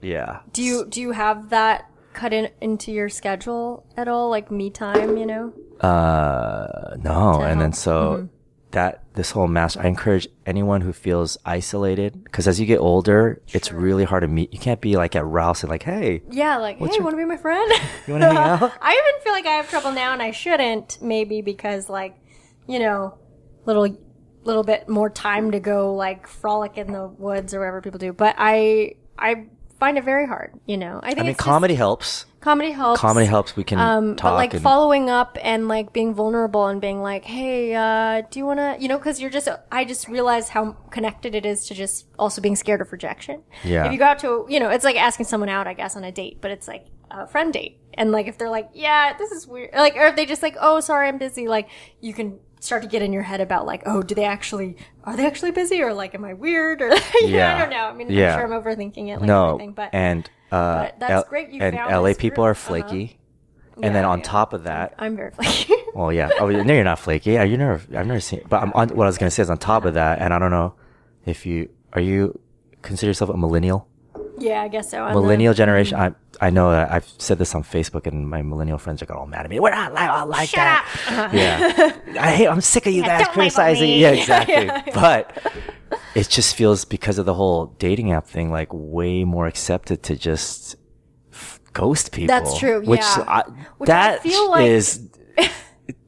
yeah 0.00 0.40
Do 0.54 0.62
you 0.62 0.86
do 0.88 1.02
you 1.02 1.10
have 1.12 1.50
that 1.50 1.90
cut 2.14 2.32
in 2.32 2.50
into 2.60 2.92
your 2.92 3.08
schedule 3.08 3.86
at 3.96 4.08
all, 4.08 4.30
like 4.30 4.50
me 4.50 4.70
time? 4.70 5.16
You 5.16 5.26
know. 5.26 5.52
Uh, 5.80 6.96
no. 7.02 7.38
To 7.40 7.44
And 7.44 7.60
then 7.60 7.72
so 7.72 7.94
Mm-hmm. 8.14 8.26
that 8.70 9.02
this 9.14 9.30
whole 9.32 9.46
master, 9.46 9.80
I 9.80 9.86
encourage 9.86 10.26
anyone 10.46 10.80
who 10.80 10.92
feels 10.92 11.36
isolated 11.44 12.24
because 12.24 12.48
as 12.48 12.58
you 12.58 12.66
get 12.66 12.78
older, 12.78 13.40
it's 13.52 13.70
really 13.70 14.04
hard 14.04 14.22
to 14.22 14.28
meet. 14.28 14.52
You 14.52 14.58
can't 14.58 14.80
be 14.80 14.96
like 14.96 15.14
at 15.14 15.24
Ralph's 15.24 15.62
and 15.62 15.70
like, 15.70 15.82
hey, 15.84 16.22
Yeah, 16.30 16.56
like, 16.56 16.78
hey, 16.78 16.86
your- 16.92 17.02
want 17.04 17.12
to 17.14 17.16
be 17.18 17.24
my 17.24 17.36
friend? 17.36 17.70
you 18.06 18.14
want 18.14 18.22
to 18.22 18.28
hang 18.28 18.36
out? 18.36 18.72
I 18.82 18.92
even 18.92 19.22
feel 19.22 19.32
like 19.32 19.46
I 19.46 19.52
have 19.60 19.68
trouble 19.70 19.92
now, 19.92 20.12
and 20.12 20.22
I 20.22 20.30
shouldn't. 20.32 20.98
Maybe 21.02 21.40
because, 21.42 21.88
like, 21.88 22.16
you 22.66 22.78
know, 22.78 23.18
little 23.66 23.96
little 24.44 24.64
bit 24.64 24.88
more 24.88 25.08
time 25.08 25.52
to 25.52 25.60
go 25.60 25.94
like 25.94 26.26
frolic 26.26 26.76
in 26.76 26.92
the 26.92 27.06
woods 27.08 27.54
or 27.54 27.60
whatever 27.60 27.80
people 27.80 27.98
do. 27.98 28.12
But 28.12 28.34
I 28.38 28.96
I 29.18 29.46
find 29.84 29.98
it 29.98 30.04
very 30.04 30.26
hard. 30.26 30.50
You 30.66 30.78
know, 30.78 31.00
I 31.02 31.08
think 31.08 31.18
I 31.18 31.22
mean, 31.22 31.30
it's 31.30 31.38
just- 31.38 31.44
comedy 31.44 31.74
helps. 31.74 32.26
comedy 32.40 32.72
helps. 32.72 33.00
Comedy 33.00 33.26
helps. 33.26 33.56
We 33.56 33.64
can 33.64 33.78
Um, 33.78 34.16
talk 34.16 34.32
but 34.32 34.34
like 34.42 34.54
and 34.54 34.62
following 34.62 35.08
up 35.10 35.36
and 35.42 35.66
like 35.68 35.92
being 35.92 36.14
vulnerable 36.14 36.66
and 36.66 36.80
being 36.80 37.00
like, 37.02 37.24
hey, 37.24 37.74
uh, 37.74 38.22
do 38.30 38.38
you 38.38 38.46
want 38.46 38.60
to, 38.60 38.76
you 38.78 38.88
know, 38.88 38.98
because 38.98 39.20
you're 39.20 39.30
just, 39.38 39.48
I 39.72 39.84
just 39.84 40.08
realize 40.08 40.50
how 40.50 40.72
connected 40.90 41.34
it 41.34 41.44
is 41.46 41.66
to 41.68 41.74
just 41.74 42.06
also 42.18 42.40
being 42.42 42.56
scared 42.56 42.80
of 42.80 42.92
rejection. 42.92 43.42
Yeah. 43.62 43.86
If 43.86 43.92
you 43.92 43.98
go 43.98 44.04
out 44.06 44.18
to, 44.20 44.46
you 44.48 44.60
know, 44.60 44.70
it's 44.70 44.84
like 44.84 44.96
asking 44.96 45.26
someone 45.26 45.48
out, 45.48 45.66
I 45.66 45.74
guess, 45.74 45.96
on 45.96 46.04
a 46.04 46.12
date, 46.12 46.38
but 46.42 46.50
it's 46.50 46.68
like 46.68 46.86
a 47.10 47.26
friend 47.26 47.52
date. 47.52 47.80
And 47.94 48.10
like 48.12 48.26
if 48.26 48.36
they're 48.38 48.50
like, 48.58 48.70
yeah, 48.74 49.16
this 49.16 49.30
is 49.30 49.46
weird, 49.46 49.70
like, 49.74 49.96
or 49.96 50.06
if 50.08 50.16
they 50.16 50.26
just 50.26 50.42
like, 50.42 50.56
oh, 50.60 50.80
sorry, 50.80 51.08
I'm 51.08 51.18
busy, 51.18 51.46
like 51.48 51.68
you 52.00 52.12
can 52.12 52.40
start 52.64 52.82
to 52.82 52.88
get 52.88 53.02
in 53.02 53.12
your 53.12 53.22
head 53.22 53.40
about 53.40 53.66
like, 53.66 53.82
oh, 53.86 54.02
do 54.02 54.14
they 54.14 54.24
actually, 54.24 54.76
are 55.04 55.16
they 55.16 55.26
actually 55.26 55.50
busy 55.50 55.82
or 55.82 55.92
like, 55.92 56.14
am 56.14 56.24
I 56.24 56.32
weird 56.34 56.80
or, 56.82 56.88
Yeah. 57.22 57.54
I 57.56 57.58
don't 57.60 57.70
know. 57.70 57.84
I 57.84 57.92
mean, 57.92 58.10
Yeah. 58.10 58.34
I'm 58.34 58.38
sure 58.48 58.54
I'm 58.54 58.62
overthinking 58.62 59.08
it, 59.08 59.18
like 59.18 59.26
no, 59.26 59.46
everything, 59.54 59.72
but 59.72 59.90
and 59.92 60.28
uh, 60.50 60.84
but 60.84 61.00
that's 61.00 61.12
L- 61.12 61.26
great 61.28 61.50
you 61.50 61.60
and 61.60 61.74
LA 61.76 62.14
people 62.14 62.44
group. 62.44 62.52
are 62.52 62.54
flaky. 62.54 63.18
Yeah, 63.76 63.86
And 63.86 63.94
then 63.94 64.04
on 64.04 64.20
yeah. 64.20 64.24
top 64.24 64.52
of 64.52 64.64
that, 64.64 64.94
I'm 64.98 65.16
very 65.16 65.32
flaky. 65.32 65.74
well, 65.94 66.12
yeah. 66.12 66.30
Oh, 66.38 66.48
no, 66.48 66.72
you're 66.74 66.84
not 66.84 67.00
flaky. 67.00 67.32
Yeah, 67.32 67.42
you 67.42 67.56
never. 67.56 67.74
I've 67.96 68.06
never 68.06 68.20
seen. 68.20 68.42
But 68.48 68.62
I'm 68.62 68.72
on, 68.72 68.88
what 68.90 69.04
I 69.04 69.08
was 69.08 69.18
gonna 69.18 69.32
say 69.32 69.42
is 69.42 69.50
on 69.50 69.58
top 69.58 69.84
of 69.84 69.94
that, 69.94 70.20
and 70.20 70.32
I 70.32 70.38
don't 70.38 70.52
know 70.52 70.74
if 71.26 71.44
you 71.44 71.68
are 71.92 72.00
you 72.00 72.38
consider 72.82 73.10
yourself 73.10 73.30
a 73.30 73.36
millennial. 73.36 73.88
Yeah, 74.38 74.62
I 74.62 74.68
guess 74.68 74.90
so. 74.90 75.02
I'm 75.02 75.14
the- 75.14 75.20
millennial 75.20 75.54
generation. 75.54 75.98
I 75.98 76.14
I 76.40 76.50
know 76.50 76.70
that 76.70 76.90
I've 76.90 77.06
said 77.18 77.38
this 77.38 77.54
on 77.54 77.62
Facebook, 77.62 78.06
and 78.06 78.28
my 78.28 78.42
millennial 78.42 78.78
friends 78.78 79.02
are 79.02 79.12
all 79.12 79.26
mad 79.26 79.44
at 79.44 79.50
me. 79.50 79.60
We're 79.60 79.70
not 79.70 79.92
like, 79.94 80.10
all 80.10 80.26
like 80.26 80.48
Shut 80.48 80.56
that. 80.58 80.84
up. 81.10 81.32
Yeah, 81.32 81.92
I 82.20 82.32
hate. 82.32 82.48
I'm 82.48 82.60
sick 82.60 82.86
of 82.86 82.92
you 82.92 83.02
Yeah, 83.02 83.18
guys 83.18 83.28
criticizing. 83.28 83.88
Yeah, 83.90 83.96
Yeah, 84.10 84.18
exactly. 84.20 84.54
yeah, 84.54 84.82
yeah. 84.86 84.92
But 84.94 85.52
it 86.16 86.28
just 86.28 86.56
feels 86.56 86.84
because 86.84 87.18
of 87.18 87.26
the 87.26 87.34
whole 87.34 87.66
dating 87.78 88.10
app 88.12 88.26
thing, 88.26 88.50
like 88.50 88.68
way 88.72 89.22
more 89.24 89.46
accepted 89.46 90.02
to 90.04 90.16
just 90.16 90.74
f- 91.32 91.60
ghost 91.72 92.10
people. 92.12 92.28
That's 92.34 92.58
true, 92.58 92.80
Which, 92.82 93.00
yeah. 93.00 93.24
I, 93.28 93.42
Which 93.78 93.88
I 93.90 93.92
that 93.92 94.22
feel 94.22 94.50
like- 94.50 94.66
is 94.66 95.08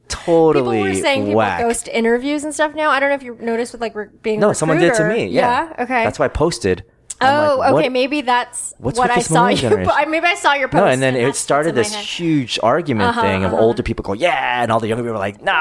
totally 0.09 0.77
People 0.77 0.89
were 0.95 1.01
saying 1.01 1.21
people 1.23 1.37
whack. 1.37 1.61
ghost 1.61 1.87
interviews 1.87 2.43
and 2.43 2.53
stuff 2.53 2.73
now. 2.75 2.89
I 2.89 2.99
don't 2.99 3.09
know 3.09 3.15
if 3.15 3.23
you 3.23 3.35
noticed 3.39 3.71
with 3.73 3.81
like 3.81 3.95
being 4.21 4.39
no, 4.39 4.53
someone 4.53 4.77
did 4.79 4.93
to 4.95 5.07
me. 5.07 5.27
Yeah. 5.27 5.73
Okay. 5.79 6.03
That's 6.03 6.19
why 6.19 6.25
I 6.25 6.29
posted. 6.29 6.83
Oh, 7.21 7.55
like, 7.59 7.73
what- 7.73 7.79
okay. 7.81 7.89
Maybe 7.89 8.21
that's 8.21 8.73
what 8.77 9.09
I 9.09 9.19
saw 9.21 9.47
you. 9.47 9.69
Maybe 10.07 10.25
I 10.27 10.35
saw 10.35 10.53
your 10.53 10.67
post. 10.67 10.81
No, 10.81 10.85
and 10.87 11.01
then 11.01 11.15
it 11.15 11.35
started 11.35 11.73
this 11.75 11.93
huge 11.95 12.59
argument 12.61 13.09
Uh-huh, 13.09 13.21
thing 13.21 13.43
of 13.43 13.53
uh-huh. 13.53 13.61
older 13.61 13.83
people 13.83 14.03
go, 14.03 14.13
yeah, 14.13 14.61
and 14.61 14.71
all 14.71 14.79
the 14.79 14.87
younger 14.87 15.03
people 15.03 15.15
are 15.15 15.19
like, 15.19 15.41
no, 15.41 15.51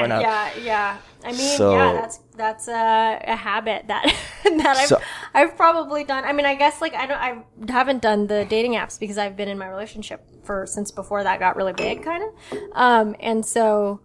we're 0.00 0.06
not. 0.08 0.20
Yeah, 0.22 0.50
yeah. 0.62 0.96
I 1.24 1.28
mean, 1.32 1.56
So- 1.56 1.74
yeah, 1.76 1.92
that's 1.92 2.20
that's 2.36 2.68
a, 2.68 3.20
a 3.26 3.34
habit 3.36 3.88
that 3.88 4.04
that 4.44 4.76
I've 4.76 4.86
So- 4.88 5.00
I've 5.34 5.56
probably 5.56 6.04
done. 6.04 6.24
I 6.24 6.32
mean, 6.32 6.46
I 6.46 6.54
guess 6.54 6.80
like 6.80 6.94
I 6.94 7.06
don't 7.06 7.18
I 7.18 7.44
haven't 7.72 8.02
done 8.02 8.26
the 8.26 8.44
dating 8.44 8.72
apps 8.74 8.98
because 8.98 9.18
I've 9.18 9.36
been 9.36 9.48
in 9.48 9.58
my 9.58 9.66
relationship 9.68 10.24
for 10.44 10.66
since 10.66 10.90
before 10.90 11.22
that 11.24 11.38
got 11.40 11.56
really 11.56 11.72
big, 11.72 12.02
kind 12.04 12.22
of. 12.24 12.30
Um, 12.74 13.16
and 13.20 13.44
so 13.44 14.00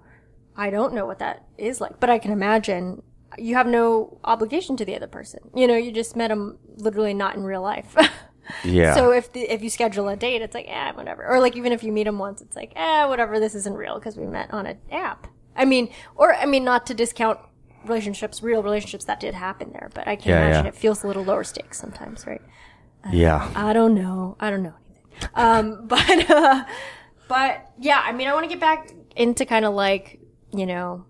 I 0.58 0.70
don't 0.70 0.94
know 0.94 1.06
what 1.06 1.20
that 1.20 1.46
is 1.58 1.80
like, 1.82 2.00
but 2.00 2.10
I 2.10 2.18
can 2.20 2.32
imagine 2.32 3.04
you 3.38 3.56
have 3.56 3.68
no 3.68 4.20
obligation 4.24 4.76
to 4.78 4.86
the 4.86 4.96
other 4.96 5.08
person. 5.08 5.40
You 5.56 5.68
know, 5.68 5.76
you 5.76 5.92
just 5.92 6.16
met 6.16 6.30
them 6.30 6.58
literally 6.78 7.14
not 7.14 7.36
in 7.36 7.44
real 7.44 7.62
life. 7.62 7.96
Yeah. 8.66 8.96
So 8.96 9.12
if 9.12 9.32
the, 9.32 9.42
if 9.42 9.62
you 9.62 9.70
schedule 9.70 10.10
a 10.10 10.18
date, 10.18 10.42
it's 10.42 10.54
like, 10.56 10.66
eh, 10.68 10.92
whatever. 10.94 11.26
Or 11.26 11.40
like 11.40 11.56
even 11.56 11.72
if 11.72 11.84
you 11.84 11.92
meet 11.94 12.04
them 12.04 12.18
once, 12.18 12.42
it's 12.42 12.56
like, 12.56 12.74
eh, 12.76 13.06
whatever. 13.06 13.40
This 13.40 13.56
isn't 13.56 13.76
real 13.76 13.96
because 13.96 14.18
we 14.18 14.26
met 14.26 14.52
on 14.52 14.66
an 14.66 14.78
app. 14.92 15.28
I 15.56 15.64
mean, 15.64 15.90
or 16.16 16.34
I 16.36 16.46
mean, 16.48 16.66
not 16.66 16.86
to 16.88 16.94
discount 16.94 17.40
relationships, 17.86 18.44
real 18.44 18.62
relationships 18.62 19.06
that 19.06 19.22
did 19.22 19.36
happen 19.36 19.72
there, 19.72 19.90
but 19.94 20.06
I 20.08 20.18
can 20.18 20.32
Yeah, 20.32 20.42
imagine 20.48 20.66
yeah. 20.66 20.70
it 20.70 20.76
feels 20.76 21.04
a 21.04 21.08
little 21.08 21.24
lower 21.24 21.46
stakes 21.46 21.78
sometimes, 21.80 22.28
right? 22.28 22.42
yeah. 23.12 23.50
I 23.56 23.72
don't 23.74 23.94
know. 23.96 24.36
I 24.40 24.50
don't 24.50 24.64
know 24.64 24.74
anything. 24.86 25.30
Um, 25.36 25.88
but 25.88 26.30
uh, 26.30 26.66
but 27.30 27.72
yeah, 27.80 28.02
I 28.04 28.12
mean, 28.12 28.28
I 28.28 28.34
want 28.34 28.44
to 28.46 28.50
get 28.50 28.60
back 28.60 28.92
into 29.16 29.46
kind 29.46 29.64
of 29.66 29.74
like 29.76 30.20
you 30.52 30.66
know 30.66 31.06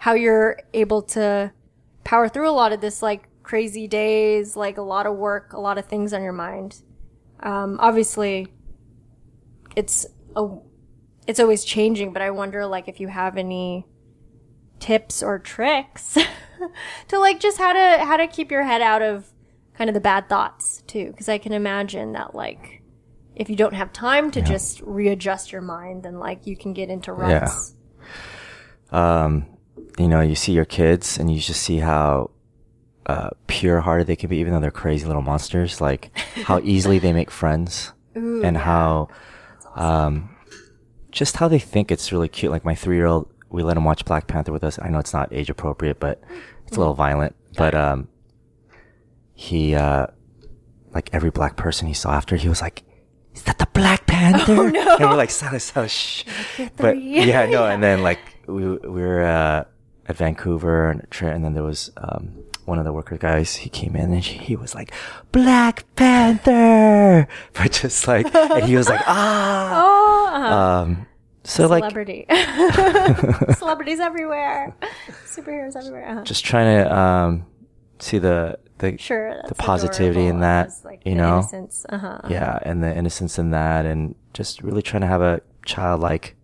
how 0.00 0.14
you're 0.14 0.58
able 0.72 1.02
to 1.02 1.52
power 2.04 2.26
through 2.26 2.48
a 2.48 2.52
lot 2.52 2.72
of 2.72 2.80
this 2.80 3.02
like 3.02 3.28
crazy 3.42 3.86
days, 3.86 4.56
like 4.56 4.78
a 4.78 4.82
lot 4.82 5.06
of 5.06 5.14
work, 5.14 5.52
a 5.52 5.60
lot 5.60 5.76
of 5.76 5.84
things 5.84 6.14
on 6.14 6.22
your 6.22 6.32
mind. 6.32 6.80
Um, 7.40 7.76
obviously, 7.78 8.48
it's 9.76 10.06
a 10.34 10.56
it's 11.26 11.38
always 11.38 11.64
changing, 11.64 12.14
but 12.14 12.22
I 12.22 12.30
wonder 12.30 12.64
like 12.64 12.88
if 12.88 12.98
you 12.98 13.08
have 13.08 13.36
any 13.36 13.86
tips 14.78 15.22
or 15.22 15.38
tricks 15.38 16.16
to 17.08 17.18
like 17.18 17.38
just 17.38 17.58
how 17.58 17.74
to 17.74 18.02
how 18.02 18.16
to 18.16 18.26
keep 18.26 18.50
your 18.50 18.62
head 18.62 18.80
out 18.80 19.02
of 19.02 19.30
kind 19.74 19.90
of 19.90 19.94
the 19.94 20.00
bad 20.00 20.30
thoughts 20.30 20.82
too. 20.86 21.08
Because 21.08 21.28
i 21.28 21.36
can 21.36 21.52
imagine 21.52 22.12
that 22.12 22.34
like 22.34 22.80
if 23.36 23.50
you 23.50 23.56
don't 23.56 23.74
have 23.74 23.92
time 23.92 24.30
to 24.30 24.40
just 24.40 24.80
readjust 24.80 25.52
your 25.52 25.60
mind 25.60 26.04
then 26.04 26.18
like 26.18 26.46
you 26.46 26.56
can 26.56 26.72
get 26.72 26.88
into 26.88 27.12
ruts. 27.12 27.74
Um, 28.90 29.58
you 29.98 30.08
know, 30.08 30.20
you 30.20 30.34
see 30.34 30.52
your 30.52 30.64
kids 30.64 31.18
and 31.18 31.32
you 31.32 31.40
just 31.40 31.62
see 31.62 31.78
how 31.78 32.30
uh, 33.06 33.30
pure 33.46 33.80
hearted 33.80 34.06
they 34.06 34.16
can 34.16 34.28
be, 34.30 34.38
even 34.38 34.52
though 34.52 34.60
they're 34.60 34.70
crazy 34.70 35.06
little 35.06 35.22
monsters. 35.22 35.80
Like 35.80 36.10
how 36.44 36.60
easily 36.64 36.98
they 36.98 37.12
make 37.12 37.30
friends 37.30 37.92
and 38.14 38.56
how, 38.56 39.08
um, 39.74 40.36
just 41.10 41.36
how 41.36 41.48
they 41.48 41.58
think 41.58 41.90
it's 41.90 42.12
really 42.12 42.28
cute. 42.28 42.52
Like 42.52 42.64
my 42.64 42.74
three 42.74 42.96
year 42.96 43.06
old, 43.06 43.28
we 43.48 43.62
let 43.62 43.76
him 43.76 43.84
watch 43.84 44.04
Black 44.04 44.26
Panther 44.26 44.52
with 44.52 44.62
us. 44.62 44.78
I 44.80 44.88
know 44.88 44.98
it's 44.98 45.12
not 45.12 45.32
age 45.32 45.50
appropriate, 45.50 45.98
but 45.98 46.22
it's 46.66 46.76
a 46.76 46.80
little 46.80 46.94
violent. 46.94 47.34
But 47.56 47.74
um, 47.74 48.08
he, 49.34 49.74
uh, 49.74 50.06
like 50.94 51.10
every 51.12 51.30
black 51.30 51.56
person 51.56 51.88
he 51.88 51.94
saw 51.94 52.12
after, 52.12 52.36
he 52.36 52.48
was 52.48 52.60
like, 52.60 52.82
"Is 53.34 53.42
that 53.44 53.58
the 53.58 53.66
Black 53.72 54.06
Panther?" 54.06 54.52
Oh, 54.52 54.68
no. 54.68 54.96
And 54.96 55.08
we're 55.10 55.16
like, 55.16 55.30
"Silence, 55.30 55.64
silence, 55.64 55.92
shh." 55.92 56.24
But 56.76 57.00
yeah, 57.02 57.46
no. 57.46 57.66
And 57.66 57.82
then 57.82 58.02
like 58.02 58.18
we 58.46 58.64
we 58.68 59.02
were 59.02 59.22
uh, 59.24 59.64
at 60.06 60.16
Vancouver 60.16 60.90
and 60.90 61.06
and 61.22 61.44
then 61.44 61.54
there 61.54 61.62
was 61.62 61.90
um, 61.96 62.44
one 62.64 62.78
of 62.78 62.84
the 62.84 62.92
worker 62.92 63.16
guys. 63.16 63.56
He 63.56 63.70
came 63.70 63.96
in 63.96 64.12
and 64.12 64.24
he 64.24 64.56
was 64.56 64.74
like, 64.74 64.92
"Black 65.32 65.84
Panther," 65.96 67.28
but 67.54 67.72
just 67.72 68.06
like, 68.06 68.32
and 68.34 68.64
he 68.64 68.76
was 68.76 68.88
like, 68.88 69.02
"Ah." 69.06 69.82
oh 69.84 70.26
uh-huh. 70.34 70.54
Um, 70.54 71.06
so 71.42 71.66
like 71.66 71.82
celebrity 71.82 72.26
celebrities 73.56 73.98
everywhere 73.98 74.76
superheroes 75.24 75.74
everywhere 75.74 76.06
uh-huh. 76.06 76.22
just 76.22 76.44
trying 76.44 76.84
to 76.84 76.96
um, 76.96 77.46
see 77.98 78.18
the 78.18 78.58
the 78.80 78.98
sure 78.98 79.40
the 79.46 79.54
positivity 79.54 80.26
in 80.26 80.40
that, 80.40 80.70
like, 80.84 81.02
you 81.04 81.14
know? 81.14 81.38
innocence. 81.38 81.86
Uh-huh. 81.88 82.18
yeah, 82.28 82.58
and 82.62 82.82
the 82.82 82.94
innocence 82.94 83.38
in 83.38 83.50
that, 83.50 83.86
and 83.86 84.14
just 84.34 84.62
really 84.62 84.82
trying 84.82 85.02
to 85.02 85.06
have 85.06 85.22
a 85.22 85.40
childlike 85.64 86.34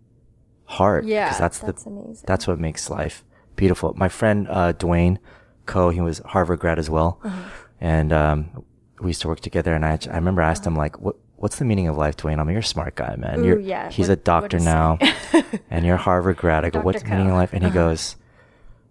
heart. 0.65 1.05
Yeah, 1.05 1.35
that's, 1.37 1.59
that's 1.59 1.83
the 1.83 1.89
amazing. 1.89 2.23
that's 2.25 2.47
what 2.47 2.59
makes 2.59 2.89
life 2.89 3.23
beautiful. 3.57 3.93
My 3.97 4.07
friend 4.07 4.47
uh, 4.49 4.71
Dwayne 4.73 5.17
Coe, 5.65 5.89
he 5.89 5.99
was 5.99 6.19
Harvard 6.25 6.59
grad 6.59 6.79
as 6.79 6.89
well, 6.89 7.19
Uh-huh. 7.23 7.49
and 7.81 8.13
um, 8.13 8.63
we 9.01 9.09
used 9.09 9.21
to 9.23 9.27
work 9.27 9.41
together. 9.41 9.73
And 9.75 9.83
I, 9.85 9.99
I 10.09 10.15
remember 10.15 10.41
I 10.41 10.49
asked 10.49 10.65
him 10.65 10.75
like, 10.77 10.99
"What 11.01 11.17
what's 11.35 11.57
the 11.59 11.65
meaning 11.65 11.87
of 11.89 11.97
life, 11.97 12.15
Dwayne? 12.15 12.39
I'm 12.39 12.47
mean, 12.47 12.53
you're 12.53 12.61
a 12.61 12.73
smart 12.75 12.95
guy, 12.95 13.15
man. 13.17 13.41
Ooh, 13.41 13.45
you're, 13.47 13.59
yeah. 13.59 13.91
He's 13.91 14.07
What- 14.07 14.19
a 14.19 14.21
doctor 14.21 14.59
now, 14.59 14.97
and 15.69 15.85
you're 15.85 15.95
a 15.95 16.05
Harvard 16.09 16.37
grad. 16.37 16.63
I 16.63 16.69
go, 16.69 16.79
Dr. 16.79 16.85
what's 16.85 17.03
the 17.03 17.09
meaning 17.09 17.27
of 17.29 17.35
life? 17.35 17.51
And 17.53 17.61
he 17.63 17.69
Uh-huh. 17.69 17.89
goes, 17.89 18.15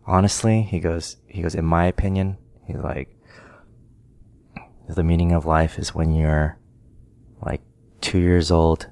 honestly, 0.07 0.63
he 0.63 0.79
goes, 0.81 1.17
he 1.27 1.41
goes, 1.43 1.55
in 1.55 1.65
my 1.65 1.87
opinion, 1.87 2.37
he's 2.67 2.77
like, 2.77 3.09
the 4.89 5.03
meaning 5.03 5.33
of 5.33 5.47
life 5.47 5.79
is 5.79 5.95
when 5.95 6.15
you're 6.15 6.59
like 7.43 7.61
two 8.01 8.19
years 8.19 8.51
old 8.51 8.89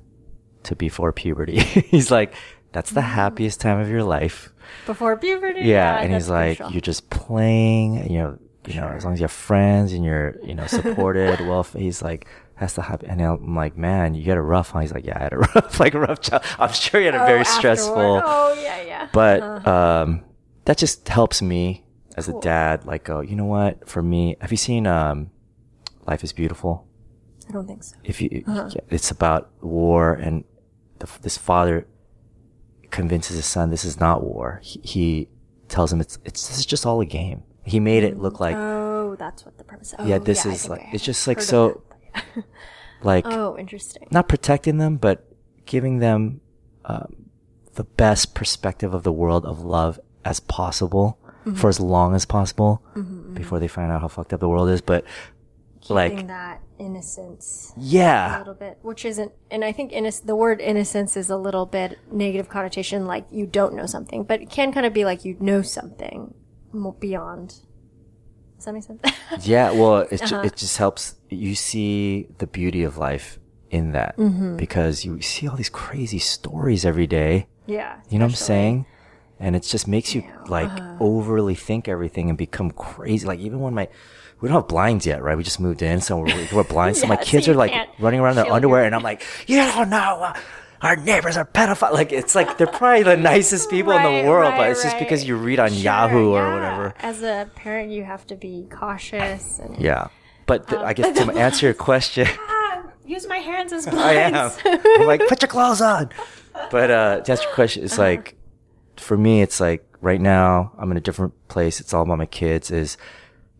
to 0.64 0.74
before 0.74 1.12
puberty. 1.12 1.58
he's 1.94 2.10
like, 2.10 2.34
that's 2.74 2.90
the 2.90 3.00
happiest 3.00 3.60
time 3.60 3.78
of 3.80 3.88
your 3.88 4.02
life. 4.04 4.52
before 4.86 5.16
puberty 5.16 5.60
Yeah. 5.62 6.00
and 6.02 6.12
he's 6.12 6.28
like, 6.28 6.58
crucial. 6.58 6.72
you're 6.72 6.80
just 6.92 7.08
playing, 7.10 8.10
you 8.10 8.18
know, 8.18 8.38
you 8.66 8.80
know, 8.80 8.88
as 8.88 9.04
long 9.04 9.12
as 9.14 9.20
you 9.20 9.24
have 9.24 9.32
friends 9.32 9.92
and 9.92 10.04
you're, 10.04 10.36
you 10.42 10.54
know, 10.54 10.66
supported, 10.78 11.40
well, 11.48 11.62
he's 11.62 12.02
like, 12.02 12.26
that's 12.58 12.74
the 12.74 12.82
happen. 12.82 13.10
And 13.10 13.20
I'm 13.20 13.54
like, 13.54 13.76
man, 13.76 14.14
you 14.14 14.22
get 14.24 14.36
a 14.36 14.42
rough, 14.42 14.70
huh? 14.70 14.80
He's 14.80 14.92
like, 14.92 15.04
yeah, 15.06 15.18
I 15.18 15.22
had 15.24 15.32
a 15.32 15.38
rough, 15.54 15.78
like 15.80 15.94
a 15.94 16.00
rough 16.00 16.20
job. 16.20 16.42
I'm 16.58 16.72
sure 16.72 17.00
you 17.00 17.06
had 17.06 17.14
a 17.14 17.22
Oh, 17.22 17.26
very 17.26 17.40
afterward. 17.40 17.58
stressful, 17.60 18.22
Oh 18.24 18.58
yeah, 18.62 18.82
yeah. 18.82 19.08
but, 19.12 19.42
Uh-huh. 19.42 19.70
um, 20.02 20.24
that 20.64 20.76
just 20.78 21.06
helps 21.08 21.42
me 21.42 21.84
as 22.16 22.26
Cool. 22.26 22.38
a 22.38 22.42
dad, 22.42 22.86
like, 22.86 23.04
go, 23.04 23.20
you 23.20 23.36
know 23.36 23.44
what? 23.44 23.88
For 23.88 24.02
me, 24.02 24.36
have 24.40 24.50
you 24.50 24.56
seen, 24.56 24.86
um, 24.86 25.30
Life 26.06 26.24
is 26.24 26.32
Beautiful? 26.32 26.86
I 27.48 27.52
don't 27.52 27.66
think 27.66 27.82
so. 27.84 27.96
if 28.04 28.20
you, 28.22 28.42
Uh-huh. 28.46 28.70
yeah, 28.74 28.80
it's 28.88 29.10
about 29.10 29.50
war 29.60 30.14
and 30.14 30.44
the, 31.00 31.08
this 31.22 31.36
father 31.36 31.86
convinces 32.94 33.36
his 33.36 33.46
son 33.46 33.70
this 33.70 33.84
is 33.84 33.98
not 34.00 34.22
war. 34.22 34.60
He, 34.62 34.80
he 34.82 35.28
tells 35.68 35.92
him 35.92 36.00
it's 36.00 36.18
it's 36.24 36.48
this 36.48 36.58
is 36.58 36.66
just 36.66 36.86
all 36.86 37.00
a 37.00 37.06
game. 37.06 37.42
He 37.64 37.80
made 37.80 38.04
it 38.04 38.18
look 38.18 38.40
like 38.40 38.56
Oh, 38.56 39.16
that's 39.18 39.44
what 39.44 39.58
the 39.58 39.64
premise. 39.64 39.94
Oh, 39.98 40.06
yeah, 40.06 40.18
this 40.18 40.46
I 40.46 40.50
is 40.52 40.68
like 40.68 40.86
it's 40.92 41.04
just 41.04 41.26
like 41.26 41.40
so 41.40 41.82
that. 42.14 42.24
like 43.02 43.26
Oh, 43.26 43.56
interesting. 43.58 44.06
not 44.10 44.28
protecting 44.28 44.78
them, 44.78 44.96
but 44.96 45.26
giving 45.66 45.98
them 45.98 46.40
um, 46.84 47.30
the 47.74 47.84
best 47.84 48.34
perspective 48.34 48.94
of 48.94 49.02
the 49.02 49.12
world 49.12 49.44
of 49.44 49.60
love 49.64 49.98
as 50.24 50.40
possible 50.40 51.18
Mm-hmm. 51.44 51.56
for 51.60 51.68
as 51.68 51.78
long 51.78 52.14
as 52.14 52.24
possible 52.24 52.80
before 53.34 53.58
they 53.60 53.68
find 53.68 53.92
out 53.92 54.00
how 54.00 54.08
fucked 54.08 54.32
up 54.32 54.40
the 54.40 54.48
world 54.48 54.70
is. 54.70 54.80
But 54.80 55.04
like 55.90 56.26
that 56.28 56.62
innocence 56.84 57.72
Yeah. 57.76 58.36
a 58.36 58.38
little 58.38 58.54
bit, 58.54 58.78
which 58.82 59.04
isn't, 59.04 59.32
and 59.50 59.64
I 59.64 59.72
think 59.72 59.92
innoc- 59.92 60.24
the 60.26 60.36
word 60.36 60.60
innocence 60.60 61.16
is 61.16 61.30
a 61.30 61.36
little 61.36 61.66
bit 61.66 61.98
negative 62.12 62.48
connotation, 62.48 63.06
like 63.06 63.24
you 63.30 63.46
don't 63.46 63.74
know 63.74 63.86
something, 63.86 64.22
but 64.24 64.40
it 64.42 64.50
can 64.50 64.72
kind 64.72 64.86
of 64.86 64.92
be 64.92 65.04
like 65.04 65.24
you 65.24 65.36
know 65.40 65.62
something 65.62 66.34
beyond. 67.00 67.48
Does 68.56 68.64
that 68.66 68.74
make 68.74 68.82
sense? 68.84 69.00
Yeah, 69.42 69.72
well, 69.72 69.98
it 70.10 70.22
Uh-huh. 70.22 70.42
ju- 70.42 70.46
it 70.48 70.56
just 70.56 70.76
helps 70.78 71.14
you 71.30 71.54
see 71.54 72.28
the 72.38 72.46
beauty 72.46 72.82
of 72.84 72.96
life 72.98 73.38
in 73.70 73.92
that 73.92 74.16
Mm-hmm. 74.16 74.56
because 74.56 75.04
you 75.04 75.20
see 75.20 75.48
all 75.48 75.56
these 75.56 75.70
crazy 75.70 76.18
stories 76.18 76.84
every 76.84 77.06
day. 77.06 77.46
yeah. 77.66 77.96
You 78.10 78.18
know 78.18 78.26
what 78.26 78.32
I'm 78.32 78.36
saying? 78.52 78.86
And 79.40 79.56
it 79.56 79.62
just 79.64 79.88
makes 79.88 80.14
you 80.14 80.22
Yeah, 80.22 80.44
like 80.58 80.70
uh-huh. 80.70 80.96
overly 81.00 81.54
think 81.56 81.88
everything 81.88 82.28
and 82.28 82.38
become 82.38 82.70
crazy. 82.70 83.26
Like 83.26 83.40
even 83.40 83.58
when 83.60 83.74
my 83.74 83.88
we 84.40 84.48
don't 84.48 84.56
have 84.56 84.68
blinds 84.68 85.06
yet, 85.06 85.22
right? 85.22 85.36
We 85.36 85.42
just 85.44 85.60
moved 85.60 85.82
in, 85.82 86.00
so 86.00 86.18
we're, 86.18 86.48
we're 86.52 86.64
blind. 86.64 86.96
So 86.96 87.06
my 87.08 87.14
Yeah, 87.14 87.20
so 87.20 87.26
kids 87.26 87.48
are 87.48 87.54
like 87.54 87.72
running 87.98 88.20
around 88.20 88.38
in 88.38 88.44
their 88.44 88.52
underwear, 88.52 88.84
and 88.84 88.94
I'm 88.94 89.02
like, 89.02 89.22
you 89.46 89.56
don't 89.56 89.88
know. 89.90 90.20
uh, 90.22 90.34
Our 90.82 90.96
neighbors 90.96 91.36
are 91.36 91.46
pedophile. 91.46 91.92
Like 91.92 92.12
it's 92.12 92.34
like 92.34 92.58
they're 92.58 92.66
probably 92.66 93.04
the 93.04 93.16
nicest 93.16 93.70
people 93.70 93.92
in 93.92 94.02
the 94.02 94.28
world, 94.28 94.52
but 94.56 94.60
right, 94.62 94.70
it's 94.72 94.82
just 94.82 94.98
because 94.98 95.26
you 95.26 95.36
read 95.36 95.58
on 95.60 95.70
Sure, 95.70 95.78
Yahoo 95.82 96.30
or 96.32 96.42
yeah. 96.42 96.54
whatever. 96.54 96.94
As 96.98 97.22
a 97.22 97.48
parent, 97.54 97.90
you 97.90 98.04
have 98.04 98.26
to 98.26 98.36
be 98.36 98.66
cautious 98.70 99.58
and 99.60 99.78
Yeah, 99.78 100.08
but 100.46 100.68
th- 100.68 100.80
Um, 100.80 100.86
I 100.86 100.92
guess 100.92 101.16
to 101.24 101.32
answer 101.32 101.66
your 101.66 101.74
question. 101.74 102.26
Ah, 102.38 102.82
use 103.06 103.26
my 103.28 103.38
hands 103.38 103.72
as 103.72 103.86
blinds. 103.86 104.58
I 104.64 104.72
am. 104.74 105.00
I'm 105.00 105.06
like, 105.06 105.26
put 105.28 105.40
your 105.42 105.48
clothes 105.48 105.80
on. 105.80 106.10
But 106.70 106.90
uh, 106.90 107.20
to 107.20 107.32
answer 107.32 107.44
your 107.44 107.54
question, 107.54 107.84
it's 107.84 107.94
Uh-huh. 107.98 108.02
like, 108.02 108.36
for 108.96 109.16
me, 109.16 109.42
it's 109.42 109.60
like 109.60 109.84
right 110.00 110.20
now 110.20 110.72
I'm 110.78 110.90
in 110.90 110.96
a 110.96 111.00
different 111.00 111.32
place. 111.48 111.80
It's 111.80 111.92
all 111.94 112.02
about 112.02 112.18
my 112.18 112.26
kids. 112.26 112.70
Is 112.70 112.96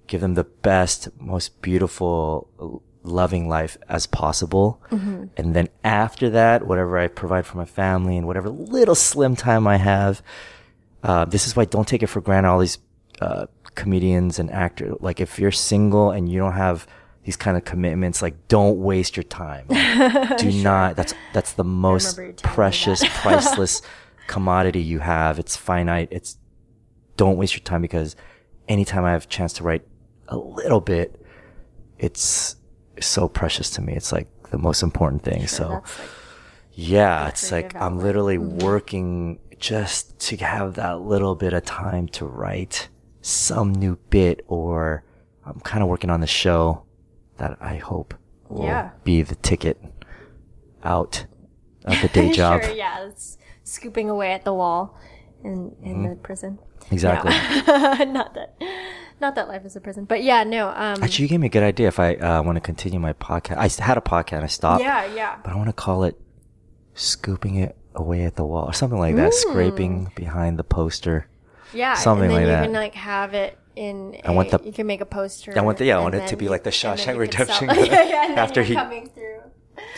give 0.07 0.21
them 0.21 0.35
the 0.35 0.45
best, 0.45 1.09
most 1.21 1.61
beautiful, 1.63 2.83
loving 3.03 3.49
life 3.49 3.77
as 3.89 4.07
possible, 4.07 4.81
Mm-hmm. 4.91 5.25
and 5.37 5.55
then 5.55 5.69
after 5.85 6.31
that, 6.31 6.67
whatever 6.67 6.99
I 6.99 7.09
provide 7.09 7.47
for 7.47 7.57
my 7.59 7.65
family 7.65 8.17
and 8.17 8.27
whatever 8.27 8.49
little 8.49 8.95
slim 8.95 9.37
time 9.37 9.67
I 9.67 9.77
have. 9.77 10.23
Uh, 11.03 11.25
this 11.27 11.47
is 11.47 11.55
why 11.55 11.67
don't 11.67 11.87
take 11.87 12.03
it 12.03 12.07
for 12.07 12.21
granted. 12.23 12.49
All 12.49 12.59
these 12.61 12.79
uh, 13.21 13.47
comedians 13.75 14.39
and 14.39 14.51
actors, 14.51 14.97
like 15.01 15.21
if 15.21 15.39
you're 15.39 15.51
single 15.53 16.11
and 16.11 16.31
you 16.31 16.39
don't 16.39 16.53
have 16.55 16.87
these 17.25 17.37
kind 17.37 17.57
of 17.59 17.65
commitments, 17.65 18.23
like 18.23 18.49
don't 18.49 18.79
waste 18.79 19.17
your 19.17 19.25
time. 19.25 19.67
Do 20.39 20.51
not. 20.63 20.97
That's 20.97 21.13
that's 21.35 21.53
the 21.53 21.65
most 21.65 22.17
remember 22.17 22.33
you 22.33 22.37
telling 22.39 22.51
me 22.53 22.55
precious, 22.55 23.05
priceless 23.21 23.83
commodity 24.29 24.81
you 24.83 25.01
have. 25.01 25.39
It's 25.39 25.57
finite. 25.57 26.09
It's 26.11 26.39
don't 27.19 27.37
waste 27.37 27.55
your 27.55 27.65
time 27.65 27.83
because 27.83 28.17
anytime 28.67 29.05
I 29.05 29.13
have 29.13 29.25
a 29.25 29.29
chance 29.29 29.53
to 29.55 29.63
write 29.63 29.83
a 30.29 30.37
little 30.37 30.81
bit, 30.81 31.21
it's 31.99 32.57
so 33.01 33.29
precious 33.29 33.71
to 33.71 33.83
me. 33.83 33.95
It's 33.95 34.13
like 34.13 34.29
the 34.51 34.59
most 34.59 34.83
important 34.83 35.23
thing. 35.23 35.47
so 35.47 35.69
like, 35.69 35.83
yeah, 36.73 37.29
it's 37.29 37.51
like 37.53 37.75
I'm 37.77 37.99
literally 37.99 38.39
Mm-hmm. 38.39 38.59
working 38.59 39.39
just 39.59 40.19
to 40.19 40.37
have 40.39 40.75
that 40.75 41.01
little 41.01 41.35
bit 41.35 41.53
of 41.53 41.65
time 41.65 42.09
to 42.09 42.27
write 42.27 42.89
some 43.23 43.73
new 43.73 43.97
bit 44.11 44.45
or 44.49 45.05
I'm 45.47 45.61
kind 45.61 45.83
of 45.83 45.89
working 45.89 46.11
on 46.11 46.21
the 46.21 46.27
show 46.27 46.83
that 47.39 47.57
I 47.61 47.77
hope 47.77 48.15
will 48.49 48.65
Yeah. 48.67 48.91
be 49.05 49.23
the 49.23 49.35
ticket 49.37 49.81
out 50.83 51.27
of 51.85 52.01
the 52.03 52.09
day 52.13 52.31
job. 52.33 52.63
Sure, 52.63 52.75
yeah, 52.75 53.07
it's 53.07 53.39
scooping 53.63 54.11
away 54.11 54.33
at 54.33 54.45
the 54.45 54.53
wall 54.55 54.99
in 55.43 55.75
in 55.83 55.97
Mm-hmm. 55.99 56.09
the 56.11 56.17
prison. 56.17 56.59
Exactly. 56.91 57.31
not 58.13 58.35
that, 58.35 58.57
not 59.25 59.35
that 59.37 59.49
life 59.49 59.65
is 59.65 59.75
a 59.75 59.81
prison, 59.81 60.05
but 60.05 60.23
yeah, 60.23 60.45
no. 60.45 60.69
Um, 60.69 61.03
Actually, 61.03 61.23
you 61.25 61.29
gave 61.29 61.41
me 61.41 61.47
a 61.47 61.51
good 61.51 61.63
idea 61.63 61.89
if 61.89 61.99
I 61.99 62.15
uh, 62.17 62.43
want 62.43 62.57
to 62.57 62.61
continue 62.61 63.01
my 63.01 63.15
podcast. 63.15 63.57
I 63.57 63.83
had 63.85 63.97
a 63.97 64.03
podcast 64.03 64.33
and 64.35 64.45
I 64.45 64.49
stopped. 64.49 64.83
yeah, 64.83 65.07
yeah. 65.15 65.39
But 65.43 65.53
I 65.53 65.57
want 65.57 65.69
to 65.69 65.73
call 65.73 66.05
it 66.05 66.21
scooping 66.95 67.57
it 67.57 67.77
away 67.95 68.25
at 68.25 68.37
the 68.37 68.45
wall 68.45 68.67
or 68.67 68.73
something 68.73 68.99
like 68.99 69.17
that. 69.17 69.33
Scraping 69.35 70.13
behind 70.15 70.59
the 70.59 70.65
poster. 70.65 71.27
Yeah, 71.73 71.95
Something 71.95 72.31
like 72.31 72.43
you 72.43 72.47
that. 72.47 72.65
can 72.65 72.73
like 72.73 72.95
have 72.95 73.35
it 73.35 73.59
in. 73.75 74.17
I 74.25 74.31
want 74.31 74.51
the- 74.51 74.61
you 74.65 74.73
can 74.73 74.87
make 74.87 75.01
a 75.01 75.07
poster. 75.07 75.53
I 75.59 75.63
want 75.63 75.79
the- 75.79 75.87
yeah, 75.87 75.99
I 75.99 76.03
want 76.03 76.15
it 76.15 76.29
to 76.29 76.37
be 76.37 76.49
like 76.49 76.63
the 76.63 76.71
Shawshank 76.71 77.15
you 77.15 77.21
Redemption 77.21 77.69
yeah, 77.75 78.05
yeah, 78.05 78.35
after 78.37 78.63
he- 78.63 78.75
coming 78.75 79.09
through. 79.09 79.41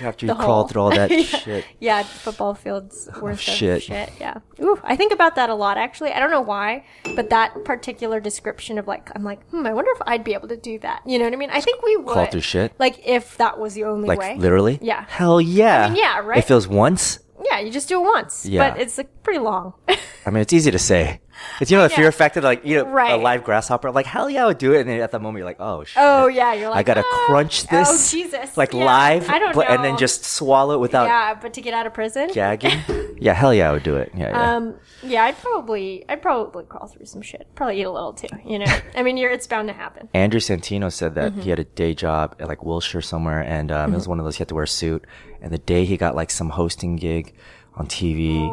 After 0.00 0.26
you 0.26 0.32
The 0.32 0.38
crawl 0.38 0.66
through 0.68 0.82
all 0.82 0.90
that 0.90 1.10
Yeah. 1.10 1.22
shit. 1.22 1.64
Yeah, 1.80 2.02
football 2.02 2.54
fields 2.54 3.08
worth 3.20 3.34
of 3.34 3.40
shit. 3.40 3.82
shit. 3.84 4.10
Yeah. 4.20 4.38
Ooh, 4.60 4.78
I 4.84 4.96
think 4.96 5.12
about 5.12 5.34
that 5.36 5.50
a 5.50 5.54
lot 5.54 5.78
actually. 5.78 6.12
I 6.12 6.18
don't 6.20 6.30
know 6.30 6.40
why, 6.40 6.84
but 7.14 7.30
that 7.30 7.64
particular 7.64 8.20
description 8.20 8.78
of 8.78 8.86
like, 8.86 9.10
I'm 9.16 9.24
like, 9.24 9.44
hmm, 9.50 9.66
I 9.66 9.72
wonder 9.72 9.90
if 9.92 10.02
I'd 10.06 10.24
be 10.24 10.34
able 10.34 10.48
to 10.48 10.56
do 10.56 10.78
that. 10.80 11.02
You 11.06 11.18
know 11.18 11.24
what 11.24 11.32
I 11.32 11.36
mean? 11.36 11.50
I 11.50 11.60
think 11.60 11.82
we 11.82 11.96
would. 11.96 12.06
Crawl 12.12 12.26
through 12.26 12.40
shit? 12.42 12.72
Like 12.78 13.06
if 13.06 13.36
that 13.38 13.58
was 13.58 13.74
the 13.74 13.84
only 13.84 14.08
Like 14.08 14.18
way. 14.18 14.36
literally? 14.36 14.78
Yeah. 14.82 15.04
Hell 15.08 15.40
yeah. 15.40 15.86
I 15.86 15.88
mean, 15.88 15.98
yeah, 15.98 16.18
right? 16.20 16.38
It 16.38 16.44
feels 16.44 16.66
once, 16.68 17.18
Yeah, 17.50 17.60
you 17.60 17.70
just 17.70 17.88
do 17.88 18.00
it 18.00 18.04
once. 18.04 18.44
Yeah. 18.46 18.70
But 18.70 18.80
it's 18.80 18.98
like 18.98 19.22
pretty 19.22 19.38
long. 19.40 19.74
I 20.26 20.30
mean, 20.30 20.40
it's 20.42 20.52
easy 20.52 20.70
to 20.70 20.78
say. 20.78 21.20
It's 21.60 21.70
you 21.70 21.76
know 21.76 21.82
the 21.84 21.90
fear 21.90 22.10
factor, 22.12 22.40
like 22.40 22.64
you 22.64 22.76
know, 22.76 22.82
a 22.84 22.92
Right. 22.92 23.20
live 23.20 23.44
grasshopper. 23.44 23.90
Like 23.90 24.06
hell 24.06 24.28
yeah, 24.28 24.44
I 24.44 24.46
would 24.46 24.58
do 24.58 24.72
it, 24.74 24.80
and 24.80 24.90
then 24.90 25.00
at 25.00 25.10
that 25.12 25.20
moment 25.22 25.38
you're 25.38 25.46
like, 25.46 25.60
oh 25.60 25.84
shit. 25.84 25.96
oh 25.98 26.26
yeah, 26.26 26.52
you're 26.54 26.68
like 26.70 26.78
I 26.78 26.82
gotta 26.82 27.04
"Ah, 27.06 27.24
crunch 27.26 27.64
Oh 27.72 27.76
this. 27.78 28.10
Jesus. 28.10 28.56
Like 28.56 28.72
Yeah, 28.74 28.84
live, 28.84 29.28
I 29.30 29.38
don't 29.38 29.54
but- 29.54 29.68
know. 29.68 29.74
and 29.74 29.84
then 29.84 29.96
just 29.96 30.24
swallow 30.24 30.74
it 30.74 30.78
without 30.80 31.06
yeah, 31.06 31.34
but 31.34 31.52
to 31.54 31.60
get 31.60 31.74
out 31.74 31.86
of 31.86 31.94
prison. 31.94 32.30
gagging. 32.32 32.78
yeah, 33.18 33.32
hell 33.34 33.52
yeah, 33.54 33.68
I 33.70 33.72
would 33.72 33.82
do 33.82 33.96
it. 33.96 34.12
Yeah, 34.14 34.30
yeah. 34.30 34.54
Um, 34.56 34.74
yeah, 35.02 35.24
I'd 35.24 35.38
probably, 35.38 36.04
I'd 36.08 36.22
probably 36.22 36.64
crawl 36.64 36.86
through 36.88 37.06
some 37.06 37.22
shit. 37.22 37.46
Probably 37.54 37.80
eat 37.80 37.84
a 37.84 37.90
little 37.90 38.12
too. 38.12 38.28
You 38.44 38.58
know, 38.60 38.66
I 38.96 39.02
mean, 39.02 39.16
you're, 39.16 39.30
it's 39.30 39.46
bound 39.46 39.68
to 39.68 39.74
happen. 39.74 40.08
Andrew 40.14 40.40
Santino 40.40 40.92
said 40.92 41.14
that 41.14 41.32
Mm-hmm. 41.32 41.40
he 41.42 41.50
had 41.50 41.58
a 41.58 41.64
day 41.64 41.94
job 41.94 42.36
at 42.40 42.48
like 42.48 42.64
Wilshire 42.64 43.02
somewhere, 43.02 43.40
and 43.42 43.70
um, 43.72 43.92
it 43.92 43.96
was 43.96 44.08
one 44.08 44.18
of 44.18 44.24
those 44.24 44.36
he 44.36 44.40
had 44.40 44.48
to 44.48 44.54
wear 44.54 44.64
a 44.64 44.68
suit. 44.68 45.04
And 45.40 45.52
the 45.52 45.58
day 45.58 45.84
he 45.84 45.96
got 45.96 46.14
like 46.14 46.30
some 46.30 46.50
hosting 46.50 46.96
gig 46.96 47.34
on 47.74 47.86
TV 47.86 48.48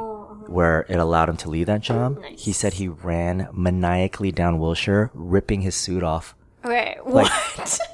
where 0.53 0.85
it 0.87 0.97
allowed 0.97 1.29
him 1.29 1.37
to 1.37 1.49
leave 1.49 1.65
that 1.67 1.81
job, 1.81 2.15
Oh, 2.17 2.21
Nice. 2.21 2.43
he 2.45 2.53
said 2.53 2.73
he 2.73 2.87
ran 2.87 3.47
maniacally 3.51 4.31
down 4.31 4.59
Wilshire, 4.59 5.09
ripping 5.13 5.61
his 5.61 5.75
suit 5.75 6.03
off 6.03 6.35
Okay, 6.63 6.97
what? 7.03 7.29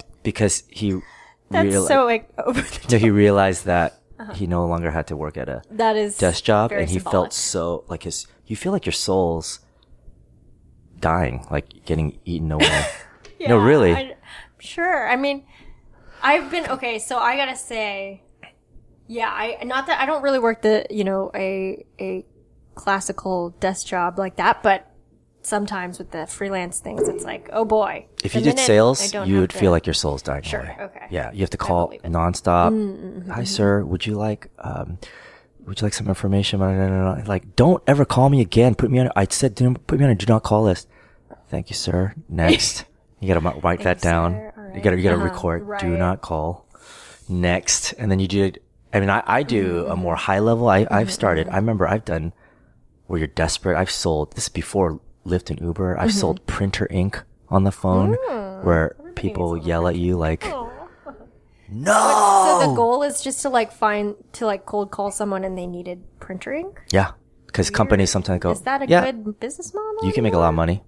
because 0.24 0.64
he 0.70 0.99
That's 1.49 1.70
reali- 1.74 1.88
so 1.88 2.05
like 2.05 2.30
over 2.38 2.62
the 2.62 2.68
top. 2.68 2.91
no, 2.91 2.97
he 2.99 3.10
realized 3.10 3.66
that 3.66 3.99
uh-huh. 4.20 4.34
he 4.34 4.45
no 4.45 4.66
longer 4.68 4.91
had 4.91 5.07
to 5.07 5.16
work 5.16 5.38
at 5.38 5.49
a 5.49 5.62
That 5.72 5.95
is 5.95 6.18
desk 6.18 6.43
job, 6.43 6.72
and 6.72 6.88
he 6.89 6.95
symbolic. 6.99 7.12
felt 7.12 7.34
so 7.34 7.84
like 7.88 8.03
his. 8.03 8.28
You 8.45 8.55
feel 8.55 8.72
like 8.72 8.86
your 8.86 8.93
soul's 8.93 9.60
dying, 10.99 11.45
like 11.49 11.86
getting 11.86 12.20
eaten 12.26 12.51
away. 12.57 12.86
no, 13.47 13.57
really. 13.57 13.93
I, 13.93 14.16
sure. 14.60 15.07
I 15.07 15.16
mean, 15.16 15.45
I've 16.22 16.51
been 16.51 16.68
okay. 16.70 16.99
So 16.99 17.18
I 17.18 17.38
gotta 17.38 17.55
say, 17.55 18.22
yeah. 19.07 19.30
I 19.32 19.64
not 19.64 19.88
that 19.88 19.99
I 20.01 20.05
don't 20.05 20.22
really 20.22 20.39
work 20.39 20.62
the 20.62 20.86
you 20.89 21.03
know 21.03 21.32
a 21.34 21.86
a 21.99 22.26
classical 22.80 23.50
desk 23.60 23.86
job 23.88 24.18
like 24.18 24.36
that, 24.38 24.64
but 24.64 24.86
sometimes 25.42 25.98
with 26.00 26.12
the 26.12 26.26
freelance 26.28 26.80
things, 26.80 27.08
it's 27.08 27.24
like, 27.24 27.50
oh 27.54 27.66
boy. 27.66 28.06
If 28.24 28.34
The 28.34 28.40
you 28.40 28.44
did 28.46 28.50
minute 28.56 28.60
I 28.64 28.66
sales, 28.68 29.12
don't 29.12 29.28
you 29.28 29.36
have 29.36 29.42
would 29.44 29.50
to- 29.52 29.58
feel 29.58 29.72
like 29.72 29.86
your 29.86 29.94
soul's 29.94 30.22
dying 30.22 30.44
Sure, 30.44 30.62
away. 30.62 30.76
okay. 30.82 31.08
Yeah, 31.10 31.32
you 31.32 31.40
have 31.42 31.50
to 31.52 31.58
call 31.58 31.88
believe 31.88 32.02
it. 32.04 32.12
nonstop. 32.12 32.72
Mm, 32.74 33.30
Hi, 33.30 33.44
sir. 33.44 33.84
Would 33.84 34.06
you 34.06 34.16
like 34.16 34.50
um, 34.60 34.98
would 35.66 35.80
you 35.82 35.86
like 35.86 35.94
some 35.94 36.08
information? 36.08 36.60
Blah, 36.60 36.74
blah, 36.74 36.88
blah, 36.88 37.16
blah. 37.16 37.24
Like, 37.28 37.56
don't 37.56 37.84
ever 37.86 38.04
call 38.06 38.30
me 38.30 38.42
again. 38.42 38.74
Put 38.76 38.90
me 38.92 39.00
on. 39.00 39.10
I 39.16 39.28
said, 39.30 39.54
do 39.56 39.74
put 39.88 40.00
me 40.00 40.06
on 40.06 40.12
a 40.12 40.16
do 40.16 40.26
not 40.28 40.44
call 40.44 40.64
list. 40.64 40.88
Thank 41.50 41.70
you, 41.70 41.76
sir. 41.76 42.14
Next, 42.30 42.86
you 43.20 43.28
gotta 43.34 43.60
write 43.62 43.82
that 43.82 43.98
you, 43.98 44.10
down. 44.10 44.32
sir. 44.34 44.54
All 44.58 44.76
You 44.76 44.82
gotta 44.82 44.98
you 44.98 45.04
gotta 45.04 45.18
right. 45.18 45.26
Uh-huh, 45.32 45.34
record. 45.50 45.80
Do 45.80 45.90
right. 45.92 46.00
not 46.00 46.22
call. 46.22 46.66
Next, 47.28 47.94
and 47.94 48.10
then 48.12 48.20
you 48.20 48.28
do. 48.28 48.52
I 48.94 49.00
mean, 49.00 49.10
I, 49.12 49.22
I 49.26 49.44
do 49.44 49.84
Mm-hmm. 49.84 49.92
a 49.92 49.96
more 49.96 50.16
high 50.16 50.40
level. 50.40 50.68
I 50.68 50.88
I've 50.90 51.12
started. 51.14 51.48
I 51.50 51.58
remember 51.58 51.88
I've 51.88 52.06
done 52.06 52.34
where 53.10 53.18
you're 53.18 53.28
desperate. 53.28 53.76
I've 53.76 53.89
sold 53.91 54.34
this 54.36 54.45
is 54.45 54.49
before 54.49 54.99
Lyft 55.26 55.49
and 55.49 55.60
Uber. 55.60 55.97
I've 55.97 56.10
Mm-hmm. 56.10 56.20
sold 56.20 56.45
printer 56.45 56.88
ink 56.89 57.22
on 57.49 57.64
the 57.66 57.72
phone 57.74 58.16
Hmm. 58.30 58.64
where 58.66 58.95
people 59.16 59.57
yell 59.57 59.88
at 59.88 59.95
you 59.97 60.16
like, 60.16 60.45
no. 61.72 62.62
So 62.62 62.70
the 62.70 62.76
goal 62.76 63.03
is 63.03 63.22
just 63.22 63.41
to 63.43 63.49
like 63.49 63.72
find 63.72 64.16
to 64.34 64.45
like 64.45 64.66
cold 64.66 64.91
call 64.91 65.12
someone 65.12 65.43
and 65.43 65.57
they 65.57 65.68
needed 65.68 66.01
printer 66.20 66.53
ink. 66.53 66.82
Yeah. 66.91 67.12
Because 67.45 67.70
companies 67.70 68.12
sometimes 68.12 68.41
go, 68.41 68.51
Is 68.51 68.62
that 68.62 68.82
a 68.84 68.88
yeah, 68.88 69.05
good 69.12 69.39
business 69.39 69.74
model? 69.74 70.05
you 70.05 70.14
can 70.14 70.24
make 70.24 70.34
a 70.34 70.38
lot 70.38 70.49
of 70.49 70.55
money. 70.55 70.84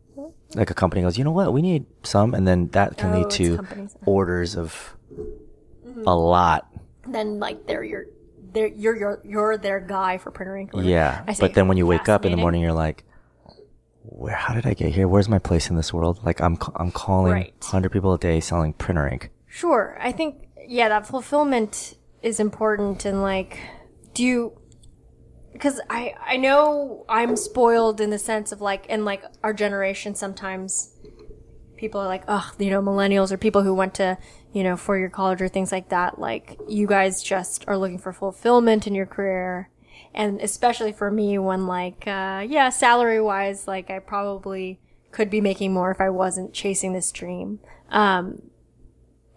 Like 0.54 0.70
a 0.70 0.74
company 0.76 1.02
goes, 1.02 1.18
you 1.18 1.24
know 1.24 1.32
what? 1.32 1.54
We 1.54 1.62
need 1.62 1.86
some. 2.04 2.34
And 2.36 2.46
then 2.48 2.68
that 2.78 2.98
can 2.98 3.14
Oh, 3.14 3.18
lead 3.20 3.30
to 3.32 3.56
companies. 3.58 3.96
orders 4.06 4.56
of 4.56 4.96
a 6.06 6.16
lot. 6.16 6.68
Then 7.08 7.40
like 7.40 7.66
they're 7.68 7.84
your 7.84 8.06
they're 8.54 8.68
you're 8.68 8.96
your 8.96 9.22
you're 9.24 9.58
their 9.58 9.80
guy 9.80 10.18
for 10.18 10.32
printer 10.32 10.58
ink. 10.58 10.74
or 10.74 10.78
whatever. 10.78 10.92
Yeah. 10.92 11.24
But 11.40 11.54
then 11.54 11.68
when 11.68 11.78
you 11.78 11.86
wake 11.88 12.10
up 12.10 12.26
in 12.26 12.32
the 12.32 12.38
morning, 12.38 12.62
you're 12.62 12.74
like, 12.74 13.04
where, 14.04 14.36
how 14.36 14.54
did 14.54 14.66
I 14.66 14.74
get 14.74 14.94
here? 14.94 15.08
Where's 15.08 15.30
my 15.30 15.40
place 15.40 15.70
in 15.70 15.76
this 15.76 15.94
world? 15.94 16.20
Like 16.24 16.42
I'm, 16.42 16.58
I'm 16.76 16.92
calling 16.92 17.34
Right. 17.34 17.54
100 17.62 17.92
people 17.92 18.14
a 18.14 18.18
day 18.18 18.40
selling 18.40 18.74
printer 18.74 19.08
ink. 19.08 19.30
Sure. 19.48 19.98
I 20.02 20.12
think, 20.12 20.48
yeah, 20.68 20.90
that 20.90 21.08
fulfillment 21.08 21.96
is 22.22 22.40
important. 22.40 23.06
And 23.06 23.22
like, 23.22 23.60
do 24.14 24.24
you, 24.24 24.60
because 25.54 25.80
I, 25.90 26.16
I 26.26 26.38
know 26.38 27.06
I'm 27.08 27.36
spoiled 27.36 28.02
in 28.02 28.10
the 28.10 28.20
sense 28.20 28.52
of 28.52 28.62
like, 28.62 28.86
in 28.88 29.06
like 29.06 29.24
our 29.44 29.54
generation, 29.54 30.16
sometimes 30.16 30.96
people 31.78 32.02
are 32.02 32.08
like, 32.08 32.24
oh, 32.28 32.52
you 32.58 32.70
know, 32.70 32.82
millennials 32.82 33.32
or 33.32 33.38
people 33.38 33.64
who 33.64 33.74
went 33.74 33.94
to, 33.96 34.18
you 34.54 34.64
know, 34.64 34.76
for 34.76 34.98
your 34.98 35.10
college 35.10 35.42
or 35.42 35.48
things 35.48 35.72
like 35.72 35.90
that. 35.90 36.20
Like, 36.20 36.60
you 36.68 36.88
guys 36.88 37.24
just 37.24 37.66
are 37.68 37.78
looking 37.78 38.00
for 38.00 38.14
fulfillment 38.14 38.88
in 38.88 38.96
your 38.96 39.06
career. 39.06 39.70
And 40.14 40.42
especially 40.42 40.92
for 40.92 41.10
me, 41.10 41.38
when 41.38 41.68
like, 41.68 42.06
uh, 42.06 42.46
yeah, 42.48 42.70
salary 42.70 43.22
wise, 43.22 43.68
like 43.68 43.90
I 43.90 44.00
probably 44.00 44.80
could 45.12 45.30
be 45.30 45.42
making 45.42 45.74
more 45.74 45.92
if 45.92 46.02
I 46.02 46.10
wasn't 46.10 46.54
chasing 46.54 46.94
this 46.94 47.12
dream. 47.12 47.60
Um, 47.90 48.42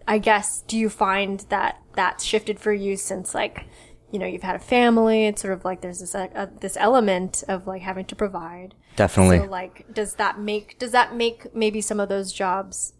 I 0.07 0.17
guess, 0.17 0.61
do 0.61 0.77
you 0.77 0.89
find 0.89 1.39
that 1.49 1.81
that's 1.93 2.23
shifted 2.23 2.59
for 2.59 2.73
you 2.73 2.97
since 2.97 3.33
like, 3.33 3.65
you 4.11 4.19
know, 4.19 4.25
you've 4.25 4.43
had 4.43 4.55
a 4.55 4.59
family? 4.59 5.25
It's 5.25 5.41
sort 5.41 5.53
of 5.53 5.65
like 5.65 5.81
there's 5.81 5.99
this 5.99 6.13
uh, 6.13 6.27
uh, 6.35 6.47
this 6.59 6.77
element 6.77 7.43
of 7.47 7.67
like 7.67 7.81
having 7.81 8.05
to 8.05 8.15
provide. 8.15 8.75
Definitely. 8.95 9.39
So 9.39 9.45
like, 9.45 9.93
does 9.93 10.15
that 10.15 10.39
make 10.39 10.77
does 10.77 10.91
that 10.91 11.15
make 11.15 11.53
maybe 11.55 11.81
some 11.81 11.99
of 11.99 12.09
those 12.09 12.31
jobs 12.31 12.93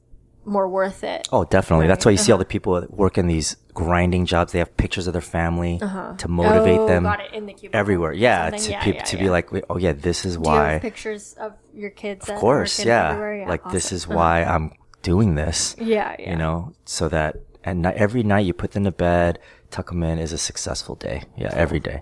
more 0.46 0.68
worth 0.68 1.04
it? 1.04 1.28
Oh, 1.32 1.44
definitely. 1.46 1.88
That's 1.88 2.06
why 2.06 2.12
you 2.12 2.18
see 2.18 2.32
Uh-huh. 2.32 2.36
all 2.36 2.40
the 2.40 2.46
people 2.46 2.80
that 2.80 2.94
work 2.94 3.18
in 3.18 3.28
these 3.28 3.58
grinding 3.74 4.26
jobs. 4.26 4.52
They 4.52 4.60
have 4.60 4.76
pictures 4.78 5.08
of 5.08 5.14
their 5.14 5.22
family 5.22 5.80
to 5.80 6.28
motivate 6.28 6.80
Oh, 6.82 6.88
them 6.88 7.04
got 7.04 7.20
it, 7.20 7.34
in 7.34 7.46
the 7.46 7.54
cubicle 7.54 7.80
everywhere. 7.80 8.14
Yeah, 8.14 8.50
to 8.52 8.72
Yeah, 8.72 8.84
peop 8.84 8.96
yeah, 8.96 9.04
to 9.04 9.18
yeah. 9.18 9.24
be 9.24 9.30
like, 9.30 9.50
oh 9.70 9.78
yeah, 9.78 9.94
this 9.94 10.26
is 10.26 10.38
why. 10.38 10.74
have 10.74 10.82
pictures 10.82 11.34
of 11.40 11.54
your 11.74 11.90
kids? 11.90 12.30
of 12.30 12.36
course, 12.36 12.84
yeah. 12.84 13.46
Like 13.48 13.64
this 13.72 13.92
is 13.92 14.08
why 14.08 14.44
I'm 14.44 14.72
doing 15.02 15.36
this. 15.36 15.76
Yeah, 15.80 16.16
yeah. 16.20 16.32
You 16.32 16.36
know, 16.38 16.74
so 16.86 17.10
that 17.10 17.38
and 17.64 17.82
ni- 17.82 17.90
every 17.96 18.24
night 18.24 18.46
you 18.46 18.54
put 18.54 18.72
them 18.72 18.84
to 18.86 18.92
bed, 18.92 19.40
tuck 19.72 19.90
them 19.90 20.04
in 20.04 20.20
is 20.20 20.32
a 20.32 20.38
successful 20.38 20.96
day. 20.96 21.24
Yeah, 21.36 21.52
every 21.54 21.80
day. 21.80 22.02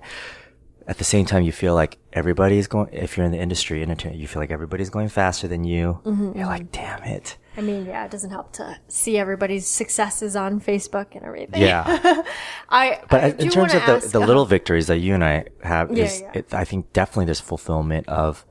At 0.85 0.97
the 0.97 1.05
same 1.05 1.25
time, 1.25 1.43
you 1.43 1.53
feel 1.53 1.75
like 1.75 1.97
everybody's 2.11 2.67
going. 2.67 2.89
If 2.91 3.15
you're 3.15 3.25
in 3.25 3.31
the 3.31 3.39
industry, 3.39 3.81
entertainment, 3.81 4.19
you 4.21 4.27
feel 4.27 4.41
like 4.41 4.51
everybody's 4.51 4.89
going 4.89 5.07
faster 5.07 5.47
than 5.47 5.63
you. 5.63 6.01
Mm-hmm, 6.03 6.37
You're 6.37 6.45
like, 6.45 6.73
damn 6.73 7.01
it. 7.03 7.37
I 7.55 7.61
mean, 7.61 7.85
yeah, 7.85 8.05
it 8.05 8.11
doesn't 8.11 8.31
help 8.31 8.53
to 8.53 8.77
see 8.87 9.17
everybody's 9.17 9.67
successes 9.67 10.35
on 10.35 10.59
Facebook 10.59 11.15
and 11.15 11.23
everything. 11.23 11.61
Yeah. 11.61 12.23
I. 12.69 13.01
But 13.09 13.23
I 13.23 13.27
in 13.27 13.49
terms 13.49 13.73
of 13.73 13.85
the, 13.85 13.91
ask, 13.93 14.11
the 14.11 14.21
uh, 14.21 14.25
little 14.25 14.45
victories 14.45 14.87
that 14.87 14.97
you 14.97 15.13
and 15.13 15.23
I 15.23 15.45
have, 15.61 15.91
Yeah, 15.91 16.03
is 16.05 16.21
yeah. 16.21 16.31
It, 16.33 16.53
I 16.53 16.65
think 16.65 16.93
definitely 16.93 17.25
there's 17.25 17.39
fulfillment 17.39 18.07
of 18.07 18.45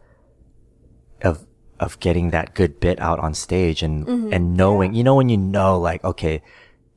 of 1.23 1.47
of 1.81 1.99
getting 1.99 2.31
that 2.31 2.55
good 2.55 2.79
bit 2.79 3.01
out 3.01 3.19
on 3.19 3.35
stage 3.35 3.83
and 3.83 4.07
Mm-hmm. 4.07 4.33
and 4.33 4.57
knowing, 4.57 4.95
you 4.95 5.03
know, 5.03 5.17
when 5.17 5.29
you 5.29 5.37
know, 5.37 5.79
like, 5.81 6.05
okay, 6.05 6.43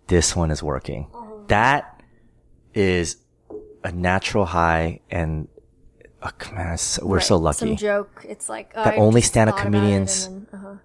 this 0.08 0.36
one 0.36 0.52
is 0.52 0.62
working. 0.62 1.08
Mm-hmm. 1.12 1.48
That 1.48 2.04
is 2.76 3.18
a 3.84 3.92
natural 3.92 4.46
high, 4.46 5.00
and 5.10 5.48
oh, 6.22 6.30
man, 6.54 6.78
so- 6.78 7.06
we're 7.06 7.20
so 7.20 7.38
lucky. 7.38 7.58
Some 7.58 7.78
joke. 7.78 8.24
It's 8.28 8.48
like 8.48 8.74
oh, 8.76 8.84
That 8.84 8.94
I 8.94 8.98
only 8.98 9.22
about 9.22 9.48
it 9.48 9.56
comedians 9.58 10.28
then, 10.28 10.48
uh-huh. 10.54 10.76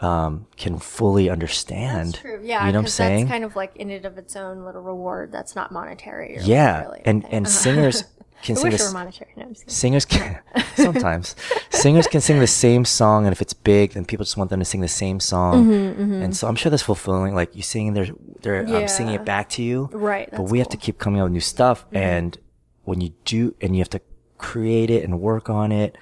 Um, 0.00 0.46
can 0.56 0.78
fully 0.78 1.28
understand. 1.30 2.12
That's 2.14 2.20
true. 2.22 2.40
Yeah, 2.42 2.66
you 2.66 2.72
know 2.72 2.78
what 2.78 2.84
I'm 2.84 2.88
saying? 2.88 3.24
That's 3.26 3.30
kind 3.32 3.44
of 3.44 3.56
like 3.56 3.74
in 3.76 3.90
and 3.90 4.04
of 4.04 4.18
its 4.18 4.36
own 4.36 4.64
little 4.64 4.82
reward. 4.82 5.32
That's 5.32 5.56
not 5.56 5.72
monetary. 5.72 6.38
Or 6.38 6.40
yeah, 6.42 6.82
really 6.82 7.02
and 7.04 7.24
and 7.30 7.46
Uh-huh. 7.46 7.52
singers 7.52 8.04
can 8.42 8.56
I 8.56 8.60
sing 8.60 8.70
this. 8.70 8.92
monetary. 8.92 9.30
No, 9.36 9.42
I'm 9.42 9.48
just 9.54 9.64
kidding. 9.66 9.74
Singers 9.74 10.04
can 10.04 10.38
sometimes 10.76 11.34
singers 11.70 12.06
can 12.06 12.20
sing 12.20 12.38
the 12.38 12.46
same 12.46 12.84
song, 12.84 13.26
and 13.26 13.32
if 13.32 13.42
it's 13.42 13.52
big, 13.54 13.92
then 13.92 14.04
people 14.04 14.24
just 14.24 14.36
want 14.36 14.50
them 14.50 14.60
to 14.60 14.64
sing 14.64 14.80
the 14.80 14.88
same 14.88 15.18
song. 15.18 15.66
Mm-hmm, 15.66 16.22
And 16.22 16.36
so 16.36 16.46
I'm 16.46 16.54
sure 16.54 16.70
that's 16.70 16.82
fulfilling. 16.84 17.34
Like 17.34 17.56
you 17.56 17.62
singing, 17.62 17.94
they're 17.94 18.08
they're 18.40 18.66
um, 18.82 18.86
singing 18.88 19.14
it 19.14 19.24
back 19.24 19.48
to 19.50 19.62
you. 19.62 19.88
Right, 19.92 20.28
But 20.30 20.42
we 20.42 20.58
have 20.58 20.68
to. 20.68 20.76
Mm-hmm. 20.76 20.84
keep 20.84 20.98
coming 20.98 21.20
up 21.20 21.24
with 21.24 21.32
new 21.32 21.40
stuff, 21.40 21.84
and 21.92 22.38
when 22.84 23.00
you 23.00 23.10
do, 23.24 23.54
and 23.60 23.74
you 23.74 23.80
have 23.80 23.90
to 23.90 24.00
create 24.38 24.88
it 24.90 25.02
and 25.02 25.20
work 25.20 25.50
on 25.50 25.72
it, 25.72 25.98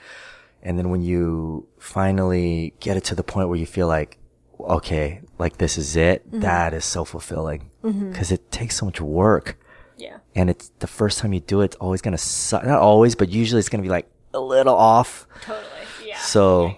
and 0.66 0.76
then 0.78 0.90
when 0.90 1.02
you 1.02 1.66
finally 1.78 2.74
get 2.80 2.96
it 2.96 3.04
to 3.04 3.14
the 3.14 3.22
point 3.22 3.48
where 3.48 3.58
you 3.58 3.66
feel 3.66 3.86
like, 3.86 4.18
okay, 4.58 5.20
like 5.38 5.58
this 5.58 5.78
is 5.78 5.94
it, 5.96 6.26
Mm-hmm. 6.26 6.40
that 6.40 6.74
is 6.74 6.84
so 6.84 7.04
fulfilling 7.04 7.70
because 7.82 8.32
it 8.32 8.50
takes 8.50 8.74
so 8.76 8.84
much 8.86 9.00
work 9.00 9.56
Yeah. 9.96 10.18
and 10.34 10.50
it's 10.50 10.66
the 10.80 10.88
first 10.88 11.20
time 11.20 11.32
you 11.32 11.40
do 11.40 11.60
it, 11.60 11.66
it's 11.66 11.76
always 11.76 12.02
gonna 12.02 12.18
suck. 12.18 12.64
Not 12.66 12.80
always, 12.80 13.14
but 13.14 13.28
usually 13.28 13.60
it's 13.60 13.68
gonna 13.68 13.82
be 13.90 13.94
like 13.98 14.08
a 14.34 14.40
little 14.40 14.74
off. 14.74 15.26
Totally. 15.42 15.86
Yeah. 16.04 16.18
So, 16.18 16.76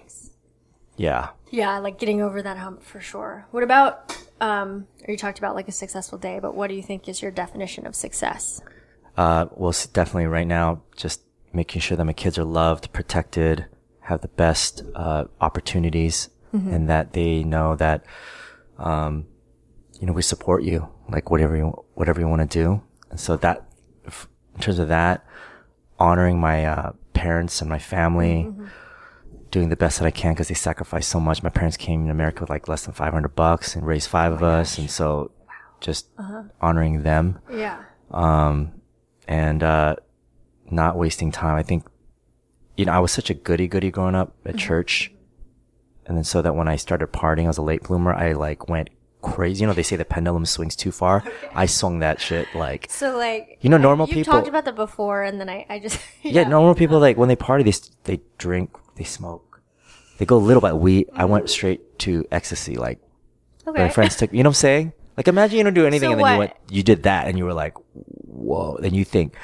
yeah. 0.97 1.29
Yeah, 1.51 1.79
like 1.79 1.97
getting 1.99 2.21
over 2.21 2.41
that 2.43 2.57
hump 2.57 2.83
for 2.83 3.01
sure. 3.01 3.47
What 3.51 3.63
about? 3.63 4.15
Um, 4.39 4.85
or 5.07 5.11
you 5.11 5.17
talked 5.17 5.39
about 5.39 5.55
like 5.55 5.67
a 5.67 5.71
successful 5.71 6.17
day, 6.19 6.39
but 6.39 6.53
what 6.55 6.67
do 6.69 6.75
you 6.75 6.83
think 6.83 7.09
is 7.09 7.21
your 7.23 7.31
definition 7.31 7.87
of 7.87 7.95
success? 7.95 8.61
Uh, 9.17 9.47
well, 9.55 9.73
definitely 9.93 10.27
right 10.27 10.47
now, 10.47 10.83
just 10.95 11.21
making 11.51 11.81
sure 11.81 11.97
that 11.97 12.05
my 12.05 12.13
kids 12.13 12.37
are 12.37 12.43
loved, 12.45 12.93
protected, 12.93 13.65
have 14.09 14.21
the 14.21 14.27
best, 14.45 14.83
uh, 14.95 15.23
opportunities 15.39 16.29
and 16.51 16.89
that 16.89 17.13
they 17.13 17.43
know 17.43 17.75
that, 17.75 18.03
um, 18.79 19.25
you 19.99 20.07
know, 20.07 20.13
we 20.13 20.21
support 20.23 20.63
you, 20.63 20.87
like 21.09 21.29
whatever 21.29 21.55
you, 21.55 21.67
whatever 21.93 22.19
you 22.19 22.27
want 22.27 22.41
to 22.49 22.51
do. 22.63 22.81
And 23.11 23.19
so 23.19 23.37
that, 23.37 23.57
in 24.55 24.59
terms 24.61 24.79
of 24.79 24.87
that, 24.87 25.23
honoring 25.99 26.39
my, 26.39 26.65
uh, 26.65 26.91
parents 27.13 27.61
and 27.61 27.69
my 27.69 27.77
family, 27.79 28.49
doing 29.51 29.69
the 29.69 29.75
best 29.75 29.99
that 29.99 30.05
I 30.05 30.11
can 30.11 30.33
because 30.33 30.47
they 30.47 30.53
sacrificed 30.55 31.09
so 31.09 31.19
much. 31.19 31.43
My 31.43 31.49
parents 31.49 31.75
came 31.77 32.05
to 32.05 32.11
America 32.11 32.39
with 32.41 32.49
like 32.49 32.67
less 32.67 32.85
than 32.85 32.93
500 32.93 33.35
bucks 33.35 33.75
and 33.75 33.85
raised 33.85 34.07
five 34.09 34.31
of 34.31 34.41
us. 34.41 34.77
And 34.77 34.89
so 34.89 35.31
just 35.81 36.07
honoring 36.61 37.03
them 37.03 37.39
Yeah. 37.51 37.77
Um 38.11 38.73
and 39.27 39.61
uh, 39.61 39.95
not 40.71 40.97
wasting 40.97 41.31
time. 41.31 41.55
I 41.55 41.63
think, 41.63 41.85
you 42.79 42.85
know, 42.85 42.93
I 42.93 42.99
was 42.99 43.11
such 43.11 43.29
a 43.29 43.33
goody 43.33 43.67
goody 43.67 43.91
growing 43.91 44.15
up 44.15 44.33
at 44.45 44.51
mm-hmm. 44.51 44.57
church, 44.57 45.11
and 46.05 46.15
then 46.15 46.23
so 46.23 46.41
that 46.41 46.55
when 46.55 46.69
I 46.69 46.77
started 46.77 47.07
partying, 47.11 47.43
I 47.43 47.47
was 47.47 47.57
a 47.57 47.61
late 47.61 47.83
bloomer. 47.83 48.13
I 48.13 48.31
like 48.31 48.69
went 48.69 48.89
crazy. 49.21 49.61
You 49.61 49.67
know, 49.67 49.73
they 49.73 49.83
say 49.83 49.97
the 49.97 50.05
pendulum 50.05 50.45
swings 50.45 50.77
too 50.77 50.93
far. 50.93 51.21
I 51.53 51.65
swung 51.65 51.99
that 51.99 52.21
shit 52.21 52.47
like. 52.55 52.87
So 52.89 53.17
like, 53.17 53.57
You 53.59 53.69
know, 53.69 53.77
normal 53.77 54.07
you 54.07 54.15
people- 54.15 54.31
talked 54.31 54.47
about 54.47 54.63
that 54.63 54.77
before, 54.77 55.23
and 55.23 55.41
then 55.41 55.49
I, 55.49 55.65
I 55.69 55.79
just 55.79 55.99
Yeah, 56.23 56.45
normal 56.47 56.73
people 56.73 56.99
like 56.99 57.17
when 57.17 57.27
they 57.27 57.35
party, 57.35 57.69
they 57.69 57.73
they 58.05 58.21
drink, 58.37 58.71
they 58.95 59.03
smoke, 59.03 59.61
they 60.17 60.25
go 60.25 60.37
a 60.37 60.45
little 60.49 60.61
bit. 60.61 60.77
We 60.77 61.05
I 61.13 61.25
went 61.25 61.45
mm-hmm. 61.45 61.49
straight 61.49 61.99
to 61.99 62.25
ecstasy. 62.31 62.77
Like 62.77 62.99
Okay. 63.67 63.83
my 63.83 63.89
friends 63.89 64.15
took. 64.15 64.31
You 64.31 64.41
know 64.41 64.49
what 64.49 64.63
I'm 64.63 64.65
saying? 64.67 64.93
Like 65.17 65.27
imagine 65.27 65.57
you 65.57 65.65
don't 65.65 65.73
do 65.73 65.85
anything 65.91 66.07
So 66.07 66.13
and 66.13 66.21
then 66.21 66.33
you 66.33 66.39
what? 66.39 66.39
went, 66.39 66.53
you 66.69 66.81
did 66.81 67.03
that, 67.03 67.27
and 67.27 67.37
you 67.37 67.43
were 67.43 67.53
like, 67.53 67.75
whoa. 68.23 68.77
Then 68.79 68.93
you 68.93 69.03
think, 69.03 69.35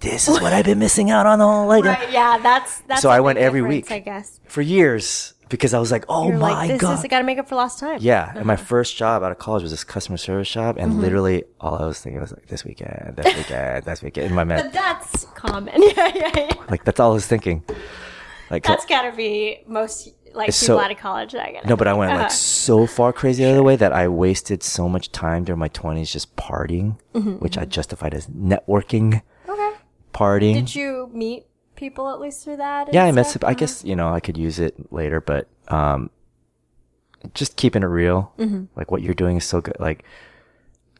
this 0.00 0.28
is 0.28 0.40
what 0.40 0.52
I've 0.52 0.64
been 0.64 0.78
missing 0.78 1.10
out 1.10 1.26
on 1.26 1.40
all 1.40 1.66
like. 1.66 1.84
Right. 1.84 2.10
Yeah. 2.12 2.38
That's 2.38 2.80
that's. 2.82 3.02
So 3.02 3.10
I 3.10 3.20
went 3.20 3.38
every 3.38 3.62
week. 3.62 3.90
I 3.90 3.98
guess. 4.00 4.40
for 4.46 4.62
years 4.62 5.34
because 5.48 5.72
I 5.74 5.78
was 5.78 5.92
like, 5.92 6.04
oh 6.08 6.28
You're 6.28 6.38
my 6.38 6.50
like, 6.52 6.70
this 6.72 6.80
god. 6.80 6.98
is 6.98 7.04
I 7.04 7.08
got 7.08 7.18
to 7.18 7.24
make 7.24 7.38
up 7.38 7.48
for 7.48 7.54
lost 7.54 7.78
time. 7.78 7.98
yeah, 8.02 8.32
and 8.34 8.44
my 8.46 8.56
first 8.56 8.96
job 8.96 9.22
out 9.22 9.30
of 9.30 9.38
college 9.38 9.62
was 9.62 9.70
this 9.70 9.84
customer 9.84 10.16
service 10.18 10.50
job, 10.50 10.74
Mm-hmm. 10.76 10.84
and 10.84 11.00
literally 11.00 11.44
all 11.60 11.76
I 11.76 11.86
was 11.86 12.00
thinking 12.00 12.20
was 12.20 12.32
like, 12.32 12.46
this 12.48 12.64
weekend, 12.64 13.14
this 13.16 13.36
weekend, 13.36 13.84
this 13.84 14.02
weekend 14.02 14.26
in 14.26 14.34
my 14.34 14.42
But 14.44 14.62
mind. 14.64 14.72
that's 14.72 15.24
common. 15.36 15.74
Yeah, 15.82 16.12
yeah, 16.14 16.30
yeah. 16.36 16.50
Like 16.68 16.84
that's 16.84 16.98
all 17.00 17.12
I 17.12 17.14
was 17.14 17.26
thinking. 17.26 17.62
Like 18.50 18.62
That's 18.64 18.86
gotta 18.86 19.10
be 19.16 19.60
most 19.66 20.14
like 20.34 20.48
It's 20.50 20.60
people 20.60 20.78
out 20.78 20.90
of 20.90 20.98
college. 20.98 21.32
That 21.32 21.46
I 21.48 21.52
get. 21.52 21.66
no, 21.66 21.76
but 21.76 21.86
I 21.88 21.94
went 21.94 22.10
Uh-huh. 22.12 22.22
like 22.22 22.30
so 22.32 22.86
far 22.86 23.12
crazy 23.12 23.44
the 23.44 23.50
other 23.50 23.62
way 23.62 23.74
that 23.76 23.92
I 23.92 24.06
wasted 24.08 24.62
so 24.62 24.88
much 24.88 25.10
time 25.12 25.44
during 25.44 25.58
my 25.60 25.68
twenties 25.68 26.12
just 26.12 26.34
partying, 26.36 26.98
Mm-hmm, 27.14 27.34
which 27.34 27.56
I 27.56 27.64
justified 27.64 28.14
as 28.14 28.26
networking, 28.28 29.22
Partying. 30.16 30.54
Did 30.54 30.74
you 30.74 31.10
meet 31.12 31.46
people 31.76 32.08
at 32.10 32.18
least 32.20 32.42
through 32.44 32.56
that? 32.56 32.92
yeah, 32.94 33.04
I 33.04 33.12
met. 33.12 33.26
some- 33.26 33.42
I 33.44 33.54
guess 33.54 33.84
you 33.84 33.94
know 33.96 34.08
I 34.08 34.20
could 34.20 34.36
use 34.36 34.58
it 34.58 34.90
later, 34.92 35.20
but 35.20 35.46
um, 35.68 36.10
just 37.34 37.56
keeping 37.56 37.82
it 37.82 37.86
real. 37.86 38.32
Mm-hmm. 38.38 38.64
Like 38.76 38.90
what 38.90 39.02
you're 39.02 39.14
doing 39.14 39.36
is 39.36 39.44
so 39.44 39.60
good. 39.60 39.76
Like 39.78 40.04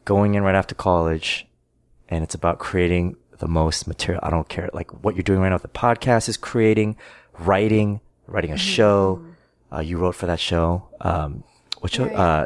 going 0.05 0.35
in 0.35 0.43
right 0.43 0.55
after 0.55 0.75
college, 0.75 1.47
and 2.09 2.23
it's 2.23 2.35
about 2.35 2.59
creating 2.59 3.15
the 3.39 3.47
most 3.47 3.87
material. 3.87 4.19
I 4.23 4.29
don't 4.29 4.47
care. 4.49 4.69
Like 4.73 5.03
what 5.03 5.15
you're 5.15 5.23
doing 5.23 5.39
right 5.39 5.49
now. 5.49 5.55
With 5.55 5.61
the 5.63 5.69
podcast 5.69 6.29
is 6.29 6.37
creating, 6.37 6.95
writing, 7.39 8.01
writing 8.27 8.51
a 8.51 8.55
Mm-hmm. 8.55 8.59
show. 8.75 9.23
Uh, 9.71 9.79
you 9.79 9.97
wrote 9.97 10.15
for 10.15 10.27
that 10.27 10.39
show. 10.39 10.87
Um, 11.01 11.43
What 11.81 11.91
show? 11.91 12.05
Right. 12.05 12.15
Uh, 12.15 12.45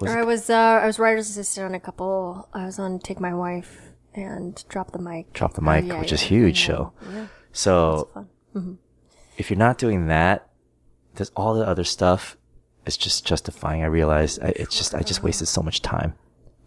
was 0.00 0.10
I 0.10 0.22
was 0.24 0.50
uh, 0.50 0.80
I 0.82 0.86
was 0.86 0.98
writer's 0.98 1.30
assistant 1.30 1.66
on 1.66 1.74
a 1.74 1.80
couple. 1.80 2.48
I 2.52 2.64
was 2.66 2.78
on 2.78 2.98
Take 2.98 3.20
My 3.20 3.32
Wife 3.32 3.93
and 4.14 4.64
Drop 4.68 4.92
the 4.92 4.98
Mic. 4.98 5.32
Drop 5.32 5.54
the 5.54 5.60
Oh, 5.60 5.64
Mic, 5.64 5.86
yeah, 5.86 6.00
which 6.00 6.10
yeah, 6.10 6.14
is 6.14 6.20
huge 6.22 6.60
yeah, 6.60 6.66
show. 6.66 6.92
So 7.52 8.08
fun. 8.52 8.78
if 9.36 9.50
you're 9.50 9.58
not 9.58 9.78
doing 9.78 10.06
that, 10.06 10.48
there's 11.14 11.30
all 11.36 11.54
the 11.54 11.66
other 11.66 11.84
stuff. 11.84 12.36
It's 12.86 12.96
just 12.96 13.24
justifying. 13.24 13.82
I 13.82 13.86
realized 13.86 14.42
I, 14.42 14.48
it's 14.56 14.76
just 14.76 14.94
I 14.94 15.00
just 15.00 15.22
wasted 15.22 15.48
so 15.48 15.62
much 15.62 15.82
time. 15.82 16.14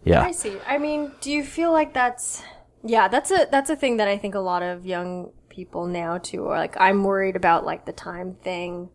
Yeah. 0.04 0.22
I 0.22 0.32
see. 0.32 0.56
I 0.66 0.78
mean, 0.78 1.12
do 1.20 1.30
you 1.30 1.44
feel 1.44 1.72
like 1.72 1.92
that's 1.94 2.42
yeah, 2.84 3.08
that's 3.08 3.30
a 3.30 3.46
that's 3.50 3.70
a 3.70 3.76
thing 3.76 3.98
that 3.98 4.08
I 4.08 4.18
think 4.18 4.34
a 4.34 4.40
lot 4.40 4.62
of 4.62 4.86
young 4.86 5.30
people 5.48 5.86
now 5.86 6.18
too 6.18 6.46
are 6.46 6.58
like 6.58 6.76
I'm 6.78 7.04
worried 7.04 7.36
about 7.36 7.64
like 7.64 7.84
the 7.84 7.92
time 7.92 8.34
thing. 8.42 8.90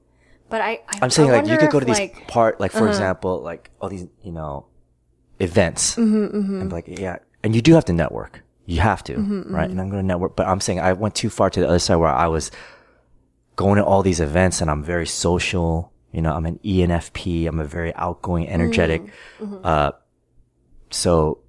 But 0.50 0.62
I, 0.62 0.82
I 0.88 1.00
I'm 1.02 1.10
saying 1.10 1.30
I 1.30 1.42
like 1.42 1.48
you 1.48 1.58
could 1.58 1.72
go 1.72 1.80
to 1.80 1.86
these 1.86 2.00
like, 2.00 2.16
uh-huh. 2.16 2.26
part 2.28 2.60
like 2.60 2.72
for 2.72 2.88
example 2.88 3.42
like 3.42 3.72
all 3.82 3.90
these 3.90 4.08
you 4.22 4.32
know 4.32 4.68
events 5.40 5.96
Mm-hmm, 5.96 6.62
and 6.62 6.72
like 6.72 6.88
yeah 6.88 7.18
and 7.44 7.56
you 7.56 7.62
do 7.62 7.74
have 7.74 7.86
to 7.86 7.94
network. 7.94 8.42
You 8.66 8.80
have 8.80 9.04
to 9.06 9.16
Mm-hmm, 9.16 9.54
right? 9.54 9.70
and 9.70 9.80
I'm 9.82 9.90
going 9.90 10.02
to 10.02 10.08
network 10.08 10.36
but 10.36 10.48
I'm 10.48 10.62
saying 10.62 10.80
I 10.80 10.94
went 10.94 11.16
too 11.16 11.30
far 11.30 11.50
to 11.50 11.60
the 11.60 11.68
other 11.68 11.80
side 11.80 11.98
where 11.98 12.10
I 12.10 12.28
was 12.28 12.50
going 13.56 13.78
to 13.78 13.84
all 13.86 14.02
these 14.04 14.20
events 14.22 14.62
and 14.62 14.70
I'm 14.72 14.84
very 14.84 15.06
social. 15.08 15.92
You 16.12 16.22
know 16.22 16.34
I'm 16.34 16.46
an 16.46 16.60
ENFP 16.64 17.48
I'm 17.48 17.60
a 17.60 17.66
very 17.66 17.94
outgoing 17.96 18.48
energetic 18.48 19.02
Mm-hmm, 19.40 19.58
uh 19.64 19.92
so 20.92 21.40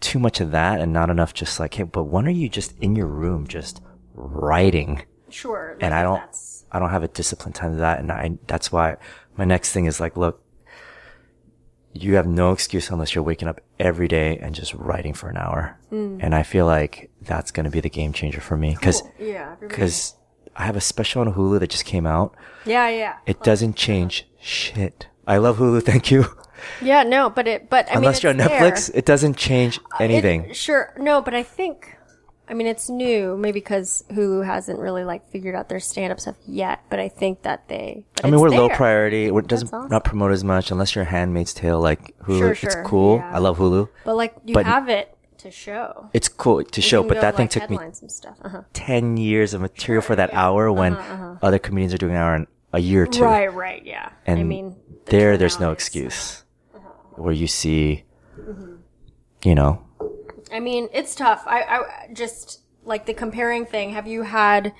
too 0.00 0.18
much 0.18 0.40
of 0.40 0.50
that 0.52 0.80
and 0.80 0.92
not 0.92 1.08
enough 1.10 1.32
just 1.34 1.58
like 1.58 1.74
hey 1.74 1.82
but 1.84 2.04
when 2.04 2.26
are 2.26 2.30
you 2.30 2.48
just 2.48 2.78
in 2.80 2.94
your 2.94 3.06
room 3.06 3.46
just 3.46 3.80
writing? 4.14 5.02
Sure. 5.30 5.76
and 5.80 5.90
like, 5.90 6.00
I 6.00 6.02
don't 6.02 6.22
I 6.70 6.78
don't 6.78 6.90
have 6.90 7.02
a 7.02 7.08
disciplined 7.08 7.54
time 7.56 7.72
to 7.72 7.78
that. 7.78 7.98
And 7.98 8.12
I 8.12 8.38
that's 8.46 8.70
why 8.70 8.96
my 9.36 9.44
next 9.44 9.72
thing 9.72 9.86
is 9.86 9.98
like 9.98 10.16
look 10.16 10.40
you 11.94 12.16
have 12.16 12.26
no 12.26 12.50
excuse 12.52 12.90
unless 12.90 13.14
you're 13.14 13.24
waking 13.24 13.46
up 13.48 13.60
every 13.78 14.08
day 14.08 14.36
and 14.38 14.54
just 14.54 14.74
writing 14.74 15.14
for 15.14 15.28
an 15.28 15.36
hour. 15.36 15.78
Mm. 15.92 16.18
And 16.20 16.34
I 16.34 16.42
feel 16.42 16.66
like 16.66 17.10
that's 17.22 17.50
going 17.52 17.64
to 17.64 17.70
be 17.70 17.80
the 17.80 17.88
game 17.90 18.12
changer 18.12 18.40
for 18.40 18.56
me 18.56 18.74
cuz 18.74 19.00
Cool. 19.00 19.12
yeah, 19.20 19.54
cuz 19.68 20.14
I 20.56 20.64
have 20.66 20.76
a 20.76 20.80
special 20.80 21.20
on 21.22 21.34
Hulu 21.34 21.60
that 21.60 21.70
just 21.70 21.84
came 21.84 22.06
out. 22.06 22.34
Yeah, 22.66 22.88
yeah, 22.88 23.14
it 23.26 23.42
doesn't 23.42 23.76
change 23.76 24.26
shit. 24.40 25.06
I 25.26 25.36
love 25.38 25.58
Hulu 25.58 25.82
thank 25.90 26.10
you. 26.10 26.24
Yeah. 26.82 27.02
No, 27.04 27.30
but 27.30 27.46
it, 27.46 27.68
but 27.70 27.88
I 27.90 27.94
unless 27.94 28.22
mean, 28.24 28.36
you're 28.36 28.42
on 28.44 28.50
Netflix 28.50 28.88
there. 28.90 28.98
it 28.98 29.04
doesn't 29.04 29.36
change 29.36 29.78
uh, 29.92 29.96
anything 30.00 30.44
It- 30.50 30.56
sure, 30.56 30.92
no, 30.98 31.20
but 31.22 31.34
I 31.34 31.42
think, 31.42 31.96
I 32.46 32.54
mean, 32.54 32.66
it's 32.66 32.90
new, 32.90 33.36
maybe 33.36 33.60
because 33.60 34.04
Hulu 34.10 34.44
hasn't 34.44 34.78
really 34.78 35.04
like 35.04 35.28
figured 35.30 35.54
out 35.54 35.68
their 35.68 35.80
stand-up 35.80 36.20
stuff 36.20 36.36
yet. 36.46 36.82
But 36.90 37.00
I 37.00 37.08
think 37.08 37.42
that 37.42 37.68
they. 37.68 38.04
I 38.22 38.30
mean, 38.30 38.38
we're 38.38 38.50
low 38.50 38.68
priority. 38.68 39.26
It 39.26 39.46
doesn't 39.46 39.72
awesome. 39.72 39.88
not 39.90 40.04
promote 40.04 40.32
as 40.32 40.44
much 40.44 40.70
unless 40.70 40.94
you're 40.94 41.04
Handmaid's 41.04 41.54
Tale. 41.54 41.80
Like 41.80 42.16
Hulu, 42.18 42.38
Sure, 42.38 42.52
it's 42.52 42.76
cool. 42.84 43.16
yeah. 43.16 43.34
I 43.34 43.38
love 43.38 43.58
Hulu. 43.58 43.88
But 44.04 44.16
like, 44.16 44.34
you 44.44 44.54
But- 44.54 44.66
have 44.66 44.88
it 44.88 45.16
to 45.38 45.50
show. 45.50 46.10
It's 46.12 46.28
cool 46.28 46.64
to 46.64 46.80
show, 46.80 47.02
You 47.02 47.08
can 47.08 47.16
but 47.16 47.20
that 47.20 47.36
thing 47.36 47.48
took 47.48 47.70
me 47.70 47.78
some 47.92 48.08
stuff. 48.08 48.36
Uh-huh. 48.42 48.62
10 48.72 49.16
years 49.16 49.54
of 49.54 49.60
material 49.60 50.02
for 50.02 50.16
that 50.16 50.32
hour 50.34 50.72
when 50.72 50.94
uh-huh, 50.94 51.14
uh-huh. 51.14 51.34
other 51.42 51.58
comedians 51.58 51.94
are 51.94 51.98
doing 51.98 52.12
an 52.12 52.18
hour 52.18 52.34
in 52.34 52.46
a 52.72 52.80
year 52.80 53.04
or 53.04 53.06
two. 53.06 53.22
Right, 53.22 53.52
right, 53.52 53.84
yeah. 53.84 54.10
And 54.26 54.40
I 54.40 54.42
mean, 54.42 54.76
the 55.04 55.10
there, 55.12 55.36
there's 55.36 55.60
no 55.60 55.70
excuse 55.70 56.44
uh-huh. 56.74 56.88
where 57.16 57.32
you 57.32 57.46
see, 57.46 58.04
mm-hmm. 58.38 58.76
you 59.44 59.54
know, 59.54 59.84
I 60.54 60.60
mean, 60.60 60.88
it's 60.92 61.16
tough. 61.16 61.42
I, 61.46 61.62
I 61.62 62.12
just 62.12 62.60
like 62.84 63.06
the 63.06 63.12
comparing 63.12 63.66
thing. 63.66 63.90
Have 63.90 64.06
you 64.06 64.22
had? 64.22 64.72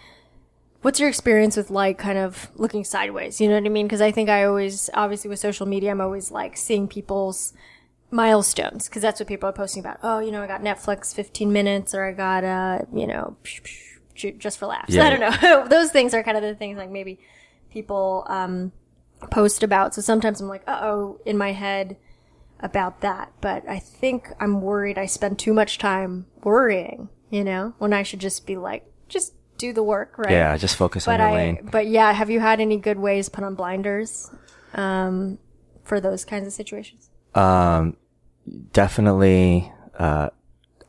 What's 0.83 1.01
your 1.01 1.09
experience 1.09 1.57
with 1.57 1.69
like 1.69 1.99
kind 1.99 2.17
of 2.17 2.51
looking 2.55 2.85
sideways? 2.85 3.41
You 3.41 3.49
know 3.49 3.55
what 3.55 3.65
I 3.67 3.71
mean? 3.71 3.87
Because 3.87 4.01
I 4.01 4.13
think 4.13 4.29
I 4.29 4.45
always, 4.45 4.89
obviously, 4.95 5.29
with 5.29 5.41
social 5.41 5.67
media, 5.67 5.91
I'm 5.91 6.01
always 6.01 6.31
like 6.31 6.57
seeing 6.57 6.87
people's 6.87 7.55
milestones 8.13 8.89
because 8.89 9.03
that's 9.03 9.19
what 9.19 9.27
people 9.27 9.49
are 9.49 9.53
posting 9.53 9.81
about. 9.81 9.99
Oh, 10.05 10.21
you 10.21 10.31
know, 10.31 10.43
I 10.43 10.47
got 10.47 10.63
Netflix 10.63 11.13
15 11.13 11.53
minutes, 11.53 11.93
or 11.93 12.05
I 12.05 12.13
got 12.13 12.45
uh, 12.45 12.79
you 12.93 13.09
know, 13.09 13.37
just 14.15 14.59
for 14.59 14.67
laughs. 14.67 14.95
Yeah. 14.95 15.07
I 15.07 15.11
don't 15.11 15.43
know. 15.43 15.67
Those 15.69 15.91
things 15.91 16.15
are 16.15 16.23
kind 16.23 16.37
of 16.37 16.45
the 16.45 16.55
things 16.55 16.79
like 16.79 16.91
maybe 16.91 17.19
people 17.73 18.25
um 18.29 18.71
post 19.33 19.65
about. 19.65 19.93
So 19.93 20.03
sometimes 20.03 20.41
I'm 20.41 20.49
like, 20.49 20.63
uh 20.69 20.81
oh, 20.83 21.21
in 21.27 21.37
my 21.37 21.51
head 21.51 21.97
about 22.65 23.03
that. 23.03 23.31
But 23.41 23.69
I 23.69 23.79
think 23.79 24.29
I'm 24.41 24.61
worried 24.61 24.99
I 24.99 25.07
spend 25.07 25.39
too 25.39 25.53
much 25.53 25.79
time 25.79 26.27
worrying, 26.43 27.11
you 27.31 27.45
know, 27.45 27.75
when 27.79 27.93
I 27.93 28.03
should 28.03 28.19
just 28.21 28.47
be 28.47 28.57
like, 28.57 28.85
just 29.09 29.35
do 29.59 29.73
the 29.73 29.83
work, 29.85 30.19
right? 30.19 30.33
yeah, 30.33 30.57
just 30.57 30.75
focus 30.75 31.07
on 31.07 31.19
But 31.19 31.21
your 31.23 31.29
I, 31.29 31.35
lane. 31.35 31.69
but 31.71 31.87
yeah, 31.87 32.13
have 32.13 32.31
you 32.31 32.41
had 32.41 32.59
any 32.61 32.77
good 32.77 32.99
ways 32.99 33.29
put 33.29 33.45
on 33.45 33.55
blinders, 33.55 34.29
um, 34.73 35.39
for 35.85 36.01
those 36.01 36.25
kinds 36.25 36.47
of 36.49 36.53
situations? 36.53 37.11
Um, 37.37 37.97
definitely, 38.73 39.71
uh, 39.99 40.31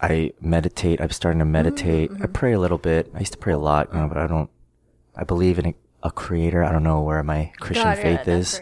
I 0.02 0.32
meditate. 0.42 1.00
I'm 1.02 1.10
starting 1.12 1.40
to 1.40 1.46
meditate. 1.46 2.12
Mm-hmm. 2.12 2.24
I 2.24 2.26
pray 2.28 2.54
a 2.54 2.60
little 2.60 2.78
bit. 2.78 3.12
I 3.14 3.20
used 3.20 3.34
to 3.34 3.38
pray 3.38 3.54
a 3.54 3.58
lot, 3.60 3.90
you 3.94 4.00
know, 4.00 4.08
but 4.08 4.18
I 4.18 4.28
don't, 4.28 4.50
I 5.16 5.24
believe 5.24 5.60
in 5.60 5.68
a, 5.68 5.76
a 6.04 6.12
creator. 6.12 6.64
I 6.64 6.72
don't 6.72 6.84
know 6.84 7.02
where 7.02 7.22
my 7.24 7.52
Christian 7.60 7.84
God, 7.86 7.98
yeah, 7.98 8.04
faith 8.04 8.26
that's 8.26 8.54
is. 8.56 8.62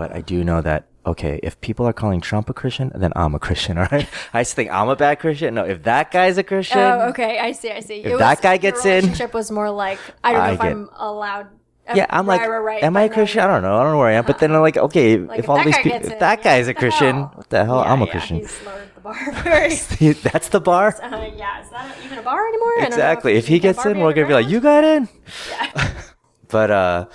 Where 0.00 0.08
you're 0.08 0.16
at 0.16 0.16
now. 0.16 0.16
But 0.16 0.16
I 0.16 0.20
do 0.22 0.44
know 0.44 0.60
that 0.62 0.86
okay, 1.06 1.40
if 1.42 1.60
people 1.60 1.86
are 1.86 1.92
calling 1.92 2.20
Trump 2.20 2.50
a 2.50 2.54
Christian, 2.54 2.92
then 2.94 3.12
I'm 3.16 3.34
a 3.34 3.38
Christian. 3.38 3.78
All 3.82 3.86
right, 3.90 4.08
I 4.34 4.40
just 4.42 4.54
think 4.54 4.70
I'm 4.70 4.88
a 4.88 4.96
bad 4.96 5.18
Christian. 5.18 5.54
No, 5.54 5.64
if 5.64 5.82
that 5.84 6.10
guy's 6.10 6.38
a 6.38 6.42
Christian, 6.42 6.78
Oh, 6.78 7.08
okay. 7.08 7.38
I 7.38 7.52
see. 7.52 7.70
I 7.70 7.80
see. 7.80 8.00
If 8.04 8.18
that 8.18 8.42
guy 8.42 8.56
gets 8.58 8.84
in- 8.84 8.96
relationship 9.04 9.34
was 9.34 9.50
more 9.50 9.70
like 9.70 9.98
I 10.22 10.32
don't 10.32 10.40
know 10.40 10.44
I 10.46 10.52
if 10.52 10.60
get- 10.60 10.72
I'm 10.72 10.88
allowed. 10.96 11.46
yeah, 11.94 12.06
I'm 12.10 12.26
like, 12.26 12.46
right, 12.46 12.82
am 12.82 12.96
I 12.96 13.02
a 13.04 13.08
Christian? 13.08 13.40
I 13.40 13.46
don't 13.48 13.62
know. 13.62 13.76
I 13.78 13.82
don't 13.82 13.92
know 13.92 13.98
where 13.98 14.08
I 14.08 14.12
am. 14.12 14.24
But 14.24 14.38
then 14.38 14.52
I'm 14.54 14.60
like, 14.60 14.76
okay, 14.76 15.16
Like, 15.18 15.40
if, 15.40 15.48
all 15.48 15.64
these 15.64 15.76
people, 15.78 15.98
if 15.98 16.18
that 16.20 16.42
guy's 16.42 16.68
a 16.68 16.74
Christian, 16.74 17.16
hell? 17.16 17.32
what 17.34 17.48
the 17.50 17.64
hell? 17.64 17.82
Yeah, 17.82 17.92
I'm 17.92 18.02
a 18.02 18.04
yeah, 18.04 18.10
Christian. 18.12 18.36
He's 18.36 18.62
lowered 18.64 18.94
the 18.94 19.00
bar. 19.00 19.32
very- 19.42 20.12
That's 20.12 20.48
the 20.50 20.60
bar. 20.60 20.94
Uh, 21.02 21.30
yeah, 21.34 21.62
is 21.64 21.70
that 21.70 21.96
even 22.04 22.18
a 22.18 22.22
bar 22.22 22.46
anymore? 22.46 22.68
I 22.68 22.80
don't 22.82 22.90
know 22.90 22.96
Exactly. 22.96 23.34
If 23.36 23.48
he 23.48 23.58
gets 23.58 23.84
in, 23.86 23.98
we're 23.98 24.12
gonna 24.12 24.28
be 24.28 24.34
like, 24.34 24.48
you 24.48 24.60
got 24.60 24.84
in. 24.84 25.08
Yeah. 25.50 25.90
But 26.48 26.70
uh, 26.70 27.06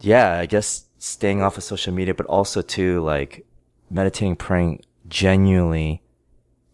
yeah, 0.00 0.38
I 0.38 0.46
guess 0.46 0.85
staying 1.06 1.42
off 1.42 1.56
of 1.56 1.62
social 1.64 1.92
media, 1.92 2.14
but 2.14 2.26
also 2.26 2.62
too 2.62 3.00
like 3.02 3.46
meditating, 3.90 4.36
praying 4.36 4.82
genuinely 5.08 6.02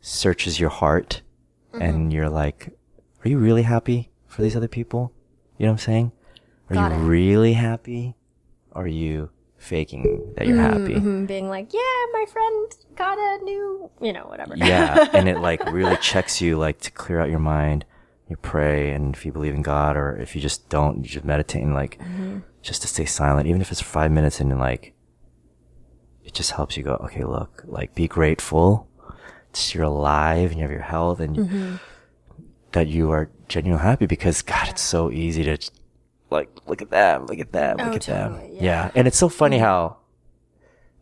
searches 0.00 0.58
your 0.60 0.70
heart, 0.70 1.22
Mm-hmm. 1.72 1.82
and 1.82 2.12
you're 2.12 2.28
like, 2.28 2.68
are 3.24 3.28
you 3.30 3.38
really 3.38 3.62
happy 3.62 4.10
for 4.26 4.42
these 4.42 4.54
other 4.54 4.68
people? 4.68 5.10
You 5.56 5.64
know 5.64 5.72
what 5.72 5.80
I'm 5.80 5.86
saying? 5.86 6.12
Are 6.68 6.74
Got 6.74 6.92
you 6.92 6.98
it. 6.98 7.08
really 7.08 7.52
happy? 7.54 8.14
Are 8.72 8.86
you 8.86 9.30
faking 9.56 10.34
that 10.36 10.46
you're 10.46 10.60
happy? 10.60 10.96
Mhm, 10.96 11.26
being 11.26 11.48
like, 11.48 11.72
yeah, 11.72 11.80
my 12.12 12.26
friend 12.30 12.72
got 12.94 13.16
a 13.16 13.42
new, 13.44 13.88
you 14.02 14.12
know, 14.12 14.24
whatever. 14.26 14.54
yeah 14.54 15.08
and 15.14 15.30
it 15.30 15.38
like 15.38 15.64
really 15.72 15.96
checks 15.96 16.42
you 16.42 16.58
like 16.58 16.78
to 16.80 16.90
clear 16.90 17.18
out 17.22 17.30
your 17.30 17.38
mind 17.38 17.86
you 18.28 18.36
pray 18.36 18.90
and 18.90 19.14
if 19.16 19.24
you 19.24 19.32
believe 19.32 19.54
in 19.54 19.62
god 19.62 19.96
or 19.96 20.16
if 20.18 20.34
you 20.34 20.40
just 20.42 20.68
don't 20.68 20.98
you 21.04 21.08
just 21.08 21.24
meditate 21.24 21.62
and 21.62 21.72
like 21.74 21.98
just 22.62 22.80
to 22.82 22.88
stay 22.88 23.04
silent 23.04 23.46
even 23.48 23.60
if 23.60 23.70
it's 23.72 23.80
five 23.82 24.10
minutes 24.10 24.40
and 24.40 24.58
like 24.58 24.94
it 26.24 26.32
just 26.32 26.52
helps 26.52 26.76
you 26.76 26.82
go 26.82 26.94
okay 27.04 27.24
look 27.24 27.62
like 27.66 27.94
be 27.94 28.06
grateful 28.08 28.88
just 29.52 29.74
you're 29.74 29.84
alive 29.84 30.50
and 30.50 30.58
you 30.58 30.62
have 30.62 30.70
your 30.70 30.80
health 30.80 31.20
and 31.20 31.36
you- 31.36 31.78
that 32.72 32.86
you 32.88 33.10
are 33.10 33.28
genuinely 33.48 33.82
happy 33.84 34.06
because 34.06 34.40
god 34.42 34.68
it's 34.68 34.80
so 34.80 35.10
easy 35.10 35.42
to 35.44 35.58
like 36.30 36.48
look 36.66 36.80
at 36.80 36.88
them 36.90 37.26
look 37.26 37.38
at 37.38 37.52
them 37.52 37.76
Oh, 37.80 37.84
look 37.84 37.96
at 37.96 38.02
them 38.02 38.40
yeah. 38.52 38.62
yeah. 38.62 38.90
and 38.94 39.06
it's 39.06 39.18
so 39.18 39.28
funny 39.28 39.56
mm-hmm. 39.56 39.64
how 39.66 39.98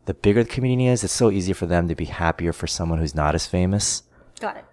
the 0.05 0.13
bigger 0.15 0.43
the 0.43 0.49
community 0.49 0.87
is 0.87 1.03
it's 1.03 1.13
so 1.13 1.31
easier 1.31 1.53
for 1.55 1.67
them 1.67 1.87
to 1.87 1.95
be 1.95 2.05
happier 2.05 2.51
for 2.51 2.67
someone 2.67 2.99
who's 2.99 3.15
not 3.15 3.35
as 3.35 3.45
famous 3.47 4.03
Got 4.39 4.57
it. 4.57 4.65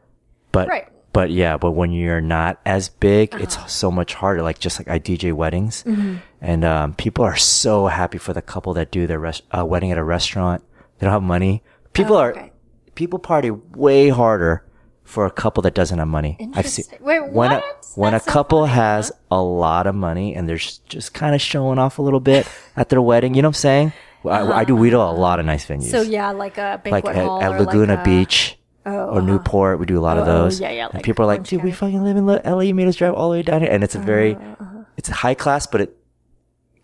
but 0.51 0.66
Right. 0.68 0.89
But 1.19 1.31
yeah, 1.33 1.57
but 1.57 1.73
when 1.73 1.91
you're 1.91 2.21
not 2.21 2.61
as 2.64 2.89
big, 2.89 3.35
Uh-huh. 3.35 3.43
it's 3.43 3.57
so 3.73 3.91
much 3.91 4.14
harder. 4.14 4.41
Like 4.43 4.59
just 4.61 4.79
like 4.79 4.87
I 4.89 4.99
DJ 5.01 5.33
weddings, 5.33 5.83
Mm-hmm. 5.83 6.14
and 6.41 6.64
um, 6.64 6.95
people 6.95 7.25
are 7.25 7.37
so 7.37 7.89
happy 7.89 8.19
for 8.19 8.33
the 8.33 8.43
couple 8.43 8.73
that 8.75 8.93
do 8.93 9.07
their 9.11 9.19
res- 9.19 9.43
uh, 9.57 9.64
wedding 9.66 9.91
at 9.91 9.99
a 9.99 10.05
restaurant. 10.05 10.62
They 10.99 11.05
don't 11.07 11.12
have 11.19 11.23
money. 11.37 11.62
People 11.93 12.16
Oh, 12.16 12.21
are 12.27 12.51
people 12.95 13.19
party 13.19 13.51
way 13.51 14.11
harder 14.11 14.62
for 15.03 15.25
a 15.27 15.31
couple 15.31 15.62
that 15.62 15.75
doesn't 15.75 15.99
have 15.99 16.07
money. 16.09 16.37
I've 16.55 16.69
seen. 16.69 16.85
Wait, 17.01 17.33
when 17.33 17.51
a, 17.51 17.55
what? 17.57 17.87
when 17.97 18.12
That's 18.12 18.27
a 18.27 18.31
so 18.31 18.33
couple 18.33 18.61
funny, 18.62 18.75
has 18.75 19.11
a 19.31 19.41
lot 19.43 19.87
of 19.87 19.95
money 19.95 20.35
and 20.37 20.47
they're 20.49 20.59
just, 20.62 20.87
just 20.87 21.14
kind 21.14 21.35
of 21.35 21.41
showing 21.41 21.79
off 21.79 21.99
a 21.99 22.03
little 22.03 22.21
bit 22.21 22.47
at 22.77 22.91
their 22.91 23.01
wedding. 23.03 23.35
You 23.35 23.43
know 23.43 23.49
what 23.49 23.57
I'm 23.59 23.66
saying? 23.69 23.93
Well, 24.23 24.53
I, 24.53 24.61
I 24.61 24.64
do 24.64 24.77
we 24.77 24.91
do 24.91 24.99
a 25.01 25.11
lot 25.27 25.41
of 25.41 25.47
nice 25.47 25.64
venues. 25.66 25.89
Uh-huh. 25.95 26.03
So 26.05 26.11
yeah, 26.11 26.31
like 26.33 26.59
a 26.59 26.79
like 26.85 26.85
banquet 26.85 27.16
at, 27.16 27.25
hall 27.25 27.41
at 27.43 27.53
or 27.53 27.59
Laguna 27.64 27.95
like 27.95 28.01
a, 28.01 28.05
Beach 28.05 28.58
Oh, 28.87 29.16
or 29.16 29.22
Newport. 29.22 29.79
We 29.79 29.87
do 29.87 29.99
a 29.99 30.01
lot 30.01 30.16
of 30.18 30.26
Oh, 30.26 30.45
those. 30.45 30.61
yeah, 30.61 30.70
yeah, 30.70 30.89
And 30.93 31.03
people 31.03 31.24
are 31.24 31.26
like, 31.26 31.43
dude, 31.43 31.62
we 31.62 31.72
fucking 31.72 32.03
live 32.03 32.16
in 32.16 32.26
LA. 32.26 32.61
You 32.61 32.74
made 32.74 32.89
us 32.89 32.97
drive 32.97 33.14
all 33.14 33.29
the 33.31 33.37
way 33.39 33.43
down 33.43 33.61
here. 33.61 33.70
And 33.70 33.85
it's 33.85 33.95
a 33.95 33.99
very, 33.99 34.35
Uh-huh, 34.35 34.85
it's 34.97 35.09
high 35.09 35.35
class, 35.35 35.66
but 35.66 35.81
it 35.83 35.97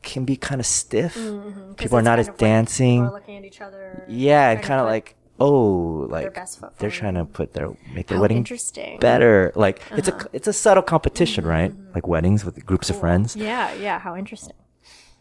can 0.03 0.25
be 0.27 0.37
kind 0.37 0.61
of 0.61 0.67
stiff. 0.67 1.15
Mm-hmm. 1.17 1.75
People 1.75 1.97
are 1.99 2.03
not 2.03 2.19
as 2.19 2.29
like 2.29 2.37
dancing. 2.37 3.03
people 3.03 3.11
are 3.17 3.21
looking 3.21 3.37
at 3.39 3.45
each 3.45 3.61
other. 3.63 4.05
yeah, 4.09 4.51
and 4.51 4.63
kind 4.63 4.81
of 4.81 4.87
like, 4.87 5.17
oh, 5.41 6.07
like 6.11 6.37
they're 6.79 6.91
trying 6.91 7.15
to 7.15 7.25
put 7.25 7.55
their, 7.55 7.71
make 7.95 8.09
their 8.09 8.19
How 8.19 8.23
wedding 8.23 8.37
interesting. 8.39 8.99
better. 9.01 9.51
Like 9.55 9.81
it's 9.93 10.09
Uh-huh. 10.09 10.29
a, 10.33 10.37
it's 10.37 10.47
a 10.49 10.53
subtle 10.53 10.83
competition, 10.83 11.45
Mm-hmm, 11.45 11.51
right? 11.51 11.95
Like 11.95 12.07
weddings 12.07 12.45
with 12.45 12.65
groups 12.67 12.91
of 12.91 12.99
friends. 13.01 13.35
Yeah, 13.35 13.73
yeah. 13.75 13.99
How 13.99 14.15
interesting. 14.15 14.57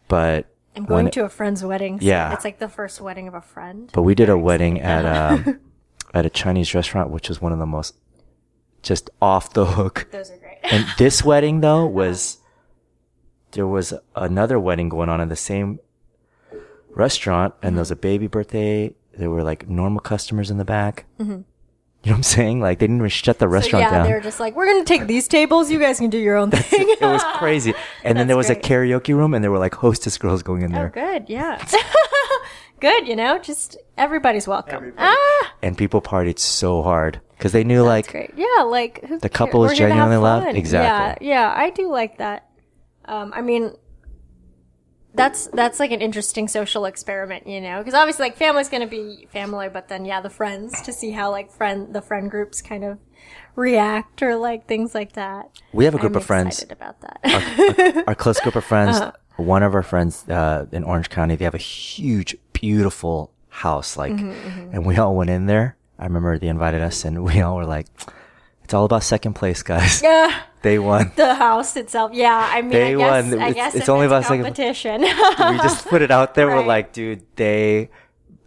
But 0.10 0.48
I'm 0.76 0.84
going 0.86 1.10
to 1.12 1.24
a 1.24 1.30
friend's 1.30 1.64
wedding. 1.64 2.00
So 2.02 2.06
Yeah. 2.06 2.34
It's 2.34 2.44
like 2.44 2.60
the 2.60 2.68
first 2.68 3.00
wedding 3.00 3.28
of 3.30 3.34
a 3.36 3.42
friend. 3.42 3.90
But 3.94 4.02
we 4.02 4.16
did 4.16 4.28
a 4.30 4.38
wedding 4.38 4.82
at 4.82 5.06
um, 5.06 5.60
at 6.14 6.26
a 6.26 6.30
Chinese 6.30 6.74
restaurant, 6.76 7.10
which 7.10 7.30
was 7.30 7.42
one 7.42 7.52
of 7.52 7.60
the 7.60 7.66
most 7.66 7.96
just 8.82 9.10
off 9.22 9.54
the 9.54 9.66
hook. 9.66 10.08
Those 10.12 10.30
are 10.32 10.38
great. 10.38 10.58
And 10.64 10.86
this 10.98 11.24
wedding 11.26 11.62
though 11.62 11.86
was 11.86 12.38
there 13.52 13.68
was 13.68 13.94
another 14.16 14.60
wedding 14.60 14.90
going 14.90 15.10
on 15.10 15.22
in 15.22 15.30
the 15.30 15.36
same 15.36 15.80
restaurant, 16.90 17.54
and 17.62 17.76
there 17.76 17.82
was 17.82 17.92
a 17.92 17.96
baby 17.96 18.28
birthday. 18.28 18.94
There 19.18 19.30
were 19.30 19.44
like 19.44 19.70
normal 19.70 20.00
customers 20.02 20.50
in 20.50 20.58
the 20.58 20.66
back. 20.66 21.06
You 21.20 22.10
know 22.10 22.16
what 22.16 22.18
I'm 22.18 22.24
saying? 22.24 22.60
Like 22.60 22.80
they 22.80 22.88
didn't 22.88 22.98
even 22.98 23.10
shut 23.10 23.40
the 23.40 23.46
Mm-hmm. 23.46 23.52
So 23.52 23.54
restaurant 23.54 23.84
yeah, 23.84 23.92
down. 23.92 24.08
they 24.08 24.14
were 24.14 24.20
just 24.20 24.40
like, 24.40 24.56
we're 24.56 24.66
gonna 24.66 24.84
take 24.84 25.08
these 25.08 25.28
tables. 25.28 25.72
You 25.72 25.80
guys 25.80 26.00
can 26.00 26.10
do 26.10 26.18
your 26.18 26.36
own 26.36 26.52
thing. 26.52 26.90
it 26.90 27.02
was 27.02 27.24
crazy. 27.36 27.74
And 28.04 28.18
then 28.18 28.28
there 28.28 28.36
was 28.36 28.48
That's 28.50 28.68
a 28.68 28.70
karaoke 28.70 29.16
room, 29.16 29.34
and 29.34 29.42
there 29.44 29.52
were 29.52 29.60
like 29.60 29.76
hostess 29.76 30.18
girls 30.18 30.44
going 30.44 30.64
in 30.64 30.72
there. 30.74 30.92
oh, 30.94 31.00
there. 31.00 31.20
good. 31.20 31.30
Yeah. 31.30 31.64
Good. 32.84 33.08
You 33.08 33.16
know, 33.16 33.40
just 33.40 33.78
everybody's 33.98 34.48
welcome. 34.48 34.94
Ah, 34.98 35.54
and 35.64 35.78
people 35.78 36.02
partied 36.02 36.38
so 36.40 36.82
hard 36.84 37.22
because 37.38 37.52
they 37.54 37.64
knew 37.64 37.82
like 37.84 38.12
great. 38.12 38.34
Yeah, 38.36 38.64
like 38.64 39.04
who 39.06 39.18
The 39.20 39.30
cares? 39.30 39.38
couple 39.38 39.64
is 39.66 39.72
We're 39.72 39.76
here 39.76 39.88
genuinely 39.90 40.18
loved? 40.18 40.56
Exactly. 40.56 41.28
Yeah, 41.28 41.44
yeah, 41.50 41.54
I 41.56 41.70
do 41.70 41.90
like 41.90 42.18
that. 42.20 42.50
Um, 43.06 43.32
I 43.36 43.42
mean, 43.42 43.74
that's 45.16 45.48
that's 45.48 45.80
like 45.80 45.92
an 45.92 46.02
interesting 46.02 46.48
social 46.48 46.86
experiment, 46.86 47.46
you 47.48 47.62
know, 47.62 47.78
because 47.80 47.94
obviously 47.94 48.26
like 48.26 48.36
family's 48.38 48.70
gonna 48.70 48.88
be 48.88 49.28
family, 49.32 49.70
but 49.70 49.88
then 49.88 50.06
yeah, 50.06 50.22
the 50.22 50.30
friends 50.30 50.82
to 50.84 50.92
see 50.94 51.12
how 51.12 51.30
like 51.32 51.52
friend 51.52 51.94
the 51.94 52.02
friend 52.02 52.32
groups 52.32 52.62
kind 52.62 52.84
of 52.84 52.98
react 53.56 54.24
or 54.24 54.36
like 54.36 54.68
things 54.68 54.96
like 54.96 55.14
that. 55.14 55.50
we 55.72 55.86
have 55.86 55.94
a 55.94 56.00
group 56.00 56.14
I'm 56.14 56.18
of 56.18 56.26
friends, 56.26 56.60
excited 56.62 56.72
about 56.72 57.00
that. 57.02 58.04
our 58.08 58.16
close 58.16 58.40
group 58.40 58.56
of 58.56 58.66
friends. 58.66 58.98
Uh-huh. 59.04 59.12
One 59.38 59.64
of 59.64 59.74
our 59.74 59.82
friends 59.82 60.30
uh, 60.30 60.68
in 60.72 60.84
Orange 60.84 61.10
County, 61.10 61.36
they 61.36 61.44
have 61.46 61.56
a 61.56 61.58
huge, 61.58 62.38
beautiful 62.68 63.32
house, 63.50 63.98
like, 63.98 64.14
Mm-hmm, 64.14 64.74
and 64.74 64.86
we 64.86 64.96
all 64.98 65.16
went 65.20 65.30
in 65.30 65.46
there. 65.48 65.76
I 66.00 66.06
remember 66.06 66.40
they 66.40 66.48
invited 66.48 66.82
us, 66.82 67.04
and 67.06 67.24
we 67.28 67.42
all 67.44 67.56
were 67.60 67.66
like, 67.78 67.88
"It's 68.64 68.74
all 68.74 68.86
about 68.86 69.04
second 69.04 69.34
place, 69.36 69.64
guys. 69.64 70.02
Yeah. 70.02 70.32
they 70.68 70.80
won." 70.80 71.12
the 71.16 71.36
house 71.36 71.76
itself, 71.76 72.12
yeah. 72.14 72.40
I 72.56 72.62
mean, 72.62 72.72
They 72.72 72.96
I 72.96 72.98
guess, 72.98 73.32
won. 73.32 73.42
I 73.42 73.50
It's- 73.50 73.56
guess 73.56 73.76
it's 73.76 73.90
only 73.90 74.06
it's 74.06 74.12
about 74.12 74.24
second- 74.32 74.46
competition. 74.46 75.02
we 75.02 75.58
just 75.68 75.86
put 75.92 76.02
it 76.02 76.12
out 76.12 76.34
there. 76.36 76.48
We're 76.48 76.66
like, 76.66 76.94
dude, 76.94 77.22
they 77.36 77.90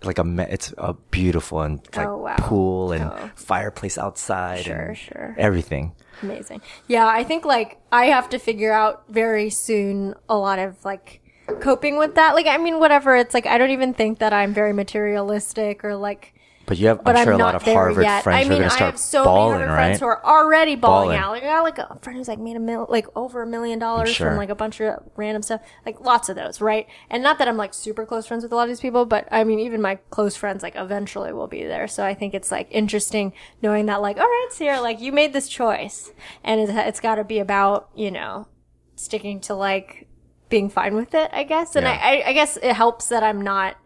like 0.03 0.19
a 0.19 0.27
it's 0.55 0.73
a 0.79 0.93
beautiful 1.11 1.61
and 1.67 1.81
like 1.97 2.07
Oh, 2.09 2.19
wow. 2.27 2.37
pool 2.39 2.93
and 2.93 3.05
Oh. 3.05 3.31
fireplace 3.35 3.97
outside 3.99 4.65
Sure, 4.65 4.95
sure. 4.95 5.35
everything. 5.39 5.93
Amazing. 6.23 6.61
Yeah, 6.89 7.07
I 7.21 7.25
think 7.25 7.45
like 7.45 7.79
I 7.93 8.05
have 8.17 8.29
to 8.35 8.39
figure 8.39 8.73
out 8.73 9.05
very 9.09 9.51
soon 9.51 10.15
a 10.29 10.37
lot 10.37 10.59
of 10.59 10.73
like 10.85 11.21
coping 11.61 11.99
with 11.99 12.15
that. 12.17 12.35
Like, 12.35 12.47
I 12.47 12.59
mean, 12.59 12.79
whatever. 12.79 13.17
It's 13.17 13.35
like 13.35 13.47
I 13.47 13.59
don't 13.59 13.71
even 13.71 13.95
think 13.95 14.19
that 14.19 14.33
I'm 14.33 14.53
very 14.55 14.73
materialistic 14.73 15.85
or 15.85 15.97
like. 15.97 16.33
But 16.67 16.79
you 16.79 16.89
have, 16.89 17.05
But 17.05 17.15
I'm 17.15 17.29
I'm, 17.29 17.35
a 17.35 17.39
not 17.39 17.45
lot 17.45 17.55
of 17.55 17.63
Harvard 17.63 18.03
yet. 18.05 18.25
friends 18.25 18.41
I 18.41 18.49
who 18.49 18.49
are 18.49 18.51
mean, 18.59 18.59
going 18.69 18.77
to 18.77 18.83
I 18.83 18.87
have 18.87 18.99
so 18.99 19.23
balling, 19.25 19.53
many 19.53 19.69
Harvard 19.69 19.77
right? 19.77 19.85
friends 19.87 20.01
who 20.01 20.07
are 20.07 20.25
already 20.27 20.75
balling, 20.75 21.11
Balling. 21.11 21.19
out. 21.21 21.31
Like, 21.31 21.43
I 21.45 21.47
got 21.47 21.63
like 21.63 21.79
a 21.79 21.99
friend 22.03 22.17
who's 22.19 22.27
like 22.27 22.41
made 22.41 22.57
a 22.57 22.59
mil, 22.59 22.89
like 22.91 23.07
over 23.15 23.43
a 23.43 23.47
million 23.47 23.79
dollars 23.79 24.09
sure. 24.11 24.31
from 24.31 24.37
like 24.37 24.49
a 24.49 24.57
bunch 24.57 24.81
of 24.81 24.99
random 25.15 25.43
stuff. 25.43 25.61
Like 25.85 26.01
lots 26.01 26.29
of 26.29 26.35
those, 26.35 26.61
right? 26.61 26.89
And 27.09 27.23
not 27.23 27.39
that 27.39 27.47
I'm 27.47 27.57
like 27.57 27.73
super 27.73 28.05
close 28.05 28.27
friends 28.27 28.43
with 28.43 28.51
a 28.51 28.57
lot 28.57 28.65
of 28.65 28.69
these 28.69 28.81
people, 28.81 29.07
but 29.07 29.29
I 29.31 29.45
mean, 29.45 29.61
even 29.61 29.81
my 29.81 29.95
close 30.11 30.35
friends 30.35 30.65
like 30.65 30.75
eventually 30.75 31.33
will 31.33 31.47
be 31.47 31.63
there. 31.63 31.87
So 31.87 32.05
I 32.05 32.15
think 32.15 32.35
it's 32.35 32.51
like 32.51 32.67
interesting 32.73 33.33
knowing 33.63 33.87
that 33.87 34.03
like, 34.03 34.17
all 34.17 34.25
right, 34.27 34.49
Sierra, 34.51 34.81
like 34.81 35.01
you 35.01 35.13
made 35.13 35.33
this 35.33 35.49
choice, 35.49 36.11
and 36.43 36.61
it's, 36.61 36.73
it's 36.75 36.99
got 36.99 37.15
to 37.15 37.23
be 37.23 37.39
about 37.39 37.91
you 37.95 38.11
know 38.11 38.49
sticking 38.97 39.39
to 39.43 39.55
like 39.55 40.09
being 40.49 40.69
fine 40.69 40.95
with 40.95 41.15
it, 41.15 41.31
I 41.33 41.43
guess. 41.45 41.77
And 41.77 41.85
Yeah. 41.85 41.99
I, 42.01 42.23
I, 42.27 42.33
guess 42.33 42.57
it 42.57 42.73
helps 42.75 43.09
that 43.09 43.23
I'm 43.23 43.41
not 43.43 43.77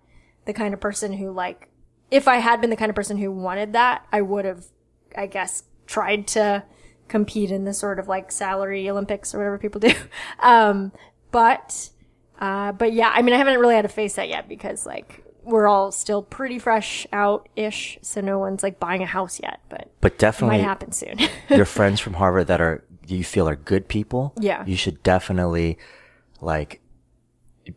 the 0.44 0.52
kind 0.52 0.74
of 0.74 0.80
person 0.80 1.12
who 1.14 1.30
like, 1.30 1.68
if 2.11 2.28
I 2.28 2.36
had 2.36 2.61
been 2.61 2.70
the 2.70 2.76
kind 2.76 2.90
of 2.90 2.96
person 2.96 3.16
who 3.16 3.30
wanted 3.30 3.72
that, 3.72 4.04
I 4.12 4.20
would 4.20 4.44
have, 4.44 4.64
I 5.16 5.26
guess, 5.26 5.64
tried 5.86 6.26
to 6.28 6.64
compete 7.08 7.50
in 7.50 7.64
the 7.64 7.72
sort 7.74 7.98
of 7.98 8.08
like 8.08 8.30
salary 8.30 8.88
Olympics 8.90 9.34
or 9.34 9.38
whatever 9.38 9.58
people 9.58 9.80
do. 9.80 9.92
Um, 10.40 10.92
but, 11.30 11.90
uh, 12.40 12.72
but 12.72 12.92
yeah, 12.92 13.12
I 13.14 13.22
mean, 13.22 13.34
I 13.34 13.38
haven't 13.38 13.58
really 13.61 13.74
had 13.74 13.82
to 13.82 13.88
face 13.88 14.14
that 14.14 14.28
yet 14.28 14.48
because 14.48 14.84
like, 14.86 15.24
we're 15.42 15.66
all 15.68 15.90
still 15.92 16.22
pretty 16.22 16.58
fresh 16.58 17.06
out 17.12 17.48
ish. 17.56 17.98
So 18.02 18.20
no 18.20 18.38
one's 18.38 18.62
like 18.62 18.78
buying 18.78 19.02
a 19.02 19.06
house 19.06 19.40
yet, 19.42 19.61
but 19.68 19.90
But 20.00 20.12
it 20.12 20.18
definitely, 20.18 20.58
might 20.58 20.64
happen 20.64 20.92
soon. 20.92 21.18
your 21.48 21.64
friends 21.64 22.00
from 22.00 22.14
Harvard 22.14 22.46
that 22.48 22.61
are 22.61 22.84
you 23.06 23.24
feel 23.24 23.48
are 23.48 23.56
good 23.56 23.88
people. 23.88 24.34
Yeah. 24.38 24.64
you 24.66 24.76
should 24.76 25.02
definitely 25.02 25.78
like 26.43 26.80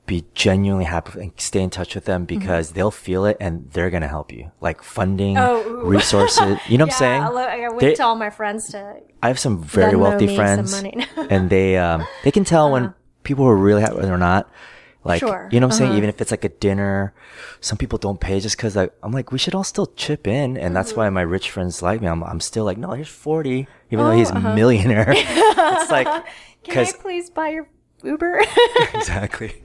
be 0.08 0.26
genuinely 0.34 0.86
happy 0.86 1.20
and 1.22 1.32
stay 1.38 1.62
in 1.62 1.70
touch 1.70 1.94
with 1.94 2.06
them 2.06 2.26
because 2.26 2.72
they'll 2.72 2.90
feel 2.90 3.26
it 3.26 3.38
and 3.40 3.70
they're 3.74 3.90
gonna 3.90 4.08
help 4.08 4.32
you. 4.32 4.50
Like 4.62 4.82
funding, 4.82 5.36
Mm-hmm. 5.36 5.70
Oh, 5.70 5.82
resources. 5.84 6.58
You 6.68 6.78
know 6.78 6.86
what 6.86 6.94
I'm 6.94 6.98
saying? 7.00 7.22
I, 7.24 7.28
lo- 7.30 7.42
I 7.42 7.70
wait 7.70 7.80
They- 7.80 7.96
to 7.96 8.04
all 8.06 8.16
my 8.16 8.30
friends 8.30 8.70
to 8.70 8.98
I 9.22 9.28
have 9.28 9.38
some 9.40 9.62
very 9.64 9.96
wealthy 9.96 10.36
friends. 10.36 10.74
Uh-huh. 10.74 11.28
and 11.30 11.50
they 11.50 11.78
um 11.78 12.06
they 12.24 12.32
can 12.32 12.44
tell 12.44 12.72
when 12.72 12.94
people 13.24 13.46
are 13.46 13.56
really 13.56 13.82
happy 13.82 13.98
or 14.00 14.18
not. 14.18 14.50
Like 15.06 15.20
Sure. 15.20 15.50
you 15.52 15.60
know 15.60 15.68
what 15.68 15.74
I'm 15.74 15.78
saying? 15.78 15.90
Uh-huh. 15.92 15.98
Even 15.98 16.10
if 16.10 16.22
it's 16.22 16.32
like 16.32 16.46
a 16.46 16.50
dinner, 16.50 17.14
some 17.60 17.78
people 17.78 18.00
don't 18.00 18.20
pay 18.22 18.40
just 18.40 18.56
because 18.56 18.76
like, 18.78 18.94
I'm 19.04 19.12
like 19.12 19.34
we 19.34 19.38
should 19.38 19.54
all 19.54 19.66
still 19.66 19.88
chip 19.98 20.28
in, 20.28 20.56
and 20.58 20.74
that's 20.76 20.92
Mm-hmm. 20.92 21.00
why 21.02 21.10
my 21.10 21.22
rich 21.24 21.52
friends 21.52 21.82
like 21.82 22.00
me. 22.02 22.08
I'm 22.08 22.24
I'm 22.24 22.40
still 22.40 22.64
like 22.64 22.78
no, 22.78 22.92
here's 22.92 23.10
forty, 23.10 23.68
even 23.92 24.06
though 24.06 24.16
he's 24.16 24.32
Oh, 24.32 24.36
a 24.36 24.38
uh-huh. 24.38 24.56
millionaire. 24.56 25.06
it's 25.16 25.92
like 25.92 26.08
Can 26.64 26.86
I 26.88 26.92
please 27.02 27.30
buy 27.30 27.50
your 27.50 27.68
Uber? 28.04 28.42
exactly. 28.94 29.64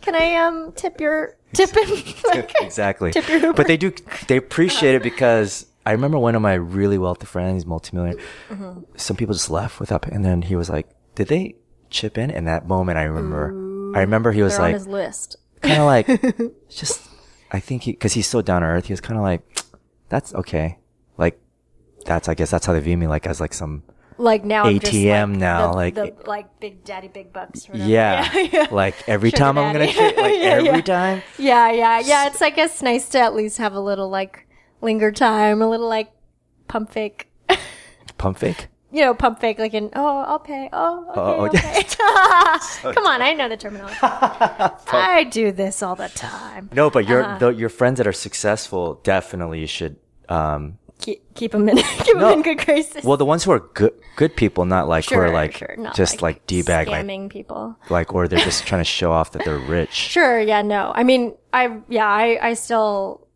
Can 0.00 0.14
I 0.14 0.34
um 0.36 0.72
tip 0.72 1.00
your 1.00 1.36
tip 1.52 1.70
him? 1.70 1.88
Like, 2.28 2.52
exactly. 2.60 3.12
Tip 3.12 3.28
your 3.28 3.38
Uber. 3.38 3.52
But 3.54 3.66
they 3.66 3.76
do, 3.76 3.92
they 4.28 4.36
appreciate 4.36 4.94
it 4.94 5.02
because 5.02 5.66
I 5.86 5.92
remember 5.92 6.18
one 6.18 6.34
of 6.34 6.42
my 6.42 6.54
really 6.54 6.98
wealthy 6.98 7.26
friends, 7.26 7.66
multimillionaire. 7.66 8.22
Mm-hmm. 8.50 8.80
Some 8.96 9.16
people 9.16 9.34
just 9.34 9.50
left 9.50 9.80
without, 9.80 10.02
pay- 10.02 10.12
and 10.12 10.24
then 10.24 10.42
he 10.42 10.56
was 10.56 10.70
like, 10.70 10.88
"Did 11.14 11.28
they 11.28 11.56
chip 11.90 12.16
in?" 12.18 12.30
In 12.30 12.44
that 12.44 12.66
moment, 12.66 12.98
I 12.98 13.04
remember, 13.04 13.48
I 13.96 14.00
remember 14.00 14.32
he 14.32 14.42
was 14.42 14.58
like, 14.58 14.74
his 14.74 14.86
list. 14.86 15.36
kind 15.62 15.80
of 15.80 15.86
like, 15.86 16.06
just, 16.68 17.02
I 17.52 17.60
think 17.60 17.82
he, 17.82 17.92
because 17.92 18.12
he's 18.14 18.26
so 18.26 18.40
down 18.42 18.62
to 18.62 18.68
earth, 18.68 18.86
he 18.86 18.92
was 18.92 19.00
kind 19.00 19.16
of 19.18 19.22
like, 19.22 19.42
"That's 20.08 20.34
okay." 20.34 20.78
Like, 21.18 21.38
that's 22.04 22.28
I 22.28 22.34
guess 22.34 22.50
that's 22.50 22.66
how 22.66 22.72
they 22.72 22.80
view 22.80 22.96
me, 22.96 23.06
like 23.06 23.26
as 23.26 23.40
like 23.40 23.54
some 23.54 23.82
Like 24.16 24.44
now, 24.44 24.64
I'm 24.64 24.78
just, 24.78 24.92
ATM 24.92 25.30
like, 25.30 25.38
now, 25.38 25.70
the, 25.70 25.76
like- 25.76 25.94
the, 25.94 26.14
like 26.26 26.60
big 26.60 26.84
daddy, 26.84 27.08
big 27.08 27.32
bucks. 27.32 27.68
Whatever. 27.68 27.88
yeah, 27.90 28.32
yeah, 28.52 28.66
like 28.70 28.94
every 29.08 29.30
Sugar 29.30 29.38
time 29.38 29.58
I'm 29.58 29.72
gonna 29.72 29.86
daddy. 29.92 30.16
like 30.20 30.34
Yeah, 30.40 30.48
every 30.50 30.64
yeah. 30.66 30.80
time. 30.82 31.22
yeah, 31.38 31.70
yeah, 31.72 31.98
yeah. 32.00 32.26
It's 32.28 32.40
I 32.40 32.50
guess 32.50 32.80
nice 32.82 33.08
to 33.10 33.18
at 33.20 33.34
least 33.34 33.58
have 33.58 33.72
a 33.74 33.80
little 33.80 34.08
like 34.08 34.46
linger 34.80 35.10
time, 35.10 35.60
a 35.62 35.68
little 35.68 35.88
like 35.88 36.12
pump 36.68 36.90
fake. 36.92 37.28
Pump 38.18 38.38
fake. 38.38 38.68
You 38.92 39.00
know, 39.00 39.12
pump 39.14 39.40
fake, 39.40 39.58
like 39.58 39.74
in, 39.74 39.90
oh, 39.96 40.18
I'll 40.18 40.38
pay. 40.38 40.68
Oh, 40.72 41.04
okay, 41.10 41.20
Oh, 41.20 41.36
oh, 41.40 41.46
okay. 41.46 42.94
Come 42.94 43.06
on, 43.06 43.20
I 43.20 43.32
know 43.32 43.48
the 43.48 43.56
terminology. 43.56 43.96
I 44.00 45.26
do 45.28 45.50
this 45.50 45.82
all 45.82 45.96
the 45.96 46.08
time. 46.10 46.70
No, 46.72 46.90
but 46.90 47.08
your 47.08 47.24
Uh-huh. 47.24 47.38
the, 47.38 47.48
your 47.48 47.68
friends 47.68 47.98
that 47.98 48.06
are 48.06 48.12
successful 48.12 49.00
definitely 49.02 49.66
should. 49.66 49.96
Um, 50.28 50.78
Keep, 51.00 51.34
keep 51.34 51.52
them 51.52 51.68
in, 51.68 51.76
keep 52.04 52.16
No. 52.16 52.32
in 52.32 52.42
good 52.42 52.64
graces. 52.64 53.04
well, 53.04 53.16
the 53.16 53.24
ones 53.24 53.44
who 53.44 53.50
are 53.50 53.58
good 53.60 53.92
good 54.16 54.36
people, 54.36 54.64
not 54.64 54.88
like 54.88 55.04
who 55.08 55.16
are 55.16 55.30
like 55.30 55.76
not 55.76 55.94
just 55.96 56.22
like, 56.22 56.46
d 56.46 56.62
bag, 56.62 56.86
like 56.88 57.30
people. 57.30 57.76
like 57.90 58.14
or 58.14 58.28
they're 58.28 58.38
just 58.38 58.64
trying 58.66 58.80
to 58.80 58.84
show 58.84 59.10
off 59.12 59.32
that 59.32 59.44
they're 59.44 59.58
rich. 59.58 59.90
Sure, 60.14 60.40
yeah, 60.40 60.62
no. 60.62 60.92
I 60.94 61.02
mean, 61.02 61.34
I 61.52 61.80
yeah, 61.88 62.06
I 62.06 62.38
I 62.40 62.54
still 62.54 63.26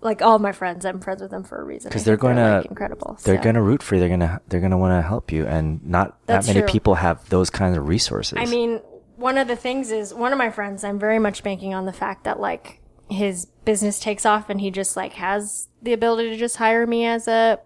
like 0.00 0.22
all 0.22 0.38
my 0.38 0.52
friends. 0.52 0.86
I'm 0.86 1.00
friends 1.00 1.20
with 1.20 1.30
them 1.30 1.42
for 1.44 1.60
a 1.60 1.64
reason. 1.64 1.88
Because 1.90 2.04
they're 2.04 2.16
gonna- 2.16 2.58
like, 2.58 2.66
incredible. 2.66 3.18
They're 3.24 3.36
so. 3.38 3.42
gonna 3.42 3.62
root 3.62 3.82
for 3.82 3.96
you. 3.96 4.00
They're 4.00 4.08
gonna 4.08 4.40
they're 4.48 4.60
gonna 4.60 4.78
want 4.78 4.92
to 5.02 5.06
help 5.06 5.32
you, 5.32 5.46
and 5.46 5.84
not 5.84 6.16
That's 6.26 6.46
that 6.46 6.54
many 6.54 6.62
true. 6.64 6.72
people 6.72 6.94
have 6.94 7.28
those 7.28 7.50
kinds 7.50 7.76
of 7.76 7.86
resources. 7.88 8.38
I 8.40 8.46
mean, 8.46 8.80
one 9.16 9.36
of 9.36 9.48
the 9.48 9.56
things 9.56 9.90
is 9.90 10.14
one 10.14 10.32
of 10.32 10.38
my 10.38 10.50
friends. 10.50 10.84
I'm 10.84 10.98
very 10.98 11.18
much 11.18 11.42
banking 11.42 11.74
on 11.74 11.84
the 11.86 11.92
fact 11.92 12.24
that 12.24 12.38
like 12.40 12.80
his 13.10 13.46
business 13.64 13.98
takes 13.98 14.24
off, 14.24 14.48
and 14.48 14.60
he 14.60 14.70
just 14.70 14.96
like 14.96 15.14
has 15.14 15.66
the 15.82 15.92
ability 15.92 16.30
to 16.30 16.36
just 16.36 16.56
hire 16.56 16.86
me 16.86 17.06
as 17.06 17.28
a 17.28 17.58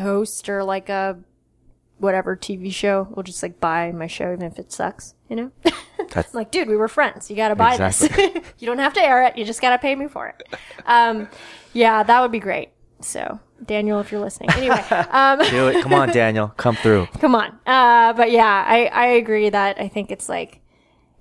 host 0.00 0.48
or 0.48 0.64
like 0.64 0.88
a 0.88 1.18
whatever 1.98 2.36
TV 2.36 2.72
show. 2.72 3.08
We'll 3.10 3.22
just 3.22 3.42
like 3.42 3.60
buy 3.60 3.92
my 3.92 4.06
show 4.06 4.32
even 4.32 4.42
if 4.42 4.58
it 4.58 4.72
sucks, 4.72 5.14
you 5.28 5.36
know. 5.36 5.50
That's- 5.98 6.34
like, 6.34 6.50
dude, 6.50 6.68
we 6.68 6.76
were 6.76 6.88
friends. 6.88 7.30
You 7.30 7.36
got 7.36 7.48
to 7.48 7.54
buy 7.56 7.76
this. 7.76 8.02
You 8.58 8.66
don't 8.66 8.78
have 8.78 8.92
to 8.94 9.02
air 9.02 9.24
it. 9.24 9.36
You 9.36 9.44
just 9.44 9.60
got 9.60 9.70
to 9.70 9.78
pay 9.78 9.94
me 9.96 10.06
for 10.06 10.28
it. 10.28 10.58
Um, 10.86 11.28
yeah, 11.72 12.02
that 12.04 12.20
would 12.20 12.30
be 12.30 12.38
great. 12.38 12.68
So, 13.00 13.40
Daniel, 13.64 13.98
if 13.98 14.12
you're 14.12 14.20
listening, 14.20 14.50
anyway, 14.52 14.78
um, 15.10 15.40
do 15.50 15.66
it. 15.68 15.82
Come 15.82 15.92
on, 15.94 16.10
Daniel, 16.10 16.48
come 16.56 16.76
through. 16.76 17.06
come 17.18 17.34
on. 17.34 17.58
Uh, 17.66 18.12
but 18.12 18.30
yeah, 18.30 18.64
I, 18.64 18.86
I 18.86 19.06
agree 19.06 19.50
that 19.50 19.80
I 19.80 19.88
think 19.88 20.12
it's 20.12 20.28
like, 20.28 20.60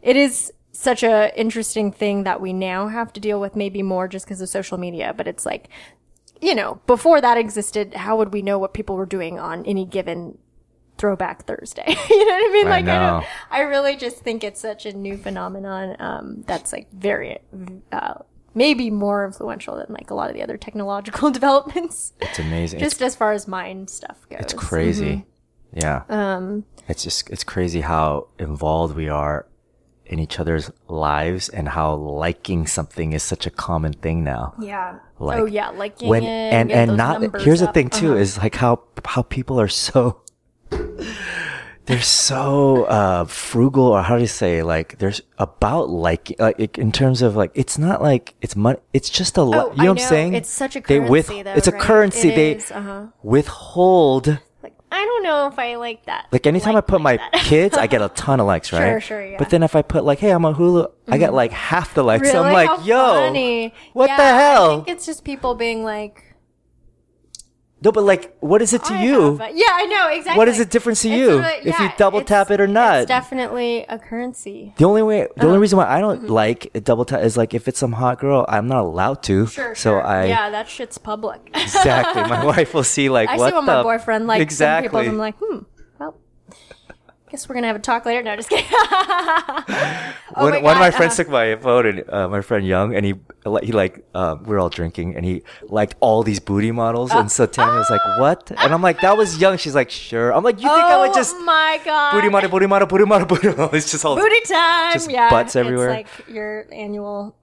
it 0.03 0.15
is 0.15 0.53
such 0.71 1.01
a 1.01 1.35
interesting 1.39 1.91
thing 1.91 2.23
that 2.25 2.39
we 2.39 2.53
now 2.53 2.87
have 2.87 3.11
to 3.13 3.19
deal 3.19 3.39
with 3.41 3.55
maybe 3.55 3.81
more 3.81 4.07
just 4.07 4.25
because 4.25 4.39
of 4.41 4.49
social 4.49 4.77
media, 4.77 5.13
but 5.15 5.27
it's 5.27 5.45
like, 5.47 5.69
you 6.41 6.55
know, 6.55 6.81
before 6.87 7.21
that 7.21 7.37
existed, 7.37 7.93
how 7.93 8.17
would 8.17 8.33
we 8.33 8.41
know 8.41 8.57
what 8.59 8.73
people 8.73 8.95
were 8.95 9.05
doing 9.05 9.39
on 9.39 9.65
any 9.65 9.85
given 9.85 10.37
Throwback 10.97 11.45
Thursday. 11.47 11.83
you 12.09 12.25
know 12.27 12.33
what 12.35 12.49
I 12.49 12.53
mean? 12.53 12.67
I 12.67 12.69
Like 12.69 12.83
I 12.83 12.87
know. 12.87 13.09
don't. 13.21 13.25
I 13.49 13.61
really 13.61 13.95
just 13.95 14.17
think 14.17 14.43
it's 14.43 14.61
such 14.61 14.85
a 14.85 14.93
new 14.93 15.17
phenomenon. 15.17 15.95
Um, 15.99 16.43
that's 16.45 16.71
like 16.71 16.91
very, 16.91 17.39
uh, 17.91 18.15
maybe 18.53 18.91
more 18.91 19.25
influential 19.25 19.77
than 19.77 19.87
like 19.89 20.11
a 20.11 20.13
lot 20.13 20.29
of 20.29 20.35
the 20.35 20.43
other 20.43 20.57
technological 20.57 21.31
developments. 21.39 22.13
It's 22.21 22.37
amazing. 22.37 22.79
just 22.81 23.01
as 23.01 23.15
far 23.15 23.31
as 23.31 23.47
mind 23.47 23.89
stuff 23.89 24.27
goes. 24.29 24.41
It's 24.41 24.53
crazy. 24.53 25.25
Yeah. 25.73 26.03
Um, 26.07 26.65
It's 26.87 27.03
just 27.03 27.29
it's 27.31 27.43
crazy 27.45 27.81
how 27.81 28.27
involved 28.37 28.95
we 28.95 29.09
are 29.09 29.47
in 30.11 30.19
each 30.19 30.39
other's 30.39 30.69
lives 30.87 31.47
and 31.49 31.69
how 31.69 31.95
liking 31.95 32.67
something 32.67 33.13
is 33.13 33.23
such 33.23 33.47
a 33.47 33.49
common 33.49 33.93
thing 33.93 34.23
now. 34.23 34.53
yeah. 34.59 34.99
Like, 35.19 35.39
oh 35.39 35.45
yeah, 35.45 35.69
liking 35.69 36.09
When 36.09 36.23
it, 36.23 36.53
and 36.57 36.71
and 36.71 36.97
not 36.97 37.21
here's 37.41 37.61
the 37.61 37.71
thing 37.71 37.89
too 37.89 38.11
Uh-huh. 38.11 38.23
is 38.25 38.37
like 38.37 38.55
how 38.55 38.73
how 39.05 39.21
people 39.21 39.59
are 39.61 39.69
so 39.69 40.21
they're 41.85 42.01
so 42.01 42.85
uh 42.85 43.25
frugal 43.25 43.83
or 43.85 44.01
how 44.01 44.15
do 44.15 44.21
you 44.21 44.27
say 44.27 44.61
like 44.63 44.97
there's 44.99 45.21
about 45.37 45.89
like 45.89 46.33
like 46.39 46.77
in 46.77 46.91
terms 46.91 47.21
of 47.21 47.35
like 47.35 47.51
it's 47.55 47.77
not 47.77 48.01
like 48.01 48.33
it's 48.41 48.55
money 48.55 48.79
it's 48.93 49.09
just 49.09 49.37
a 49.37 49.43
lot 49.43 49.67
Oh, 49.67 49.71
you 49.71 49.77
know 49.77 49.83
I 49.83 49.93
what 49.93 50.01
I'm 50.01 50.07
saying 50.09 50.33
It's 50.35 50.49
such 50.49 50.75
a 50.75 50.81
they 50.81 50.97
currency, 50.99 51.09
with 51.11 51.27
though, 51.45 51.53
it's 51.53 51.67
a 51.67 51.71
right? 51.71 51.81
currency 51.81 52.29
It 52.29 52.35
they 52.35 52.51
is, 52.55 52.71
uh-huh. 52.71 53.07
withhold 53.23 54.39
I 54.91 55.05
don't 55.05 55.23
know 55.23 55.47
if 55.47 55.57
I 55.57 55.75
like 55.75 56.05
that. 56.05 56.27
Like 56.31 56.45
anytime 56.45 56.73
Like- 56.73 56.83
I 56.83 56.87
put 56.87 57.01
like 57.01 57.21
my 57.31 57.39
kids, 57.39 57.77
I 57.77 57.87
get 57.93 58.01
a 58.01 58.09
ton 58.09 58.39
of 58.39 58.45
likes, 58.47 58.73
right? 58.73 58.79
Sure, 58.91 59.01
sure, 59.01 59.25
yeah. 59.25 59.37
But 59.37 59.49
then 59.49 59.63
if 59.63 59.75
I 59.75 59.81
put 59.81 60.03
like, 60.03 60.19
hey, 60.19 60.31
I'm 60.31 60.43
a 60.45 60.53
Hulu, 60.53 60.91
I 61.07 61.17
get 61.17 61.27
mm-hmm. 61.27 61.35
like 61.35 61.51
half 61.51 61.93
the 61.93 62.03
likes. 62.03 62.21
Really? 62.21 62.33
So 62.33 62.43
I'm 62.43 62.53
like, 62.53 62.67
How 62.69 62.79
yo, 62.83 63.05
funny. 63.27 63.73
what 63.93 64.09
Yeah, 64.09 64.17
the 64.17 64.23
hell? 64.23 64.71
I 64.71 64.75
think 64.75 64.89
it's 64.89 65.05
just 65.05 65.23
people 65.23 65.55
being 65.55 65.83
like, 65.83 66.30
no, 67.81 67.91
but 67.91 68.03
like, 68.03 68.35
what 68.39 68.61
is 68.61 68.73
it 68.73 68.83
to 68.85 68.93
I 68.93 69.03
you? 69.03 69.37
have 69.37 69.55
yeah, 69.55 69.65
I 69.71 69.85
know 69.85 70.07
exactly. 70.09 70.37
What 70.37 70.47
is 70.47 70.57
the 70.59 70.65
difference 70.65 71.01
to 71.01 71.09
It's 71.09 71.17
you 71.17 71.39
a- 71.39 71.67
if 71.67 71.79
you 71.79 71.89
double 71.97 72.21
tap 72.21 72.51
it 72.51 72.61
or 72.61 72.67
not? 72.67 72.99
It's 73.01 73.07
definitely 73.07 73.85
a 73.89 73.97
currency. 73.97 74.73
The 74.77 74.85
only 74.85 75.01
way, 75.01 75.21
the 75.21 75.29
Uh-huh. 75.29 75.47
only 75.47 75.59
reason 75.59 75.77
why 75.77 75.87
I 75.87 75.99
don't 75.99 76.29
like 76.29 76.69
a 76.75 76.79
double 76.79 77.05
tap 77.05 77.21
is 77.21 77.37
like 77.37 77.53
if 77.53 77.67
it's 77.67 77.79
some 77.79 77.93
hot 77.93 78.19
girl, 78.19 78.45
I'm 78.47 78.67
not 78.67 78.81
allowed 78.85 79.23
to. 79.23 79.47
Sure, 79.47 79.73
so 79.75 79.81
sure. 79.97 80.03
I 80.05 80.25
yeah, 80.25 80.49
that 80.51 80.69
shit's 80.69 80.97
public. 80.97 81.41
exactly. 81.55 82.23
My 82.23 82.45
wife 82.45 82.73
will 82.73 82.83
see 82.83 83.09
like 83.09 83.29
I 83.29 83.37
what 83.37 83.49
see 83.49 83.53
what 83.55 83.61
the 83.65 83.73
my 83.77 83.83
boyfriend 83.83 84.27
likes. 84.27 84.41
exactly. 84.41 84.89
Some 84.89 85.01
people, 85.03 85.11
I'm 85.13 85.17
like, 85.17 85.35
hmm, 85.41 85.59
guess 87.31 87.47
we're 87.47 87.55
gonna 87.55 87.67
have 87.67 87.75
a 87.75 87.79
talk 87.79 88.05
later. 88.05 88.21
No, 88.21 88.35
just 88.35 88.49
kidding. 88.49 88.65
Oh 90.33 90.45
one, 90.45 90.53
my 90.53 90.59
one 90.61 90.73
of 90.77 90.79
my 90.79 90.91
friends 90.91 91.13
uh-huh. 91.19 91.23
took 91.23 91.29
my 91.39 91.55
phone 91.57 91.85
and 91.85 92.09
uh, 92.09 92.29
my 92.29 92.39
friend 92.39 92.65
Young 92.65 92.95
and 92.95 93.05
he 93.05 93.15
he 93.63 93.71
like 93.73 94.05
um, 94.15 94.43
we 94.43 94.55
are 94.55 94.59
all 94.59 94.69
drinking 94.69 95.15
and 95.17 95.25
he 95.25 95.43
liked 95.63 95.95
all 95.99 96.23
these 96.23 96.39
booty 96.39 96.71
models 96.71 97.11
and 97.11 97.29
so 97.29 97.45
Tammy 97.45 97.77
was 97.77 97.89
like 97.89 97.99
what 98.17 98.49
and 98.51 98.73
I'm 98.73 98.81
like 98.81 99.01
that 99.01 99.17
was 99.17 99.39
Young 99.41 99.57
she's 99.57 99.75
like 99.75 99.89
sure 99.89 100.33
I'm 100.33 100.41
like 100.43 100.55
you 100.61 100.69
think 100.69 100.85
I 100.85 100.97
would 101.05 101.13
just 101.13 101.35
Oh 101.37 101.43
my 101.43 101.81
god, 101.83 102.13
booty 102.13 102.29
model 102.29 102.49
booty 102.49 102.65
model 102.65 102.87
booty 102.87 103.03
model 103.05 103.27
booty 103.27 103.49
model 103.49 103.75
it's 103.75 103.91
just 103.91 104.05
all 104.05 104.15
booty 104.15 104.39
time. 104.47 104.93
just 104.93 105.11
yeah, 105.11 105.29
butts 105.29 105.57
everywhere. 105.57 105.89
It's 105.89 106.19
like 106.19 106.29
your 106.29 106.65
annual. 106.71 107.35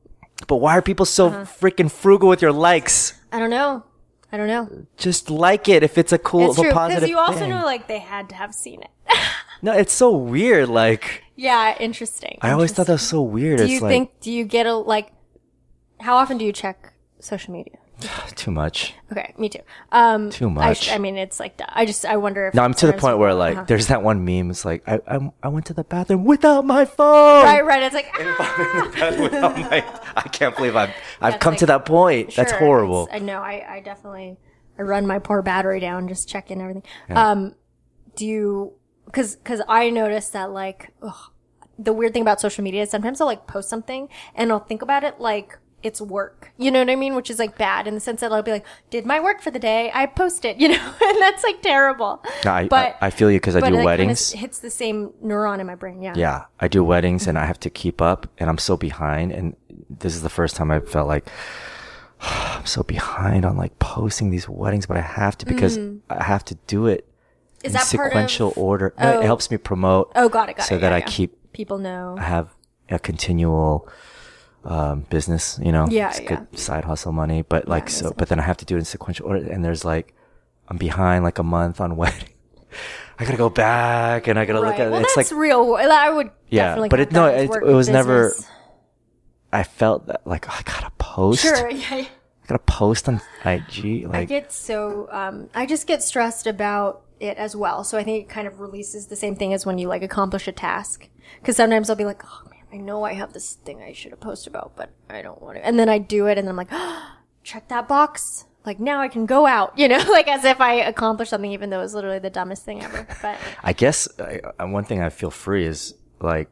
but 0.46 0.56
why 0.56 0.72
are 0.78 0.82
people 0.82 1.04
so 1.04 1.26
Uh-huh. 1.26 1.44
freaking 1.44 1.90
frugal 1.90 2.30
with 2.30 2.40
your 2.40 2.52
likes 2.52 3.20
I 3.32 3.38
don't 3.38 3.50
know. 3.50 3.84
I 4.32 4.38
don't 4.38 4.48
know. 4.48 4.86
just 4.96 5.28
like 5.28 5.68
it 5.68 5.82
if 5.82 5.98
it's 5.98 6.12
a 6.12 6.18
cool 6.18 6.48
It's 6.50 6.58
if 6.58 6.64
a 6.64 6.68
true 6.68 6.72
positive 6.72 7.00
because 7.02 7.10
you 7.10 7.18
also 7.18 7.40
thing. 7.40 7.50
know 7.50 7.64
like 7.66 7.86
they 7.86 7.98
had 7.98 8.30
to 8.30 8.34
have 8.34 8.54
seen 8.54 8.80
it. 8.80 8.90
No 9.62 9.72
it's 9.72 9.92
so 9.92 10.10
weird 10.10 10.68
like 10.68 11.24
yeah, 11.38 11.76
interesting. 11.78 12.36
I 12.42 12.50
always 12.50 12.72
thought 12.72 12.88
that 12.88 12.94
was 12.94 13.08
so 13.08 13.22
weird 13.22 13.58
Do 13.58 13.64
it's 13.64 13.74
you 13.74 13.80
like 13.80 13.90
think? 13.90 14.20
Do 14.20 14.32
you 14.32 14.44
get 14.44 14.66
a 14.66 14.74
like? 14.74 15.12
How 16.00 16.16
often 16.16 16.36
do 16.36 16.44
you 16.44 16.52
check 16.52 16.94
social 17.20 17.52
media? 17.52 17.76
too 18.34 18.50
much 18.50 18.94
Okay, 19.12 19.34
me 19.38 19.48
too. 19.48 19.60
Um, 19.92 20.30
Too 20.30 20.46
I, 20.46 20.52
much. 20.52 20.84
sh- 20.84 20.92
I 20.92 20.98
mean, 20.98 21.16
it's 21.16 21.38
like 21.38 21.60
I 21.68 21.86
just 21.86 22.04
I 22.04 22.16
wonder 22.16 22.48
if 22.48 22.54
no 22.54 22.62
I'm 22.62 22.74
to 22.74 22.88
the 22.88 22.92
point 22.92 23.18
where 23.18 23.34
like 23.34 23.54
uh-huh. 23.54 23.64
there's 23.68 23.86
that 23.86 24.02
one 24.02 24.24
meme 24.24 24.50
it's 24.50 24.64
like 24.64 24.82
I 24.88 24.98
I, 25.06 25.30
I 25.44 25.48
went 25.48 25.66
to 25.66 25.74
the 25.74 25.84
bathroom 25.84 26.24
without 26.24 26.64
my 26.64 26.84
phone 26.84 27.44
right, 27.44 27.64
right. 27.64 27.84
It's 27.84 27.94
like 27.94 28.10
ah! 28.18 29.16
Without 29.20 29.56
my- 29.56 29.84
I 30.16 30.28
can't 30.28 30.56
believe 30.56 30.74
I've 30.74 30.90
I've 31.20 31.34
That's 31.34 31.42
come 31.42 31.54
to 31.54 31.66
that 31.66 31.86
point. 31.86 32.34
That's 32.34 32.50
horrible. 32.50 33.08
I 33.12 33.20
know. 33.20 33.38
I, 33.38 33.64
I 33.76 33.80
definitely 33.80 34.38
I 34.76 34.82
run 34.82 35.06
my 35.06 35.20
poor 35.20 35.40
battery 35.40 35.78
down, 35.78 36.08
just 36.08 36.28
checking 36.28 36.60
everything. 36.60 36.82
Um, 37.10 37.54
do 38.16 38.26
you? 38.26 38.72
Because 39.08 39.36
because 39.36 39.62
I 39.68 39.90
noticed 39.90 40.32
that 40.32 40.50
like 40.50 40.92
ugh, 41.02 41.30
the 41.78 41.92
weird 41.92 42.12
thing 42.12 42.22
about 42.22 42.40
social 42.40 42.64
media 42.64 42.82
is 42.82 42.90
sometimes 42.90 43.20
I'll 43.20 43.26
like 43.26 43.46
post 43.46 43.68
something 43.68 44.08
and 44.34 44.50
I'll 44.52 44.58
think 44.58 44.82
about 44.82 45.04
it 45.04 45.20
like 45.20 45.58
it's 45.82 46.00
work. 46.00 46.52
You 46.56 46.70
know 46.70 46.80
what 46.80 46.90
I 46.90 46.96
mean? 46.96 47.14
Which 47.14 47.30
is 47.30 47.38
like 47.38 47.56
bad 47.56 47.86
in 47.86 47.94
the 47.94 48.00
sense 48.00 48.20
that 48.20 48.32
I'll 48.32 48.42
be 48.42 48.50
like, 48.50 48.66
did 48.90 49.06
my 49.06 49.20
work 49.20 49.40
for 49.40 49.50
the 49.50 49.60
day? 49.60 49.90
I 49.94 50.06
posted, 50.06 50.60
you 50.60 50.68
know, 50.68 50.94
and 51.02 51.20
that's 51.20 51.44
like 51.44 51.62
terrible. 51.62 52.22
No, 52.44 52.52
I, 52.52 52.68
but 52.68 52.96
I, 53.00 53.06
I 53.06 53.10
feel 53.10 53.30
you 53.30 53.38
because 53.38 53.56
I 53.56 53.60
do 53.60 53.66
it, 53.66 53.72
like, 53.72 53.86
weddings. 53.86 54.32
hits 54.32 54.58
the 54.58 54.70
same 54.70 55.10
neuron 55.24 55.60
in 55.60 55.66
my 55.66 55.76
brain. 55.76 56.02
Yeah. 56.02 56.14
yeah, 56.16 56.44
I 56.58 56.68
do 56.68 56.82
weddings 56.82 57.26
and 57.26 57.38
I 57.38 57.46
have 57.46 57.60
to 57.60 57.70
keep 57.70 58.02
up 58.02 58.26
and 58.38 58.50
I'm 58.50 58.58
so 58.58 58.76
behind. 58.76 59.32
And 59.32 59.56
this 59.88 60.14
is 60.14 60.22
the 60.22 60.28
first 60.28 60.56
time 60.56 60.70
I 60.70 60.80
felt 60.80 61.06
like 61.06 61.28
I'm 62.20 62.66
so 62.66 62.82
behind 62.82 63.44
on 63.44 63.56
like 63.56 63.78
posting 63.78 64.30
these 64.30 64.48
weddings, 64.48 64.86
but 64.86 64.96
I 64.96 65.02
have 65.02 65.38
to 65.38 65.46
because 65.46 65.78
I 66.10 66.24
have 66.24 66.44
to 66.46 66.56
do 66.66 66.86
it 66.86 67.07
Mm. 67.07 67.07
Is 67.64 67.70
in 67.70 67.72
that 67.72 67.78
part 67.96 68.10
sequential 68.12 68.50
of? 68.50 68.58
order. 68.58 68.94
No, 68.98 69.14
Oh. 69.16 69.20
It 69.20 69.24
helps 69.24 69.50
me 69.50 69.56
promote 69.56 70.12
Oh, 70.14 70.28
got 70.28 70.48
it, 70.48 70.56
got 70.56 70.66
so 70.66 70.76
it. 70.76 70.80
that 70.80 70.90
yeah, 70.90 70.96
I 70.96 70.98
yeah. 70.98 71.06
keep 71.06 71.52
people 71.52 71.78
know. 71.78 72.16
I 72.18 72.22
have 72.22 72.48
a 72.90 72.98
continual 72.98 73.88
um, 74.64 75.00
business, 75.10 75.58
you 75.62 75.72
know, 75.72 75.86
Yeah, 75.88 76.10
it's 76.10 76.20
yeah. 76.20 76.28
good 76.44 76.58
side 76.58 76.84
hustle 76.84 77.12
money. 77.12 77.42
But 77.42 77.68
like, 77.68 77.84
makes 77.84 77.96
so, 77.96 78.12
but 78.16 78.28
then 78.28 78.38
I 78.40 78.42
have 78.42 78.56
to 78.58 78.64
do 78.64 78.76
it 78.76 78.80
in 78.80 78.84
sequential 78.84 79.26
order, 79.26 79.50
and 79.50 79.64
there's 79.64 79.84
like, 79.84 80.14
I'm 80.68 80.76
behind 80.76 81.24
like 81.24 81.38
a 81.38 81.42
month 81.42 81.80
on 81.80 81.96
wedding. 82.02 82.28
I 83.18 83.24
gotta 83.24 83.36
go 83.38 83.48
back, 83.50 84.26
and 84.28 84.38
I 84.38 84.44
gotta 84.44 84.60
look 84.60 84.70
Right. 84.72 84.80
at 84.80 84.90
well, 84.90 85.00
it's 85.00 85.14
that's 85.14 85.32
like 85.32 85.40
real. 85.40 85.74
I 85.74 86.10
would 86.10 86.30
Yeah, 86.50 86.66
definitely. 86.66 86.88
but 86.90 87.00
it- 87.00 87.12
no, 87.12 87.26
it- 87.26 87.50
it 87.50 87.72
was 87.72 87.88
never- 87.88 88.34
I 89.52 89.62
felt 89.62 90.06
that 90.06 90.26
like 90.26 90.46
oh, 90.48 90.54
I 90.58 90.62
gotta 90.62 90.90
post. 90.98 91.42
Sure. 91.42 91.70
Yeah. 91.70 91.86
I 91.90 92.08
gotta 92.46 92.62
post 92.64 93.08
on 93.08 93.20
IG. 93.44 94.06
Like 94.06 94.14
I 94.14 94.24
get 94.24 94.52
so 94.52 95.08
um, 95.10 95.48
I 95.54 95.66
just 95.66 95.86
get 95.86 96.02
stressed 96.02 96.46
about 96.46 97.02
it 97.20 97.36
as 97.36 97.56
well. 97.56 97.84
So 97.84 97.98
I 97.98 98.04
think 98.04 98.24
it 98.24 98.28
kind 98.28 98.46
of 98.46 98.60
releases 98.60 99.06
the 99.06 99.16
same 99.16 99.36
thing 99.36 99.52
as 99.52 99.66
when 99.66 99.78
you 99.78 99.88
like 99.88 100.02
accomplish 100.02 100.48
a 100.48 100.52
task. 100.52 101.08
Because 101.40 101.56
sometimes 101.56 101.90
I'll 101.90 101.96
be 101.96 102.04
like, 102.04 102.22
oh 102.24 102.42
man, 102.50 102.62
I 102.72 102.76
know 102.76 103.04
I 103.04 103.14
have 103.14 103.32
this 103.32 103.54
thing 103.54 103.82
I 103.82 103.92
should 103.92 104.12
have 104.12 104.20
posted 104.20 104.52
about, 104.52 104.72
but 104.76 104.90
I 105.08 105.22
don't 105.22 105.40
want 105.40 105.56
to. 105.56 105.66
And 105.66 105.78
then 105.78 105.88
I 105.88 105.98
do 105.98 106.26
it, 106.26 106.38
and 106.38 106.46
then 106.46 106.50
I'm 106.50 106.56
like, 106.56 106.68
oh, 106.70 107.16
check 107.42 107.68
that 107.68 107.88
box. 107.88 108.46
Like 108.64 108.80
now 108.80 109.00
I 109.00 109.08
can 109.08 109.26
go 109.26 109.46
out, 109.46 109.72
you 109.78 109.88
know, 109.88 109.98
like 110.10 110.28
as 110.28 110.44
if 110.44 110.60
I 110.60 110.74
accomplished 110.74 111.30
something, 111.30 111.52
even 111.52 111.70
though 111.70 111.78
it 111.80 111.82
was 111.82 111.94
literally 111.94 112.18
the 112.18 112.30
dumbest 112.30 112.64
thing 112.64 112.82
ever. 112.82 113.06
But 113.22 113.38
I 113.62 113.72
guess 113.72 114.08
I, 114.18 114.64
one 114.64 114.84
thing 114.84 115.00
I 115.00 115.08
feel 115.08 115.30
free 115.30 115.66
is 115.66 115.94
like 116.20 116.50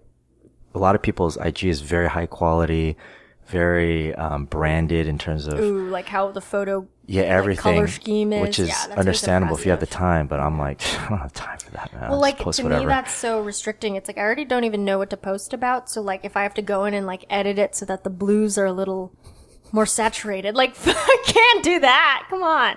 a 0.74 0.78
lot 0.78 0.94
of 0.94 1.02
people's 1.02 1.36
IG 1.36 1.64
is 1.64 1.80
very 1.80 2.08
high 2.08 2.26
quality, 2.26 2.96
very 3.46 4.14
um, 4.14 4.44
branded 4.46 5.06
in 5.06 5.18
terms 5.18 5.46
of 5.46 5.58
ooh, 5.60 5.88
like 5.88 6.06
how 6.06 6.30
the 6.32 6.40
photo 6.40 6.86
yeah 7.06 7.22
everything, 7.22 7.74
color 7.74 7.86
scheme 7.86 8.32
is. 8.32 8.40
which 8.40 8.58
is 8.58 8.68
Yeah, 8.68 8.94
understandable 8.96 9.56
if 9.56 9.64
you 9.64 9.70
have 9.70 9.80
the 9.80 9.86
time. 9.86 10.26
But 10.26 10.40
I'm 10.40 10.58
like, 10.58 10.82
I 11.04 11.08
don't 11.08 11.18
have 11.18 11.32
time 11.32 11.58
for 11.58 11.70
that. 11.72 11.92
Man. 11.92 12.10
Well, 12.10 12.20
like 12.20 12.38
to 12.38 12.44
whatever. 12.44 12.80
me, 12.80 12.86
that's 12.86 13.14
so 13.14 13.40
restricting. 13.40 13.96
It's 13.96 14.08
like 14.08 14.18
I 14.18 14.22
already 14.22 14.44
don't 14.44 14.64
even 14.64 14.84
know 14.84 14.98
what 14.98 15.10
to 15.10 15.16
post 15.16 15.52
about. 15.52 15.88
So 15.88 16.00
like, 16.00 16.24
if 16.24 16.36
I 16.36 16.42
have 16.42 16.54
to 16.54 16.62
go 16.62 16.84
in 16.84 16.94
and 16.94 17.06
like 17.06 17.24
edit 17.30 17.58
it 17.58 17.74
so 17.74 17.86
that 17.86 18.04
the 18.04 18.10
blues 18.10 18.58
are 18.58 18.66
a 18.66 18.72
little 18.72 19.12
more 19.72 19.86
saturated, 19.86 20.54
like 20.54 20.74
I 20.86 21.22
can't 21.24 21.62
do 21.64 21.80
that. 21.80 22.26
Come 22.28 22.42
on, 22.42 22.76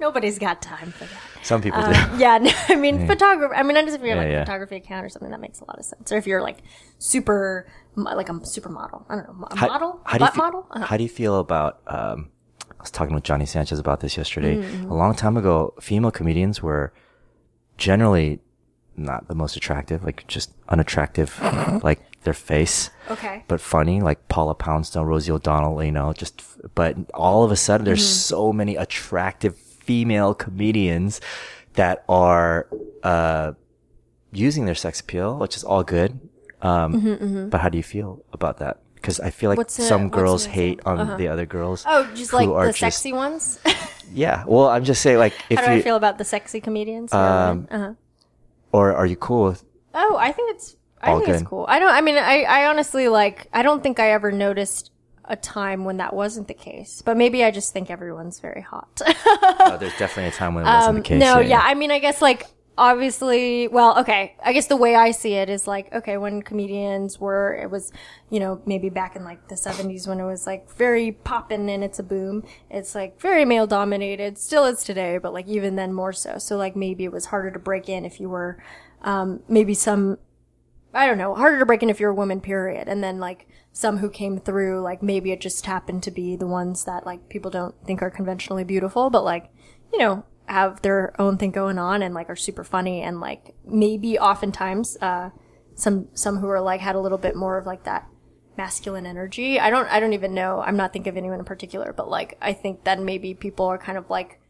nobody's 0.00 0.38
got 0.38 0.60
time 0.62 0.90
for 0.92 1.04
that. 1.04 1.20
Some 1.44 1.62
people 1.62 1.80
do. 1.82 1.88
Um, 1.88 1.94
yeah, 2.20 2.38
no, 2.38 2.50
I 2.68 2.74
mean 2.76 3.06
photography. 3.06 3.54
I 3.54 3.62
mean, 3.62 3.76
I 3.76 3.82
just 3.82 3.96
if 3.96 4.02
you 4.02 4.08
have 4.10 4.18
Yeah, 4.18 4.22
like 4.24 4.30
yeah. 4.32 4.42
a 4.42 4.44
photography 4.46 4.76
account 4.76 5.04
or 5.04 5.08
something, 5.08 5.30
that 5.30 5.40
makes 5.40 5.60
a 5.60 5.64
lot 5.64 5.78
of 5.78 5.84
sense. 5.84 6.10
Or 6.12 6.16
if 6.16 6.26
you're 6.26 6.42
like 6.42 6.58
super, 6.98 7.66
like 7.94 8.28
a 8.28 8.32
supermodel. 8.32 9.04
I 9.08 9.16
don't 9.16 9.26
know, 9.40 9.46
a 9.50 9.56
model, 9.56 10.00
How 10.04 10.16
a 10.16 10.18
do 10.18 10.24
butt 10.24 10.34
feel, 10.34 10.44
model. 10.44 10.66
Uh-huh. 10.70 10.84
How 10.86 10.96
do 10.96 11.02
you 11.02 11.08
feel 11.08 11.38
about? 11.38 11.80
Um, 11.86 12.30
I 12.78 12.82
was 12.82 12.90
talking 12.90 13.14
with 13.14 13.24
Johnny 13.24 13.46
Sanchez 13.46 13.78
about 13.78 14.00
this 14.00 14.16
yesterday. 14.16 14.56
Mm-hmm. 14.56 14.90
A 14.90 14.94
long 14.96 15.14
time 15.14 15.36
ago, 15.36 15.74
female 15.80 16.10
comedians 16.10 16.62
were 16.62 16.92
generally 17.78 18.40
not 18.96 19.28
the 19.28 19.34
most 19.34 19.56
attractive, 19.56 20.04
like 20.04 20.26
just 20.26 20.52
unattractive, 20.68 21.38
like 21.82 22.00
their 22.22 22.32
face, 22.34 22.90
Okay. 23.10 23.44
but 23.46 23.60
funny, 23.60 24.00
like 24.00 24.26
Paula 24.28 24.54
Poundstone, 24.54 25.06
Rosie 25.06 25.30
O'Donnell, 25.30 25.82
you 25.84 25.92
know, 25.92 26.12
just, 26.12 26.42
but 26.74 26.96
all 27.12 27.44
of 27.44 27.52
a 27.52 27.56
sudden 27.56 27.84
there's 27.84 28.00
Mm-hmm. 28.00 28.34
so 28.36 28.52
many 28.52 28.76
attractive 28.76 29.56
female 29.86 30.34
comedians 30.34 31.20
that 31.74 32.04
are, 32.08 32.66
uh, 33.02 33.52
using 34.32 34.66
their 34.66 34.74
sex 34.74 35.00
appeal, 35.00 35.38
which 35.38 35.56
is 35.56 35.64
all 35.64 35.82
good. 35.84 36.18
Um, 36.62 37.48
but 37.50 37.60
how 37.60 37.68
do 37.68 37.78
you 37.78 37.84
feel 37.84 38.24
about 38.32 38.58
that? 38.58 38.78
Because 38.96 39.20
I 39.20 39.30
feel 39.30 39.50
like 39.50 39.56
Mm-hmm, 39.58 39.60
What's 39.80 39.88
some 39.88 40.08
girls 40.10 40.46
hate 40.46 40.80
on 40.84 40.98
Uh-huh. 41.00 41.16
the 41.16 41.28
other 41.28 41.46
girls. 41.46 41.84
Oh, 41.86 42.08
just 42.14 42.32
like 42.32 42.48
the 42.48 42.66
just- 42.66 42.78
sexy 42.80 43.12
ones. 43.12 43.58
Yeah. 44.14 44.44
Well, 44.46 44.68
I'm 44.68 44.84
just 44.84 45.02
saying, 45.02 45.18
like, 45.18 45.32
if 45.50 45.58
How 45.58 45.66
do 45.66 45.72
you, 45.72 45.78
I 45.78 45.82
feel 45.82 45.96
about 45.96 46.16
the 46.16 46.24
sexy 46.24 46.60
comedians? 46.60 47.12
Um, 47.12 47.66
uh-huh. 47.70 47.92
or 48.72 48.94
are 48.94 49.04
you 49.06 49.16
cool 49.16 49.44
with, 49.50 49.64
Oh, 49.94 50.16
I 50.16 50.30
think 50.30 50.54
it's 50.54 50.76
I 51.02 51.10
All 51.10 51.18
think 51.18 51.30
it's 51.30 51.42
cool. 51.42 51.66
I 51.68 51.78
don't 51.80 51.90
I 51.90 52.00
mean 52.00 52.16
I 52.16 52.42
I 52.44 52.66
honestly 52.70 53.08
like 53.08 53.48
I 53.52 53.62
don't 53.62 53.82
think 53.82 53.98
I 53.98 54.12
ever 54.12 54.30
noticed 54.30 54.92
a 55.28 55.36
time 55.36 55.84
when 55.84 55.96
that 55.96 56.14
wasn't 56.14 56.48
the 56.48 56.54
case. 56.54 57.02
But 57.02 57.16
maybe 57.16 57.44
I 57.44 57.50
just 57.50 57.72
think 57.72 57.90
everyone's 57.90 58.40
very 58.40 58.62
hot. 58.62 59.00
uh, 59.60 59.76
there's 59.76 59.96
definitely 59.98 60.28
a 60.28 60.32
time 60.32 60.54
when 60.54 60.64
it 60.64 60.68
wasn't 60.68 60.96
the 60.96 61.02
case. 61.02 61.14
Um, 61.14 61.18
no, 61.18 61.40
yeah, 61.40 61.60
I 61.62 61.74
mean 61.74 61.90
I 61.90 61.98
guess 61.98 62.22
like 62.22 62.46
obviously, 62.78 63.68
well, 63.68 63.98
okay. 64.00 64.36
I 64.44 64.52
guess 64.52 64.66
the 64.66 64.76
way 64.76 64.94
I 64.94 65.10
see 65.10 65.34
it 65.34 65.48
is 65.48 65.66
like, 65.66 65.92
okay, 65.94 66.16
when 66.16 66.42
comedians 66.42 67.18
were, 67.18 67.54
it 67.54 67.70
was, 67.70 67.92
you 68.30 68.40
know, 68.40 68.60
maybe 68.66 68.90
back 68.90 69.16
in 69.16 69.24
like 69.24 69.48
the 69.48 69.54
70s 69.54 70.06
when 70.06 70.20
it 70.20 70.24
was 70.24 70.46
like 70.46 70.70
very 70.70 71.12
poppin' 71.12 71.68
and 71.68 71.82
it's 71.82 71.98
a 71.98 72.02
boom. 72.02 72.44
It's 72.70 72.94
like 72.94 73.20
very 73.20 73.44
male 73.44 73.66
dominated. 73.66 74.38
Still 74.38 74.64
is 74.66 74.84
today, 74.84 75.18
but 75.18 75.32
like 75.32 75.48
even 75.48 75.76
then 75.76 75.92
more 75.92 76.12
so. 76.12 76.38
So 76.38 76.56
like 76.56 76.76
maybe 76.76 77.04
it 77.04 77.12
was 77.12 77.26
harder 77.26 77.50
to 77.50 77.58
break 77.58 77.88
in 77.88 78.04
if 78.04 78.20
you 78.20 78.28
were, 78.28 78.62
um, 79.02 79.40
maybe 79.48 79.74
some, 79.74 80.18
I 80.92 81.06
don't 81.06 81.18
know, 81.18 81.34
harder 81.34 81.58
to 81.58 81.66
break 81.66 81.82
in 81.82 81.90
if 81.90 82.00
you're 82.00 82.10
a 82.10 82.14
woman, 82.14 82.40
period. 82.40 82.88
And 82.88 83.02
then 83.02 83.18
like 83.18 83.46
some 83.76 83.98
who 83.98 84.08
came 84.08 84.38
through, 84.38 84.80
like 84.80 85.02
maybe 85.02 85.32
it 85.32 85.40
just 85.40 85.66
happened 85.66 86.02
to 86.02 86.10
be 86.10 86.34
the 86.34 86.46
ones 86.46 86.84
that 86.84 87.04
like 87.04 87.28
people 87.28 87.50
don't 87.50 87.74
think 87.84 88.00
are 88.00 88.10
conventionally 88.10 88.64
beautiful, 88.64 89.10
but 89.10 89.22
like, 89.22 89.52
you 89.92 89.98
know, 89.98 90.24
have 90.46 90.80
their 90.80 91.14
own 91.20 91.36
thing 91.36 91.50
going 91.50 91.78
on 91.78 92.00
and 92.00 92.14
like 92.14 92.30
are 92.30 92.36
super 92.36 92.64
funny 92.64 93.02
and 93.02 93.20
like 93.20 93.54
maybe 93.66 94.18
oftentimes 94.18 94.96
uh 95.02 95.28
some 95.74 96.06
some 96.14 96.38
who 96.38 96.48
are 96.48 96.60
like 96.62 96.80
had 96.80 96.94
a 96.94 97.00
little 97.00 97.18
bit 97.18 97.36
more 97.36 97.58
of 97.58 97.66
like 97.66 97.84
that 97.84 98.08
masculine 98.56 99.04
energy. 99.04 99.60
I 99.60 99.68
don't 99.68 99.88
I 99.88 100.00
don't 100.00 100.14
even 100.14 100.32
know. 100.32 100.62
I'm 100.62 100.78
not 100.78 100.94
thinking 100.94 101.10
of 101.10 101.18
anyone 101.18 101.40
in 101.40 101.44
particular, 101.44 101.92
but 101.92 102.08
like 102.08 102.38
I 102.40 102.54
think 102.54 102.84
that 102.84 102.98
maybe 102.98 103.34
people 103.34 103.66
are 103.66 103.76
kind 103.76 103.98
of 103.98 104.08
like 104.08 104.40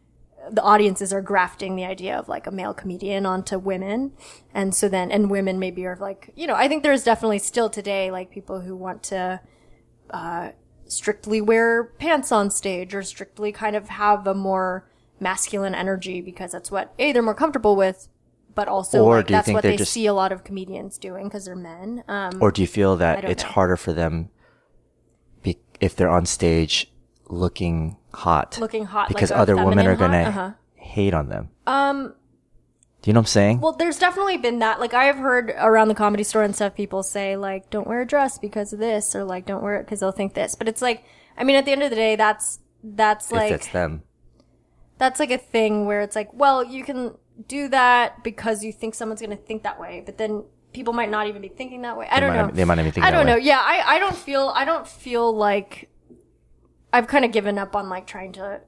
the 0.50 0.62
audiences 0.62 1.12
are 1.12 1.20
grafting 1.22 1.76
the 1.76 1.84
idea 1.84 2.16
of 2.16 2.28
like 2.28 2.46
a 2.46 2.50
male 2.50 2.72
comedian 2.74 3.26
onto 3.26 3.58
women. 3.58 4.12
And 4.54 4.74
so 4.74 4.88
then 4.88 5.10
and 5.10 5.30
women 5.30 5.58
maybe 5.58 5.84
are 5.86 5.96
like, 5.96 6.30
you 6.36 6.46
know, 6.46 6.54
I 6.54 6.68
think 6.68 6.82
there's 6.82 7.02
definitely 7.04 7.38
still 7.40 7.68
today 7.70 8.10
like 8.10 8.30
people 8.30 8.60
who 8.60 8.76
want 8.76 9.02
to 9.04 9.40
uh 10.10 10.50
strictly 10.86 11.40
wear 11.40 11.82
pants 11.84 12.30
on 12.30 12.48
stage 12.50 12.94
or 12.94 13.02
strictly 13.02 13.50
kind 13.50 13.74
of 13.74 13.88
have 13.88 14.26
a 14.26 14.34
more 14.34 14.88
masculine 15.18 15.74
energy 15.74 16.20
because 16.20 16.52
that's 16.52 16.70
what 16.70 16.92
a 16.98 17.10
they're 17.12 17.22
more 17.22 17.34
comfortable 17.34 17.74
with, 17.74 18.08
but 18.54 18.68
also 18.68 19.02
Or 19.04 19.16
like, 19.16 19.26
that's 19.28 19.48
what 19.48 19.62
they're 19.64 19.76
just- 19.76 19.92
see 19.92 20.06
a 20.06 20.14
lot 20.14 20.30
of 20.30 20.44
comedians 20.44 20.96
doing 20.98 21.24
because 21.24 21.46
they're 21.46 21.56
men. 21.56 22.04
Um, 22.06 22.38
Or 22.40 22.52
do 22.52 22.62
you 22.62 22.68
feel 22.68 22.96
that 22.98 23.24
it's 23.24 23.42
know. 23.42 23.48
harder 23.50 23.76
for 23.76 23.92
them 23.92 24.30
be- 25.42 25.58
if 25.80 25.96
they're 25.96 26.08
on 26.10 26.24
stage 26.26 26.92
looking 27.28 27.96
hot? 28.16 28.58
Looking 28.60 28.84
hot, 28.86 29.08
Because 29.08 29.30
a 29.30 29.36
other 29.36 29.56
women 29.56 29.86
are 29.86 29.96
going 29.96 30.12
to 30.12 30.28
Uh-huh. 30.28 30.50
hate 30.74 31.14
on 31.14 31.28
them. 31.28 31.50
Um, 31.66 32.14
do 33.02 33.10
you 33.10 33.12
know 33.14 33.20
what 33.20 33.24
I'm 33.24 33.26
saying? 33.26 33.60
well, 33.60 33.72
there's 33.72 33.98
definitely 33.98 34.36
been 34.38 34.58
that. 34.60 34.80
Like 34.80 34.94
I 34.94 35.04
have 35.04 35.16
heard 35.16 35.50
around 35.58 35.88
the 35.88 35.94
comedy 35.94 36.22
store 36.24 36.42
and 36.42 36.54
stuff, 36.54 36.74
people 36.74 37.02
say 37.02 37.36
like, 37.36 37.70
"Don't 37.70 37.86
wear 37.86 38.00
a 38.00 38.06
dress 38.06 38.36
because 38.38 38.72
of 38.72 38.78
this," 38.80 39.14
or 39.14 39.22
like, 39.24 39.46
"Don't 39.46 39.62
wear 39.62 39.76
it 39.76 39.84
because 39.84 40.00
they'll 40.00 40.12
think 40.12 40.34
this." 40.34 40.54
But 40.56 40.66
it's 40.68 40.82
like, 40.82 41.04
I 41.38 41.44
mean, 41.44 41.54
at 41.56 41.64
the 41.66 41.72
end 41.72 41.82
of 41.84 41.90
the 41.90 41.96
day, 41.96 42.16
that's 42.16 42.58
that's 42.82 43.30
like 43.30 43.52
it's 43.52 43.68
them. 43.68 44.02
that's 44.98 45.20
like 45.20 45.30
a 45.30 45.38
thing 45.38 45.86
where 45.86 46.00
it's 46.00 46.16
like, 46.16 46.32
well, 46.32 46.64
you 46.64 46.82
can 46.82 47.14
do 47.46 47.68
that 47.68 48.24
because 48.24 48.64
you 48.64 48.72
think 48.72 48.94
someone's 48.94 49.20
going 49.20 49.36
to 49.36 49.42
think 49.44 49.62
that 49.62 49.78
way, 49.78 50.02
but 50.04 50.16
then 50.18 50.42
people 50.72 50.92
might 50.94 51.10
not 51.10 51.26
even 51.28 51.42
be 51.42 51.48
thinking 51.48 51.82
that 51.82 51.96
way. 51.96 52.08
I 52.10 52.18
don't 52.18 52.30
might 52.34 52.46
know. 52.46 52.50
they 52.52 52.64
might 52.64 52.74
not 52.76 52.80
even 52.82 52.92
think 52.92 53.06
I 53.06 53.10
don't 53.10 53.26
know. 53.26 53.34
way. 53.36 53.42
Yeah, 53.42 53.60
I, 53.62 53.96
I 53.96 53.98
don't 53.98 54.16
feel 54.16 54.52
I 54.54 54.64
don't 54.64 54.86
feel 54.88 55.32
like 55.36 55.90
I've 56.96 57.06
kind 57.06 57.24
of 57.24 57.32
given 57.32 57.58
up 57.58 57.76
on 57.76 57.88
like 57.88 58.06
trying 58.06 58.32
to 58.32 58.60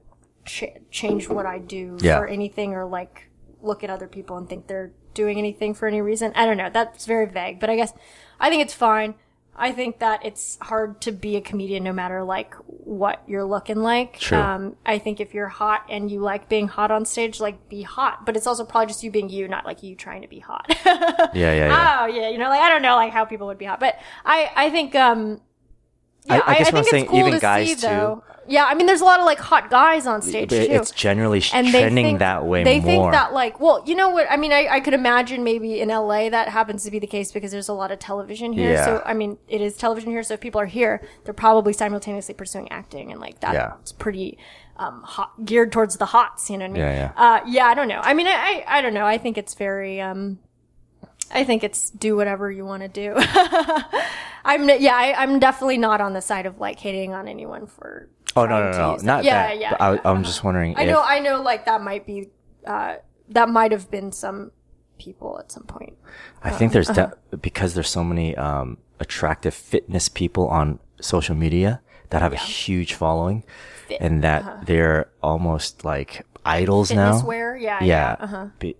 ch- 0.45 0.75
change 0.91 1.27
what 1.27 1.45
I 1.45 1.57
do 1.59 1.97
Yeah. 1.99 2.19
for 2.19 2.27
anything 2.27 2.73
or 2.73 2.85
like 2.85 3.29
look 3.61 3.83
at 3.83 3.89
other 3.89 4.07
people 4.07 4.37
and 4.37 4.47
think 4.47 4.67
they're 4.67 4.91
doing 5.13 5.37
anything 5.37 5.73
for 5.73 5.87
any 5.87 6.01
reason. 6.01 6.31
I 6.35 6.45
don't 6.45 6.57
know. 6.57 6.69
That's 6.71 7.05
very 7.05 7.25
vague, 7.25 7.59
but 7.59 7.69
I 7.69 7.75
guess 7.75 7.91
I 8.39 8.49
think 8.49 8.61
it's 8.61 8.73
fine. 8.73 9.15
I 9.61 9.73
think 9.73 9.99
that 9.99 10.25
it's 10.25 10.57
hard 10.61 11.01
to 11.01 11.11
be 11.11 11.35
a 11.35 11.41
comedian 11.41 11.83
no 11.83 11.91
matter 11.91 12.23
like 12.23 12.53
what 12.67 13.21
you're 13.27 13.43
looking 13.43 13.79
like. 13.81 14.17
True. 14.19 14.37
Um, 14.37 14.75
I 14.85 14.99
think 14.99 15.19
if 15.19 15.33
you're 15.33 15.49
hot 15.49 15.85
and 15.89 16.09
you 16.09 16.21
like 16.21 16.47
being 16.47 16.69
hot 16.69 16.91
on 16.91 17.03
stage, 17.03 17.41
like 17.41 17.67
be 17.67 17.81
hot. 17.81 18.25
But 18.25 18.37
it's 18.37 18.47
also 18.47 18.63
probably 18.63 18.87
just 18.87 19.03
you 19.03 19.11
being 19.11 19.27
you, 19.29 19.49
not 19.49 19.65
like 19.65 19.83
you 19.83 19.95
trying 19.95 20.21
to 20.21 20.29
be 20.29 20.39
hot. 20.39 20.65
Yeah, 20.85 21.53
yeah, 21.53 21.53
yeah. 21.67 21.97
Oh 22.01 22.05
yeah, 22.07 22.29
you 22.29 22.37
know, 22.37 22.47
like 22.49 22.61
I 22.61 22.69
don't 22.69 22.81
know, 22.81 22.95
like 22.95 23.11
how 23.11 23.25
people 23.25 23.47
would 23.47 23.57
be 23.57 23.65
hot, 23.65 23.79
but 23.81 23.99
I, 24.25 24.49
I 24.55 24.69
think, 24.69 24.95
um, 24.95 25.41
yeah, 26.25 26.41
I 26.45 26.57
guess 26.57 26.71
what 26.71 26.79
I'm 26.79 26.83
think 26.83 26.91
saying, 26.91 27.03
it's 27.05 27.11
cool 27.11 27.19
even 27.19 27.33
to 27.33 27.39
guys 27.39 27.67
see, 27.69 27.75
too. 27.75 27.81
though. 27.81 28.23
Yeah, 28.47 28.65
I 28.65 28.73
mean, 28.73 28.87
there's 28.87 29.01
a 29.01 29.05
lot 29.05 29.19
of 29.19 29.27
like 29.27 29.37
hot 29.37 29.69
guys 29.69 30.07
on 30.07 30.23
stage 30.23 30.49
But 30.49 30.65
too. 30.65 30.71
it's 30.71 30.89
generally 30.89 31.43
and 31.53 31.67
trending 31.69 32.05
think, 32.05 32.19
that 32.19 32.45
way 32.47 32.63
They 32.63 32.79
more. 32.79 32.85
think 32.87 33.11
that 33.11 33.31
like, 33.31 33.59
well, 33.59 33.83
you 33.85 33.93
know 33.93 34.09
what? 34.09 34.25
I 34.27 34.37
mean, 34.37 34.51
I, 34.51 34.67
I 34.71 34.79
could 34.79 34.95
imagine 34.95 35.43
maybe 35.43 35.79
in 35.79 35.89
LA 35.89 36.29
that 36.29 36.49
happens 36.49 36.83
to 36.85 36.89
be 36.91 36.97
the 36.97 37.05
case 37.05 37.31
because 37.31 37.51
there's 37.51 37.69
a 37.69 37.73
lot 37.73 37.91
of 37.91 37.99
television 37.99 38.51
here. 38.53 38.71
Yeah. 38.71 38.85
So 38.85 39.03
I 39.05 39.13
mean, 39.13 39.37
it 39.47 39.61
is 39.61 39.77
television 39.77 40.09
here. 40.09 40.23
So 40.23 40.33
if 40.33 40.39
people 40.39 40.59
are 40.59 40.65
here, 40.65 40.99
they're 41.25 41.33
probably 41.35 41.73
simultaneously 41.73 42.33
pursuing 42.33 42.71
acting, 42.71 43.11
and 43.11 43.21
like 43.21 43.39
that's 43.39 43.53
Yeah. 43.53 43.73
pretty 43.99 44.39
um, 44.77 45.03
hot, 45.03 45.45
geared 45.45 45.71
towards 45.71 45.97
the 45.97 46.05
hots. 46.07 46.49
You 46.49 46.57
know 46.57 46.65
what 46.65 46.71
I 46.71 46.73
mean? 46.73 46.81
Yeah, 46.81 47.11
yeah. 47.15 47.23
Uh, 47.23 47.39
yeah, 47.45 47.65
I 47.65 47.75
don't 47.75 47.87
know. 47.87 47.99
I 48.01 48.15
mean, 48.15 48.25
I, 48.27 48.63
I, 48.67 48.77
I 48.79 48.81
don't 48.81 48.95
know. 48.95 49.05
I 49.05 49.19
think 49.19 49.37
it's 49.37 49.53
very, 49.53 50.01
um, 50.01 50.39
I 51.31 51.43
think 51.43 51.63
it's 51.63 51.89
do 51.89 52.15
whatever 52.15 52.51
you 52.51 52.65
want 52.65 52.83
to 52.83 52.89
do. 52.89 53.13
I'm, 54.45 54.69
yeah, 54.69 54.95
I, 54.95 55.13
I'm 55.17 55.39
definitely 55.39 55.77
not 55.77 56.01
on 56.01 56.13
the 56.13 56.21
side 56.21 56.45
of 56.45 56.59
like 56.59 56.79
hating 56.79 57.13
on 57.13 57.27
anyone 57.27 57.67
for. 57.67 58.09
oh 58.35 58.45
no, 58.45 58.71
trying 58.71 58.71
no, 58.71 58.95
no, 58.95 59.03
not 59.03 59.23
yeah, 59.23 59.47
that. 59.47 59.59
Yeah, 59.59 59.69
but 59.71 59.81
I, 59.81 59.93
yeah. 59.95 60.01
I'm 60.05 60.23
just 60.23 60.43
wondering. 60.43 60.75
I 60.77 60.83
if, 60.83 60.89
know, 60.89 61.01
I 61.01 61.19
know, 61.19 61.41
like 61.41 61.65
that 61.65 61.81
might 61.81 62.05
be, 62.05 62.29
uh, 62.65 62.95
that 63.29 63.49
might 63.49 63.71
have 63.71 63.91
been 63.91 64.11
some 64.11 64.51
people 64.97 65.37
at 65.39 65.51
some 65.51 65.63
point. 65.63 65.97
I 66.43 66.49
think 66.51 66.71
there's 66.73 66.89
Uh-huh. 66.89 67.11
de- 67.31 67.37
because 67.37 67.73
there's 67.73 67.89
so 67.89 68.03
many 68.03 68.35
um, 68.35 68.77
attractive 68.99 69.53
fitness 69.53 70.09
people 70.09 70.47
on 70.47 70.79
social 70.99 71.35
media 71.35 71.81
that 72.09 72.21
have 72.21 72.33
a 72.33 72.37
huge 72.37 72.93
following, 72.95 73.43
and 73.99 74.23
that 74.23 74.65
they're 74.65 75.09
almost 75.21 75.85
like 75.85 76.25
idols. 76.45 76.89
Fitness 76.89 77.21
now. 77.21 77.27
wear, 77.27 77.57
yeah, 77.57 77.79
yeah, 77.83 77.85
yeah, 77.85 78.15
uh-huh. 78.19 78.45
Be- 78.59 78.75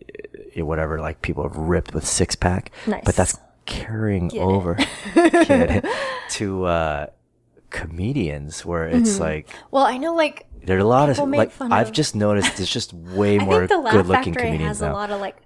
whatever. 0.57 0.99
Like 0.99 1.21
people 1.21 1.43
have 1.43 1.55
ripped 1.57 1.93
with 1.93 2.05
six 2.07 2.35
pack, 2.35 2.71
Nice. 2.87 3.03
but 3.05 3.15
that's 3.15 3.37
carrying 3.65 4.35
over 4.39 4.75
Get 5.15 5.49
it? 5.85 5.85
to 6.31 6.65
uh, 6.65 7.05
comedians 7.69 8.65
where 8.65 8.87
it's 8.87 9.19
like 9.19 9.49
Well, 9.71 9.85
I 9.85 9.97
know, 9.97 10.15
like 10.15 10.47
there 10.63 10.75
are 10.77 10.79
a 10.81 10.83
lot 10.85 11.09
of 11.09 11.17
Mm-hmm. 11.17 11.33
Like 11.33 11.51
I've 11.61 11.87
of- 11.87 11.93
just 11.93 12.15
noticed 12.15 12.57
there's 12.57 12.69
just 12.71 12.93
way 13.15 13.37
more 13.37 13.67
the 13.67 13.77
Laugh 13.77 13.93
good-looking 13.93 14.33
Factory 14.33 14.49
comedians 14.51 14.79
has 14.79 14.81
a 14.81 14.91
lot 14.91 15.11
of 15.11 15.21
like, 15.21 15.37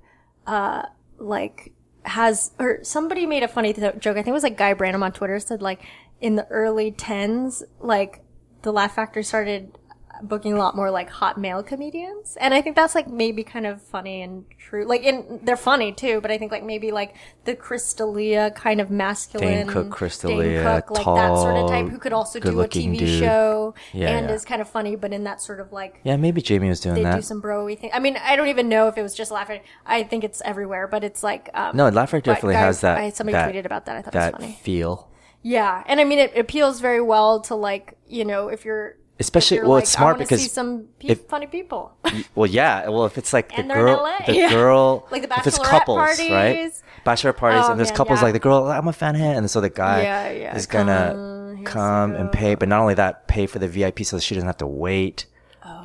uh, 0.48 0.84
like 1.18 1.74
has 2.04 2.52
or 2.60 2.80
somebody 2.84 3.26
made 3.26 3.44
a 3.44 3.48
funny 3.48 3.74
th- 3.74 4.00
joke. 4.00 4.14
I 4.18 4.24
think 4.24 4.28
it 4.30 4.34
was 4.34 4.44
like 4.44 4.58
Guy 4.58 4.74
Branum 4.74 5.04
on 5.04 5.12
Twitter 5.12 5.40
said 5.40 5.62
like 5.62 5.82
in 6.22 6.36
the 6.36 6.48
early 6.48 6.92
tens, 6.92 7.64
like 7.80 8.22
the 8.62 8.72
Laugh 8.72 8.96
Factory 8.96 9.24
started 9.24 9.78
booking 10.22 10.54
a 10.54 10.58
lot 10.58 10.76
more 10.76 10.92
like 10.92 11.10
hot 11.10 11.38
male 11.38 11.64
comedians, 11.64 12.38
and 12.40 12.54
I 12.54 12.62
think 12.62 12.76
that's 12.76 12.94
like 12.96 13.08
maybe 13.08 13.44
kind 13.44 13.66
of 13.66 13.82
funny 13.82 14.22
and 14.22 14.46
true. 14.60 14.86
Like, 14.86 15.02
in 15.04 15.40
they're 15.44 15.58
funny 15.58 15.92
too, 15.92 16.22
but 16.22 16.30
I 16.32 16.38
think 16.38 16.52
like 16.52 16.64
maybe 16.64 16.92
like 16.92 17.16
the 17.46 17.56
Chris 17.56 17.94
D'Elia 17.94 18.52
kind 18.52 18.80
of 18.80 18.90
masculine 18.92 19.50
Dane 19.50 19.68
Cook, 19.68 19.90
Chris 19.90 20.18
D'Elia, 20.20 20.64
Dane 20.64 20.82
Cook, 20.82 20.92
like 20.92 21.06
that 21.06 21.36
sort 21.38 21.56
of 21.56 21.70
type 21.70 21.86
tall, 21.86 21.90
who 21.90 21.98
could 21.98 22.14
also 22.14 22.40
do 22.40 22.62
a 22.62 22.68
TV 22.68 23.00
dude. 23.00 23.20
show 23.20 23.74
Yeah, 23.94 24.10
and 24.18 24.30
yeah. 24.30 24.36
is 24.36 24.46
kind 24.46 24.62
of 24.62 24.70
funny, 24.70 24.96
but 24.96 25.14
in 25.14 25.24
that 25.24 25.42
sort 25.42 25.60
of 25.60 25.72
like 25.72 26.00
yeah, 26.04 26.16
maybe 26.18 26.42
Jamie 26.42 26.70
was 26.70 26.80
doing 26.80 26.96
they 26.96 27.04
that. 27.04 27.16
do 27.16 27.22
some 27.22 27.42
bro-y 27.42 27.76
thing. 27.76 27.90
I 27.94 28.00
mean, 28.00 28.18
I 28.18 28.36
don't 28.36 28.50
even 28.50 28.70
know 28.70 28.88
if 28.88 28.98
it 28.98 29.02
was 29.02 29.16
just 29.16 29.32
laughing. 29.32 29.62
I 29.86 30.04
think 30.04 30.24
it's 30.24 30.42
everywhere, 30.46 30.88
but 30.88 31.04
it's 31.04 31.24
like 31.24 31.50
um, 31.54 31.76
No, 31.76 31.90
Laugh 31.90 32.12
Factory 32.12 32.34
definitely 32.34 32.56
guy- 32.56 32.60
has 32.62 32.82
that. 32.82 32.98
I, 32.98 33.10
somebody 33.10 33.34
that, 33.34 33.54
tweeted 33.54 33.66
about 33.66 33.86
that. 33.88 33.98
I 33.98 34.02
thought 34.02 34.14
that 34.14 34.34
it 34.34 34.38
was 34.38 34.42
funny. 34.44 34.60
feel. 34.62 35.10
Yeah, 35.42 35.84
and 35.88 36.00
I 36.00 36.06
mean, 36.06 36.20
it 36.20 36.38
appeals 36.38 36.80
very 36.80 37.02
well 37.02 37.42
to 37.42 37.56
like 37.56 37.98
you 38.08 38.24
know 38.26 38.48
if 38.48 38.64
you're 38.64 38.96
Especially- 39.20 39.60
well, 39.62 39.72
like, 39.72 39.84
it's 39.84 39.92
smart 39.92 40.18
because 40.18 40.42
see 40.42 40.48
some 40.50 40.86
pe- 41.00 41.10
if- 41.10 41.26
funny 41.28 41.46
people. 41.48 41.94
Well, 42.36 42.50
yeah. 42.50 42.90
Well, 42.90 43.06
if 43.06 43.18
it's 43.18 43.32
like 43.32 43.50
the 43.50 43.60
And 43.60 43.70
they're 43.70 43.88
in 43.88 43.94
girl, 43.94 44.04
LA. 44.04 44.26
the 44.26 44.36
Yeah. 44.36 44.50
girl, 44.60 45.08
Like 45.12 45.30
the 45.30 45.36
if 45.38 45.48
it's 45.48 45.58
couples, 45.60 45.98
right? 46.00 46.30
parties. 46.30 46.84
Bachelor 47.06 47.34
parties, 47.34 47.64
Oh, 47.66 47.72
and 47.72 47.80
there's 47.80 47.90
man, 47.90 47.98
couples 47.98 48.20
yeah. 48.20 48.24
like 48.26 48.34
the 48.34 48.40
girl. 48.40 48.66
I'm 48.72 48.88
a 48.88 48.94
fan 48.94 49.16
him, 49.16 49.38
and 49.38 49.52
so 49.52 49.62
the 49.62 49.70
guy 49.70 50.02
Yeah, 50.04 50.56
is 50.56 50.66
gonna 50.66 51.56
he 51.58 51.64
come, 51.64 52.16
and 52.16 52.32
pay. 52.32 52.56
But 52.56 52.70
not 52.70 52.82
only 52.82 52.96
that, 52.96 53.28
pay 53.28 53.46
for 53.46 53.60
the 53.60 53.68
VIP 53.68 54.04
so 54.04 54.16
that 54.18 54.22
she 54.24 54.34
doesn't 54.36 54.48
have 54.48 54.58
to 54.58 54.68
wait. 54.68 55.26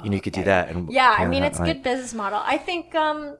you 0.05 0.11
know, 0.11 0.15
you 0.16 0.20
could 0.23 0.32
do 0.32 0.44
that. 0.44 0.69
And 0.69 0.89
Oh, 0.89 0.93
yeah, 0.93 1.15
I 1.19 1.27
mean, 1.27 1.43
it's 1.43 1.59
a 1.59 1.62
like- 1.62 1.74
good 1.74 1.82
business 1.82 2.15
model. 2.15 2.40
I 2.44 2.57
think. 2.57 2.94
um 2.94 3.36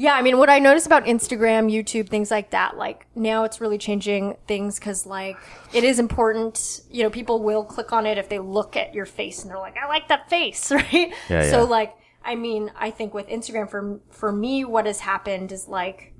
yeah, 0.00 0.14
I 0.14 0.22
mean, 0.22 0.38
what 0.38 0.48
I 0.48 0.60
notice 0.60 0.86
about 0.86 1.04
Instagram, 1.04 1.70
YouTube, 1.70 2.08
things 2.08 2.30
like 2.30 2.52
that, 2.52 2.78
like 2.78 3.06
now 3.14 3.44
it's 3.44 3.60
really 3.60 3.76
changing 3.76 4.34
things 4.46 4.78
because, 4.78 5.04
like, 5.04 5.36
it 5.74 5.84
is 5.84 5.98
important. 5.98 6.80
You 6.90 7.02
know, 7.02 7.10
people 7.10 7.42
will 7.42 7.64
click 7.64 7.92
on 7.92 8.06
it 8.06 8.16
if 8.16 8.30
they 8.30 8.38
look 8.38 8.78
at 8.78 8.94
your 8.94 9.04
face 9.04 9.42
and 9.42 9.50
they're 9.50 9.58
like, 9.58 9.76
"I 9.76 9.86
like 9.88 10.08
that 10.08 10.30
face," 10.30 10.72
right? 10.72 11.12
Yeah, 11.28 11.50
so, 11.50 11.58
yeah. 11.58 11.62
like, 11.64 11.94
I 12.24 12.34
mean, 12.34 12.72
I 12.78 12.90
think 12.90 13.12
with 13.12 13.28
Instagram, 13.28 13.68
for 13.68 14.00
for 14.08 14.32
me, 14.32 14.64
what 14.64 14.86
has 14.86 15.00
happened 15.00 15.52
is 15.52 15.68
like, 15.68 16.14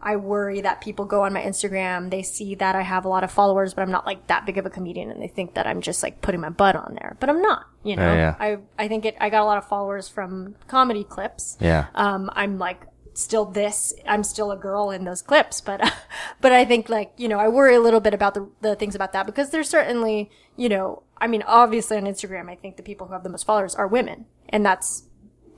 I 0.00 0.16
worry 0.16 0.62
that 0.62 0.80
people 0.80 1.04
go 1.04 1.24
on 1.24 1.34
my 1.34 1.42
Instagram, 1.42 2.10
they 2.10 2.22
see 2.22 2.54
that 2.54 2.74
I 2.74 2.80
have 2.80 3.04
a 3.04 3.10
lot 3.10 3.22
of 3.22 3.30
followers, 3.30 3.74
but 3.74 3.82
I'm 3.82 3.90
not 3.90 4.06
like 4.06 4.28
that 4.28 4.46
big 4.46 4.56
of 4.56 4.64
a 4.64 4.70
comedian, 4.70 5.10
and 5.10 5.20
they 5.20 5.28
think 5.28 5.56
that 5.56 5.66
I'm 5.66 5.82
just 5.82 6.02
like 6.02 6.22
putting 6.22 6.40
my 6.40 6.48
butt 6.48 6.74
on 6.74 6.94
there, 6.94 7.18
but 7.20 7.28
I'm 7.28 7.42
not. 7.42 7.66
You 7.84 7.96
know, 7.96 8.14
Yeah, 8.14 8.34
yeah. 8.40 8.56
I 8.78 8.84
I 8.84 8.88
think 8.88 9.04
it. 9.04 9.14
I 9.20 9.28
got 9.28 9.42
a 9.42 9.44
lot 9.44 9.58
of 9.58 9.68
followers 9.68 10.08
from 10.08 10.54
comedy 10.68 11.04
clips. 11.04 11.58
Yeah. 11.60 11.88
Um, 11.94 12.30
I'm 12.32 12.58
like 12.58 12.86
still 13.16 13.46
this. 13.46 13.94
I'm 14.06 14.22
still 14.22 14.50
a 14.50 14.56
girl 14.56 14.90
in 14.90 15.04
those 15.04 15.22
clips, 15.22 15.60
but 15.60 15.80
but 16.40 16.52
I 16.52 16.64
think 16.64 16.88
like 16.88 17.12
you 17.16 17.28
know 17.28 17.38
I 17.38 17.48
worry 17.48 17.74
a 17.74 17.80
little 17.80 18.00
bit 18.00 18.14
about 18.14 18.34
the 18.34 18.48
the 18.60 18.76
things 18.76 18.94
about 18.94 19.12
that 19.12 19.26
because 19.26 19.50
there's 19.50 19.68
certainly 19.68 20.30
you 20.56 20.68
know 20.68 21.02
I 21.18 21.26
mean 21.26 21.42
obviously 21.46 21.96
on 21.96 22.04
Instagram 22.04 22.50
I 22.50 22.54
think 22.54 22.76
the 22.76 22.82
people 22.82 23.06
who 23.06 23.14
have 23.14 23.22
the 23.22 23.30
most 23.30 23.46
followers 23.46 23.74
are 23.74 23.86
women, 23.86 24.26
and 24.48 24.64
that's 24.64 25.04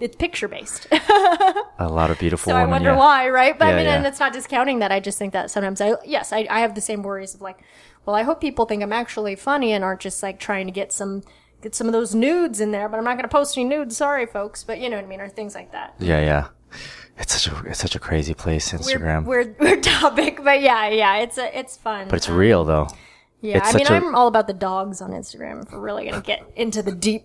it's 0.00 0.16
picture 0.16 0.46
based. 0.46 0.86
A 0.92 1.88
lot 1.88 2.10
of 2.10 2.18
beautiful 2.18 2.50
so 2.52 2.56
I 2.56 2.64
wonder 2.64 2.90
yeah. 2.90 2.96
why, 2.96 3.28
right? 3.28 3.58
But 3.58 3.66
Yeah, 3.66 3.72
I 3.72 3.76
mean, 3.76 3.86
yeah. 3.86 3.96
and 3.96 4.06
it's 4.06 4.20
not 4.20 4.32
discounting 4.32 4.78
that. 4.78 4.92
I 4.92 5.00
just 5.00 5.18
think 5.18 5.32
that 5.32 5.50
sometimes 5.50 5.80
I, 5.80 5.94
yes, 6.04 6.32
I, 6.32 6.46
I 6.48 6.60
have 6.60 6.76
the 6.76 6.80
same 6.80 7.02
worries 7.02 7.34
of 7.34 7.40
like, 7.40 7.58
well, 8.06 8.14
I 8.14 8.22
hope 8.22 8.40
people 8.40 8.64
think 8.64 8.82
I'm 8.82 8.92
actually 8.92 9.34
funny 9.34 9.72
and 9.72 9.82
aren't 9.82 10.00
just 10.00 10.22
like 10.22 10.38
trying 10.38 10.66
to 10.66 10.72
get 10.72 10.92
some, 10.92 11.24
get 11.62 11.74
some 11.74 11.88
of 11.88 11.92
those 11.92 12.14
nudes 12.14 12.60
in 12.60 12.70
there, 12.70 12.88
but 12.88 12.98
I'm 12.98 13.04
not 13.04 13.14
going 13.14 13.24
to 13.24 13.28
post 13.28 13.58
any 13.58 13.68
nudes. 13.68 13.96
Sorry, 13.96 14.24
folks. 14.24 14.62
But 14.62 14.78
you 14.78 14.88
know 14.88 14.96
what 14.96 15.04
I 15.04 15.08
mean? 15.08 15.20
Or 15.20 15.28
things 15.28 15.56
like 15.56 15.72
that. 15.72 15.94
Yeah, 15.98 16.20
yeah. 16.20 16.48
It's 17.18 17.40
such 17.40 17.52
a 17.52 17.68
it's 17.68 17.80
such 17.80 17.94
a 17.94 17.98
crazy 17.98 18.34
place, 18.34 18.72
Instagram. 18.72 19.24
Weird, 19.24 19.58
weird, 19.58 19.60
weird 19.60 19.82
topic, 19.82 20.40
but 20.42 20.60
yeah, 20.60 20.88
yeah, 20.88 21.16
it's 21.16 21.36
a, 21.38 21.58
it's 21.58 21.76
fun. 21.76 22.08
but 22.08 22.16
it's 22.16 22.28
um, 22.28 22.36
real 22.36 22.64
though. 22.64 22.88
yeah, 23.40 23.58
it's 23.58 23.74
I 23.74 23.78
mean, 23.78 23.86
I'm 23.88 24.14
all 24.14 24.28
about 24.28 24.46
the 24.46 24.52
dogs 24.54 25.00
on 25.00 25.10
Instagram. 25.10 25.64
If 25.64 25.72
we're 25.72 25.80
really 25.80 26.08
gonna 26.08 26.22
get 26.22 26.42
into 26.56 26.82
the 26.82 26.92
deep, 26.92 27.24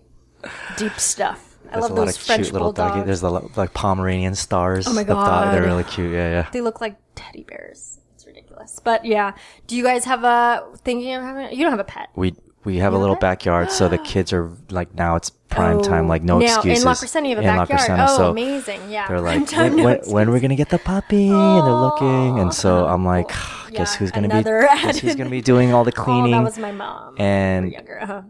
deep 0.76 0.98
stuff. 0.98 1.52
I 1.70 1.78
love 1.78 1.90
a 1.90 1.94
lot 1.94 2.04
those 2.06 2.16
of 2.16 2.22
French 2.22 2.42
cute 2.42 2.52
little 2.52 2.68
bulldogs. 2.68 2.94
doggy. 2.94 3.06
There's 3.06 3.22
a 3.22 3.30
lot, 3.30 3.56
like 3.56 3.72
Pomeranian 3.74 4.34
stars. 4.34 4.86
Oh 4.86 4.92
my 4.92 5.02
The 5.02 5.14
They're 5.14 5.62
really 5.62 5.84
cute. 5.84 6.12
Yeah, 6.12 6.30
yeah. 6.30 6.50
They 6.52 6.60
look 6.60 6.80
like 6.80 6.96
teddy 7.14 7.42
bears. 7.42 7.98
It's 8.14 8.26
ridiculous. 8.26 8.80
But 8.82 9.04
yeah, 9.04 9.32
do 9.66 9.76
you 9.76 9.82
guys 9.82 10.04
have 10.04 10.24
a 10.24 10.66
thinking 10.78 11.14
of 11.14 11.22
having? 11.22 11.56
You 11.56 11.64
don't 11.64 11.72
have 11.72 11.80
a 11.80 11.84
pet. 11.84 12.10
We 12.14 12.34
we 12.64 12.78
have 12.78 12.92
a 12.94 12.98
little 12.98 13.16
backyard, 13.16 13.70
so 13.70 13.88
the 13.88 13.98
kids 13.98 14.32
are 14.32 14.50
like 14.70 14.94
now 14.94 15.16
it's 15.16 15.30
prime 15.30 15.82
time, 15.82 16.06
Oh, 16.06 16.08
like 16.08 16.22
no 16.22 16.38
now, 16.38 16.46
excuses. 16.46 16.82
In 16.82 16.88
La 16.88 16.94
Crescenta, 16.94 17.28
you 17.28 17.36
have 17.36 17.44
a 17.44 17.48
In 17.48 17.56
backyard. 17.68 18.00
Oh, 18.08 18.16
so 18.16 18.30
amazing! 18.30 18.90
Yeah, 18.90 19.06
They're 19.08 19.20
like, 19.30 19.50
when, 19.52 19.76
no 19.76 19.84
when, 19.84 19.98
when 20.06 20.28
are 20.28 20.32
we 20.32 20.40
gonna 20.40 20.56
get 20.56 20.68
the 20.70 20.78
puppy? 20.78 21.28
and 21.28 21.66
they're 21.66 21.72
looking, 21.74 22.38
and 22.40 22.52
so 22.52 22.86
I'm 22.86 23.04
like, 23.04 23.28
guess 23.28 23.70
Yeah, 23.70 23.96
who's 23.98 24.10
gonna 24.10 24.28
be 24.28 24.42
guess 24.42 24.98
who's 24.98 25.14
gonna 25.14 25.30
be 25.30 25.42
doing 25.42 25.72
all 25.72 25.84
the 25.84 25.92
Oh, 25.98 26.02
cleaning? 26.04 26.32
that 26.32 26.42
was 26.44 26.58
my 26.58 26.72
mom. 26.72 27.14
and 27.18 27.70
younger. 27.72 28.00
Uh-huh. 28.02 28.22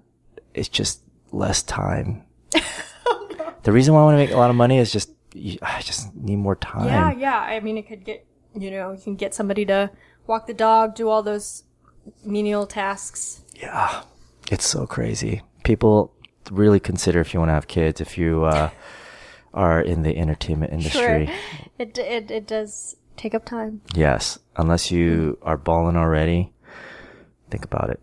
it's 0.53 0.69
just 0.69 1.01
less 1.33 1.63
time. 1.63 2.25
the 3.63 3.73
reason 3.73 3.95
why 3.95 4.01
I 4.01 4.05
want 4.05 4.15
to 4.15 4.19
make 4.19 4.31
a 4.31 4.37
lot 4.37 4.51
of 4.51 4.57
money 4.57 4.79
is 4.79 4.93
just 4.93 5.11
I 5.63 5.81
just 5.81 6.15
need 6.15 6.37
more 6.37 6.55
time. 6.57 6.87
Yeah, 6.87 7.13
yeah. 7.13 7.39
I 7.41 7.61
mean, 7.61 7.77
it 7.79 7.89
could 7.89 8.05
get 8.05 8.27
you 8.55 8.71
know, 8.71 8.93
you 8.93 9.01
can 9.03 9.17
get 9.17 9.35
somebody 9.35 9.65
to 9.67 9.91
walk 10.29 10.47
the 10.47 10.55
dog, 10.55 10.95
do 10.95 11.09
all 11.09 11.23
those 11.25 11.65
menial 12.25 12.67
tasks. 12.67 13.43
Yeah. 13.57 14.03
It's 14.51 14.67
so 14.67 14.87
crazy. 14.87 15.43
People 15.65 16.13
really 16.51 16.81
consider 16.81 17.21
if 17.21 17.33
you 17.33 17.41
want 17.41 17.49
to 17.51 17.55
have 17.55 17.69
kids, 17.69 18.01
if 18.01 18.19
you 18.19 18.45
uh, 18.45 18.71
are 19.55 19.81
in 19.81 20.03
the 20.03 20.17
entertainment 20.17 20.73
industry. 20.73 21.27
Sure. 21.27 21.37
It 21.79 21.99
it 21.99 22.31
it 22.31 22.47
does 22.47 22.97
take 23.17 23.35
up 23.35 23.45
time. 23.45 23.81
Yes. 23.95 24.39
Unless 24.57 24.91
you 24.91 25.39
are 25.43 25.57
balling 25.57 25.97
already, 25.97 26.53
think 27.51 27.65
about 27.65 27.91
it. 27.91 28.01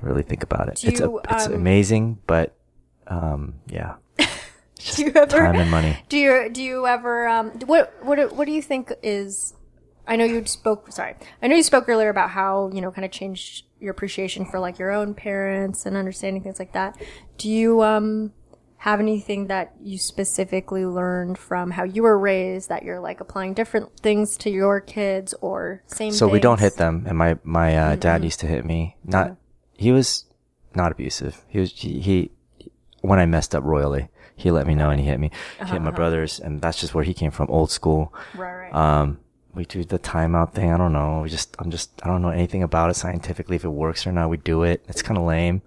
Really 0.00 0.22
think 0.22 0.42
about 0.42 0.68
it. 0.68 0.76
Do 0.76 0.88
it's 0.88 1.00
a, 1.00 1.16
it's 1.30 1.46
um, 1.46 1.54
amazing, 1.54 2.18
but 2.26 2.56
um, 3.06 3.54
yeah. 3.66 3.96
Do 4.18 5.04
you 5.04 5.12
ever 5.14 5.26
time 5.26 5.56
and 5.56 5.70
money. 5.70 5.98
Do 6.08 6.18
you 6.18 6.50
do 6.50 6.62
you 6.62 6.86
ever 6.86 7.26
um 7.26 7.50
what 7.66 7.94
what 8.02 8.32
what 8.34 8.44
do 8.44 8.52
you 8.52 8.60
think 8.60 8.92
is 9.02 9.54
I 10.06 10.16
know 10.16 10.24
you 10.24 10.44
spoke 10.44 10.92
sorry. 10.92 11.14
I 11.42 11.48
know 11.48 11.56
you 11.56 11.62
spoke 11.62 11.88
earlier 11.88 12.10
about 12.10 12.30
how, 12.30 12.70
you 12.74 12.82
know, 12.82 12.90
kind 12.90 13.04
of 13.04 13.10
changed 13.10 13.63
your 13.80 13.90
appreciation 13.90 14.44
for 14.46 14.58
like 14.58 14.78
your 14.78 14.90
own 14.90 15.14
parents 15.14 15.86
and 15.86 15.96
understanding 15.96 16.42
things 16.42 16.58
like 16.58 16.72
that. 16.72 17.00
Do 17.38 17.48
you 17.48 17.82
um 17.82 18.32
have 18.84 19.00
anything 19.00 19.46
that 19.46 19.72
you 19.80 19.96
specifically 19.96 20.84
learned 20.84 21.38
from 21.38 21.70
how 21.70 21.84
you 21.84 22.02
were 22.02 22.18
raised 22.18 22.68
that 22.68 22.82
you're 22.82 23.00
like 23.00 23.18
applying 23.18 23.54
different 23.54 23.98
things 24.00 24.36
to 24.36 24.50
your 24.50 24.78
kids 24.78 25.34
or 25.40 25.82
same 25.86 26.12
So 26.12 26.28
we 26.28 26.38
don't 26.38 26.60
hit 26.60 26.76
them, 26.76 27.04
and 27.06 27.16
my 27.16 27.38
my 27.44 27.76
uh, 27.76 27.96
dad 27.96 28.22
used 28.22 28.40
to 28.40 28.46
hit 28.46 28.64
me. 28.66 28.96
Not 29.02 29.36
he 29.72 29.90
was 29.90 30.26
not 30.74 30.92
abusive. 30.92 31.44
He 31.48 31.60
was 31.60 31.72
he, 31.72 32.00
he 32.00 32.30
when 33.00 33.18
I 33.18 33.26
messed 33.26 33.54
up 33.54 33.64
royally, 33.64 34.08
he 34.36 34.50
let 34.50 34.66
me 34.66 34.74
know 34.74 34.90
and 34.90 35.00
he 35.00 35.06
hit 35.06 35.18
me. 35.18 35.30
He 35.60 35.70
hit 35.70 35.80
my 35.80 35.90
brothers, 35.90 36.38
and 36.38 36.60
that's 36.60 36.78
just 36.78 36.94
where 36.94 37.04
he 37.04 37.14
came 37.14 37.30
from, 37.30 37.48
old 37.48 37.70
school. 37.70 38.12
Right, 38.34 38.54
right. 38.54 38.74
Um, 38.74 39.20
we 39.54 39.64
do 39.64 39.84
the 39.84 39.98
timeout 39.98 40.52
thing. 40.52 40.72
I 40.72 40.76
don't 40.76 40.92
know. 40.92 41.20
We 41.22 41.28
just 41.28 41.54
I'm 41.58 41.70
just 41.70 41.90
I 42.02 42.08
don't 42.08 42.22
know 42.22 42.30
anything 42.30 42.62
about 42.62 42.90
it 42.90 42.94
scientifically 42.94 43.56
if 43.56 43.64
it 43.64 43.68
works 43.68 44.06
or 44.06 44.12
not. 44.12 44.30
We 44.30 44.36
do 44.36 44.62
it. 44.62 44.84
It's 44.88 45.02
kind 45.02 45.16
of 45.18 45.24
lame, 45.24 45.62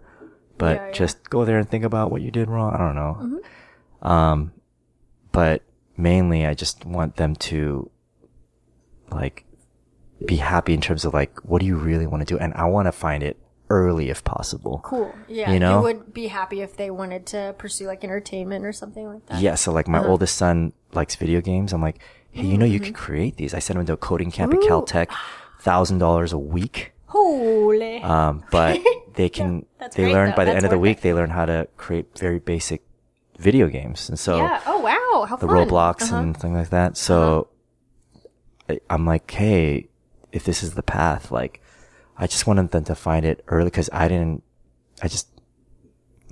but 0.58 0.76
Yeah, 0.78 0.86
yeah. 0.88 0.92
just 0.94 1.30
go 1.30 1.46
there 1.46 1.58
and 1.58 1.70
think 1.70 1.84
about 1.84 2.12
what 2.12 2.22
you 2.22 2.32
did 2.32 2.50
wrong. 2.50 2.74
I 2.74 2.78
don't 2.78 2.96
know. 2.96 3.18
Mm-hmm. 3.22 4.08
Um, 4.08 4.52
but 5.32 5.64
mainly 5.96 6.46
I 6.46 6.54
just 6.54 6.86
want 6.86 7.16
them 7.16 7.36
to 7.36 7.90
like 9.12 9.46
be 10.26 10.38
happy 10.38 10.74
in 10.74 10.82
terms 10.82 11.06
of 11.06 11.14
like 11.14 11.38
what 11.46 11.60
do 11.60 11.66
you 11.66 11.76
really 11.78 12.08
want 12.08 12.28
to 12.28 12.34
do, 12.34 12.38
and 12.40 12.54
I 12.56 12.66
want 12.66 12.88
to 12.88 12.92
find 12.92 13.24
it 13.24 13.38
early 13.70 14.10
if 14.10 14.24
possible. 14.24 14.80
cool. 14.86 15.14
Yeah. 15.28 15.52
you 15.52 15.60
know? 15.60 15.82
would 15.82 16.14
be 16.14 16.28
happy 16.28 16.62
if 16.62 16.78
they 16.78 16.90
wanted 16.90 17.26
to 17.28 17.54
pursue 17.58 17.86
like 17.86 18.02
entertainment 18.04 18.66
or 18.66 18.72
something 18.72 19.06
like 19.06 19.26
that. 19.26 19.42
Yeah, 19.42 19.56
so 19.56 19.74
like 19.74 19.88
Uh-huh. 19.90 20.02
my 20.04 20.08
oldest 20.08 20.38
son 20.38 20.72
likes 20.94 21.16
video 21.16 21.42
games. 21.42 21.74
I'm 21.74 21.82
like, 21.82 22.00
hey, 22.38 22.46
you 22.48 22.58
know, 22.58 22.66
you 22.66 22.80
Mm-hmm. 22.80 22.86
could 22.86 22.96
create 22.96 23.38
these. 23.38 23.54
I 23.54 23.60
sent 23.60 23.80
him 23.80 23.86
to 23.88 23.94
a 23.94 23.98
coding 23.98 24.32
camp 24.32 24.54
at 24.54 24.60
Caltech, 24.62 25.08
thousand 25.60 25.98
dollars 26.00 26.34
a 26.34 26.38
week. 26.40 26.94
Holy. 27.08 28.02
Um, 28.04 28.44
but 28.52 28.80
they 29.16 29.30
can, 29.30 29.66
that's 29.80 29.96
they 29.96 30.12
learn 30.12 30.34
by 30.36 30.44
the 30.46 30.52
That's 30.52 30.58
end 30.58 30.66
of 30.66 30.72
the 30.72 30.78
week, 30.80 30.98
it. 31.00 31.02
they 31.04 31.14
learn 31.14 31.30
how 31.30 31.46
to 31.46 31.68
create 31.78 32.18
very 32.18 32.40
basic 32.40 32.82
video 33.40 33.68
games. 33.68 34.10
And 34.10 34.20
so 34.20 34.38
yeah. 34.38 34.62
Oh 34.66 34.80
wow. 34.80 35.26
How 35.26 35.36
the 35.38 35.48
fun. 35.48 35.56
Roblox 35.68 36.04
Uh-huh. 36.04 36.18
and 36.18 36.38
things 36.38 36.56
like 36.56 36.70
that. 36.70 36.98
So 36.98 37.48
I, 38.70 38.80
I'm 38.90 39.06
like, 39.06 39.30
hey, 39.32 39.88
if 40.32 40.44
this 40.44 40.62
is 40.64 40.74
the 40.74 40.84
path, 40.84 41.32
like, 41.32 41.62
I 42.18 42.28
just 42.28 42.46
wanted 42.48 42.72
them 42.72 42.84
to 42.86 42.96
find 42.96 43.26
it 43.26 43.44
early 43.48 43.66
because 43.72 43.90
I 43.94 44.08
didn't, 44.10 44.44
I 45.02 45.08
just 45.08 45.28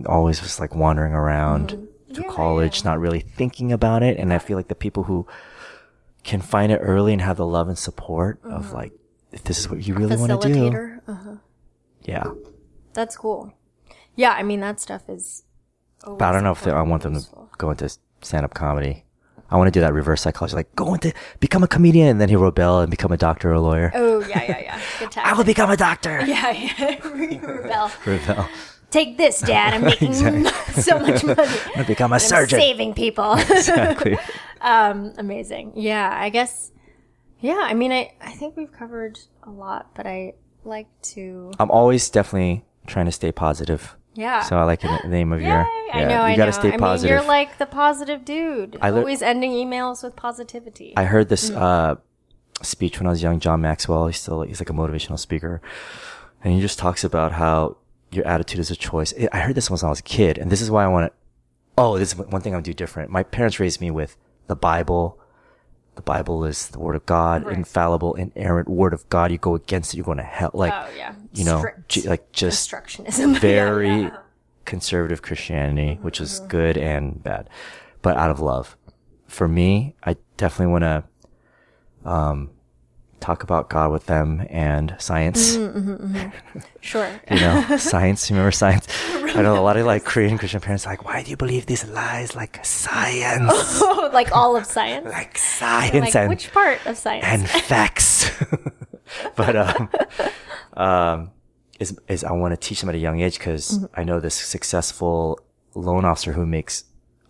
always 0.06 0.42
was 0.42 0.60
like 0.60 0.76
wandering 0.76 1.14
around 1.14 1.70
through 1.70 1.80
Mm-hmm. 1.80 2.22
Yeah, 2.22 2.36
college, 2.36 2.86
not 2.86 3.00
really 3.00 3.20
thinking 3.20 3.72
about 3.74 4.02
it. 4.02 4.18
And 4.18 4.32
I 4.32 4.38
feel 4.40 4.56
like 4.58 4.68
the 4.70 4.76
people 4.76 5.04
who 5.04 5.28
can 6.26 6.42
find 6.42 6.72
it 6.72 6.78
early 6.78 7.14
and 7.14 7.22
have 7.22 7.38
the 7.38 7.46
love 7.46 7.70
and 7.70 7.78
support 7.78 8.40
of 8.44 8.74
like, 8.74 8.92
if 9.32 9.44
this 9.44 9.60
is 9.60 9.70
what 9.70 9.86
you 9.86 9.94
really 9.94 10.18
want 10.18 10.42
to 10.42 10.54
do. 10.54 11.00
Uh-huh. 11.08 11.36
Yeah. 12.04 12.32
That's 12.94 13.16
cool. 13.16 13.54
Yeah, 14.16 14.32
I 14.32 14.44
mean 14.44 14.60
that 14.62 14.80
stuff 14.80 15.04
is. 15.08 15.44
But 16.06 16.22
I 16.22 16.32
don't 16.32 16.44
know 16.44 16.52
if 16.52 16.64
they, 16.64 16.72
I 16.72 16.82
want 16.82 17.04
them 17.04 17.20
to 17.20 17.28
go 17.58 17.70
into 17.72 17.90
stand 18.22 18.44
up 18.46 18.54
comedy. 18.54 19.04
I 19.50 19.58
want 19.58 19.68
to 19.68 19.72
do 19.72 19.82
that 19.82 19.94
reverse 19.94 20.22
psychology, 20.22 20.56
like 20.56 20.76
go 20.76 20.94
into 20.96 21.14
become 21.40 21.64
a 21.64 21.68
comedian, 21.68 22.08
and 22.08 22.20
then 22.20 22.30
he 22.30 22.36
rebel 22.36 22.80
and 22.80 22.90
become 22.90 23.12
a 23.12 23.18
doctor 23.18 23.52
or 23.52 23.54
a 23.54 23.62
lawyer. 23.62 23.92
Oh 23.94 24.22
yeah, 24.22 24.44
yeah, 24.44 24.60
yeah. 24.62 24.82
Good 25.00 25.18
I 25.18 25.34
will 25.34 25.44
become 25.44 25.70
a 25.70 25.78
doctor. 25.78 26.22
Yeah, 26.26 26.52
yeah. 26.52 27.08
Rebel. 27.08 27.92
Rebel. 28.06 28.50
Take 28.96 29.18
this, 29.18 29.42
Dad. 29.42 29.74
I'm 29.74 29.84
making 29.92 30.14
so 30.88 31.00
much 31.00 31.24
money. 31.24 31.42
I'm 31.42 31.74
gonna 31.74 31.88
become 31.88 32.14
a 32.14 32.20
surgeon. 32.20 32.60
saving 32.60 32.94
people. 32.94 33.34
Exactly. 33.52 34.18
um, 34.62 35.14
amazing. 35.18 35.74
Yeah, 35.76 36.10
I 36.18 36.30
guess. 36.30 36.72
Yeah, 37.42 37.60
I 37.62 37.74
mean, 37.74 37.92
I 37.92 38.14
I 38.22 38.32
think 38.32 38.56
we've 38.56 38.72
covered 38.72 39.20
a 39.44 39.50
lot, 39.52 39.92
but 39.96 40.06
I 40.08 40.34
like 40.64 40.88
to. 41.14 41.52
I'm 41.60 41.70
always 41.72 42.10
definitely 42.10 42.64
trying 42.88 43.06
to 43.08 43.12
stay 43.12 43.32
positive. 43.32 43.96
Yeah. 44.14 44.44
So 44.44 44.58
I 44.58 44.64
like 44.64 44.80
the 44.82 44.98
name 45.08 45.34
of 45.34 45.42
Yay, 45.42 45.48
your. 45.48 45.68
I 45.94 46.04
know. 46.06 46.26
you 46.28 46.34
I 46.34 46.36
gotta 46.38 46.52
know. 46.52 46.60
stay 46.60 46.74
I 46.74 46.78
positive. 46.78 47.12
mean, 47.12 47.20
you're 47.20 47.28
like 47.28 47.58
the 47.58 47.66
positive 47.66 48.24
dude. 48.24 48.78
I 48.82 48.90
lear- 48.92 49.00
Always 49.02 49.22
ending 49.22 49.52
emails 49.52 50.04
with 50.04 50.16
positivity. 50.16 50.94
I 50.96 51.04
heard 51.04 51.28
this 51.30 51.50
Mm. 51.50 51.58
uh, 51.58 51.96
speech 52.64 53.00
when 53.00 53.08
I 53.08 53.10
was 53.10 53.22
young. 53.22 53.40
John 53.42 53.60
Maxwell. 53.62 54.08
He's 54.08 54.20
still 54.22 54.42
he's 54.44 54.62
like 54.62 54.70
a 54.70 54.74
motivational 54.74 55.20
speaker, 55.20 55.62
and 56.44 56.54
he 56.54 56.62
just 56.62 56.80
talks 56.80 57.04
about 57.04 57.34
how 57.34 57.76
your 58.16 58.26
attitude 58.28 58.60
is 58.60 58.72
a 58.72 58.76
choice. 58.76 59.14
I- 59.20 59.30
I 59.32 59.40
heard 59.40 59.56
this 59.56 59.70
when 59.70 59.80
I 59.84 59.90
was 59.90 60.00
a 60.00 60.04
kid, 60.04 60.38
and 60.38 60.50
this 60.52 60.62
is 60.62 60.72
why 60.72 60.84
I 60.84 60.88
want 60.88 61.12
to. 61.12 61.18
Oh, 61.78 61.98
this 61.98 62.14
is 62.14 62.16
one 62.18 62.42
thing 62.42 62.54
I'm 62.54 62.58
gonna 62.58 62.64
do 62.64 62.74
different. 62.74 63.10
My 63.12 63.24
parents 63.24 63.60
raised 63.60 63.82
me 63.82 63.92
with 63.92 64.16
the 64.48 64.56
Bible. 64.56 65.20
The 65.96 66.02
Bible 66.02 66.44
is 66.46 66.68
the 66.70 66.80
word 66.80 66.96
of 66.96 67.06
God, 67.06 67.46
Right. 67.46 67.56
infallible, 67.58 68.16
inerrant 68.16 68.68
word 68.70 68.94
of 68.94 69.08
God. 69.10 69.32
You 69.32 69.38
go 69.38 69.56
against 69.56 69.94
it, 69.94 69.98
you're 69.98 70.06
going 70.06 70.18
to 70.18 70.24
hell. 70.24 70.52
Like, 70.54 70.74
oh 70.74 70.88
yeah. 70.96 71.14
you 71.34 71.46
know, 71.46 71.64
like 72.06 72.32
just 72.34 72.70
very 73.18 73.88
Yeah, 73.88 73.98
yeah. 73.98 74.18
conservative 74.66 75.22
Christianity, 75.22 76.00
which 76.02 76.20
is 76.20 76.40
Mm-hmm. 76.40 76.48
good 76.50 76.78
and 76.78 77.24
bad, 77.24 77.50
but 78.02 78.18
out 78.18 78.30
of 78.30 78.42
love. 78.42 78.76
For 79.28 79.48
me, 79.48 79.96
I 80.04 80.18
definitely 80.38 80.72
want 80.74 80.84
to 80.84 82.10
um, 82.10 82.50
talk 83.26 83.44
about 83.44 83.70
God 83.70 83.92
with 83.92 84.06
them 84.06 84.46
and 84.50 84.96
science. 85.00 85.58
Mm-hmm. 85.58 86.30
Sure. 86.86 87.10
You 87.32 87.38
know, 87.40 87.78
science. 87.94 88.30
You 88.30 88.36
remember 88.36 88.52
science? 88.52 88.86
I 89.36 89.42
know 89.42 89.58
a 89.58 89.66
lot 89.66 89.76
of 89.76 89.88
like 89.88 90.04
Korean 90.06 90.38
Christian 90.38 90.62
parents 90.62 90.86
are 90.86 90.92
like, 90.94 91.04
why 91.04 91.24
do 91.24 91.32
you 91.32 91.38
believe 91.38 91.66
these 91.66 91.84
lies? 91.90 92.36
Like 92.36 92.64
science, 92.64 93.52
Oh, 93.82 94.10
like 94.20 94.30
all 94.32 94.56
of 94.56 94.66
science. 94.68 95.06
like 95.06 95.16
Like, 95.16 95.38
science 95.40 96.16
and 96.16 96.30
which 96.30 96.54
part 96.54 96.78
of 96.86 96.96
science? 96.96 97.26
and 97.26 97.50
facts. 97.50 98.30
but 99.36 99.56
um, 99.56 99.90
um, 100.78 101.32
is 101.80 101.98
is 102.08 102.24
I 102.24 102.34
want 102.34 102.54
to 102.54 102.58
teach 102.68 102.82
them 102.82 102.90
at 102.90 102.96
a 102.96 103.00
young 103.08 103.20
age 103.20 103.40
because 103.40 103.66
Mm-hmm. 103.80 104.00
I 104.00 104.04
know 104.04 104.20
this 104.20 104.36
successful 104.36 105.40
loan 105.74 106.06
officer 106.06 106.34
who 106.34 106.46
makes 106.46 106.84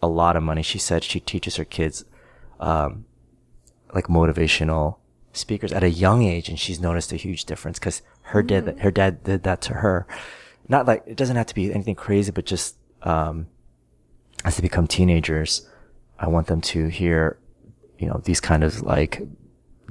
a 0.03 0.07
lot 0.07 0.35
of 0.35 0.43
money. 0.43 0.63
She 0.63 0.79
said 0.79 1.01
she 1.03 1.21
teaches 1.21 1.55
her 1.55 1.65
kids, 1.65 2.03
um, 2.59 3.05
like 3.93 4.07
motivational 4.07 4.97
speakers 5.35 5.71
at 5.71 5.83
a 5.83 5.89
young 5.89 6.23
age, 6.23 6.49
and 6.49 6.57
she's 6.59 6.79
noticed 6.79 7.11
a 7.13 7.17
huge 7.17 7.45
difference 7.45 7.79
because 7.79 8.01
her 8.23 8.41
Mm-hmm. 8.43 8.65
dad 8.67 8.79
her 8.79 8.91
dad 8.91 9.23
did 9.23 9.43
that 9.43 9.61
to 9.61 9.73
her. 9.75 10.07
Not 10.67 10.87
like 10.87 11.03
it 11.05 11.15
doesn't 11.17 11.35
have 11.35 11.45
to 11.47 11.55
be 11.55 11.71
anything 11.73 11.95
crazy, 11.95 12.31
but 12.31 12.45
just 12.45 12.75
um, 13.03 13.47
as 14.43 14.57
they 14.57 14.61
become 14.61 14.87
teenagers, 14.87 15.67
I 16.19 16.27
want 16.27 16.47
them 16.47 16.61
to 16.61 16.87
hear, 16.87 17.37
you 17.99 18.07
know, 18.07 18.19
these 18.23 18.39
kind 18.39 18.63
of 18.63 18.81
like 18.81 19.21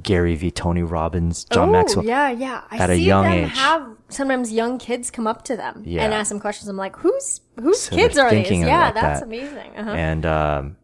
Gary 0.03 0.35
V, 0.35 0.51
Tony 0.51 0.83
Robbins, 0.83 1.45
John 1.45 1.69
oh, 1.69 1.73
Maxwell. 1.73 2.05
Yeah, 2.05 2.31
yeah. 2.31 2.62
I 2.71 2.79
at 2.79 2.91
a 2.91 2.99
young 2.99 3.25
them 3.25 3.45
age. 3.45 3.57
have 3.57 3.97
sometimes 4.09 4.51
young 4.53 4.79
kids 4.79 5.11
come 5.11 5.27
up 5.29 5.45
to 5.45 5.57
them 5.57 5.83
Yeah. 5.87 6.05
and 6.05 6.12
ask 6.12 6.29
them 6.31 6.41
questions. 6.41 6.69
I'm 6.69 6.77
like, 6.77 6.97
whose 6.97 7.41
whose 7.61 7.83
So 7.83 7.95
kids 7.95 8.19
are 8.19 8.31
these? 8.31 8.51
Yeah, 8.51 8.91
that's 8.91 9.21
that. 9.21 9.27
amazing. 9.27 9.77
Uh-huh. 9.77 9.91
And 9.91 10.27
um, 10.27 10.77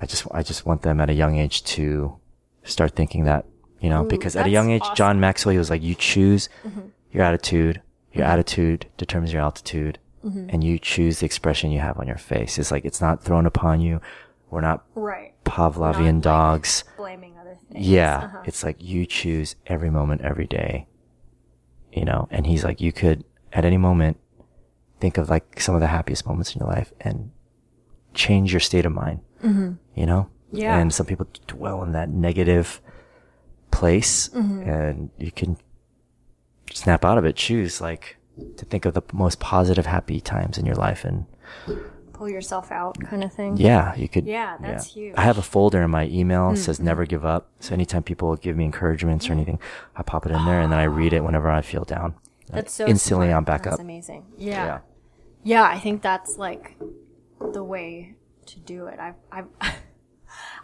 I 0.00 0.06
just 0.06 0.26
I 0.32 0.42
just 0.42 0.66
want 0.66 0.82
them 0.82 1.00
at 1.00 1.08
a 1.08 1.14
young 1.14 1.36
age 1.38 1.62
to 1.76 2.16
start 2.64 2.96
thinking 2.96 3.24
that 3.24 3.46
you 3.80 3.88
know 3.90 4.04
because 4.04 4.36
at 4.36 4.46
a 4.46 4.50
young 4.50 4.70
age 4.70 4.80
awesome. 4.82 4.90
Mm-hmm. 4.90 4.96
John 4.96 5.20
Maxwell 5.20 5.52
he 5.52 5.58
was 5.58 5.70
like 5.70 5.82
you 5.82 5.94
choose 5.94 6.48
your 7.12 7.22
attitude 7.24 7.80
your 8.12 8.24
attitude 8.24 8.86
determines 8.96 9.32
your 9.32 9.42
altitude 9.42 9.98
Mm-hmm. 10.22 10.50
and 10.50 10.62
you 10.62 10.78
choose 10.78 11.20
the 11.20 11.24
expression 11.24 11.70
you 11.70 11.80
have 11.80 11.98
on 11.98 12.06
your 12.06 12.18
face 12.18 12.58
it's 12.58 12.70
like 12.70 12.84
it's 12.84 13.00
not 13.00 13.24
thrown 13.24 13.46
upon 13.46 13.80
you 13.80 14.02
we're 14.50 14.60
not 14.60 14.84
Right. 14.94 15.32
Pavlovian 15.46 16.16
like- 16.16 16.22
dogs 16.22 16.84
Blaming 16.98 17.38
other 17.40 17.56
things. 17.72 17.86
yeah 17.88 18.16
Uh-huh. 18.24 18.42
it's 18.44 18.62
like 18.62 18.76
you 18.82 19.06
choose 19.06 19.56
every 19.66 19.88
moment 19.88 20.20
every 20.20 20.46
day 20.46 20.86
you 21.90 22.04
know 22.04 22.28
and 22.30 22.46
he's 22.46 22.64
like 22.64 22.82
you 22.82 22.92
could 22.92 23.24
at 23.54 23.64
any 23.64 23.78
moment 23.78 24.18
think 25.00 25.16
of 25.16 25.30
like 25.30 25.58
some 25.58 25.74
of 25.74 25.80
the 25.80 25.86
happiest 25.86 26.26
moments 26.26 26.54
in 26.54 26.58
your 26.60 26.68
life 26.68 26.92
and 27.00 27.30
change 28.12 28.52
your 28.52 28.60
state 28.60 28.84
of 28.84 28.92
mind 28.92 29.20
you 29.42 30.04
know 30.04 30.28
Yeah. 30.52 30.76
and 30.78 30.92
some 30.92 31.06
people 31.06 31.28
dwell 31.46 31.82
in 31.82 31.92
that 31.92 32.10
negative 32.10 32.82
place 33.70 34.28
mm-hmm. 34.30 34.68
and 34.68 35.10
you 35.18 35.30
can 35.30 35.56
snap 36.72 37.04
out 37.04 37.18
of 37.18 37.24
it 37.24 37.36
choose 37.36 37.80
like 37.80 38.16
to 38.56 38.64
think 38.64 38.84
of 38.84 38.94
the 38.94 39.02
most 39.12 39.40
positive 39.40 39.86
happy 39.86 40.20
times 40.20 40.56
in 40.56 40.64
your 40.64 40.76
life 40.76 41.04
and 41.04 41.26
Pull 42.20 42.28
yourself 42.28 42.70
out, 42.70 43.00
kind 43.00 43.24
of 43.24 43.32
thing. 43.32 43.56
yeah, 43.56 43.94
you 43.94 44.06
could. 44.06 44.26
Yeah, 44.26 44.58
that's 44.60 44.92
huge. 44.92 45.14
I 45.16 45.22
have 45.22 45.38
a 45.38 45.42
folder 45.42 45.80
in 45.80 45.90
my 45.90 46.06
email 46.08 46.50
that 46.50 46.58
says 46.58 46.76
mm-hmm. 46.76 46.84
never 46.84 47.06
give 47.06 47.24
up. 47.24 47.48
So 47.60 47.72
anytime 47.72 48.02
people 48.02 48.36
give 48.36 48.58
me 48.58 48.66
encouragements 48.66 49.30
or 49.30 49.32
anything, 49.32 49.58
I 49.96 50.02
pop 50.02 50.26
it 50.26 50.32
in 50.32 50.44
there 50.44 50.60
and 50.60 50.70
then 50.70 50.78
I 50.78 50.82
read 50.82 51.14
it 51.14 51.24
whenever 51.24 51.48
I 51.50 51.62
feel 51.62 51.84
down. 51.84 52.14
That's 52.50 52.74
so 52.74 52.86
instantly 52.86 53.28
smart. 53.28 53.38
I'm 53.38 53.44
back 53.44 53.62
That's 53.62 53.76
up. 53.76 53.80
amazing. 53.80 54.26
Yeah. 54.36 54.66
Yeah. 54.66 54.78
yeah. 55.44 55.62
I 55.62 55.78
think 55.78 56.02
that's 56.02 56.36
like 56.36 56.76
the 57.40 57.64
way 57.64 58.16
to 58.44 58.58
do 58.58 58.84
it. 58.88 58.98
I've, 58.98 59.14
I've, 59.32 59.46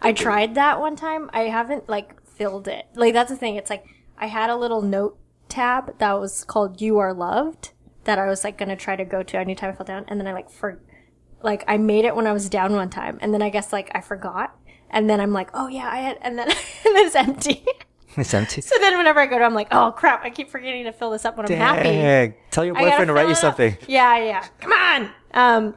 I 0.01 0.13
tried 0.13 0.53
that 0.55 0.79
one 0.79 0.95
time. 0.95 1.27
I 1.33 1.45
haven't 1.45 1.89
like 1.89 2.21
filled 2.37 2.67
it. 2.67 2.85
Like 2.93 3.13
that's 3.13 3.29
the 3.29 3.37
thing. 3.37 3.55
It's 3.55 3.69
like 3.69 3.85
I 4.17 4.27
had 4.27 4.49
a 4.49 4.55
little 4.55 4.81
note 4.81 5.17
tab 5.49 5.97
that 5.99 6.19
was 6.19 6.43
called 6.43 6.81
"You 6.81 6.99
Are 6.99 7.13
Loved" 7.13 7.71
that 8.03 8.19
I 8.19 8.27
was 8.27 8.43
like 8.43 8.57
gonna 8.57 8.75
try 8.75 8.95
to 8.95 9.05
go 9.05 9.23
to 9.23 9.37
anytime 9.37 9.71
I 9.71 9.75
fell 9.75 9.85
down, 9.85 10.05
and 10.07 10.19
then 10.19 10.27
I 10.27 10.33
like 10.33 10.49
for, 10.49 10.79
like 11.41 11.63
I 11.67 11.77
made 11.77 12.05
it 12.05 12.15
when 12.15 12.27
I 12.27 12.33
was 12.33 12.49
down 12.49 12.73
one 12.73 12.89
time, 12.89 13.17
and 13.21 13.33
then 13.33 13.41
I 13.41 13.49
guess 13.49 13.73
like 13.73 13.91
I 13.93 14.01
forgot, 14.01 14.57
and 14.89 15.09
then 15.09 15.19
I'm 15.19 15.33
like, 15.33 15.49
oh 15.53 15.67
yeah, 15.67 15.89
I 15.89 15.97
had, 15.97 16.17
and 16.21 16.37
then 16.37 16.49
and 16.49 16.57
it's 16.85 17.15
empty. 17.15 17.65
It's 18.19 18.33
empty. 18.33 18.61
so 18.61 18.75
then 18.79 18.97
whenever 18.97 19.19
I 19.19 19.27
go 19.27 19.37
to, 19.37 19.43
I'm 19.43 19.53
like, 19.53 19.67
oh 19.69 19.91
crap, 19.91 20.23
I 20.23 20.31
keep 20.31 20.49
forgetting 20.49 20.85
to 20.85 20.91
fill 20.91 21.11
this 21.11 21.23
up 21.23 21.37
when 21.37 21.45
I'm 21.45 21.55
happy. 21.55 22.33
Tell 22.49 22.65
your 22.65 22.73
boyfriend 22.73 23.09
to 23.09 23.13
write 23.13 23.29
you 23.29 23.35
something. 23.35 23.77
Yeah, 23.87 24.17
yeah. 24.17 24.47
Come 24.59 24.71
on. 24.71 25.09
Um, 25.35 25.75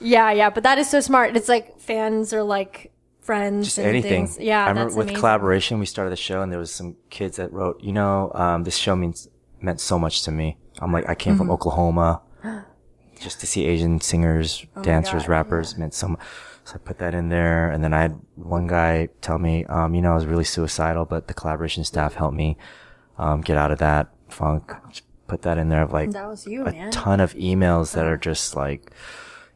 yeah, 0.00 0.32
yeah. 0.32 0.50
But 0.50 0.64
that 0.64 0.78
is 0.78 0.90
so 0.90 1.00
smart. 1.00 1.36
It's 1.36 1.48
like 1.48 1.78
fans 1.78 2.32
are 2.32 2.42
like 2.42 2.90
friends 3.26 3.66
Just 3.66 3.78
and 3.78 3.86
anything. 3.88 4.26
things. 4.26 4.38
Yeah, 4.38 4.64
I 4.64 4.68
remember 4.68 4.94
with 4.94 5.06
amazing. 5.08 5.20
Kollaboration, 5.20 5.78
we 5.78 5.86
started 5.86 6.10
the 6.10 6.16
show 6.16 6.40
and 6.42 6.50
there 6.52 6.58
was 6.58 6.72
some 6.72 6.96
kids 7.10 7.36
that 7.36 7.52
wrote, 7.52 7.80
you 7.82 7.92
know, 7.92 8.30
um, 8.34 8.64
this 8.64 8.76
show 8.76 8.94
means, 8.96 9.28
meant 9.60 9.80
so 9.80 9.98
much 9.98 10.22
to 10.24 10.30
me. 10.30 10.56
I'm 10.80 10.92
like, 10.92 11.08
I 11.08 11.14
came 11.14 11.32
Mm-hmm. 11.34 11.38
from 11.38 11.50
Oklahoma. 11.50 12.22
Just 13.20 13.40
to 13.40 13.46
see 13.46 13.64
Asian 13.64 14.00
singers, 14.00 14.66
dancers, 14.82 15.22
Oh 15.22 15.26
God, 15.26 15.28
rappers 15.28 15.76
meant 15.78 15.94
so 15.94 16.08
much. 16.08 16.20
So 16.64 16.74
I 16.74 16.78
put 16.78 16.98
that 16.98 17.14
in 17.14 17.28
there. 17.30 17.70
And 17.70 17.82
then 17.82 17.92
I 17.94 18.02
had 18.02 18.20
one 18.34 18.66
guy 18.66 19.08
tell 19.22 19.38
me, 19.38 19.64
um, 19.66 19.94
you 19.94 20.02
know, 20.02 20.12
I 20.12 20.14
was 20.14 20.26
really 20.26 20.44
suicidal, 20.44 21.04
but 21.06 21.26
the 21.26 21.34
Kollaboration 21.34 21.84
staff 21.84 22.14
helped 22.14 22.36
me, 22.36 22.58
um, 23.18 23.40
get 23.40 23.56
out 23.56 23.70
of 23.70 23.78
that 23.78 24.08
funk. 24.28 24.70
Just 24.90 25.04
put 25.28 25.42
that 25.42 25.56
in 25.58 25.70
there 25.70 25.82
of 25.82 25.92
like, 25.92 26.10
That 26.10 26.28
was 26.28 26.46
you, 26.46 26.66
a 26.66 26.72
man. 26.72 26.90
ton 26.90 27.20
of 27.20 27.32
emails 27.34 27.94
that 27.94 28.04
are 28.06 28.18
just 28.18 28.54
like, 28.54 28.90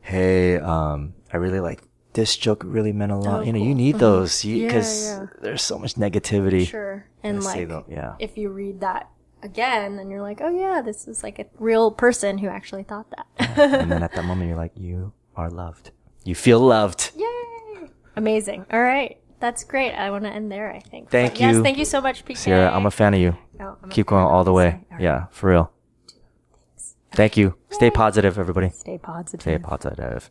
"Hey, 0.00 0.58
um, 0.58 1.12
I 1.32 1.36
really 1.36 1.60
like 1.60 1.82
this 2.12 2.36
joke. 2.36 2.62
Really 2.64 2.92
meant 2.92 3.12
a 3.12 3.16
lot. 3.16 3.40
Oh, 3.40 3.42
you 3.42 3.52
know, 3.52 3.58
cool. 3.58 3.68
Mm-hmm. 3.68 3.68
you 3.68 3.74
need 3.74 3.98
those 3.98 4.42
because 4.42 5.08
yeah. 5.08 5.26
there's 5.40 5.62
so 5.62 5.78
much 5.78 5.94
negativity. 5.94 6.66
Sure. 6.66 7.06
And 7.22 7.42
like, 7.42 7.68
yeah. 7.88 8.14
if 8.18 8.36
you 8.36 8.50
read 8.50 8.80
that 8.80 9.10
again, 9.42 9.96
then 9.96 10.10
you're 10.10 10.22
like, 10.22 10.40
oh 10.40 10.48
yeah, 10.48 10.82
this 10.82 11.06
is 11.08 11.22
like 11.22 11.38
a 11.38 11.46
real 11.58 11.90
person 11.90 12.38
who 12.38 12.48
actually 12.48 12.84
thought 12.84 13.06
that. 13.10 13.58
and 13.58 13.90
then 13.90 14.02
at 14.02 14.12
that 14.14 14.24
moment, 14.24 14.48
you're 14.48 14.56
like, 14.56 14.72
you 14.76 15.12
are 15.36 15.50
loved. 15.50 15.90
You 16.24 16.34
feel 16.34 16.60
loved. 16.60 17.12
Yay! 17.16 17.88
Amazing. 18.16 18.66
All 18.72 18.82
right. 18.82 19.18
That's 19.40 19.64
great. 19.64 19.92
I 19.92 20.10
want 20.10 20.24
to 20.24 20.30
end 20.30 20.52
there, 20.52 20.70
I 20.70 20.80
think. 20.80 21.10
Thank 21.10 21.32
But 21.32 21.40
Yes, 21.40 21.58
thank 21.62 21.78
you 21.78 21.86
so 21.86 22.02
much, 22.02 22.26
PK. 22.26 22.36
Sierra, 22.36 22.70
I'm 22.70 22.84
a 22.84 22.90
fan 22.90 23.14
of 23.14 23.20
you. 23.20 23.36
Oh, 23.58 23.76
I'm 23.82 23.90
a 23.90 23.92
Keep 23.92 24.08
going 24.08 24.24
all 24.24 24.44
the 24.44 24.52
way. 24.52 24.84
right. 24.90 25.00
Yeah, 25.00 25.26
for 25.30 25.50
real. 25.50 25.72
Thanks. 26.52 26.96
Thank 27.12 27.36
you. 27.38 27.54
Stay 27.70 27.90
positive, 27.90 28.38
everybody. 28.38 28.68
Stay 28.68 28.98
positive. 28.98 29.40
Stay 29.40 29.58
positive. 29.58 30.30